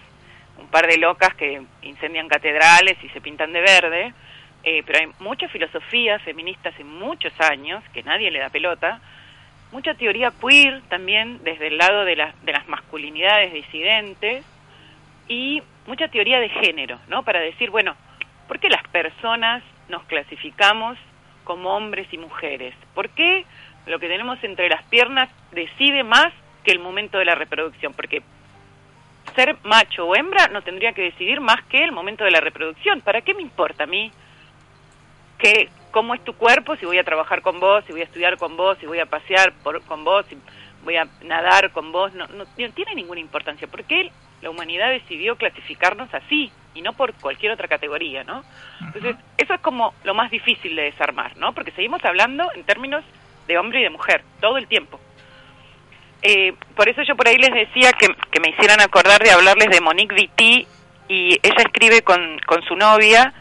un 0.61 0.69
par 0.69 0.87
de 0.87 0.99
locas 0.99 1.35
que 1.35 1.63
incendian 1.83 2.29
catedrales 2.29 2.97
y 3.03 3.09
se 3.09 3.21
pintan 3.21 3.53
de 3.53 3.61
verde, 3.61 4.15
eh, 4.63 4.83
pero 4.85 4.99
hay 4.99 5.09
mucha 5.19 5.49
filosofía 5.49 6.19
feminista 6.19 6.69
hace 6.69 6.85
muchos 6.85 7.33
años 7.41 7.83
que 7.93 8.03
nadie 8.03 8.31
le 8.31 8.41
da 8.41 8.51
pelota, 8.51 9.01
mucha 9.73 9.95
teoría 9.95 10.33
queer 10.33 10.83
también 10.89 11.43
desde 11.45 11.69
el 11.69 11.79
lado 11.79 12.05
de, 12.05 12.15
de 12.15 12.53
las 12.53 12.69
masculinidades 12.69 13.53
disidentes 13.53 14.45
y 15.29 15.63
mucha 15.87 16.09
teoría 16.09 16.41
de 16.41 16.49
género, 16.49 16.99
¿no? 17.09 17.23
Para 17.23 17.41
decir, 17.41 17.71
bueno, 17.71 17.97
¿por 18.49 18.59
qué 18.59 18.69
las 18.69 18.87
personas 18.89 19.63
nos 19.89 20.05
clasificamos 20.05 20.99
como 21.45 21.75
hombres 21.75 22.07
y 22.13 22.19
mujeres? 22.19 22.75
¿Por 22.95 23.09
qué 23.11 23.45
lo 23.87 23.99
que 23.99 24.09
tenemos 24.09 24.43
entre 24.45 24.69
las 24.69 24.83
piernas 24.85 25.31
decide 25.53 26.05
más 26.05 26.33
que 26.65 26.73
el 26.73 26.81
momento 26.81 27.19
de 27.19 27.25
la 27.25 27.35
reproducción? 27.35 27.95
Porque 27.95 28.23
ser 29.41 29.57
macho 29.65 30.07
o 30.07 30.15
hembra 30.15 30.49
no 30.49 30.61
tendría 30.61 30.93
que 30.93 31.03
decidir 31.03 31.41
más 31.41 31.63
que 31.65 31.83
el 31.83 31.93
momento 31.93 32.25
de 32.25 32.31
la 32.31 32.41
reproducción. 32.41 33.01
¿Para 33.01 33.23
qué 33.23 33.33
me 33.33 33.41
importa 33.41 33.85
a 33.85 33.87
mí 33.87 34.13
que 35.39 35.71
cómo 35.91 36.15
es 36.15 36.23
tu 36.23 36.35
cuerpo, 36.35 36.77
si 36.77 36.85
voy 36.85 36.99
a 36.99 37.05
trabajar 37.05 37.41
con 37.41 37.59
vos, 37.59 37.83
si 37.87 37.93
voy 37.93 38.03
a 38.03 38.05
estudiar 38.05 38.37
con 38.37 38.57
vos, 38.57 38.77
si 38.79 38.87
voy 38.87 38.99
a 38.99 39.07
pasear 39.07 39.55
por, 39.63 39.83
con 39.85 40.05
vos, 40.05 40.27
si 40.29 40.37
voy 40.85 40.97
a 40.97 41.09
nadar 41.23 41.73
con 41.73 41.91
vos? 41.91 42.13
No, 42.13 42.27
no, 42.27 42.45
no 42.45 42.73
tiene 42.73 42.95
ninguna 42.95 43.21
importancia. 43.21 43.67
¿Por 43.67 43.85
qué 43.85 44.11
la 44.43 44.51
humanidad 44.51 44.91
decidió 44.91 45.37
clasificarnos 45.37 46.13
así 46.13 46.53
y 46.75 46.83
no 46.83 46.93
por 46.93 47.15
cualquier 47.15 47.53
otra 47.53 47.67
categoría, 47.67 48.25
¿no? 48.25 48.45
Entonces, 48.81 49.17
eso 49.39 49.55
es 49.55 49.61
como 49.61 49.95
lo 50.05 50.13
más 50.15 50.31
difícil 50.31 50.77
de 50.77 50.83
desarmar, 50.83 51.37
¿no? 51.39 51.55
Porque 51.55 51.73
seguimos 51.73 52.05
hablando 52.05 52.47
en 52.55 52.65
términos 52.65 53.05
de 53.49 53.57
hombre 53.57 53.81
y 53.81 53.85
de 53.85 53.91
mujer 53.91 54.23
todo 54.41 54.59
el 54.59 54.67
tiempo. 54.67 55.01
Eh, 56.23 56.53
por 56.77 56.89
eso 56.89 57.03
yo 57.03 57.17
por 57.17 57.29
ahí 57.29 57.39
les 57.39 57.53
decía 57.53 57.93
que, 57.93 58.09
me 58.41 58.51
hicieran 58.51 58.81
acordar 58.81 59.23
de 59.23 59.31
hablarles 59.31 59.71
de 59.71 59.81
Monique 59.81 60.15
Witty 60.15 60.67
y 61.09 61.39
ella 61.43 61.63
escribe 61.65 62.03
con, 62.03 62.39
con 62.47 62.63
su 62.63 62.77
novia, 62.77 63.33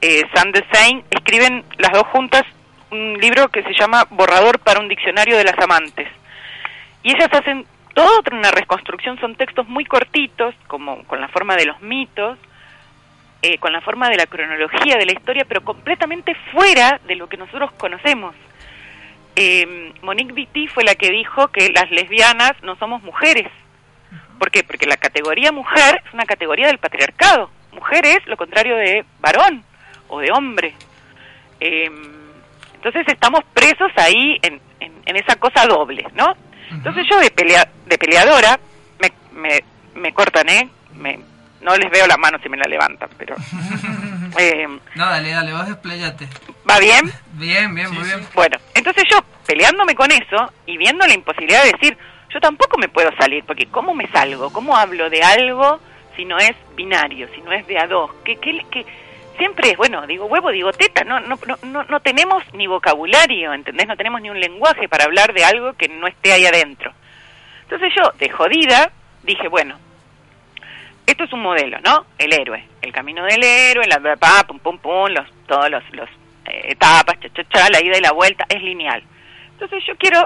eh, 0.00 0.24
Desain, 0.52 1.04
escriben 1.10 1.64
las 1.78 1.92
dos 1.92 2.06
juntas 2.08 2.44
un 2.90 3.18
libro 3.20 3.48
que 3.48 3.62
se 3.62 3.74
llama 3.74 4.06
Borrador 4.10 4.60
para 4.60 4.80
un 4.80 4.88
diccionario 4.88 5.36
de 5.36 5.44
las 5.44 5.58
amantes. 5.58 6.08
Y 7.02 7.14
ellas 7.14 7.28
hacen 7.32 7.66
toda 7.94 8.20
una 8.32 8.50
reconstrucción, 8.50 9.18
son 9.20 9.34
textos 9.34 9.68
muy 9.68 9.84
cortitos, 9.84 10.54
como 10.66 11.04
con 11.04 11.20
la 11.20 11.28
forma 11.28 11.56
de 11.56 11.66
los 11.66 11.80
mitos, 11.82 12.38
eh, 13.42 13.58
con 13.58 13.72
la 13.72 13.80
forma 13.80 14.08
de 14.08 14.16
la 14.16 14.26
cronología 14.26 14.96
de 14.96 15.06
la 15.06 15.12
historia, 15.12 15.44
pero 15.46 15.62
completamente 15.62 16.34
fuera 16.52 17.00
de 17.06 17.16
lo 17.16 17.28
que 17.28 17.36
nosotros 17.36 17.72
conocemos. 17.72 18.34
Eh, 19.40 19.92
Monique 20.02 20.32
Witty 20.32 20.66
fue 20.66 20.82
la 20.82 20.96
que 20.96 21.12
dijo 21.12 21.46
que 21.48 21.70
las 21.70 21.88
lesbianas 21.92 22.52
no 22.62 22.74
somos 22.74 23.04
mujeres. 23.04 23.46
¿Por 24.36 24.50
qué? 24.50 24.64
Porque 24.64 24.86
la 24.86 24.96
categoría 24.96 25.52
mujer 25.52 26.02
es 26.04 26.12
una 26.12 26.24
categoría 26.24 26.66
del 26.66 26.78
patriarcado. 26.78 27.48
Mujer 27.70 28.04
es 28.04 28.26
lo 28.26 28.36
contrario 28.36 28.74
de 28.74 29.04
varón 29.20 29.62
o 30.08 30.18
de 30.18 30.32
hombre. 30.32 30.74
Eh, 31.60 31.88
entonces 32.74 33.06
estamos 33.06 33.44
presos 33.54 33.92
ahí 33.96 34.40
en, 34.42 34.60
en, 34.80 34.92
en 35.06 35.16
esa 35.16 35.36
cosa 35.36 35.66
doble, 35.66 36.04
¿no? 36.14 36.36
Entonces 36.72 37.06
yo 37.08 37.20
de, 37.20 37.30
pelea, 37.30 37.68
de 37.86 37.96
peleadora, 37.96 38.58
me, 39.00 39.12
me, 39.40 39.62
me 39.94 40.12
cortan, 40.12 40.48
¿eh? 40.48 40.68
Me, 40.94 41.20
no 41.60 41.76
les 41.76 41.90
veo 41.92 42.08
la 42.08 42.16
mano 42.16 42.38
si 42.42 42.48
me 42.48 42.56
la 42.56 42.66
levantan, 42.68 43.08
pero... 43.16 43.36
eh, 44.38 44.66
No, 44.96 45.06
dale, 45.06 45.30
dale, 45.30 45.52
vos 45.52 45.66
desplayate. 45.68 46.28
¿Va 46.68 46.78
bien? 46.78 47.10
Bien, 47.32 47.74
bien, 47.74 47.92
muy 47.92 48.04
bien. 48.04 48.26
Bueno, 48.34 48.58
entonces 48.74 49.04
yo 49.10 49.18
peleándome 49.46 49.94
con 49.94 50.10
eso 50.10 50.52
y 50.66 50.76
viendo 50.76 51.06
la 51.06 51.14
imposibilidad 51.14 51.64
de 51.64 51.72
decir, 51.72 51.96
yo 52.30 52.40
tampoco 52.40 52.76
me 52.78 52.88
puedo 52.88 53.10
salir, 53.16 53.44
porque 53.44 53.66
¿cómo 53.66 53.94
me 53.94 54.06
salgo? 54.08 54.52
¿Cómo 54.52 54.76
hablo 54.76 55.08
de 55.08 55.22
algo 55.22 55.80
si 56.16 56.24
no 56.24 56.36
es 56.38 56.52
binario, 56.76 57.28
si 57.34 57.40
no 57.40 57.52
es 57.52 57.66
de 57.66 57.78
a 57.78 57.86
dos? 57.86 58.10
¿Qué, 58.24 58.36
qué, 58.36 58.64
qué- 58.70 58.84
siempre 59.38 59.70
es, 59.70 59.76
bueno, 59.76 60.06
digo 60.06 60.26
huevo, 60.26 60.50
digo 60.50 60.72
teta, 60.72 61.04
no, 61.04 61.20
no, 61.20 61.38
no, 61.46 61.56
no, 61.62 61.84
no 61.84 62.00
tenemos 62.00 62.42
ni 62.54 62.66
vocabulario, 62.66 63.54
¿entendés? 63.54 63.86
No 63.86 63.96
tenemos 63.96 64.20
ni 64.20 64.28
un 64.30 64.40
lenguaje 64.40 64.88
para 64.88 65.04
hablar 65.04 65.32
de 65.32 65.44
algo 65.44 65.72
que 65.74 65.88
no 65.88 66.06
esté 66.08 66.32
ahí 66.32 66.44
adentro. 66.44 66.92
Entonces 67.62 67.92
yo, 67.96 68.10
de 68.18 68.28
jodida, 68.30 68.90
dije, 69.22 69.46
bueno, 69.48 69.78
esto 71.06 71.24
es 71.24 71.32
un 71.32 71.40
modelo, 71.40 71.78
¿no? 71.80 72.04
El 72.18 72.32
héroe, 72.34 72.64
el 72.82 72.92
camino 72.92 73.24
del 73.24 73.42
héroe, 73.42 73.86
la 73.86 73.98
bla, 73.98 74.16
bla, 74.16 74.44
pum 74.46 74.58
pum 74.58 74.76
pum, 74.78 75.08
los, 75.10 75.26
todos 75.46 75.70
los, 75.70 75.82
los 75.92 76.08
etapas, 76.64 77.18
cha 77.20 77.28
cha 77.30 77.44
cha, 77.44 77.70
la 77.70 77.82
ida 77.82 77.98
y 77.98 78.00
la 78.00 78.12
vuelta, 78.12 78.44
es 78.48 78.62
lineal. 78.62 79.02
Entonces 79.52 79.84
yo 79.86 79.96
quiero 79.96 80.22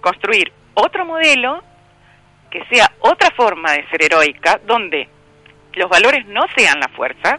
construir 0.00 0.52
otro 0.74 1.04
modelo 1.04 1.62
que 2.50 2.64
sea 2.66 2.90
otra 3.00 3.30
forma 3.32 3.72
de 3.72 3.86
ser 3.88 4.04
heroica, 4.04 4.60
donde 4.66 5.08
los 5.74 5.90
valores 5.90 6.26
no 6.26 6.46
sean 6.56 6.80
la 6.80 6.88
fuerza, 6.88 7.38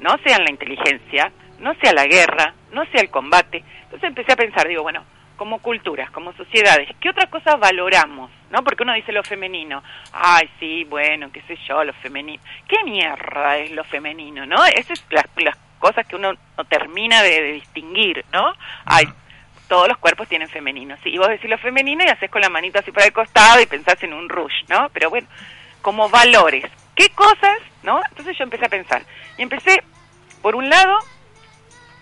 no 0.00 0.16
sean 0.24 0.44
la 0.44 0.50
inteligencia, 0.50 1.32
no 1.58 1.74
sea 1.76 1.92
la 1.92 2.06
guerra, 2.06 2.54
no 2.72 2.84
sea 2.86 3.00
el 3.00 3.10
combate. 3.10 3.64
Entonces 3.84 4.08
empecé 4.08 4.32
a 4.32 4.36
pensar, 4.36 4.68
digo, 4.68 4.82
bueno, 4.82 5.04
como 5.36 5.60
culturas, 5.60 6.10
como 6.10 6.32
sociedades, 6.34 6.88
¿qué 7.00 7.10
otra 7.10 7.28
cosa 7.30 7.56
valoramos? 7.56 8.30
¿No? 8.50 8.62
Porque 8.64 8.82
uno 8.82 8.92
dice 8.94 9.12
lo 9.12 9.22
femenino. 9.22 9.82
Ay, 10.12 10.50
sí, 10.58 10.84
bueno, 10.84 11.30
qué 11.32 11.42
sé 11.42 11.56
yo, 11.66 11.84
lo 11.84 11.92
femenino. 11.94 12.42
¿Qué 12.66 12.82
mierda 12.84 13.56
es 13.58 13.70
lo 13.70 13.84
femenino, 13.84 14.44
no? 14.44 14.64
Esas 14.66 14.98
es 14.98 15.06
las, 15.10 15.24
las 15.36 15.56
cosas 15.78 16.06
que 16.06 16.16
uno 16.16 16.32
no 16.32 16.64
termina 16.64 17.22
de, 17.22 17.42
de 17.42 17.52
distinguir, 17.52 18.24
¿no? 18.32 18.52
Ay, 18.84 19.08
todos 19.68 19.86
los 19.86 19.98
cuerpos 19.98 20.28
tienen 20.28 20.48
femenino. 20.48 20.96
Sí, 21.02 21.10
y 21.10 21.18
vos 21.18 21.28
decís 21.28 21.48
lo 21.48 21.58
femenino 21.58 22.02
y 22.04 22.08
haces 22.08 22.30
con 22.30 22.40
la 22.40 22.48
manito 22.48 22.78
así 22.78 22.90
para 22.90 23.06
el 23.06 23.12
costado 23.12 23.60
y 23.60 23.66
pensás 23.66 24.02
en 24.02 24.12
un 24.12 24.28
rush, 24.28 24.64
¿no? 24.68 24.88
Pero 24.92 25.10
bueno, 25.10 25.28
como 25.82 26.08
valores. 26.08 26.64
¿Qué 26.94 27.10
cosas, 27.10 27.58
no? 27.82 28.00
Entonces 28.08 28.36
yo 28.36 28.44
empecé 28.44 28.64
a 28.64 28.70
pensar. 28.70 29.02
Y 29.36 29.42
empecé, 29.42 29.82
por 30.42 30.56
un 30.56 30.68
lado, 30.68 30.98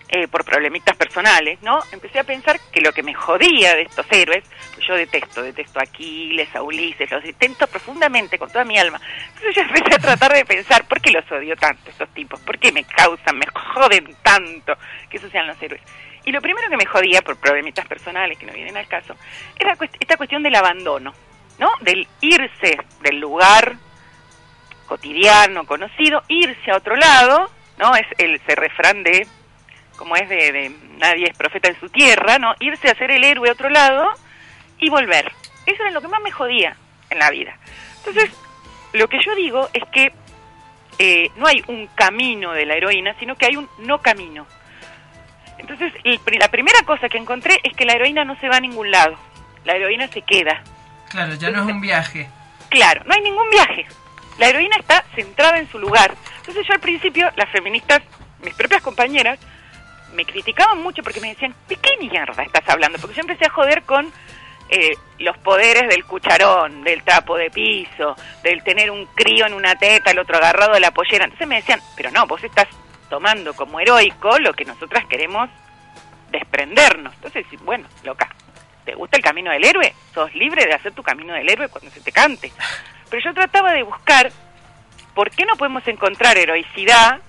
eh, 0.09 0.27
por 0.29 0.45
problemitas 0.45 0.95
personales, 0.95 1.61
¿no? 1.61 1.79
Empecé 1.91 2.19
a 2.19 2.23
pensar 2.23 2.59
que 2.71 2.79
lo 2.79 2.93
que 2.93 3.03
me 3.03 3.13
jodía 3.13 3.75
de 3.75 3.81
estos 3.81 4.05
héroes, 4.09 4.43
pues 4.73 4.87
yo 4.87 4.95
detesto, 4.95 5.41
detesto 5.41 5.79
a 5.79 5.83
Aquiles, 5.83 6.55
a 6.55 6.61
Ulises, 6.61 7.11
los 7.11 7.23
detesto 7.23 7.67
profundamente 7.67 8.39
con 8.39 8.49
toda 8.49 8.63
mi 8.63 8.77
alma. 8.77 9.01
Entonces 9.27 9.55
yo 9.55 9.61
empecé 9.63 9.95
a 9.95 9.99
tratar 9.99 10.33
de 10.33 10.45
pensar, 10.45 10.87
¿por 10.87 11.01
qué 11.01 11.11
los 11.11 11.29
odio 11.31 11.55
tanto 11.57 11.89
estos 11.89 12.07
tipos? 12.13 12.39
¿Por 12.39 12.57
qué 12.57 12.71
me 12.71 12.85
causan, 12.85 13.37
me 13.37 13.47
joden 13.47 14.15
tanto 14.23 14.77
que 15.09 15.17
esos 15.17 15.31
sean 15.31 15.47
los 15.47 15.61
héroes? 15.61 15.81
Y 16.23 16.31
lo 16.31 16.41
primero 16.41 16.69
que 16.69 16.77
me 16.77 16.85
jodía, 16.85 17.21
por 17.21 17.37
problemitas 17.37 17.85
personales 17.85 18.37
que 18.37 18.45
no 18.45 18.53
vienen 18.53 18.77
al 18.77 18.87
caso, 18.87 19.15
era 19.59 19.77
esta 19.99 20.17
cuestión 20.17 20.41
del 20.43 20.55
abandono, 20.55 21.13
¿no? 21.59 21.69
Del 21.81 22.07
irse 22.21 22.77
del 23.01 23.19
lugar 23.19 23.75
cotidiano, 24.85 25.65
conocido, 25.65 26.23
irse 26.27 26.71
a 26.71 26.77
otro 26.77 26.95
lado, 26.95 27.49
¿no? 27.77 27.95
Es 27.95 28.07
el 28.17 28.35
ese 28.35 28.55
refrán 28.55 29.03
de, 29.03 29.27
como 29.97 30.15
es 30.15 30.29
de, 30.29 30.51
de 30.51 30.71
nadie 30.97 31.27
es 31.27 31.37
profeta 31.37 31.69
en 31.69 31.79
su 31.79 31.89
tierra, 31.89 32.39
¿no? 32.39 32.53
Irse 32.59 32.89
a 32.89 32.95
ser 32.95 33.11
el 33.11 33.23
héroe 33.23 33.49
a 33.49 33.53
otro 33.53 33.69
lado 33.69 34.07
y 34.79 34.89
volver. 34.89 35.31
Eso 35.65 35.83
era 35.83 35.91
lo 35.91 36.01
que 36.01 36.07
más 36.07 36.21
me 36.21 36.31
jodía 36.31 36.77
en 37.09 37.19
la 37.19 37.29
vida. 37.29 37.57
Entonces, 37.97 38.31
lo 38.93 39.07
que 39.09 39.19
yo 39.23 39.35
digo 39.35 39.69
es 39.73 39.83
que 39.91 40.13
eh, 40.99 41.29
no 41.35 41.47
hay 41.47 41.63
un 41.67 41.87
camino 41.87 42.53
de 42.53 42.65
la 42.65 42.75
heroína, 42.75 43.15
sino 43.19 43.35
que 43.35 43.45
hay 43.45 43.55
un 43.55 43.69
no 43.79 44.01
camino. 44.01 44.47
Entonces, 45.57 45.91
el 46.03 46.19
la 46.39 46.49
primera 46.49 46.79
cosa 46.85 47.09
que 47.09 47.17
encontré 47.17 47.59
es 47.63 47.75
que 47.75 47.85
la 47.85 47.93
heroína 47.93 48.23
no 48.23 48.39
se 48.39 48.47
va 48.47 48.57
a 48.57 48.61
ningún 48.61 48.91
lado. 48.91 49.17
La 49.65 49.75
heroína 49.75 50.07
se 50.07 50.21
queda. 50.21 50.63
Claro, 51.09 51.35
ya 51.35 51.49
no 51.49 51.63
es 51.63 51.67
un 51.67 51.81
viaje. 51.81 52.29
Claro, 52.69 53.03
no 53.05 53.13
hay 53.13 53.21
ningún 53.21 53.49
viaje. 53.49 53.85
La 54.37 54.47
heroína 54.49 54.77
está 54.77 55.03
centrada 55.15 55.57
en 55.57 55.69
su 55.69 55.79
lugar. 55.79 56.13
Entonces 56.39 56.65
yo 56.67 56.73
al 56.73 56.79
principio, 56.79 57.29
las 57.35 57.49
feministas, 57.49 58.01
mis 58.43 58.53
propias 58.53 58.81
compañeras, 58.81 59.39
me 60.17 60.25
criticaban 60.25 60.81
mucho 60.81 61.03
porque 61.03 61.21
me 61.21 61.29
decían, 61.29 61.53
¿de 61.69 61.75
qué 61.75 61.91
mierda 61.99 62.41
estás 62.41 62.67
hablando? 62.67 62.97
Porque 62.97 63.15
yo 63.15 63.21
empecé 63.21 63.45
a 63.45 63.51
joder 63.51 63.83
con 63.83 64.11
eh, 64.67 64.97
los 65.19 65.37
poderes 65.37 65.87
del 65.87 66.03
cucharón, 66.05 66.83
del 66.83 67.03
trapo 67.03 67.37
de 67.37 67.51
piso, 67.51 68.15
del 68.41 68.63
tener 68.63 68.89
un 68.89 69.05
crío 69.05 69.45
en 69.45 69.53
una 69.53 69.75
teta, 69.75 70.09
el 70.09 70.19
otro 70.19 70.37
agarrado 70.37 70.73
de 70.73 70.79
la 70.79 70.91
pollera. 70.91 71.25
Entonces 71.25 71.47
me 71.47 71.57
decían, 71.57 71.79
pero 71.95 72.09
no, 72.09 72.25
vos 72.25 72.43
estás 72.43 72.67
tomando 73.09 73.53
como 73.53 73.79
heroico 73.79 74.39
lo 74.39 74.53
que 74.53 74.65
nosotras 74.65 75.05
queremos 75.05 75.49
desprendernos. 76.31 77.13
Entonces, 77.13 77.45
bueno, 77.61 77.87
loca, 78.03 78.27
¿te 78.83 78.95
gusta 78.95 79.17
el 79.17 79.23
camino 79.23 79.51
del 79.51 79.63
héroe? 79.63 79.93
Sos 80.15 80.33
libre 80.33 80.65
de 80.65 80.73
hacer 80.73 80.93
tu 80.93 81.03
camino 81.03 81.35
del 81.35 81.47
héroe 81.47 81.69
cuando 81.69 81.91
se 81.91 82.01
te 82.01 82.11
cante. 82.11 82.51
Pero 83.11 83.23
yo 83.23 83.33
trataba 83.35 83.71
de 83.71 83.83
buscar 83.83 84.31
por 85.13 85.29
qué 85.29 85.45
no 85.45 85.55
podemos 85.57 85.87
encontrar 85.87 86.39
heroicidad 86.39 87.21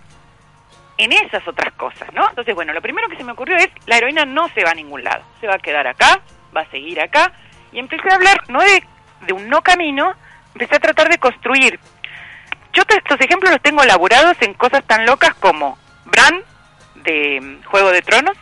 en 0.99 1.13
esas 1.13 1.47
otras 1.49 1.73
cosas, 1.75 2.13
¿no? 2.13 2.29
Entonces, 2.29 2.55
bueno, 2.55 2.73
lo 2.73 2.83
primero 2.83 3.09
que 3.09 3.17
se 3.17 3.25
me 3.25 3.33
ocurrió 3.33 3.57
es, 3.57 3.69
la 3.87 3.97
heroína 3.97 4.25
no 4.25 4.49
se 4.51 4.65
va 4.65 4.73
a 4.73 4.75
ningún 4.75 5.03
lado, 5.05 5.23
se 5.41 5.47
va 5.47 5.55
a 5.55 5.59
quedar 5.59 5.87
acá, 5.87 6.21
va 6.57 6.63
a 6.63 6.71
seguir 6.71 7.01
acá, 7.01 7.33
y 7.73 7.79
empecé 7.79 8.09
a 8.11 8.17
hablar 8.17 8.43
no 8.49 8.61
de, 8.61 8.83
de 9.23 9.33
un 9.33 9.49
no 9.49 9.63
camino, 9.63 10.13
empecé 10.55 10.75
a 10.77 10.81
tratar 10.81 11.09
de 11.09 11.19
construir. 11.19 11.79
Yo 12.73 12.85
te- 12.85 12.97
estos 12.97 13.21
ejemplos 13.21 13.51
los 13.53 13.63
tengo 13.63 13.83
elaborados 13.83 14.37
en 14.41 14.55
cosas 14.55 14.85
tan 14.85 15.07
locas 15.07 15.35
como 15.35 15.79
Bran, 16.07 16.43
de 16.97 17.41
mm, 17.41 17.63
Juego 17.65 17.91
de 17.93 18.03
Tronos, 18.03 18.37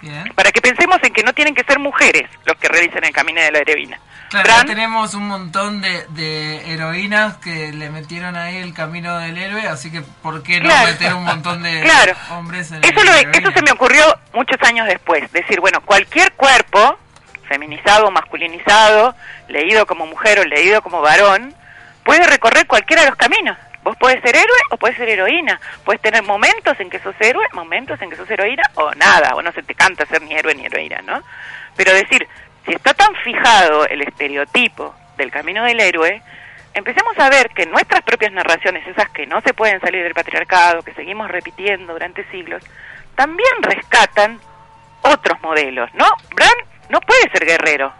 Bien. 0.00 0.24
para 0.34 0.50
que 0.52 0.60
pensemos 0.60 0.98
en 1.02 1.12
que 1.12 1.22
no 1.22 1.32
tienen 1.34 1.54
que 1.54 1.64
ser 1.64 1.78
mujeres 1.78 2.28
los 2.46 2.56
que 2.56 2.68
realicen 2.68 3.04
el 3.04 3.12
camino 3.12 3.40
de 3.40 3.52
la 3.52 3.58
heroína. 3.58 3.98
Claro, 4.42 4.66
tenemos 4.66 5.14
un 5.14 5.28
montón 5.28 5.80
de, 5.80 6.06
de 6.10 6.72
heroínas 6.72 7.36
que 7.38 7.72
le 7.72 7.90
metieron 7.90 8.36
ahí 8.36 8.56
el 8.56 8.74
camino 8.74 9.18
del 9.18 9.38
héroe, 9.38 9.66
así 9.68 9.90
que 9.92 10.00
¿por 10.02 10.42
qué 10.42 10.60
no 10.60 10.68
Claro. 10.68 10.86
meter 10.88 11.14
un 11.14 11.24
montón 11.24 11.62
de 11.62 11.80
Claro. 11.84 12.14
hombres 12.30 12.72
en 12.72 12.82
Eso, 12.84 13.00
el 13.00 13.06
lo, 13.06 13.12
eso 13.38 13.50
se 13.52 13.62
me 13.62 13.70
ocurrió 13.72 14.02
muchos 14.32 14.60
años 14.62 14.86
después. 14.86 15.30
Decir, 15.32 15.60
bueno, 15.60 15.80
cualquier 15.82 16.32
cuerpo, 16.32 16.98
feminizado 17.48 18.10
masculinizado, 18.10 19.14
leído 19.48 19.86
como 19.86 20.06
mujer 20.06 20.40
o 20.40 20.44
leído 20.44 20.82
como 20.82 21.00
varón, 21.00 21.54
puede 22.04 22.26
recorrer 22.26 22.66
cualquiera 22.66 23.02
de 23.02 23.08
los 23.10 23.16
caminos. 23.16 23.56
Vos 23.82 23.96
podés 23.98 24.22
ser 24.22 24.34
héroe 24.34 24.58
o 24.70 24.78
podés 24.78 24.96
ser 24.96 25.10
heroína. 25.10 25.60
Puedes 25.84 26.00
tener 26.00 26.22
momentos 26.22 26.78
en 26.80 26.88
que 26.88 26.98
sos 27.00 27.14
héroe, 27.20 27.44
momentos 27.52 28.00
en 28.00 28.08
que 28.08 28.16
sos 28.16 28.30
heroína, 28.30 28.62
o 28.76 28.90
nada, 28.94 29.34
o 29.34 29.42
no 29.42 29.52
se 29.52 29.62
te 29.62 29.74
canta 29.74 30.06
ser 30.06 30.22
ni 30.22 30.32
héroe 30.34 30.54
ni 30.54 30.64
heroína, 30.64 31.02
¿no? 31.04 31.22
Pero 31.76 31.92
decir, 31.92 32.26
si 32.66 32.72
está 32.72 32.94
tan 32.94 33.14
fijado 33.16 33.86
el 33.86 34.02
estereotipo 34.02 34.94
del 35.16 35.30
camino 35.30 35.64
del 35.64 35.80
héroe, 35.80 36.22
empecemos 36.72 37.18
a 37.18 37.30
ver 37.30 37.50
que 37.50 37.66
nuestras 37.66 38.02
propias 38.02 38.32
narraciones, 38.32 38.86
esas 38.86 39.08
que 39.10 39.26
no 39.26 39.40
se 39.42 39.54
pueden 39.54 39.80
salir 39.80 40.02
del 40.02 40.14
patriarcado, 40.14 40.82
que 40.82 40.94
seguimos 40.94 41.30
repitiendo 41.30 41.92
durante 41.92 42.28
siglos, 42.30 42.62
también 43.14 43.62
rescatan 43.62 44.40
otros 45.02 45.40
modelos, 45.42 45.90
¿no? 45.94 46.06
Bran 46.34 46.54
no 46.88 47.00
puede 47.00 47.30
ser 47.30 47.44
guerrero, 47.44 47.92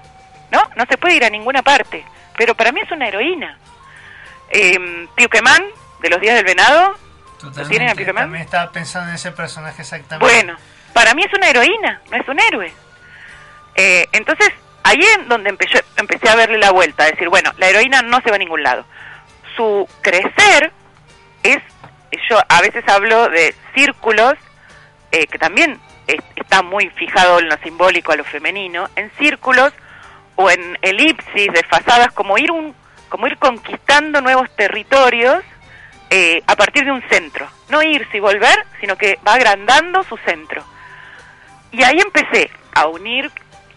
¿no? 0.50 0.60
No 0.76 0.84
se 0.88 0.96
puede 0.96 1.16
ir 1.16 1.24
a 1.24 1.30
ninguna 1.30 1.62
parte, 1.62 2.04
pero 2.36 2.54
para 2.54 2.72
mí 2.72 2.80
es 2.80 2.90
una 2.90 3.08
heroína. 3.08 3.58
Eh, 4.50 5.08
Piuquemán, 5.14 5.62
de 6.00 6.10
los 6.10 6.20
días 6.20 6.34
del 6.34 6.44
venado, 6.44 6.96
¿lo 7.42 7.68
tienen 7.68 7.90
a 7.90 7.94
Piuquemán? 7.94 8.24
También 8.24 8.44
estaba 8.44 8.72
pensando 8.72 9.10
en 9.10 9.16
ese 9.16 9.32
personaje 9.32 9.82
exactamente. 9.82 10.24
Bueno, 10.24 10.56
para 10.92 11.14
mí 11.14 11.22
es 11.22 11.32
una 11.32 11.48
heroína, 11.48 12.00
no 12.10 12.16
es 12.16 12.28
un 12.28 12.40
héroe. 12.40 12.72
Eh, 13.76 14.06
entonces, 14.12 14.48
ahí 14.82 15.00
es 15.00 15.28
donde 15.28 15.50
empecé, 15.50 15.84
empecé 15.96 16.28
a 16.28 16.36
verle 16.36 16.58
la 16.58 16.70
vuelta, 16.70 17.04
a 17.04 17.10
decir, 17.10 17.28
bueno, 17.28 17.52
la 17.58 17.68
heroína 17.68 18.02
no 18.02 18.20
se 18.20 18.30
va 18.30 18.36
a 18.36 18.38
ningún 18.38 18.62
lado. 18.62 18.84
Su 19.56 19.88
crecer 20.02 20.72
es, 21.42 21.58
yo 22.28 22.38
a 22.48 22.60
veces 22.60 22.84
hablo 22.88 23.28
de 23.28 23.54
círculos, 23.74 24.34
eh, 25.12 25.26
que 25.26 25.38
también 25.38 25.78
es- 26.06 26.22
está 26.36 26.62
muy 26.62 26.88
fijado 26.90 27.38
en 27.38 27.48
lo 27.48 27.56
simbólico 27.58 28.12
a 28.12 28.16
lo 28.16 28.24
femenino, 28.24 28.88
en 28.96 29.10
círculos 29.18 29.72
o 30.36 30.50
en 30.50 30.78
elipsis 30.82 31.52
desfasadas, 31.52 32.12
como 32.12 32.36
ir, 32.38 32.50
un, 32.50 32.74
como 33.08 33.26
ir 33.26 33.36
conquistando 33.38 34.20
nuevos 34.20 34.48
territorios 34.56 35.42
eh, 36.10 36.42
a 36.46 36.54
partir 36.56 36.84
de 36.84 36.92
un 36.92 37.02
centro. 37.08 37.48
No 37.70 37.82
irse 37.82 38.16
y 38.16 38.20
volver, 38.20 38.64
sino 38.80 38.96
que 38.96 39.18
va 39.26 39.34
agrandando 39.34 40.02
su 40.04 40.16
centro. 40.18 40.62
Y 41.72 41.82
ahí 41.82 41.98
empecé 41.98 42.50
a 42.74 42.86
unir 42.86 43.30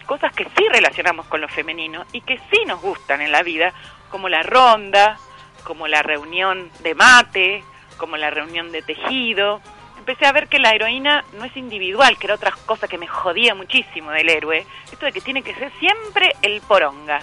cosas 0.07 0.33
que 0.33 0.45
sí 0.45 0.65
relacionamos 0.71 1.27
con 1.27 1.41
lo 1.41 1.47
femenino 1.47 2.05
y 2.11 2.21
que 2.21 2.39
sí 2.49 2.65
nos 2.65 2.81
gustan 2.81 3.21
en 3.21 3.31
la 3.31 3.43
vida, 3.43 3.73
como 4.09 4.29
la 4.29 4.41
ronda, 4.41 5.19
como 5.63 5.87
la 5.87 6.01
reunión 6.01 6.71
de 6.79 6.95
mate, 6.95 7.63
como 7.97 8.17
la 8.17 8.31
reunión 8.31 8.71
de 8.71 8.81
tejido. 8.81 9.61
Empecé 9.99 10.25
a 10.25 10.31
ver 10.31 10.47
que 10.47 10.59
la 10.59 10.71
heroína 10.71 11.25
no 11.33 11.45
es 11.45 11.55
individual, 11.57 12.17
que 12.17 12.27
era 12.27 12.35
otra 12.35 12.53
cosa 12.65 12.87
que 12.87 12.97
me 12.97 13.07
jodía 13.07 13.53
muchísimo 13.53 14.09
del 14.11 14.29
héroe, 14.29 14.65
esto 14.91 15.05
de 15.05 15.11
que 15.11 15.21
tiene 15.21 15.43
que 15.43 15.53
ser 15.53 15.71
siempre 15.79 16.33
el 16.41 16.61
poronga. 16.61 17.21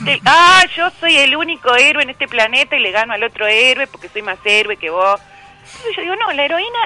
De, 0.00 0.20
ah, 0.24 0.64
yo 0.74 0.90
soy 0.98 1.18
el 1.18 1.36
único 1.36 1.76
héroe 1.76 2.02
en 2.02 2.10
este 2.10 2.26
planeta 2.26 2.76
y 2.76 2.80
le 2.80 2.90
gano 2.90 3.12
al 3.12 3.22
otro 3.22 3.46
héroe 3.46 3.86
porque 3.86 4.08
soy 4.08 4.22
más 4.22 4.38
héroe 4.44 4.78
que 4.78 4.88
vos. 4.88 5.20
Entonces 5.60 5.96
yo 5.96 6.02
digo, 6.02 6.16
no, 6.16 6.32
la 6.32 6.44
heroína 6.44 6.78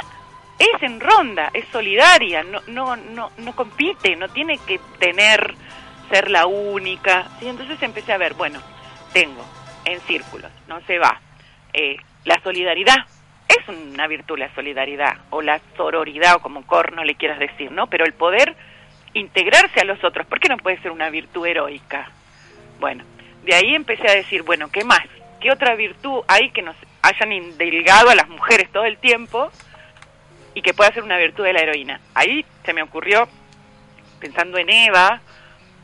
es 0.59 0.83
en 0.83 1.01
ronda, 1.01 1.51
es 1.55 1.67
solidaria, 1.69 2.43
no, 2.43 2.61
no, 2.67 2.97
no, 2.97 3.31
no 3.37 3.57
compite, 3.57 4.17
no 4.17 4.29
tiene 4.29 4.59
que 4.59 4.81
tener, 4.99 5.55
ser 6.11 6.31
la 6.31 6.47
única. 6.47 7.29
¿sí? 7.39 7.49
Entonces 7.49 7.81
empecé 7.83 8.13
a 8.13 8.19
ver, 8.19 8.35
bueno, 8.35 8.61
tengo 9.13 9.45
en 9.85 10.01
círculos, 10.01 10.51
no 10.67 10.81
se 10.87 10.99
va. 10.99 11.21
Eh, 11.73 11.97
la 12.25 12.41
solidaridad 12.43 12.97
es 13.49 13.69
una 13.69 14.07
virtud 14.07 14.39
la 14.39 14.55
solidaridad 14.55 15.17
o 15.31 15.41
la 15.41 15.61
sororidad 15.77 16.37
o 16.37 16.41
como 16.41 16.67
corno 16.67 17.05
le 17.05 17.15
quieras 17.15 17.39
decir, 17.39 17.73
¿no? 17.73 17.87
Pero 17.87 18.05
el 18.05 18.13
poder 18.13 18.55
integrarse 19.15 19.81
a 19.81 19.85
los 19.85 20.03
otros, 20.05 20.27
¿por 20.27 20.39
qué 20.39 20.49
no 20.49 20.59
puede 20.59 20.81
ser 20.83 20.91
una 20.91 21.09
virtud 21.09 21.47
heroica? 21.47 22.11
Bueno, 22.79 23.05
de 23.45 23.55
ahí 23.55 23.75
empecé 23.75 24.09
a 24.09 24.15
decir, 24.15 24.43
bueno, 24.43 24.69
¿qué 24.71 24.85
más? 24.85 25.05
¿Qué 25.41 25.51
otra 25.51 25.75
virtud 25.77 26.23
hay 26.29 26.51
que 26.51 26.63
nos 26.63 26.77
hayan 27.01 27.33
indilgado 27.33 28.11
a 28.11 28.15
las 28.15 28.29
mujeres 28.29 28.71
todo 28.71 28.85
el 28.85 28.99
tiempo 28.99 29.51
y 30.59 30.63
que 30.63 30.75
pueda 30.75 30.93
ser 30.93 31.05
una 31.05 31.17
virtud 31.19 31.45
de 31.45 31.53
la 31.53 31.61
heroína? 31.61 32.01
Ahí 32.15 32.45
se 32.65 32.73
me 32.73 32.83
ocurrió, 32.83 33.29
pensando 34.19 34.59
en 34.59 34.69
Eva 34.69 35.21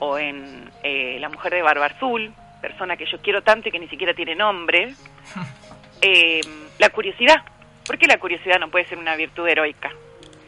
o 0.01 0.19
en 0.19 0.69
eh, 0.83 1.17
la 1.21 1.29
mujer 1.29 1.55
de 1.55 1.63
Barba 1.63 1.87
Azul, 1.87 2.35
persona 2.61 2.97
que 2.97 3.07
yo 3.07 3.21
quiero 3.23 3.45
tanto 3.45 3.69
y 3.69 3.73
que 3.73 3.79
ni 3.79 3.87
siquiera 3.87 4.15
tiene 4.15 4.35
nombre, 4.35 4.93
eh, 6.01 6.41
la 6.79 6.89
curiosidad. 6.91 7.45
¿Por 7.87 7.99
qué 7.99 8.09
la 8.09 8.19
curiosidad 8.19 8.59
no 8.59 8.69
puede 8.69 8.85
ser 8.87 8.99
una 8.99 9.15
virtud 9.15 9.47
heroica? 9.47 9.93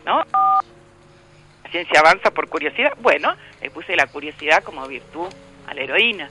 ¿No? 0.04 0.24
La 1.62 1.70
ciencia 1.70 2.00
avanza 2.00 2.32
por 2.32 2.48
curiosidad. 2.48 2.94
Bueno, 2.98 3.32
le 3.62 3.70
puse 3.70 3.94
la 3.94 4.08
curiosidad 4.08 4.64
como 4.64 4.88
virtud 4.88 5.28
a 5.68 5.74
la 5.74 5.82
heroína. 5.82 6.28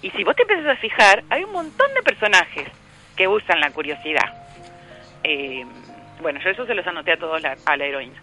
Y 0.00 0.10
si 0.12 0.24
vos 0.24 0.34
te 0.34 0.42
empiezas 0.42 0.68
a 0.68 0.80
fijar, 0.80 1.22
hay 1.28 1.44
un 1.44 1.52
montón 1.52 1.92
de 1.92 2.02
personajes 2.02 2.68
que 3.14 3.28
usan 3.28 3.60
la 3.60 3.72
curiosidad. 3.72 4.32
Eh, 5.22 5.66
bueno, 6.20 6.40
yo 6.40 6.50
eso 6.50 6.66
se 6.66 6.74
los 6.74 6.86
anoté 6.86 7.12
a 7.12 7.16
todos 7.18 7.40
la- 7.42 7.56
a 7.64 7.76
la 7.76 7.84
heroína. 7.84 8.20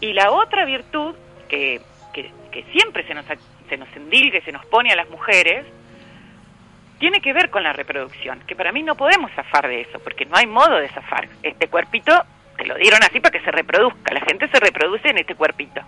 Y 0.00 0.12
la 0.12 0.30
otra 0.30 0.64
virtud 0.64 1.14
que, 1.48 1.80
que, 2.12 2.30
que 2.50 2.62
siempre 2.72 3.06
se 3.06 3.14
nos, 3.14 3.24
se 3.68 3.76
nos 3.76 3.88
endilga 3.96 4.38
y 4.38 4.42
se 4.42 4.52
nos 4.52 4.64
pone 4.66 4.92
a 4.92 4.96
las 4.96 5.08
mujeres, 5.10 5.64
tiene 6.98 7.20
que 7.20 7.32
ver 7.32 7.50
con 7.50 7.62
la 7.64 7.72
reproducción, 7.72 8.40
que 8.46 8.54
para 8.54 8.70
mí 8.72 8.82
no 8.82 8.94
podemos 8.94 9.30
zafar 9.32 9.66
de 9.68 9.80
eso, 9.82 9.98
porque 10.00 10.24
no 10.24 10.36
hay 10.36 10.46
modo 10.46 10.76
de 10.76 10.88
zafar. 10.88 11.28
Este 11.42 11.66
cuerpito 11.68 12.12
te 12.56 12.64
lo 12.64 12.76
dieron 12.76 13.02
así 13.02 13.18
para 13.18 13.36
que 13.38 13.44
se 13.44 13.50
reproduzca, 13.50 14.14
la 14.14 14.20
gente 14.20 14.48
se 14.48 14.60
reproduce 14.60 15.08
en 15.08 15.18
este 15.18 15.34
cuerpito. 15.34 15.80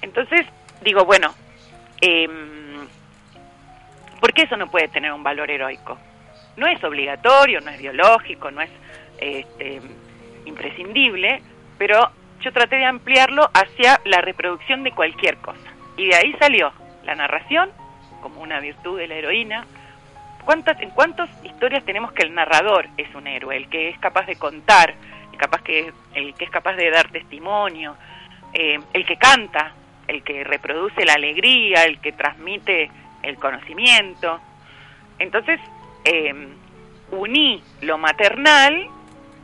Entonces, 0.00 0.46
digo, 0.80 1.04
bueno, 1.04 1.32
em, 2.00 2.86
¿por 4.20 4.32
qué 4.32 4.42
eso 4.42 4.56
no 4.56 4.68
puede 4.70 4.88
tener 4.88 5.12
un 5.12 5.22
valor 5.22 5.48
heroico? 5.50 5.96
No 6.56 6.66
es 6.66 6.82
obligatorio, 6.82 7.60
no 7.60 7.70
es 7.70 7.78
biológico, 7.78 8.50
no 8.50 8.60
es 8.62 8.70
este, 9.18 9.80
imprescindible, 10.44 11.42
pero 11.78 12.10
yo 12.40 12.52
traté 12.52 12.76
de 12.76 12.84
ampliarlo 12.84 13.48
hacia 13.54 14.00
la 14.04 14.20
reproducción 14.20 14.82
de 14.82 14.92
cualquier 14.92 15.36
cosa. 15.38 15.72
Y 15.96 16.08
de 16.08 16.16
ahí 16.16 16.34
salió 16.38 16.72
la 17.04 17.14
narración 17.14 17.70
como 18.20 18.40
una 18.40 18.60
virtud 18.60 18.98
de 18.98 19.08
la 19.08 19.14
heroína. 19.14 19.66
¿Cuántas, 20.44 20.80
¿En 20.80 20.90
cuántas 20.90 21.30
historias 21.44 21.84
tenemos 21.84 22.12
que 22.12 22.22
el 22.22 22.34
narrador 22.34 22.88
es 22.96 23.14
un 23.14 23.26
héroe, 23.26 23.56
el 23.56 23.68
que 23.68 23.90
es 23.90 23.98
capaz 23.98 24.26
de 24.26 24.36
contar, 24.36 24.94
el, 25.32 25.38
capaz 25.38 25.62
que, 25.62 25.92
el 26.14 26.34
que 26.34 26.44
es 26.44 26.50
capaz 26.50 26.74
de 26.74 26.90
dar 26.90 27.10
testimonio, 27.10 27.96
eh, 28.52 28.80
el 28.92 29.06
que 29.06 29.16
canta, 29.16 29.72
el 30.08 30.24
que 30.24 30.42
reproduce 30.42 31.04
la 31.04 31.14
alegría, 31.14 31.84
el 31.84 32.00
que 32.00 32.12
transmite 32.12 32.90
el 33.22 33.36
conocimiento? 33.36 34.40
Entonces, 35.18 35.60
eh, 36.04 36.34
uní 37.12 37.62
lo 37.82 37.98
maternal 37.98 38.88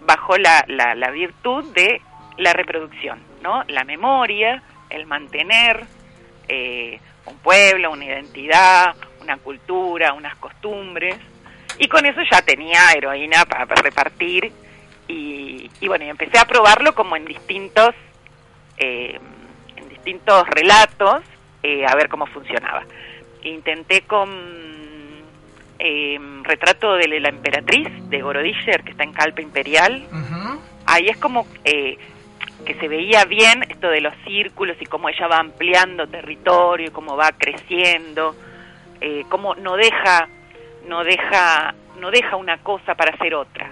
bajo 0.08 0.38
la, 0.38 0.64
la, 0.68 0.94
la 0.94 1.10
virtud 1.10 1.70
de 1.74 2.00
la 2.38 2.54
reproducción, 2.54 3.20
¿no? 3.42 3.62
La 3.68 3.84
memoria, 3.84 4.62
el 4.88 5.04
mantener 5.04 5.84
eh, 6.48 6.98
un 7.26 7.36
pueblo, 7.36 7.90
una 7.90 8.06
identidad, 8.06 8.96
una 9.20 9.36
cultura, 9.36 10.14
unas 10.14 10.34
costumbres. 10.36 11.14
Y 11.78 11.88
con 11.88 12.06
eso 12.06 12.20
ya 12.30 12.40
tenía 12.40 12.90
heroína 12.96 13.44
para, 13.44 13.66
repartir. 13.66 14.50
Y, 15.08 15.70
y 15.78 15.88
bueno, 15.88 16.06
y 16.06 16.08
empecé 16.08 16.38
a 16.38 16.46
probarlo 16.46 16.94
como 16.94 17.14
en 17.14 17.26
distintos, 17.26 17.94
eh, 18.78 19.18
en 19.76 19.88
distintos 19.90 20.48
relatos, 20.48 21.20
eh, 21.62 21.84
a 21.86 21.94
ver 21.94 22.08
cómo 22.08 22.24
funcionaba. 22.24 22.82
Intenté 23.42 24.00
con 24.02 24.77
eh, 25.78 26.18
retrato 26.42 26.94
de 26.94 27.20
la 27.20 27.28
emperatriz 27.28 27.88
de 28.08 28.20
Gorodischer, 28.20 28.82
que 28.82 28.90
está 28.90 29.04
en 29.04 29.12
Calpe 29.12 29.42
Imperial. 29.42 30.04
Ahí 30.86 31.06
es 31.08 31.16
como 31.18 31.46
eh, 31.64 31.98
que 32.64 32.74
se 32.74 32.88
veía 32.88 33.24
bien 33.24 33.64
esto 33.68 33.88
de 33.88 34.00
los 34.00 34.14
círculos 34.26 34.76
y 34.80 34.86
cómo 34.86 35.08
ella 35.08 35.28
va 35.28 35.38
ampliando 35.38 36.06
territorio, 36.08 36.92
cómo 36.92 37.16
va 37.16 37.32
creciendo, 37.32 38.34
eh, 39.00 39.24
cómo 39.28 39.54
no 39.54 39.76
deja, 39.76 40.28
no 40.86 41.04
deja, 41.04 41.74
no 42.00 42.10
deja 42.10 42.36
una 42.36 42.58
cosa 42.58 42.94
para 42.94 43.14
hacer 43.14 43.34
otra. 43.34 43.70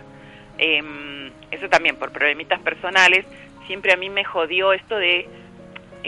Em, 0.59 1.31
eso 1.51 1.69
también 1.69 1.97
por 1.97 2.12
problemitas 2.12 2.61
personales, 2.61 3.27
siempre 3.66 3.93
a 3.93 3.97
mí 3.97 4.09
me 4.11 4.24
jodió 4.24 4.73
esto 4.73 4.97
de 4.97 5.28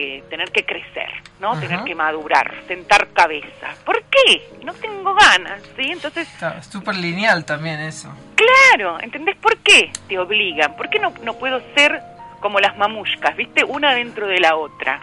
eh, 0.01 0.23
tener 0.31 0.53
que 0.53 0.65
crecer, 0.65 1.11
¿no? 1.41 1.51
Ajá. 1.51 1.61
Tener 1.61 1.83
que 1.83 1.93
madurar, 1.93 2.55
sentar 2.69 3.09
cabeza. 3.09 3.75
¿Por 3.85 4.01
qué? 4.05 4.49
No 4.65 4.73
tengo 4.75 5.13
ganas, 5.13 5.61
¿sí? 5.77 5.91
Entonces, 5.91 6.29
Claro, 6.39 6.61
es 6.61 6.67
súper 6.67 6.95
lineal 6.95 7.45
también 7.45 7.81
eso. 7.81 8.09
Claro, 8.37 9.01
¿entendés 9.01 9.35
por 9.39 9.57
qué 9.59 9.91
te 10.09 10.17
obligan? 10.17 10.77
¿Por 10.77 10.89
qué 10.89 11.01
no, 11.01 11.13
no 11.25 11.35
puedo 11.35 11.61
ser 11.75 12.01
como 12.39 12.61
las 12.61 12.77
mamushkas, 12.79 13.35
viste? 13.37 13.65
Una 13.65 13.93
dentro 13.93 14.29
de 14.29 14.39
la 14.39 14.55
otra, 14.55 15.01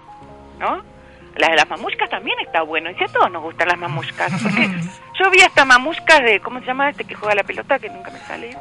¿no? 0.59 0.81
La 1.35 1.49
de 1.49 1.57
las 1.57 1.69
mamushkas 1.69 2.09
también 2.09 2.39
está 2.39 2.61
bueno, 2.61 2.89
y 2.89 2.95
si 2.95 3.03
a 3.03 3.07
todos 3.07 3.29
nos 3.29 3.43
gustan 3.43 3.67
las 3.67 3.77
mamushkas. 3.77 4.31
Porque 4.41 4.69
yo 5.19 5.29
vi 5.29 5.41
hasta 5.41 5.65
mamushkas 5.65 6.21
de, 6.21 6.39
¿cómo 6.39 6.61
se 6.61 6.67
llama 6.67 6.89
este 6.89 7.03
que 7.03 7.15
juega 7.15 7.35
la 7.35 7.43
pelota? 7.43 7.79
Que 7.79 7.89
nunca 7.89 8.11
me 8.11 8.19
sale. 8.19 8.55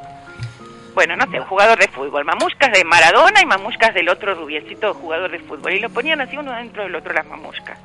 Bueno, 0.95 1.17
no 1.17 1.29
sé, 1.31 1.41
un 1.41 1.47
jugador 1.47 1.79
de 1.79 1.89
fútbol. 1.89 2.25
Mamushkas 2.25 2.73
de 2.73 2.85
Maradona 2.85 3.43
y 3.43 3.47
mamushkas 3.47 3.93
del 3.95 4.09
otro 4.09 4.35
rubiecito 4.35 4.95
jugador 4.95 5.31
de 5.31 5.41
fútbol. 5.41 5.73
Y 5.73 5.81
lo 5.81 5.91
ponían 5.91 6.21
así 6.21 6.37
uno 6.37 6.53
dentro 6.53 6.85
del 6.85 6.95
otro 6.95 7.13
las 7.13 7.27
mamushkas. 7.27 7.79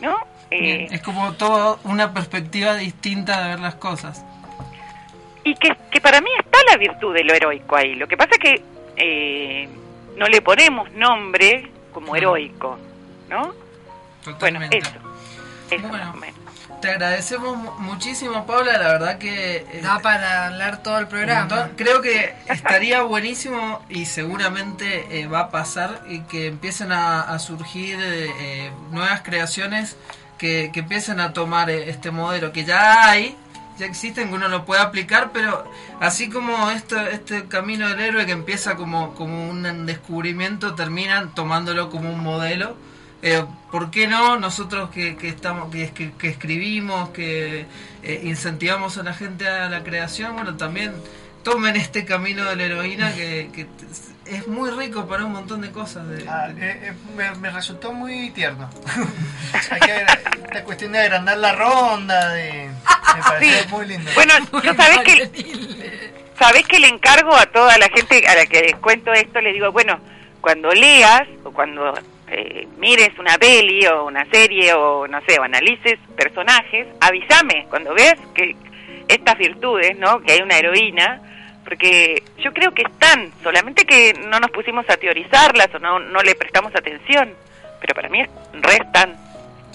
¿No? 0.00 0.16
Eh, 0.50 0.86
Es 0.90 1.02
como 1.02 1.32
toda 1.34 1.76
una 1.84 2.12
perspectiva 2.14 2.74
distinta 2.74 3.42
de 3.42 3.48
ver 3.50 3.60
las 3.60 3.74
cosas. 3.74 4.24
y 5.44 5.54
que, 5.54 5.76
que 5.90 6.00
para 6.00 6.20
mí 6.20 6.30
está 6.38 6.58
la 6.70 6.76
virtud 6.76 7.12
de 7.14 7.24
lo 7.24 7.34
heroico 7.34 7.76
ahí. 7.76 7.94
Lo 7.96 8.06
que 8.06 8.16
pasa 8.16 8.30
es 8.32 8.38
que 8.38 8.62
eh, 8.96 9.68
no 10.16 10.26
le 10.26 10.40
ponemos 10.42 10.90
nombre 10.92 11.70
como 11.92 12.14
heroico, 12.14 12.78
¿no? 13.28 13.52
Totalmente. 14.24 14.78
Bueno, 14.80 14.98
eso. 15.70 15.74
Eso 15.74 15.88
más 15.88 16.14
o 16.14 16.18
menos. 16.18 16.39
Te 16.80 16.88
agradecemos 16.90 17.56
mu- 17.58 17.72
muchísimo, 17.80 18.46
Paula. 18.46 18.78
La 18.78 18.88
verdad 18.88 19.18
que. 19.18 19.56
eh, 19.56 19.80
Da 19.82 19.98
para 19.98 20.46
hablar 20.46 20.82
todo 20.82 20.98
el 20.98 21.08
programa. 21.08 21.46
Creo 21.76 22.00
que 22.00 22.34
estaría 22.48 23.02
buenísimo 23.14 23.82
y 23.90 24.06
seguramente 24.06 25.20
eh, 25.20 25.26
va 25.26 25.40
a 25.40 25.50
pasar 25.50 26.02
y 26.08 26.20
que 26.20 26.46
empiecen 26.46 26.90
a, 26.92 27.20
a 27.20 27.38
surgir 27.38 27.98
eh, 28.00 28.70
nuevas 28.90 29.20
creaciones 29.22 29.96
que, 30.38 30.70
que 30.72 30.80
empiecen 30.80 31.20
a 31.20 31.32
tomar 31.34 31.68
eh, 31.68 31.90
este 31.90 32.10
modelo 32.10 32.50
que 32.50 32.64
ya 32.64 33.10
hay, 33.10 33.36
ya 33.78 33.84
existen, 33.84 34.28
que 34.28 34.34
uno 34.34 34.48
lo 34.48 34.64
puede 34.64 34.80
aplicar, 34.80 35.30
pero 35.34 35.70
así 36.00 36.30
como 36.30 36.70
esto, 36.70 36.98
este 37.08 37.46
camino 37.46 37.88
del 37.88 38.00
héroe 38.00 38.24
que 38.24 38.32
empieza 38.32 38.76
como, 38.76 39.14
como 39.14 39.50
un 39.50 39.84
descubrimiento, 39.84 40.74
terminan 40.74 41.34
tomándolo 41.34 41.90
como 41.90 42.10
un 42.10 42.20
modelo. 42.22 42.74
Eh, 43.22 43.44
¿Por 43.70 43.90
qué 43.90 44.06
no 44.06 44.38
nosotros 44.38 44.90
que, 44.90 45.16
que 45.16 45.28
estamos 45.28 45.70
que, 45.70 46.12
que 46.18 46.28
escribimos, 46.28 47.10
que 47.10 47.66
eh, 48.02 48.20
incentivamos 48.24 48.98
a 48.98 49.02
la 49.02 49.12
gente 49.12 49.46
a 49.46 49.68
la 49.68 49.82
creación, 49.82 50.34
bueno, 50.34 50.56
también 50.56 50.92
tomen 51.42 51.76
este 51.76 52.04
camino 52.04 52.44
de 52.44 52.56
la 52.56 52.62
heroína 52.64 53.14
que, 53.14 53.50
que 53.52 53.66
es 54.26 54.46
muy 54.46 54.70
rico 54.70 55.06
para 55.06 55.24
un 55.24 55.32
montón 55.32 55.60
de 55.60 55.70
cosas. 55.70 56.06
De, 56.08 56.24
Ah, 56.28 56.48
eh, 56.50 56.80
eh, 56.82 56.92
me, 57.16 57.30
me 57.36 57.50
resultó 57.50 57.92
muy 57.92 58.30
tierno. 58.30 58.70
Hay 59.70 59.80
que 59.80 60.06
esta 60.44 60.64
cuestión 60.64 60.92
de 60.92 61.00
agrandar 61.00 61.38
la 61.38 61.52
ronda, 61.52 62.30
de, 62.30 62.70
me 63.16 63.22
pareció 63.22 63.68
muy 63.68 63.86
lindo. 63.86 64.10
Bueno, 64.14 64.34
yo 64.62 64.74
sabés 64.74 64.98
que, 65.00 66.22
sabés 66.38 66.66
que 66.66 66.78
le 66.78 66.88
encargo 66.88 67.34
a 67.34 67.46
toda 67.46 67.76
la 67.78 67.88
gente 67.88 68.26
a 68.26 68.34
la 68.34 68.46
que 68.46 68.62
les 68.62 68.76
cuento 68.76 69.12
esto, 69.12 69.40
le 69.40 69.52
digo, 69.52 69.72
bueno, 69.72 69.98
cuando 70.40 70.70
leas 70.70 71.26
o 71.44 71.52
cuando 71.52 71.94
eh, 72.30 72.66
mires 72.78 73.10
una 73.18 73.36
peli 73.38 73.84
o 73.86 74.04
una 74.06 74.24
serie 74.30 74.72
o 74.74 75.06
no 75.08 75.20
sé, 75.26 75.38
o 75.38 75.42
analices 75.42 75.98
personajes, 76.16 76.86
avísame 77.00 77.66
cuando 77.68 77.92
veas 77.94 78.16
que 78.34 78.56
estas 79.08 79.36
virtudes, 79.38 79.98
¿no? 79.98 80.20
Que 80.20 80.32
hay 80.32 80.40
una 80.42 80.56
heroína, 80.56 81.20
porque 81.64 82.22
yo 82.38 82.52
creo 82.52 82.72
que 82.72 82.82
están, 82.82 83.32
solamente 83.42 83.84
que 83.84 84.12
no 84.28 84.38
nos 84.40 84.50
pusimos 84.50 84.88
a 84.88 84.96
teorizarlas 84.96 85.68
o 85.74 85.78
no, 85.80 85.98
no 85.98 86.22
le 86.22 86.34
prestamos 86.36 86.72
atención, 86.76 87.34
pero 87.80 87.94
para 87.94 88.08
mí 88.08 88.22
restan. 88.54 89.16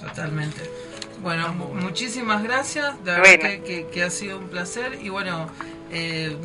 Totalmente. 0.02 0.62
Bueno, 1.20 1.54
mu- 1.54 1.74
muchísimas 1.74 2.44
gracias. 2.44 3.04
De 3.04 3.12
verdad 3.12 3.24
Bueno. 3.24 3.44
que, 3.44 3.64
que- 3.64 3.88
que 3.92 4.04
ha 4.04 4.10
sido 4.10 4.38
un 4.38 4.48
placer. 4.50 5.00
Y 5.02 5.10
bueno, 5.10 5.50
eh, 5.92 6.36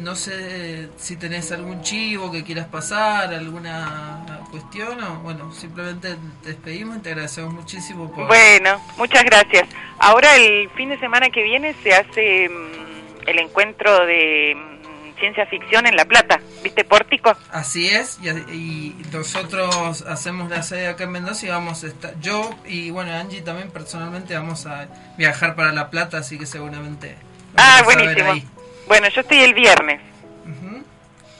no 0.00 0.14
sé 0.14 0.88
si 0.96 1.16
tenés 1.16 1.52
algún 1.52 1.82
chivo 1.82 2.30
que 2.30 2.44
quieras 2.44 2.66
pasar, 2.66 3.32
alguna 3.32 4.40
cuestión, 4.50 5.02
o 5.02 5.20
bueno, 5.20 5.52
simplemente 5.52 6.16
te 6.42 6.48
despedimos 6.48 6.98
y 6.98 7.00
te 7.00 7.10
agradecemos 7.10 7.54
muchísimo 7.54 8.10
por. 8.10 8.26
Bueno, 8.26 8.80
muchas 8.96 9.24
gracias. 9.24 9.68
Ahora 9.98 10.36
el 10.36 10.68
fin 10.70 10.90
de 10.90 10.98
semana 10.98 11.30
que 11.30 11.42
viene 11.42 11.74
se 11.82 11.94
hace 11.94 12.48
mm, 12.48 13.28
el 13.28 13.38
encuentro 13.38 14.06
de 14.06 14.54
mm, 14.56 15.18
ciencia 15.18 15.46
ficción 15.46 15.86
en 15.86 15.96
La 15.96 16.04
Plata, 16.04 16.40
¿viste? 16.62 16.84
Pórtico. 16.84 17.36
Así 17.50 17.88
es, 17.88 18.18
y, 18.22 18.28
y 18.28 18.96
nosotros 19.12 20.02
hacemos 20.02 20.50
la 20.50 20.62
sede 20.62 20.88
acá 20.88 21.04
en 21.04 21.12
Mendoza 21.12 21.46
y 21.46 21.48
vamos 21.48 21.84
a 21.84 21.86
estar, 21.86 22.18
yo 22.20 22.50
y 22.66 22.90
bueno, 22.90 23.12
Angie 23.12 23.40
también 23.40 23.70
personalmente 23.70 24.34
vamos 24.34 24.66
a 24.66 24.88
viajar 25.16 25.54
para 25.54 25.72
La 25.72 25.90
Plata, 25.90 26.18
así 26.18 26.38
que 26.38 26.46
seguramente... 26.46 27.16
Ah, 27.56 27.82
buenísimo. 27.84 28.59
Bueno, 28.90 29.06
yo 29.08 29.20
estoy 29.20 29.38
el 29.38 29.54
viernes. 29.54 30.00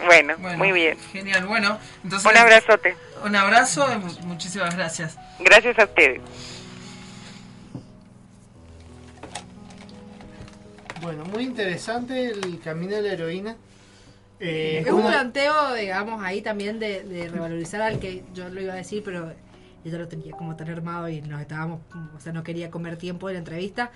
bueno, 0.06 0.35
Bueno, 0.39 0.56
muy 0.59 0.70
bien. 0.70 0.97
Genial, 1.12 1.47
bueno, 1.47 1.81
entonces... 2.05 2.31
Un 2.31 2.36
abrazote. 2.39 2.94
Un 3.24 3.35
abrazo 3.35 3.93
y 3.93 3.98
mu- 3.98 4.28
muchísimas 4.28 4.77
gracias. 4.77 5.16
Gracias 5.40 5.77
a 5.81 5.82
ustedes. 5.82 6.20
Bueno, 11.02 11.24
muy 11.24 11.43
interesante 11.43 12.31
el 12.31 12.60
camino 12.60 12.94
de 12.94 13.02
la 13.02 13.12
heroína. 13.14 13.56
Eh, 14.39 14.85
es 14.86 14.93
un 14.93 15.01
una- 15.01 15.09
planteo, 15.10 15.74
digamos, 15.74 16.22
ahí 16.22 16.43
también 16.43 16.78
de, 16.78 17.02
de 17.02 17.28
revalorizar 17.28 17.82
al 17.82 17.98
que 17.98 18.22
yo 18.32 18.48
lo 18.48 18.60
iba 18.62 18.74
a 18.74 18.77
decir, 18.77 19.02
pero 19.05 19.32
yo 19.85 19.90
ya 19.90 19.98
lo 19.98 20.06
tenía 20.06 20.31
como 20.36 20.55
tan 20.55 20.70
armado 20.70 21.09
y 21.09 21.20
nos 21.20 21.40
estábamos, 21.40 21.81
o 22.16 22.20
sea, 22.20 22.32
no 22.32 22.44
quería 22.44 22.70
comer 22.70 22.97
tiempo 22.97 23.27
de 23.27 23.32
la 23.35 23.39
entrevista. 23.40 23.90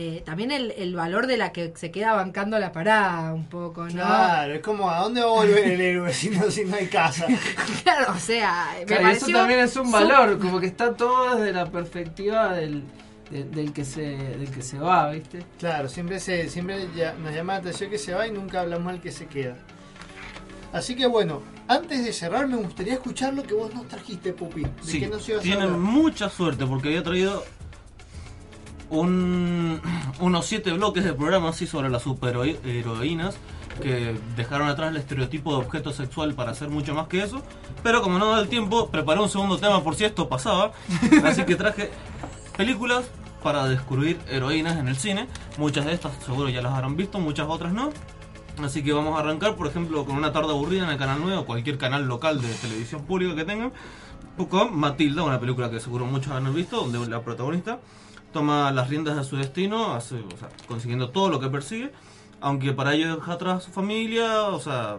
Eh, 0.00 0.22
también 0.24 0.52
el, 0.52 0.70
el 0.78 0.94
valor 0.94 1.26
de 1.26 1.36
la 1.36 1.50
que 1.50 1.72
se 1.74 1.90
queda 1.90 2.12
bancando 2.12 2.56
la 2.60 2.70
parada 2.70 3.34
un 3.34 3.46
poco, 3.46 3.82
¿no? 3.86 3.90
Claro, 3.94 4.54
es 4.54 4.60
como 4.60 4.88
¿a 4.88 5.00
dónde 5.00 5.22
va 5.22 5.26
a 5.26 5.30
volver 5.32 5.66
el 5.66 5.80
héroe 5.80 6.12
si 6.12 6.30
no, 6.30 6.48
si 6.52 6.64
no 6.64 6.76
hay 6.76 6.86
casa? 6.86 7.26
Claro, 7.82 8.12
o 8.14 8.18
sea, 8.20 8.76
me 8.78 8.84
Claro, 8.86 9.08
eso 9.08 9.26
también 9.26 9.58
es 9.58 9.74
un 9.74 9.86
su- 9.86 9.90
valor, 9.90 10.38
como 10.38 10.60
que 10.60 10.66
está 10.66 10.94
todo 10.94 11.34
desde 11.34 11.52
la 11.52 11.66
perspectiva 11.66 12.52
del, 12.52 12.84
de- 13.32 13.42
del, 13.42 13.72
que 13.72 13.84
se, 13.84 14.02
del 14.02 14.48
que 14.52 14.62
se 14.62 14.78
va, 14.78 15.10
¿viste? 15.10 15.44
Claro, 15.58 15.88
siempre 15.88 16.20
se 16.20 16.48
siempre 16.48 16.86
ya- 16.94 17.14
nos 17.14 17.34
llama 17.34 17.54
la 17.54 17.58
atención 17.58 17.90
que 17.90 17.98
se 17.98 18.14
va 18.14 18.24
y 18.24 18.30
nunca 18.30 18.60
hablamos 18.60 18.92
del 18.92 19.00
que 19.00 19.10
se 19.10 19.26
queda. 19.26 19.56
Así 20.72 20.94
que 20.94 21.06
bueno, 21.08 21.42
antes 21.66 22.04
de 22.04 22.12
cerrar 22.12 22.46
me 22.46 22.56
gustaría 22.56 22.92
escuchar 22.92 23.34
lo 23.34 23.42
que 23.42 23.54
vos 23.54 23.74
nos 23.74 23.88
trajiste, 23.88 24.32
Pupi. 24.32 24.62
¿De 24.62 24.70
Sí, 24.82 25.00
qué 25.00 25.08
nos 25.08 25.28
ibas 25.28 25.40
a 25.40 25.42
tienen 25.42 25.80
mucha 25.80 26.28
suerte 26.28 26.66
porque 26.66 26.86
había 26.88 27.02
traído 27.02 27.42
un, 28.90 29.80
unos 30.20 30.46
siete 30.46 30.72
bloques 30.72 31.04
de 31.04 31.12
programa 31.12 31.50
así 31.50 31.66
sobre 31.66 31.90
las 31.90 32.02
superheroínas 32.02 33.36
que 33.80 34.18
dejaron 34.36 34.68
atrás 34.68 34.90
el 34.90 34.96
estereotipo 34.96 35.52
de 35.52 35.64
objeto 35.64 35.92
sexual 35.92 36.34
para 36.34 36.50
hacer 36.50 36.68
mucho 36.68 36.94
más 36.94 37.08
que 37.08 37.22
eso. 37.22 37.42
Pero 37.82 38.02
como 38.02 38.18
no 38.18 38.30
da 38.30 38.40
el 38.40 38.48
tiempo, 38.48 38.88
preparé 38.88 39.20
un 39.20 39.28
segundo 39.28 39.58
tema 39.58 39.82
por 39.82 39.94
si 39.94 40.04
esto 40.04 40.28
pasaba. 40.28 40.72
Así 41.24 41.44
que 41.44 41.54
traje 41.56 41.90
películas 42.56 43.08
para 43.42 43.68
descubrir 43.68 44.18
heroínas 44.28 44.78
en 44.78 44.88
el 44.88 44.96
cine. 44.96 45.28
Muchas 45.58 45.86
de 45.86 45.92
estas 45.92 46.12
seguro 46.24 46.48
ya 46.48 46.60
las 46.60 46.72
habrán 46.72 46.96
visto, 46.96 47.20
muchas 47.20 47.46
otras 47.48 47.72
no. 47.72 47.90
Así 48.62 48.82
que 48.82 48.92
vamos 48.92 49.16
a 49.16 49.20
arrancar, 49.20 49.54
por 49.54 49.68
ejemplo, 49.68 50.04
con 50.04 50.16
una 50.16 50.32
tarde 50.32 50.50
aburrida 50.50 50.84
en 50.84 50.90
el 50.90 50.98
canal 50.98 51.18
9 51.20 51.36
o 51.36 51.46
cualquier 51.46 51.78
canal 51.78 52.06
local 52.06 52.40
de 52.40 52.48
televisión 52.54 53.04
pública 53.04 53.36
que 53.36 53.44
tengan. 53.44 53.72
Con 54.50 54.76
Matilda, 54.76 55.22
una 55.22 55.40
película 55.40 55.70
que 55.70 55.80
seguro 55.80 56.06
muchos 56.06 56.32
han 56.32 56.52
visto, 56.54 56.80
donde 56.80 57.08
la 57.08 57.22
protagonista 57.22 57.78
toma 58.32 58.70
las 58.72 58.88
riendas 58.88 59.16
de 59.16 59.24
su 59.24 59.36
destino, 59.36 59.94
hace- 59.94 60.16
o 60.20 60.36
sea, 60.38 60.48
consiguiendo 60.66 61.10
todo 61.10 61.28
lo 61.30 61.40
que 61.40 61.48
persigue, 61.48 61.92
aunque 62.40 62.72
para 62.72 62.94
ello 62.94 63.16
deja 63.16 63.32
atrás 63.32 63.56
a 63.58 63.60
su 63.66 63.72
familia, 63.72 64.42
o 64.44 64.60
sea, 64.60 64.98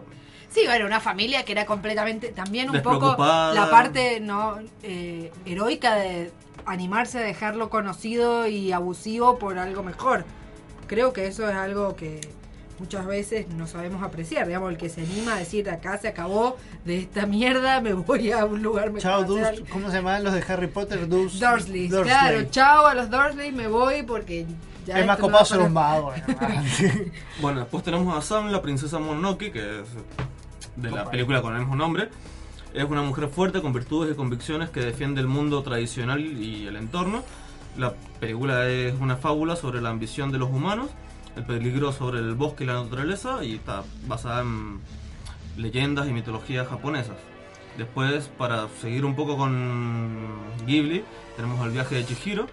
Sí, 0.50 0.62
bueno, 0.66 0.84
una 0.86 0.98
familia 0.98 1.44
que 1.44 1.52
era 1.52 1.64
completamente, 1.64 2.30
también 2.30 2.70
un 2.70 2.82
poco 2.82 3.14
la 3.54 3.70
parte 3.70 4.18
no 4.18 4.58
eh, 4.82 5.30
heroica 5.46 5.94
de 5.94 6.32
animarse 6.66 7.18
a 7.18 7.22
dejarlo 7.22 7.70
conocido 7.70 8.48
y 8.48 8.72
abusivo 8.72 9.38
por 9.38 9.58
algo 9.58 9.84
mejor. 9.84 10.24
Creo 10.88 11.12
que 11.12 11.28
eso 11.28 11.48
es 11.48 11.54
algo 11.54 11.94
que 11.94 12.20
muchas 12.80 13.06
veces 13.06 13.46
no 13.50 13.66
sabemos 13.66 14.02
apreciar, 14.02 14.46
digamos, 14.46 14.70
el 14.70 14.78
que 14.78 14.88
se 14.88 15.02
anima 15.02 15.34
a 15.34 15.38
decir 15.38 15.68
acá 15.70 15.98
se 15.98 16.08
acabó 16.08 16.56
de 16.84 16.98
esta 16.98 17.26
mierda, 17.26 17.80
me 17.80 17.92
voy 17.92 18.32
a 18.32 18.44
un 18.46 18.62
lugar 18.62 18.86
mejor. 18.86 19.02
Chao, 19.02 19.20
algo". 19.20 19.64
¿cómo 19.70 19.90
se 19.90 19.96
llaman 19.98 20.24
los 20.24 20.32
de 20.32 20.42
Harry 20.48 20.66
Potter? 20.66 21.06
Dus, 21.06 21.38
Dursley, 21.38 21.88
Dursley. 21.88 22.04
claro, 22.04 22.44
chao 22.50 22.86
a 22.86 22.94
los 22.94 23.10
Dursley, 23.10 23.52
me 23.52 23.68
voy 23.68 24.02
porque 24.02 24.46
ya 24.86 24.98
Es 24.98 25.06
más 25.06 25.18
copado 25.18 25.44
ser 25.44 25.60
un. 25.60 25.74
Bueno, 27.40 27.60
después 27.60 27.84
tenemos 27.84 28.16
a 28.16 28.22
Sam, 28.22 28.50
la 28.50 28.62
princesa 28.62 28.98
Mononoke, 28.98 29.52
que 29.52 29.80
es 29.80 29.86
de 30.76 30.90
la 30.90 31.10
película 31.10 31.42
con 31.42 31.54
el 31.54 31.60
mismo 31.60 31.76
nombre. 31.76 32.08
Es 32.72 32.84
una 32.84 33.02
mujer 33.02 33.28
fuerte 33.28 33.60
con 33.60 33.72
virtudes 33.72 34.12
y 34.12 34.16
convicciones 34.16 34.70
que 34.70 34.80
defiende 34.80 35.20
el 35.20 35.26
mundo 35.26 35.62
tradicional 35.62 36.20
y 36.20 36.66
el 36.66 36.76
entorno. 36.76 37.22
La 37.76 37.92
película 38.20 38.68
es 38.68 38.94
una 39.00 39.16
fábula 39.16 39.56
sobre 39.56 39.80
la 39.80 39.90
ambición 39.90 40.32
de 40.32 40.38
los 40.38 40.48
humanos, 40.50 40.88
el 41.36 41.44
peligro 41.44 41.92
sobre 41.92 42.18
el 42.18 42.34
bosque 42.34 42.64
y 42.64 42.66
la 42.66 42.74
naturaleza 42.74 43.44
y 43.44 43.54
está 43.54 43.84
basada 44.06 44.42
en 44.42 44.80
leyendas 45.56 46.08
y 46.08 46.12
mitologías 46.12 46.68
japonesas. 46.68 47.16
Después, 47.78 48.28
para 48.36 48.68
seguir 48.80 49.04
un 49.04 49.14
poco 49.14 49.36
con 49.36 50.28
Ghibli, 50.66 51.04
tenemos 51.36 51.64
el 51.64 51.72
viaje 51.72 51.94
de 51.94 52.04
Chihiro, 52.04 52.46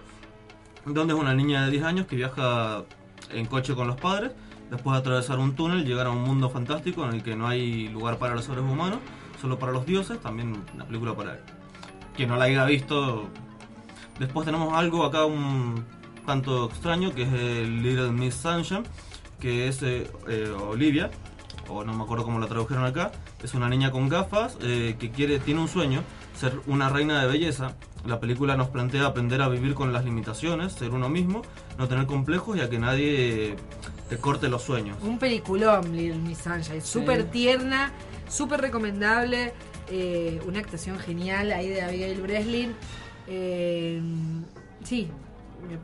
donde 0.86 1.12
es 1.12 1.20
una 1.20 1.34
niña 1.34 1.64
de 1.64 1.72
10 1.72 1.84
años 1.84 2.06
que 2.06 2.16
viaja 2.16 2.84
en 3.32 3.46
coche 3.46 3.74
con 3.74 3.88
los 3.88 3.96
padres, 3.96 4.32
después 4.70 4.94
de 4.94 5.00
atravesar 5.00 5.38
un 5.38 5.54
túnel, 5.54 5.84
llegar 5.84 6.06
a 6.06 6.10
un 6.10 6.22
mundo 6.22 6.48
fantástico 6.48 7.04
en 7.04 7.14
el 7.14 7.22
que 7.22 7.36
no 7.36 7.48
hay 7.48 7.88
lugar 7.88 8.18
para 8.18 8.34
los 8.34 8.44
seres 8.44 8.62
humanos, 8.62 9.00
solo 9.40 9.58
para 9.58 9.72
los 9.72 9.86
dioses, 9.86 10.20
también 10.20 10.62
una 10.74 10.86
película 10.86 11.14
para 11.14 11.40
quien 12.16 12.28
no 12.28 12.36
la 12.36 12.44
haya 12.44 12.64
visto. 12.64 13.28
Después 14.18 14.46
tenemos 14.46 14.74
algo 14.74 15.04
acá 15.04 15.24
un 15.24 15.84
tanto 16.28 16.66
extraño, 16.66 17.14
que 17.14 17.22
es 17.22 17.32
el 17.32 17.82
Little 17.82 18.10
Miss 18.10 18.34
Sunshine, 18.34 18.82
que 19.40 19.66
es 19.66 19.82
eh, 19.82 20.06
eh, 20.28 20.54
Olivia, 20.68 21.10
o 21.70 21.84
no 21.84 21.94
me 21.94 22.02
acuerdo 22.02 22.22
cómo 22.22 22.38
la 22.38 22.46
tradujeron 22.46 22.84
acá, 22.84 23.12
es 23.42 23.54
una 23.54 23.66
niña 23.70 23.90
con 23.90 24.10
gafas 24.10 24.58
eh, 24.60 24.96
que 24.98 25.10
quiere, 25.10 25.38
tiene 25.38 25.62
un 25.62 25.68
sueño, 25.68 26.02
ser 26.34 26.60
una 26.66 26.90
reina 26.90 27.22
de 27.22 27.28
belleza. 27.28 27.76
La 28.04 28.20
película 28.20 28.58
nos 28.58 28.68
plantea 28.68 29.06
aprender 29.06 29.40
a 29.40 29.48
vivir 29.48 29.72
con 29.72 29.90
las 29.94 30.04
limitaciones, 30.04 30.74
ser 30.74 30.90
uno 30.90 31.08
mismo, 31.08 31.40
no 31.78 31.88
tener 31.88 32.04
complejos 32.04 32.58
y 32.58 32.60
a 32.60 32.68
que 32.68 32.78
nadie 32.78 33.56
te 34.10 34.18
corte 34.18 34.50
los 34.50 34.60
sueños. 34.62 34.98
Un 35.02 35.18
peliculón, 35.18 35.96
Little 35.96 36.18
Miss 36.18 36.40
Sunshine. 36.40 36.82
Súper 36.82 37.30
tierna, 37.30 37.90
súper 38.28 38.60
recomendable. 38.60 39.54
eh, 39.90 40.42
una 40.46 40.58
actuación 40.58 40.98
genial 40.98 41.50
ahí 41.52 41.70
de 41.70 41.80
Abigail 41.80 42.20
Breslin. 42.20 42.74
Eh, 43.26 44.02
sí, 44.84 45.08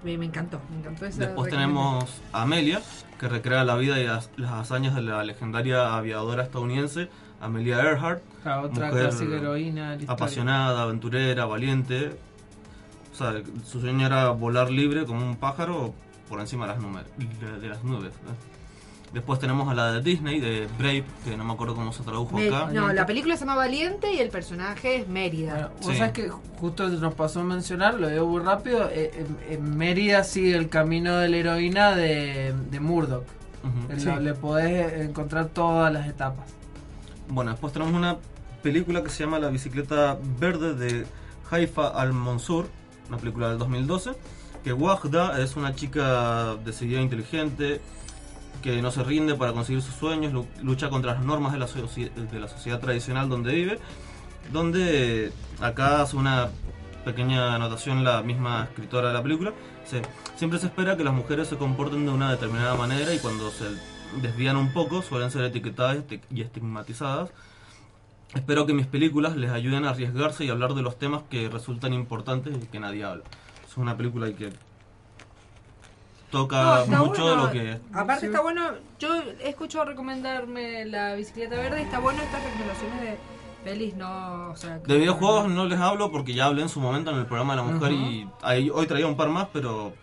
me, 0.05 0.19
me 0.19 0.25
encantó. 0.27 0.61
Me 0.71 0.79
encantó 0.79 1.07
esa 1.07 1.21
Después 1.21 1.51
tenemos 1.51 2.05
a 2.33 2.43
Amelia, 2.43 2.81
que 3.19 3.29
recrea 3.29 3.65
la 3.65 3.77
vida 3.77 3.99
y 4.01 4.07
las, 4.07 4.31
las 4.37 4.53
hazañas 4.53 4.95
de 4.95 5.03
la 5.03 5.23
legendaria 5.25 5.97
aviadora 5.97 6.43
estadounidense 6.45 7.09
Amelia 7.41 7.77
Earhart. 7.83 8.23
Ah, 8.45 8.61
otra 8.63 8.91
clásica 8.91 9.37
heroína 9.37 9.97
la. 9.97 10.13
Apasionada, 10.13 10.83
aventurera, 10.83 11.45
valiente. 11.45 12.17
O 13.13 13.17
sea, 13.17 13.35
su 13.65 13.81
sueño 13.81 14.07
era 14.07 14.31
volar 14.31 14.71
libre 14.71 15.05
como 15.05 15.25
un 15.25 15.37
pájaro 15.37 15.95
por 16.29 16.41
encima 16.41 16.67
de 16.67 16.75
las, 16.75 16.83
numer- 16.83 17.05
de, 17.17 17.61
de 17.61 17.69
las 17.69 17.85
nubes. 17.85 18.13
¿eh? 18.13 18.54
Después 19.15 19.39
tenemos 19.39 19.69
a 19.69 19.75
la 19.75 19.93
de 19.93 20.03
Disney, 20.03 20.41
de 20.41 20.67
Brave, 20.77 21.05
que 21.25 21.37
no 21.37 21.45
me 21.45 21.53
acuerdo 21.55 21.75
cómo 21.77 21.93
se 21.93 22.03
tradujo 22.03 22.37
acá. 22.37 22.69
no, 22.73 22.93
la 22.93 23.07
película 23.07 23.37
se 23.37 23.41
llama 23.47 23.55
Valiente 23.55 24.13
y 24.13 24.19
el 24.19 24.29
personaje 24.29 24.97
es 24.97 25.09
Mérida. 25.09 25.71
Vos 25.83 25.97
sabés 25.97 26.13
que 26.13 26.29
justo 26.59 26.89
nos 26.89 27.15
pasó 27.15 27.41
a 27.41 27.45
mencionar, 27.45 27.95
lo 27.95 28.09
digo 28.09 28.27
muy 28.27 28.43
rápido, 28.43 28.91
eh, 28.91 29.25
en, 29.49 29.55
en 29.55 29.77
Mérida 29.79 30.25
sigue 30.25 30.57
el 30.57 30.69
camino 30.69 31.17
de 31.17 31.29
la 31.29 31.37
heroína 31.37 31.95
de, 31.95 32.53
de 32.71 32.81
Murdoch. 32.81 33.25
Sí. 33.97 34.05
la- 34.07 34.19
Le 34.21 34.35
podés 34.35 35.01
encontrar 35.09 35.47
todas 35.47 35.93
las 35.93 36.07
etapas. 36.09 36.47
Bueno, 37.29 37.53
después 37.53 37.73
tenemos 37.73 37.95
una 37.95 38.17
película 38.63 39.03
que 39.03 39.11
se 39.11 39.23
llama 39.25 39.39
La 39.39 39.49
bicicleta 39.49 40.19
verde 40.41 40.75
de 40.75 41.07
Haifa 41.51 41.87
al-Mansur, 41.89 42.67
una 43.09 43.19
película 43.19 43.49
del 43.51 43.59
2012, 43.59 44.11
que 44.65 44.73
Wahda 44.73 45.41
es 45.41 45.55
una 45.57 45.75
chica 45.75 46.57
decidida 46.65 46.99
e 46.99 47.03
inteligente 47.03 47.81
que 48.65 48.81
no 48.81 48.91
se 48.91 49.05
rinde 49.05 49.35
para 49.35 49.53
conseguir 49.53 49.83
sus 49.83 49.95
sueños, 49.95 50.33
lu- 50.33 50.47
lucha 50.63 50.89
contra 50.89 51.13
las 51.13 51.23
normas 51.23 51.53
de 51.53 51.59
la, 51.59 51.67
de 51.67 52.41
la 52.41 52.49
sociedad 52.49 52.81
tradicional 52.81 53.29
donde 53.29 53.55
vive, 53.55 53.79
donde 54.51 55.31
acá 55.61 56.01
hace 56.01 56.17
una 56.17 56.49
pequeña 57.05 57.55
anotación 57.55 58.03
la 58.05 58.23
misma 58.23 58.65
escritora 58.65 59.09
de 59.09 59.15
la 59.15 59.23
película, 59.23 59.53
se- 59.85 60.01
siempre 60.37 60.59
se 60.59 60.69
espera 60.69 60.97
que 60.97 61.05
las 61.05 61.13
mujeres 61.13 61.49
se 61.49 61.57
comporten 61.57 62.07
de 62.07 62.13
una 62.13 62.31
determinada 62.31 62.75
manera 62.75 63.13
y 63.13 63.19
cuando 63.19 63.51
se 63.51 63.67
desvían 64.23 64.57
un 64.57 64.73
poco 64.73 65.03
suelen 65.03 65.31
ser 65.31 65.45
etiquetadas 65.45 65.99
y 66.31 66.41
estigmatizadas. 66.41 67.29
Espero 68.35 68.65
que 68.65 68.73
mis 68.73 68.87
películas 68.87 69.37
les 69.37 69.51
ayuden 69.51 69.85
a 69.85 69.91
arriesgarse 69.91 70.47
y 70.47 70.49
hablar 70.49 70.73
de 70.73 70.81
los 70.81 70.99
temas 70.99 71.23
que 71.29 71.51
resultan 71.51 71.93
importantes 71.93 72.57
y 72.57 72.67
que 72.67 72.81
nadie 72.81 73.05
habla. 73.05 73.25
Es 73.69 73.77
una 73.77 73.95
película 73.95 74.33
que 74.33 74.51
toca 76.35 76.85
No, 76.89 77.07
mucho 77.07 77.27
de 77.27 77.35
bueno. 77.35 77.47
lo 77.47 77.51
que... 77.53 77.79
Aparte 77.93 78.27
está 78.27 78.41
bueno, 78.43 78.71
yo 78.99 79.15
he 79.41 79.49
escuchado 79.49 79.85
recomendarme 79.87 80.85
la 80.85 81.15
bicicleta 81.15 81.57
verde 81.57 81.81
y 81.81 81.85
está 81.85 81.99
bueno 82.01 82.23
estas 82.23 82.43
recomendaciones 82.43 83.01
de 83.01 83.19
pelis 83.65 83.95
no... 83.95 84.51
O 84.51 84.57
sea, 84.57 84.81
que- 84.83 84.93
De 84.93 84.99
videojuegos 84.99 85.49
no 85.49 85.65
les 85.67 85.79
hablo 85.81 86.11
porque 86.11 86.35
ya 86.35 86.47
hablé 86.47 86.63
en 86.63 86.69
su 86.69 86.81
momento 86.81 87.11
en 87.13 87.19
el 87.19 87.27
programa 87.27 87.55
de 87.57 87.63
la 87.63 87.69
mujer 87.69 87.93
y 87.93 88.29
ahí- 88.43 88.71
hoy 88.71 88.87
traía 88.87 89.07
un 89.07 89.17
par 89.17 89.29
más, 89.29 89.49
pero 89.53 89.95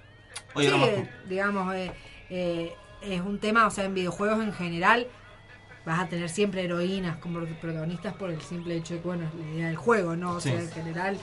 hoy 0.56 0.66
era 0.66 0.76
Sí, 0.78 0.82
más... 0.82 1.30
digamos, 1.30 1.76
eh, 1.76 1.92
eh, 2.30 2.74
es 3.02 3.22
un 3.22 3.38
tema, 3.40 3.68
o 3.68 3.72
sea, 3.72 3.86
en 3.86 3.94
videojuegos 3.94 4.44
en 4.44 4.54
general 4.54 5.08
vas 5.86 6.00
a 6.00 6.08
tener 6.08 6.30
siempre 6.30 6.64
heroínas 6.64 7.18
como 7.18 7.40
protagonistas 7.60 8.14
por 8.14 8.30
el 8.30 8.40
simple 8.42 8.76
hecho 8.78 8.94
de 8.96 9.00
que, 9.02 9.08
bueno, 9.08 9.26
la 9.40 9.52
idea 9.56 9.68
del 9.68 9.76
juego, 9.78 10.16
¿no? 10.16 10.34
O 10.34 10.40
Sí. 10.40 10.50
sea, 10.50 10.62
en 10.62 10.72
general, 10.72 11.18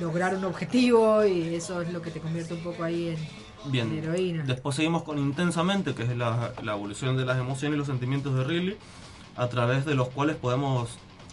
lograr 0.00 0.34
un 0.34 0.44
objetivo 0.44 1.24
y 1.24 1.54
eso 1.54 1.82
es 1.82 1.92
lo 1.92 2.00
que 2.02 2.10
te 2.10 2.20
convierte 2.20 2.54
un 2.54 2.62
poco 2.62 2.82
ahí 2.84 3.08
en, 3.08 3.16
Bien. 3.66 3.90
en 3.92 3.98
heroína. 3.98 4.44
Después 4.44 4.76
seguimos 4.76 5.02
con 5.02 5.18
Intensamente, 5.18 5.94
que 5.94 6.04
es 6.04 6.16
la, 6.16 6.52
la 6.62 6.72
evolución 6.72 7.16
de 7.16 7.24
las 7.24 7.38
emociones 7.38 7.74
y 7.76 7.78
los 7.78 7.86
sentimientos 7.86 8.34
de 8.34 8.44
Ridley, 8.44 8.76
a 9.36 9.48
través 9.48 9.84
de 9.84 9.94
los 9.94 10.08
cuales 10.08 10.36
podemos 10.36 10.88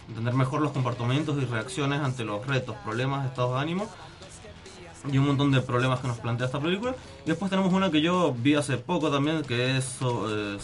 entender 0.08 0.34
mejor 0.34 0.60
los 0.60 0.72
comportamientos 0.72 1.40
y 1.42 1.44
reacciones 1.46 2.00
ante 2.00 2.24
los 2.24 2.46
retos, 2.46 2.76
problemas, 2.84 3.26
estados 3.26 3.54
de 3.54 3.60
ánimo 3.60 3.88
y 5.10 5.18
un 5.18 5.26
montón 5.26 5.50
de 5.52 5.60
problemas 5.60 6.00
que 6.00 6.08
nos 6.08 6.18
plantea 6.18 6.46
esta 6.46 6.60
película. 6.60 6.94
Y 7.24 7.28
después 7.28 7.50
tenemos 7.50 7.72
una 7.72 7.90
que 7.90 8.00
yo 8.00 8.34
vi 8.36 8.54
hace 8.54 8.76
poco 8.76 9.10
también, 9.10 9.42
que 9.42 9.76
es 9.76 9.84
So- 9.84 10.28
eh, 10.54 10.58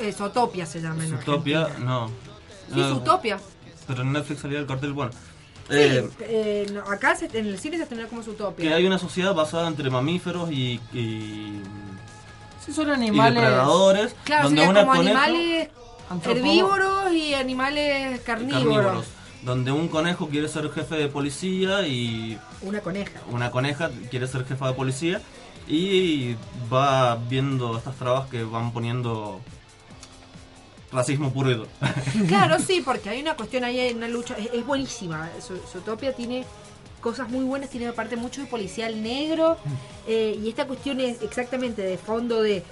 eh, 0.00 0.12
Zootopia 0.12 0.66
se 0.66 0.80
llama 0.80 1.04
Zootopia, 1.06 1.68
no. 1.78 2.08
Sí, 2.72 2.80
No, 2.80 2.88
Zootopia. 2.88 3.38
Pero 3.86 4.02
en 4.02 4.12
Netflix 4.12 4.40
salía 4.40 4.58
el 4.58 4.66
cartel, 4.66 4.92
bueno. 4.92 5.10
Sí, 5.68 5.74
Eh, 5.76 6.08
eh, 6.20 6.66
no, 6.72 6.80
acá 6.80 7.14
se- 7.14 7.26
en 7.38 7.46
el 7.46 7.58
cine 7.58 7.76
se 7.76 7.82
estrenó 7.82 8.08
como 8.08 8.22
Zootopia. 8.22 8.68
que 8.68 8.74
hay 8.74 8.86
una 8.86 8.98
sociedad 8.98 9.34
basada 9.34 9.68
entre 9.68 9.90
mamíferos 9.90 10.50
y, 10.50 10.80
y, 10.94 11.60
Sí, 12.64 12.72
son 12.72 12.88
y 12.88 12.92
animales. 12.92 13.34
depredadores, 13.42 14.16
Claro, 14.24 14.44
donde 14.44 14.60
sería 14.62 14.70
una 14.70 14.80
como 14.80 14.92
conejo- 14.94 15.18
animales 15.18 15.68
herbívoros 16.24 17.12
y 17.12 17.34
animales 17.34 18.20
carnívoros. 18.22 18.62
carnívoros, 18.64 19.06
donde 19.42 19.72
un 19.72 19.88
conejo 19.88 20.28
quiere 20.28 20.48
ser 20.48 20.70
jefe 20.70 20.94
de 20.96 21.08
policía 21.08 21.86
y 21.86 22.38
Una 22.62 22.80
coneja. 22.80 23.20
una 23.30 23.50
coneja 23.50 23.90
quiere 24.10 24.26
ser 24.26 24.44
jefa 24.46 24.68
de 24.68 24.72
policía 24.74 25.20
y 25.68 26.34
va 26.72 27.16
viendo 27.28 27.76
estas 27.76 27.94
trabas 27.96 28.28
que 28.30 28.42
van 28.42 28.72
poniendo 28.72 29.40
racismo 30.92 31.32
puro 31.32 31.50
y 31.50 31.54
duro. 31.54 31.68
Claro, 32.28 32.58
sí, 32.58 32.82
porque 32.84 33.10
hay 33.10 33.20
una 33.20 33.34
cuestión 33.36 33.64
ahí, 33.64 33.78
hay 33.80 33.92
una 33.94 34.08
lucha, 34.08 34.34
es, 34.38 34.48
es 34.52 34.66
buenísima. 34.66 35.28
Zo- 35.40 35.60
Zootopia 35.70 36.14
tiene 36.14 36.44
cosas 37.00 37.28
muy 37.28 37.44
buenas, 37.44 37.70
tiene 37.70 37.86
aparte 37.88 38.16
mucho 38.16 38.40
de 38.40 38.46
policial 38.48 39.02
negro 39.02 39.56
eh, 40.06 40.38
y 40.42 40.48
esta 40.48 40.66
cuestión 40.66 41.00
es 41.00 41.22
exactamente 41.22 41.80
de 41.82 41.96
fondo 41.96 42.42
de 42.42 42.64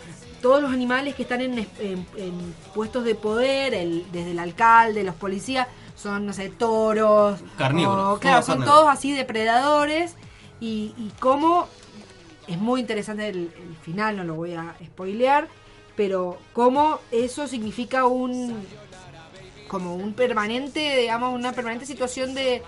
todos 0.42 0.60
los 0.60 0.72
animales 0.72 1.14
que 1.14 1.22
están 1.22 1.40
en, 1.40 1.58
en- 1.58 2.06
en 2.16 2.54
puestos 2.74 3.04
de 3.04 3.14
poder, 3.14 3.72
el, 3.74 4.04
desde 4.12 4.32
el 4.32 4.38
alcalde, 4.38 5.02
los 5.04 5.14
policías, 5.14 5.66
son, 5.94 6.26
no 6.26 6.32
sé, 6.32 6.48
toros. 6.50 7.40
Carnívoros, 7.56 8.16
o- 8.16 8.20
claro, 8.20 8.42
son 8.42 8.56
carnívoros. 8.58 8.74
todos 8.80 8.92
así 8.92 9.12
depredadores 9.12 10.14
y, 10.60 10.92
y 10.98 11.12
cómo 11.20 11.68
es 12.48 12.58
muy 12.58 12.80
interesante 12.80 13.28
el, 13.28 13.36
el 13.56 13.76
final, 13.82 14.16
no 14.16 14.24
lo 14.24 14.34
voy 14.34 14.54
a 14.54 14.74
spoilear, 14.84 15.48
pero 15.96 16.38
cómo 16.52 17.00
eso 17.10 17.46
significa 17.46 18.06
un 18.06 18.64
como 19.68 19.96
un 19.96 20.12
permanente, 20.14 20.96
digamos, 21.00 21.34
una 21.34 21.52
permanente 21.52 21.86
situación 21.86 22.34
de, 22.34 22.62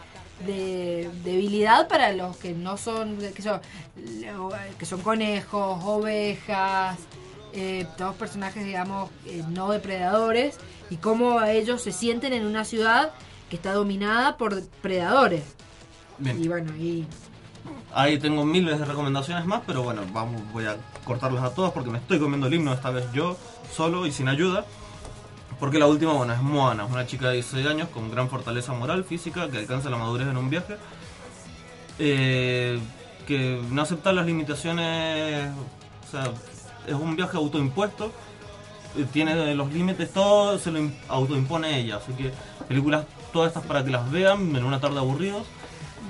de 0.47 1.09
debilidad 1.25 1.89
para 1.89 2.13
los 2.13 2.37
que 2.37 2.53
no 2.53 2.77
son, 2.77 3.19
que 3.19 3.43
son, 3.43 3.61
que 4.79 4.87
son 4.87 5.01
conejos, 5.03 5.81
ovejas, 5.85 6.99
eh, 7.53 7.87
todos 7.97 8.15
personajes, 8.17 8.65
digamos, 8.65 9.11
eh, 9.27 9.43
no 9.49 9.71
depredadores, 9.71 10.59
y 10.91 10.97
cómo 10.97 11.43
ellos 11.43 11.83
se 11.83 11.93
sienten 11.93 12.33
en 12.33 12.47
una 12.47 12.65
ciudad 12.65 13.13
que 13.49 13.57
está 13.57 13.73
dominada 13.73 14.37
por 14.37 14.63
predadores. 14.83 15.45
Bien. 16.19 16.43
Y 16.43 16.49
bueno, 16.49 16.75
y 16.77 17.07
Ahí 17.95 18.19
tengo 18.19 18.45
miles 18.45 18.79
de 18.79 18.85
recomendaciones 18.85 19.45
más, 19.47 19.63
pero 19.67 19.83
bueno, 19.83 20.03
vamos, 20.13 20.41
voy 20.53 20.67
a 20.67 20.77
cortarlas 21.05 21.43
a 21.43 21.51
todas 21.55 21.73
porque 21.73 21.91
me 21.91 21.99
estoy 21.99 22.19
comiendo 22.19 22.47
el 22.47 22.55
himno 22.55 22.73
esta 22.73 22.91
vez 22.91 23.11
yo, 23.13 23.37
solo 23.75 24.07
y 24.07 24.13
sin 24.13 24.29
ayuda. 24.29 24.65
Porque 25.59 25.79
la 25.79 25.87
última, 25.87 26.13
bueno, 26.13 26.33
es 26.35 26.41
Moana, 26.43 26.85
una 26.85 27.07
chica 27.07 27.29
de 27.29 27.35
16 27.35 27.67
años 27.67 27.89
con 27.89 28.11
gran 28.11 28.29
fortaleza 28.29 28.73
moral, 28.75 29.03
física, 29.05 29.49
que 29.51 29.59
alcanza 29.59 29.91
la 29.91 29.97
madurez 29.97 30.29
en 30.29 30.37
un 30.37 30.51
viaje. 30.51 30.77
eh, 31.99 32.79
que 33.27 33.61
no 33.71 33.83
acepta 33.83 34.13
las 34.13 34.25
limitaciones, 34.25 35.51
o 36.07 36.11
sea, 36.11 36.25
es 36.87 36.95
un 36.95 37.15
viaje 37.17 37.37
autoimpuesto, 37.37 38.11
eh, 38.97 39.05
tiene 39.13 39.55
los 39.55 39.71
límites, 39.73 40.13
todo 40.13 40.59
se 40.59 40.71
lo 40.71 40.79
im- 40.79 40.95
autoimpone 41.09 41.79
ella. 41.81 41.97
Así 41.97 42.13
que 42.13 42.33
películas 42.69 43.05
todas 43.33 43.49
estas 43.49 43.65
para 43.65 43.85
que 43.85 43.91
las 43.91 44.11
vean 44.11 44.55
en 44.57 44.65
una 44.65 44.81
tarde 44.81 44.99
aburridos. 44.99 45.43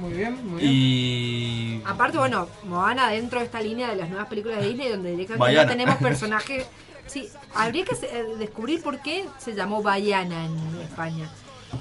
Muy 0.00 0.12
bien, 0.12 0.46
muy 0.46 0.60
bien. 0.62 0.72
Y 0.72 1.82
Aparte, 1.84 2.18
bueno, 2.18 2.48
Moana 2.64 3.10
dentro 3.10 3.38
de 3.40 3.46
esta 3.46 3.60
línea 3.60 3.88
de 3.90 3.96
las 3.96 4.08
nuevas 4.08 4.28
películas 4.28 4.60
de 4.60 4.68
Disney, 4.68 4.88
donde 4.90 5.10
directamente 5.12 5.62
no 5.62 5.68
tenemos 5.68 5.96
personajes. 6.02 6.66
Sí, 7.06 7.28
habría 7.54 7.84
que 7.84 7.94
eh, 7.94 8.24
descubrir 8.38 8.82
por 8.82 9.00
qué 9.00 9.24
se 9.38 9.54
llamó 9.54 9.82
Baiana 9.82 10.44
en 10.44 10.80
España. 10.82 11.30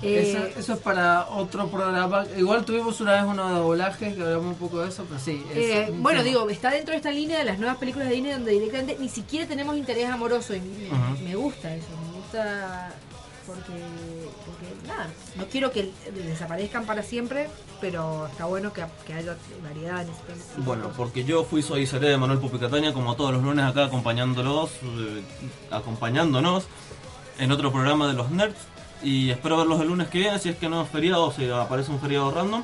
Eh, 0.02 0.34
Eso, 0.36 0.60
eso 0.60 0.74
es 0.74 0.80
para 0.80 1.28
otro 1.30 1.68
programa. 1.70 2.26
Igual 2.38 2.66
tuvimos 2.66 3.00
una 3.02 3.14
vez 3.14 3.24
uno 3.24 3.48
de 3.48 3.56
doblaje 3.56 4.16
que 4.16 4.22
hablamos 4.22 4.46
un 4.48 4.56
poco 4.56 4.82
de 4.82 4.90
eso, 4.90 5.06
pero 5.08 5.20
sí. 5.20 5.42
es 5.52 5.58
eh, 5.58 5.88
bueno, 6.00 6.20
tema. 6.20 6.24
digo, 6.24 6.50
está 6.50 6.72
dentro 6.72 6.92
de 6.92 6.98
esta 6.98 7.12
línea 7.12 7.40
de 7.40 7.46
las 7.46 7.58
nuevas 7.58 7.78
películas 7.78 8.10
de 8.10 8.16
Disney 8.16 8.34
donde 8.34 8.52
directamente 8.52 8.98
ni 9.00 9.10
siquiera 9.10 9.48
tenemos 9.48 9.78
interés 9.78 10.10
amoroso 10.10 10.56
y 10.56 10.62
me 11.24 11.36
gusta 11.36 11.74
eso, 11.74 11.88
me 12.06 12.18
gusta 12.18 12.90
porque, 13.48 13.72
porque 14.46 14.88
nada, 14.88 15.08
no 15.36 15.46
quiero 15.46 15.72
que 15.72 15.92
desaparezcan 16.14 16.86
para 16.86 17.02
siempre, 17.02 17.50
pero 17.80 18.28
está 18.28 18.46
bueno 18.46 18.74
que, 18.74 18.84
que 19.06 19.14
haya 19.14 19.38
variedad 19.64 20.02
en 20.02 20.10
este 20.10 20.62
Bueno, 20.62 20.92
porque 20.96 21.24
yo 21.24 21.46
fui, 21.46 21.62
soy 21.62 21.84
y 21.84 21.88
seré 21.88 22.10
de 22.10 22.18
Manuel 22.18 22.40
Pupicataña, 22.40 22.94
como 22.94 23.16
todos 23.16 23.32
los 23.34 23.42
lunes 23.42 23.66
acá 23.66 23.86
acompañándolos, 23.86 24.72
eh, 24.84 25.24
acompañándonos 25.72 26.66
en 27.40 27.52
otro 27.52 27.72
programa 27.72 28.08
de 28.08 28.14
los 28.14 28.30
Nerds. 28.30 28.60
Y 29.02 29.30
espero 29.30 29.58
verlos 29.58 29.80
el 29.80 29.88
lunes 29.88 30.10
que 30.10 30.20
viene, 30.20 30.40
si 30.40 30.50
es 30.50 30.58
que 30.58 30.68
no 30.68 30.82
es 30.82 30.90
feriado 30.90 31.28
o 31.28 31.32
si 31.32 31.50
aparece 31.50 31.92
un 31.92 32.00
feriado 32.00 32.32
random. 32.32 32.64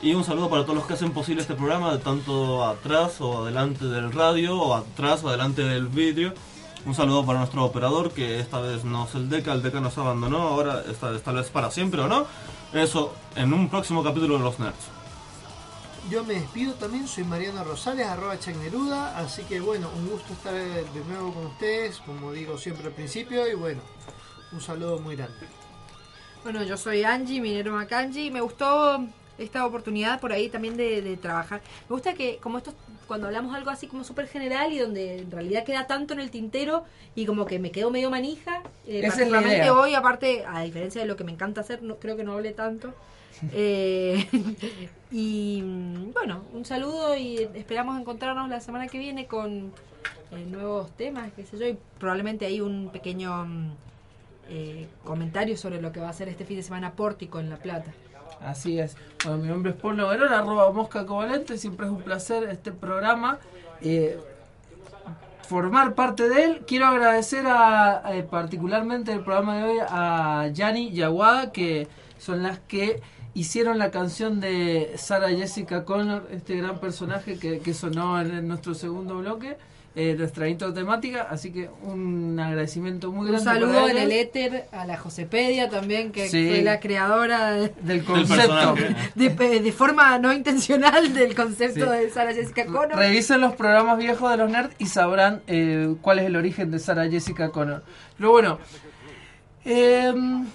Y 0.00 0.14
un 0.14 0.24
saludo 0.24 0.48
para 0.48 0.62
todos 0.62 0.76
los 0.76 0.86
que 0.86 0.94
hacen 0.94 1.10
posible 1.10 1.42
este 1.42 1.54
programa, 1.54 1.98
tanto 1.98 2.64
atrás 2.64 3.20
o 3.20 3.42
adelante 3.42 3.84
del 3.86 4.12
radio, 4.12 4.58
o 4.58 4.74
atrás 4.74 5.22
o 5.24 5.28
adelante 5.28 5.62
del 5.62 5.88
vídeo. 5.88 6.32
Un 6.86 6.94
saludo 6.94 7.26
para 7.26 7.40
nuestro 7.40 7.64
operador, 7.64 8.12
que 8.12 8.38
esta 8.38 8.60
vez 8.60 8.84
no 8.84 9.06
es 9.06 9.14
el 9.16 9.28
Deca, 9.28 9.52
el 9.52 9.60
Deca 9.60 9.80
nos 9.80 9.98
abandonó, 9.98 10.38
ahora 10.38 10.84
esta 10.88 11.10
vez 11.10 11.20
tal 11.20 11.34
vez 11.34 11.50
para 11.50 11.68
siempre 11.72 12.00
o 12.00 12.06
no. 12.06 12.26
Eso 12.72 13.12
en 13.34 13.52
un 13.52 13.68
próximo 13.68 14.04
capítulo 14.04 14.38
de 14.38 14.44
los 14.44 14.60
Nerds. 14.60 14.86
Yo 16.08 16.22
me 16.22 16.34
despido 16.34 16.74
también, 16.74 17.08
soy 17.08 17.24
Mariano 17.24 17.64
Rosales, 17.64 18.06
arroba 18.06 18.38
Chagneruda, 18.38 19.18
así 19.18 19.42
que 19.42 19.58
bueno, 19.58 19.90
un 19.96 20.10
gusto 20.10 20.32
estar 20.32 20.54
de 20.54 21.04
nuevo 21.08 21.34
con 21.34 21.46
ustedes, 21.46 21.98
como 22.06 22.30
digo 22.30 22.56
siempre 22.56 22.86
al 22.86 22.92
principio, 22.92 23.48
y 23.50 23.54
bueno, 23.54 23.80
un 24.52 24.60
saludo 24.60 25.00
muy 25.00 25.16
grande. 25.16 25.48
Bueno, 26.44 26.62
yo 26.62 26.76
soy 26.76 27.02
Angie, 27.02 27.40
Minero 27.40 27.72
Macanji, 27.72 28.26
y 28.26 28.30
me 28.30 28.40
gustó 28.40 29.04
esta 29.38 29.66
oportunidad 29.66 30.20
por 30.20 30.32
ahí 30.32 30.48
también 30.48 30.76
de, 30.76 31.02
de 31.02 31.16
trabajar. 31.16 31.62
Me 31.88 31.94
gusta 31.94 32.14
que, 32.14 32.36
como 32.36 32.58
esto, 32.58 32.72
cuando 33.06 33.26
hablamos 33.26 33.54
algo 33.54 33.70
así 33.70 33.86
como 33.86 34.04
súper 34.04 34.26
general 34.26 34.72
y 34.72 34.78
donde 34.78 35.18
en 35.18 35.30
realidad 35.30 35.64
queda 35.64 35.86
tanto 35.86 36.14
en 36.14 36.20
el 36.20 36.30
tintero 36.30 36.84
y 37.14 37.26
como 37.26 37.46
que 37.46 37.58
me 37.58 37.70
quedo 37.70 37.90
medio 37.90 38.10
manija, 38.10 38.62
eh, 38.86 39.02
particularmente 39.02 39.70
hoy, 39.70 39.94
aparte, 39.94 40.44
a 40.46 40.62
diferencia 40.62 41.00
de 41.00 41.06
lo 41.06 41.16
que 41.16 41.24
me 41.24 41.32
encanta 41.32 41.60
hacer, 41.60 41.82
no, 41.82 41.96
creo 41.96 42.16
que 42.16 42.24
no 42.24 42.32
hablé 42.32 42.52
tanto. 42.52 42.94
Eh, 43.52 44.26
y 45.12 45.60
mm, 45.62 46.12
bueno, 46.14 46.44
un 46.54 46.64
saludo 46.64 47.14
y 47.18 47.36
esperamos 47.54 48.00
encontrarnos 48.00 48.48
la 48.48 48.60
semana 48.60 48.88
que 48.88 48.96
viene 48.96 49.26
con 49.26 49.72
eh, 50.32 50.46
nuevos 50.50 50.90
temas, 50.96 51.30
qué 51.36 51.44
sé 51.44 51.58
yo, 51.58 51.66
y 51.66 51.78
probablemente 51.98 52.46
hay 52.46 52.62
un 52.62 52.88
pequeño 52.90 53.44
mm, 53.44 53.70
eh, 54.48 54.86
comentario 55.04 55.56
sobre 55.56 55.80
lo 55.80 55.92
que 55.92 56.00
va 56.00 56.08
a 56.08 56.12
ser 56.12 56.28
este 56.28 56.44
fin 56.44 56.56
de 56.56 56.62
semana 56.62 56.92
Pórtico 56.92 57.40
en 57.40 57.50
La 57.50 57.56
Plata. 57.56 57.92
Así 58.40 58.78
es. 58.78 58.96
Bueno, 59.24 59.38
mi 59.38 59.48
nombre 59.48 59.72
es 59.72 59.76
Pablo 59.76 60.08
Verón, 60.08 60.32
arroba 60.32 60.70
mosca 60.72 61.04
covalente. 61.06 61.58
Siempre 61.58 61.86
es 61.86 61.92
un 61.92 62.02
placer 62.02 62.44
este 62.44 62.72
programa. 62.72 63.38
eh, 63.80 64.18
formar 65.46 65.94
parte 65.94 66.28
de 66.28 66.44
él. 66.44 66.64
Quiero 66.66 66.86
agradecer 66.86 67.46
a, 67.46 68.02
eh, 68.14 68.22
particularmente 68.24 69.12
el 69.12 69.20
programa 69.20 69.58
de 69.58 69.62
hoy 69.64 69.78
a 69.88 70.48
Yani 70.52 70.88
y 70.88 71.02
Aguada, 71.02 71.52
que 71.52 71.88
son 72.18 72.42
las 72.42 72.58
que 72.58 73.00
hicieron 73.34 73.78
la 73.78 73.90
canción 73.90 74.40
de 74.40 74.94
Sarah 74.96 75.28
Jessica 75.28 75.84
Connor, 75.84 76.26
este 76.32 76.56
gran 76.56 76.80
personaje 76.80 77.38
que 77.38 77.74
sonó 77.74 78.20
en, 78.20 78.48
nuestro 78.48 78.74
segundo 78.74 79.18
bloque, 79.18 79.56
eh, 79.98 80.14
nuestra 80.16 80.46
intro 80.46 80.72
temática. 80.74 81.26
Así 81.30 81.50
que 81.50 81.70
un 81.82 82.38
agradecimiento 82.38 83.10
muy 83.10 83.22
Un 83.26 83.32
grande. 83.32 83.44
saludo 83.50 83.72
para 83.80 83.90
en 83.92 83.96
el 83.98 84.12
éter 84.12 84.66
a 84.70 84.84
la 84.86 84.98
Josepedia 84.98 85.70
también, 85.70 86.12
que 86.12 86.28
Sí. 86.28 86.46
fue 86.48 86.60
la 86.62 86.78
creadora 86.80 87.52
de- 87.52 87.72
Del 87.80 88.04
concepto. 88.04 88.74
de, 89.14 89.30
de 89.60 89.72
forma 89.72 90.18
no 90.18 90.32
intencional 90.34 91.12
del 91.14 91.34
concepto 91.34 91.86
Sí. 91.92 91.98
de 91.98 92.10
Sarah 92.10 92.34
Jessica 92.34 92.66
Connor. 92.66 92.96
Revisen 92.98 93.40
los 93.40 93.54
programas 93.56 93.96
viejos 93.98 94.30
de 94.30 94.36
los 94.36 94.50
nerds 94.50 94.74
y 94.78 94.86
sabrán 94.86 95.40
eh, 95.46 95.94
cuál 96.02 96.18
es 96.18 96.26
el 96.26 96.36
origen 96.36 96.70
de 96.70 96.78
Sarah 96.78 97.08
Jessica 97.08 97.48
Connor. 97.50 97.82
Pero 98.18 98.30
bueno, 98.32 98.58
em, 99.64 100.46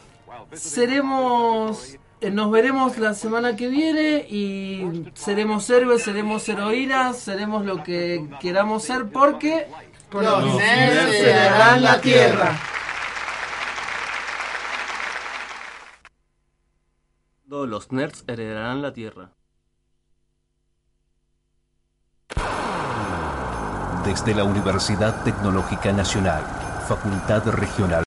seremos, 0.53 1.97
eh, 2.21 2.29
nos 2.29 2.51
veremos 2.51 2.99
la 2.99 3.15
semana 3.15 3.55
que 3.55 3.67
viene 3.67 4.27
y 4.29 5.11
seremos 5.15 5.67
héroes, 5.71 6.03
seremos 6.03 6.47
heroínas, 6.47 7.17
seremos 7.17 7.65
lo 7.65 7.81
que 7.81 8.29
queramos 8.39 8.83
ser 8.83 9.09
porque 9.11 9.67
los, 10.11 10.55
nerds 10.55 11.17
se 11.17 11.33
darán 11.33 11.81
la 11.81 11.99
tierra. 11.99 12.59
Los 17.47 17.91
nerds 17.91 18.23
heredarán 18.27 18.83
la 18.83 18.93
tierra. 18.93 19.31
Desde 24.05 24.35
la 24.35 24.43
Universidad 24.43 25.23
Tecnológica 25.23 25.91
Nacional, 25.91 26.43
Facultad 26.87 27.47
Regional. 27.49 27.99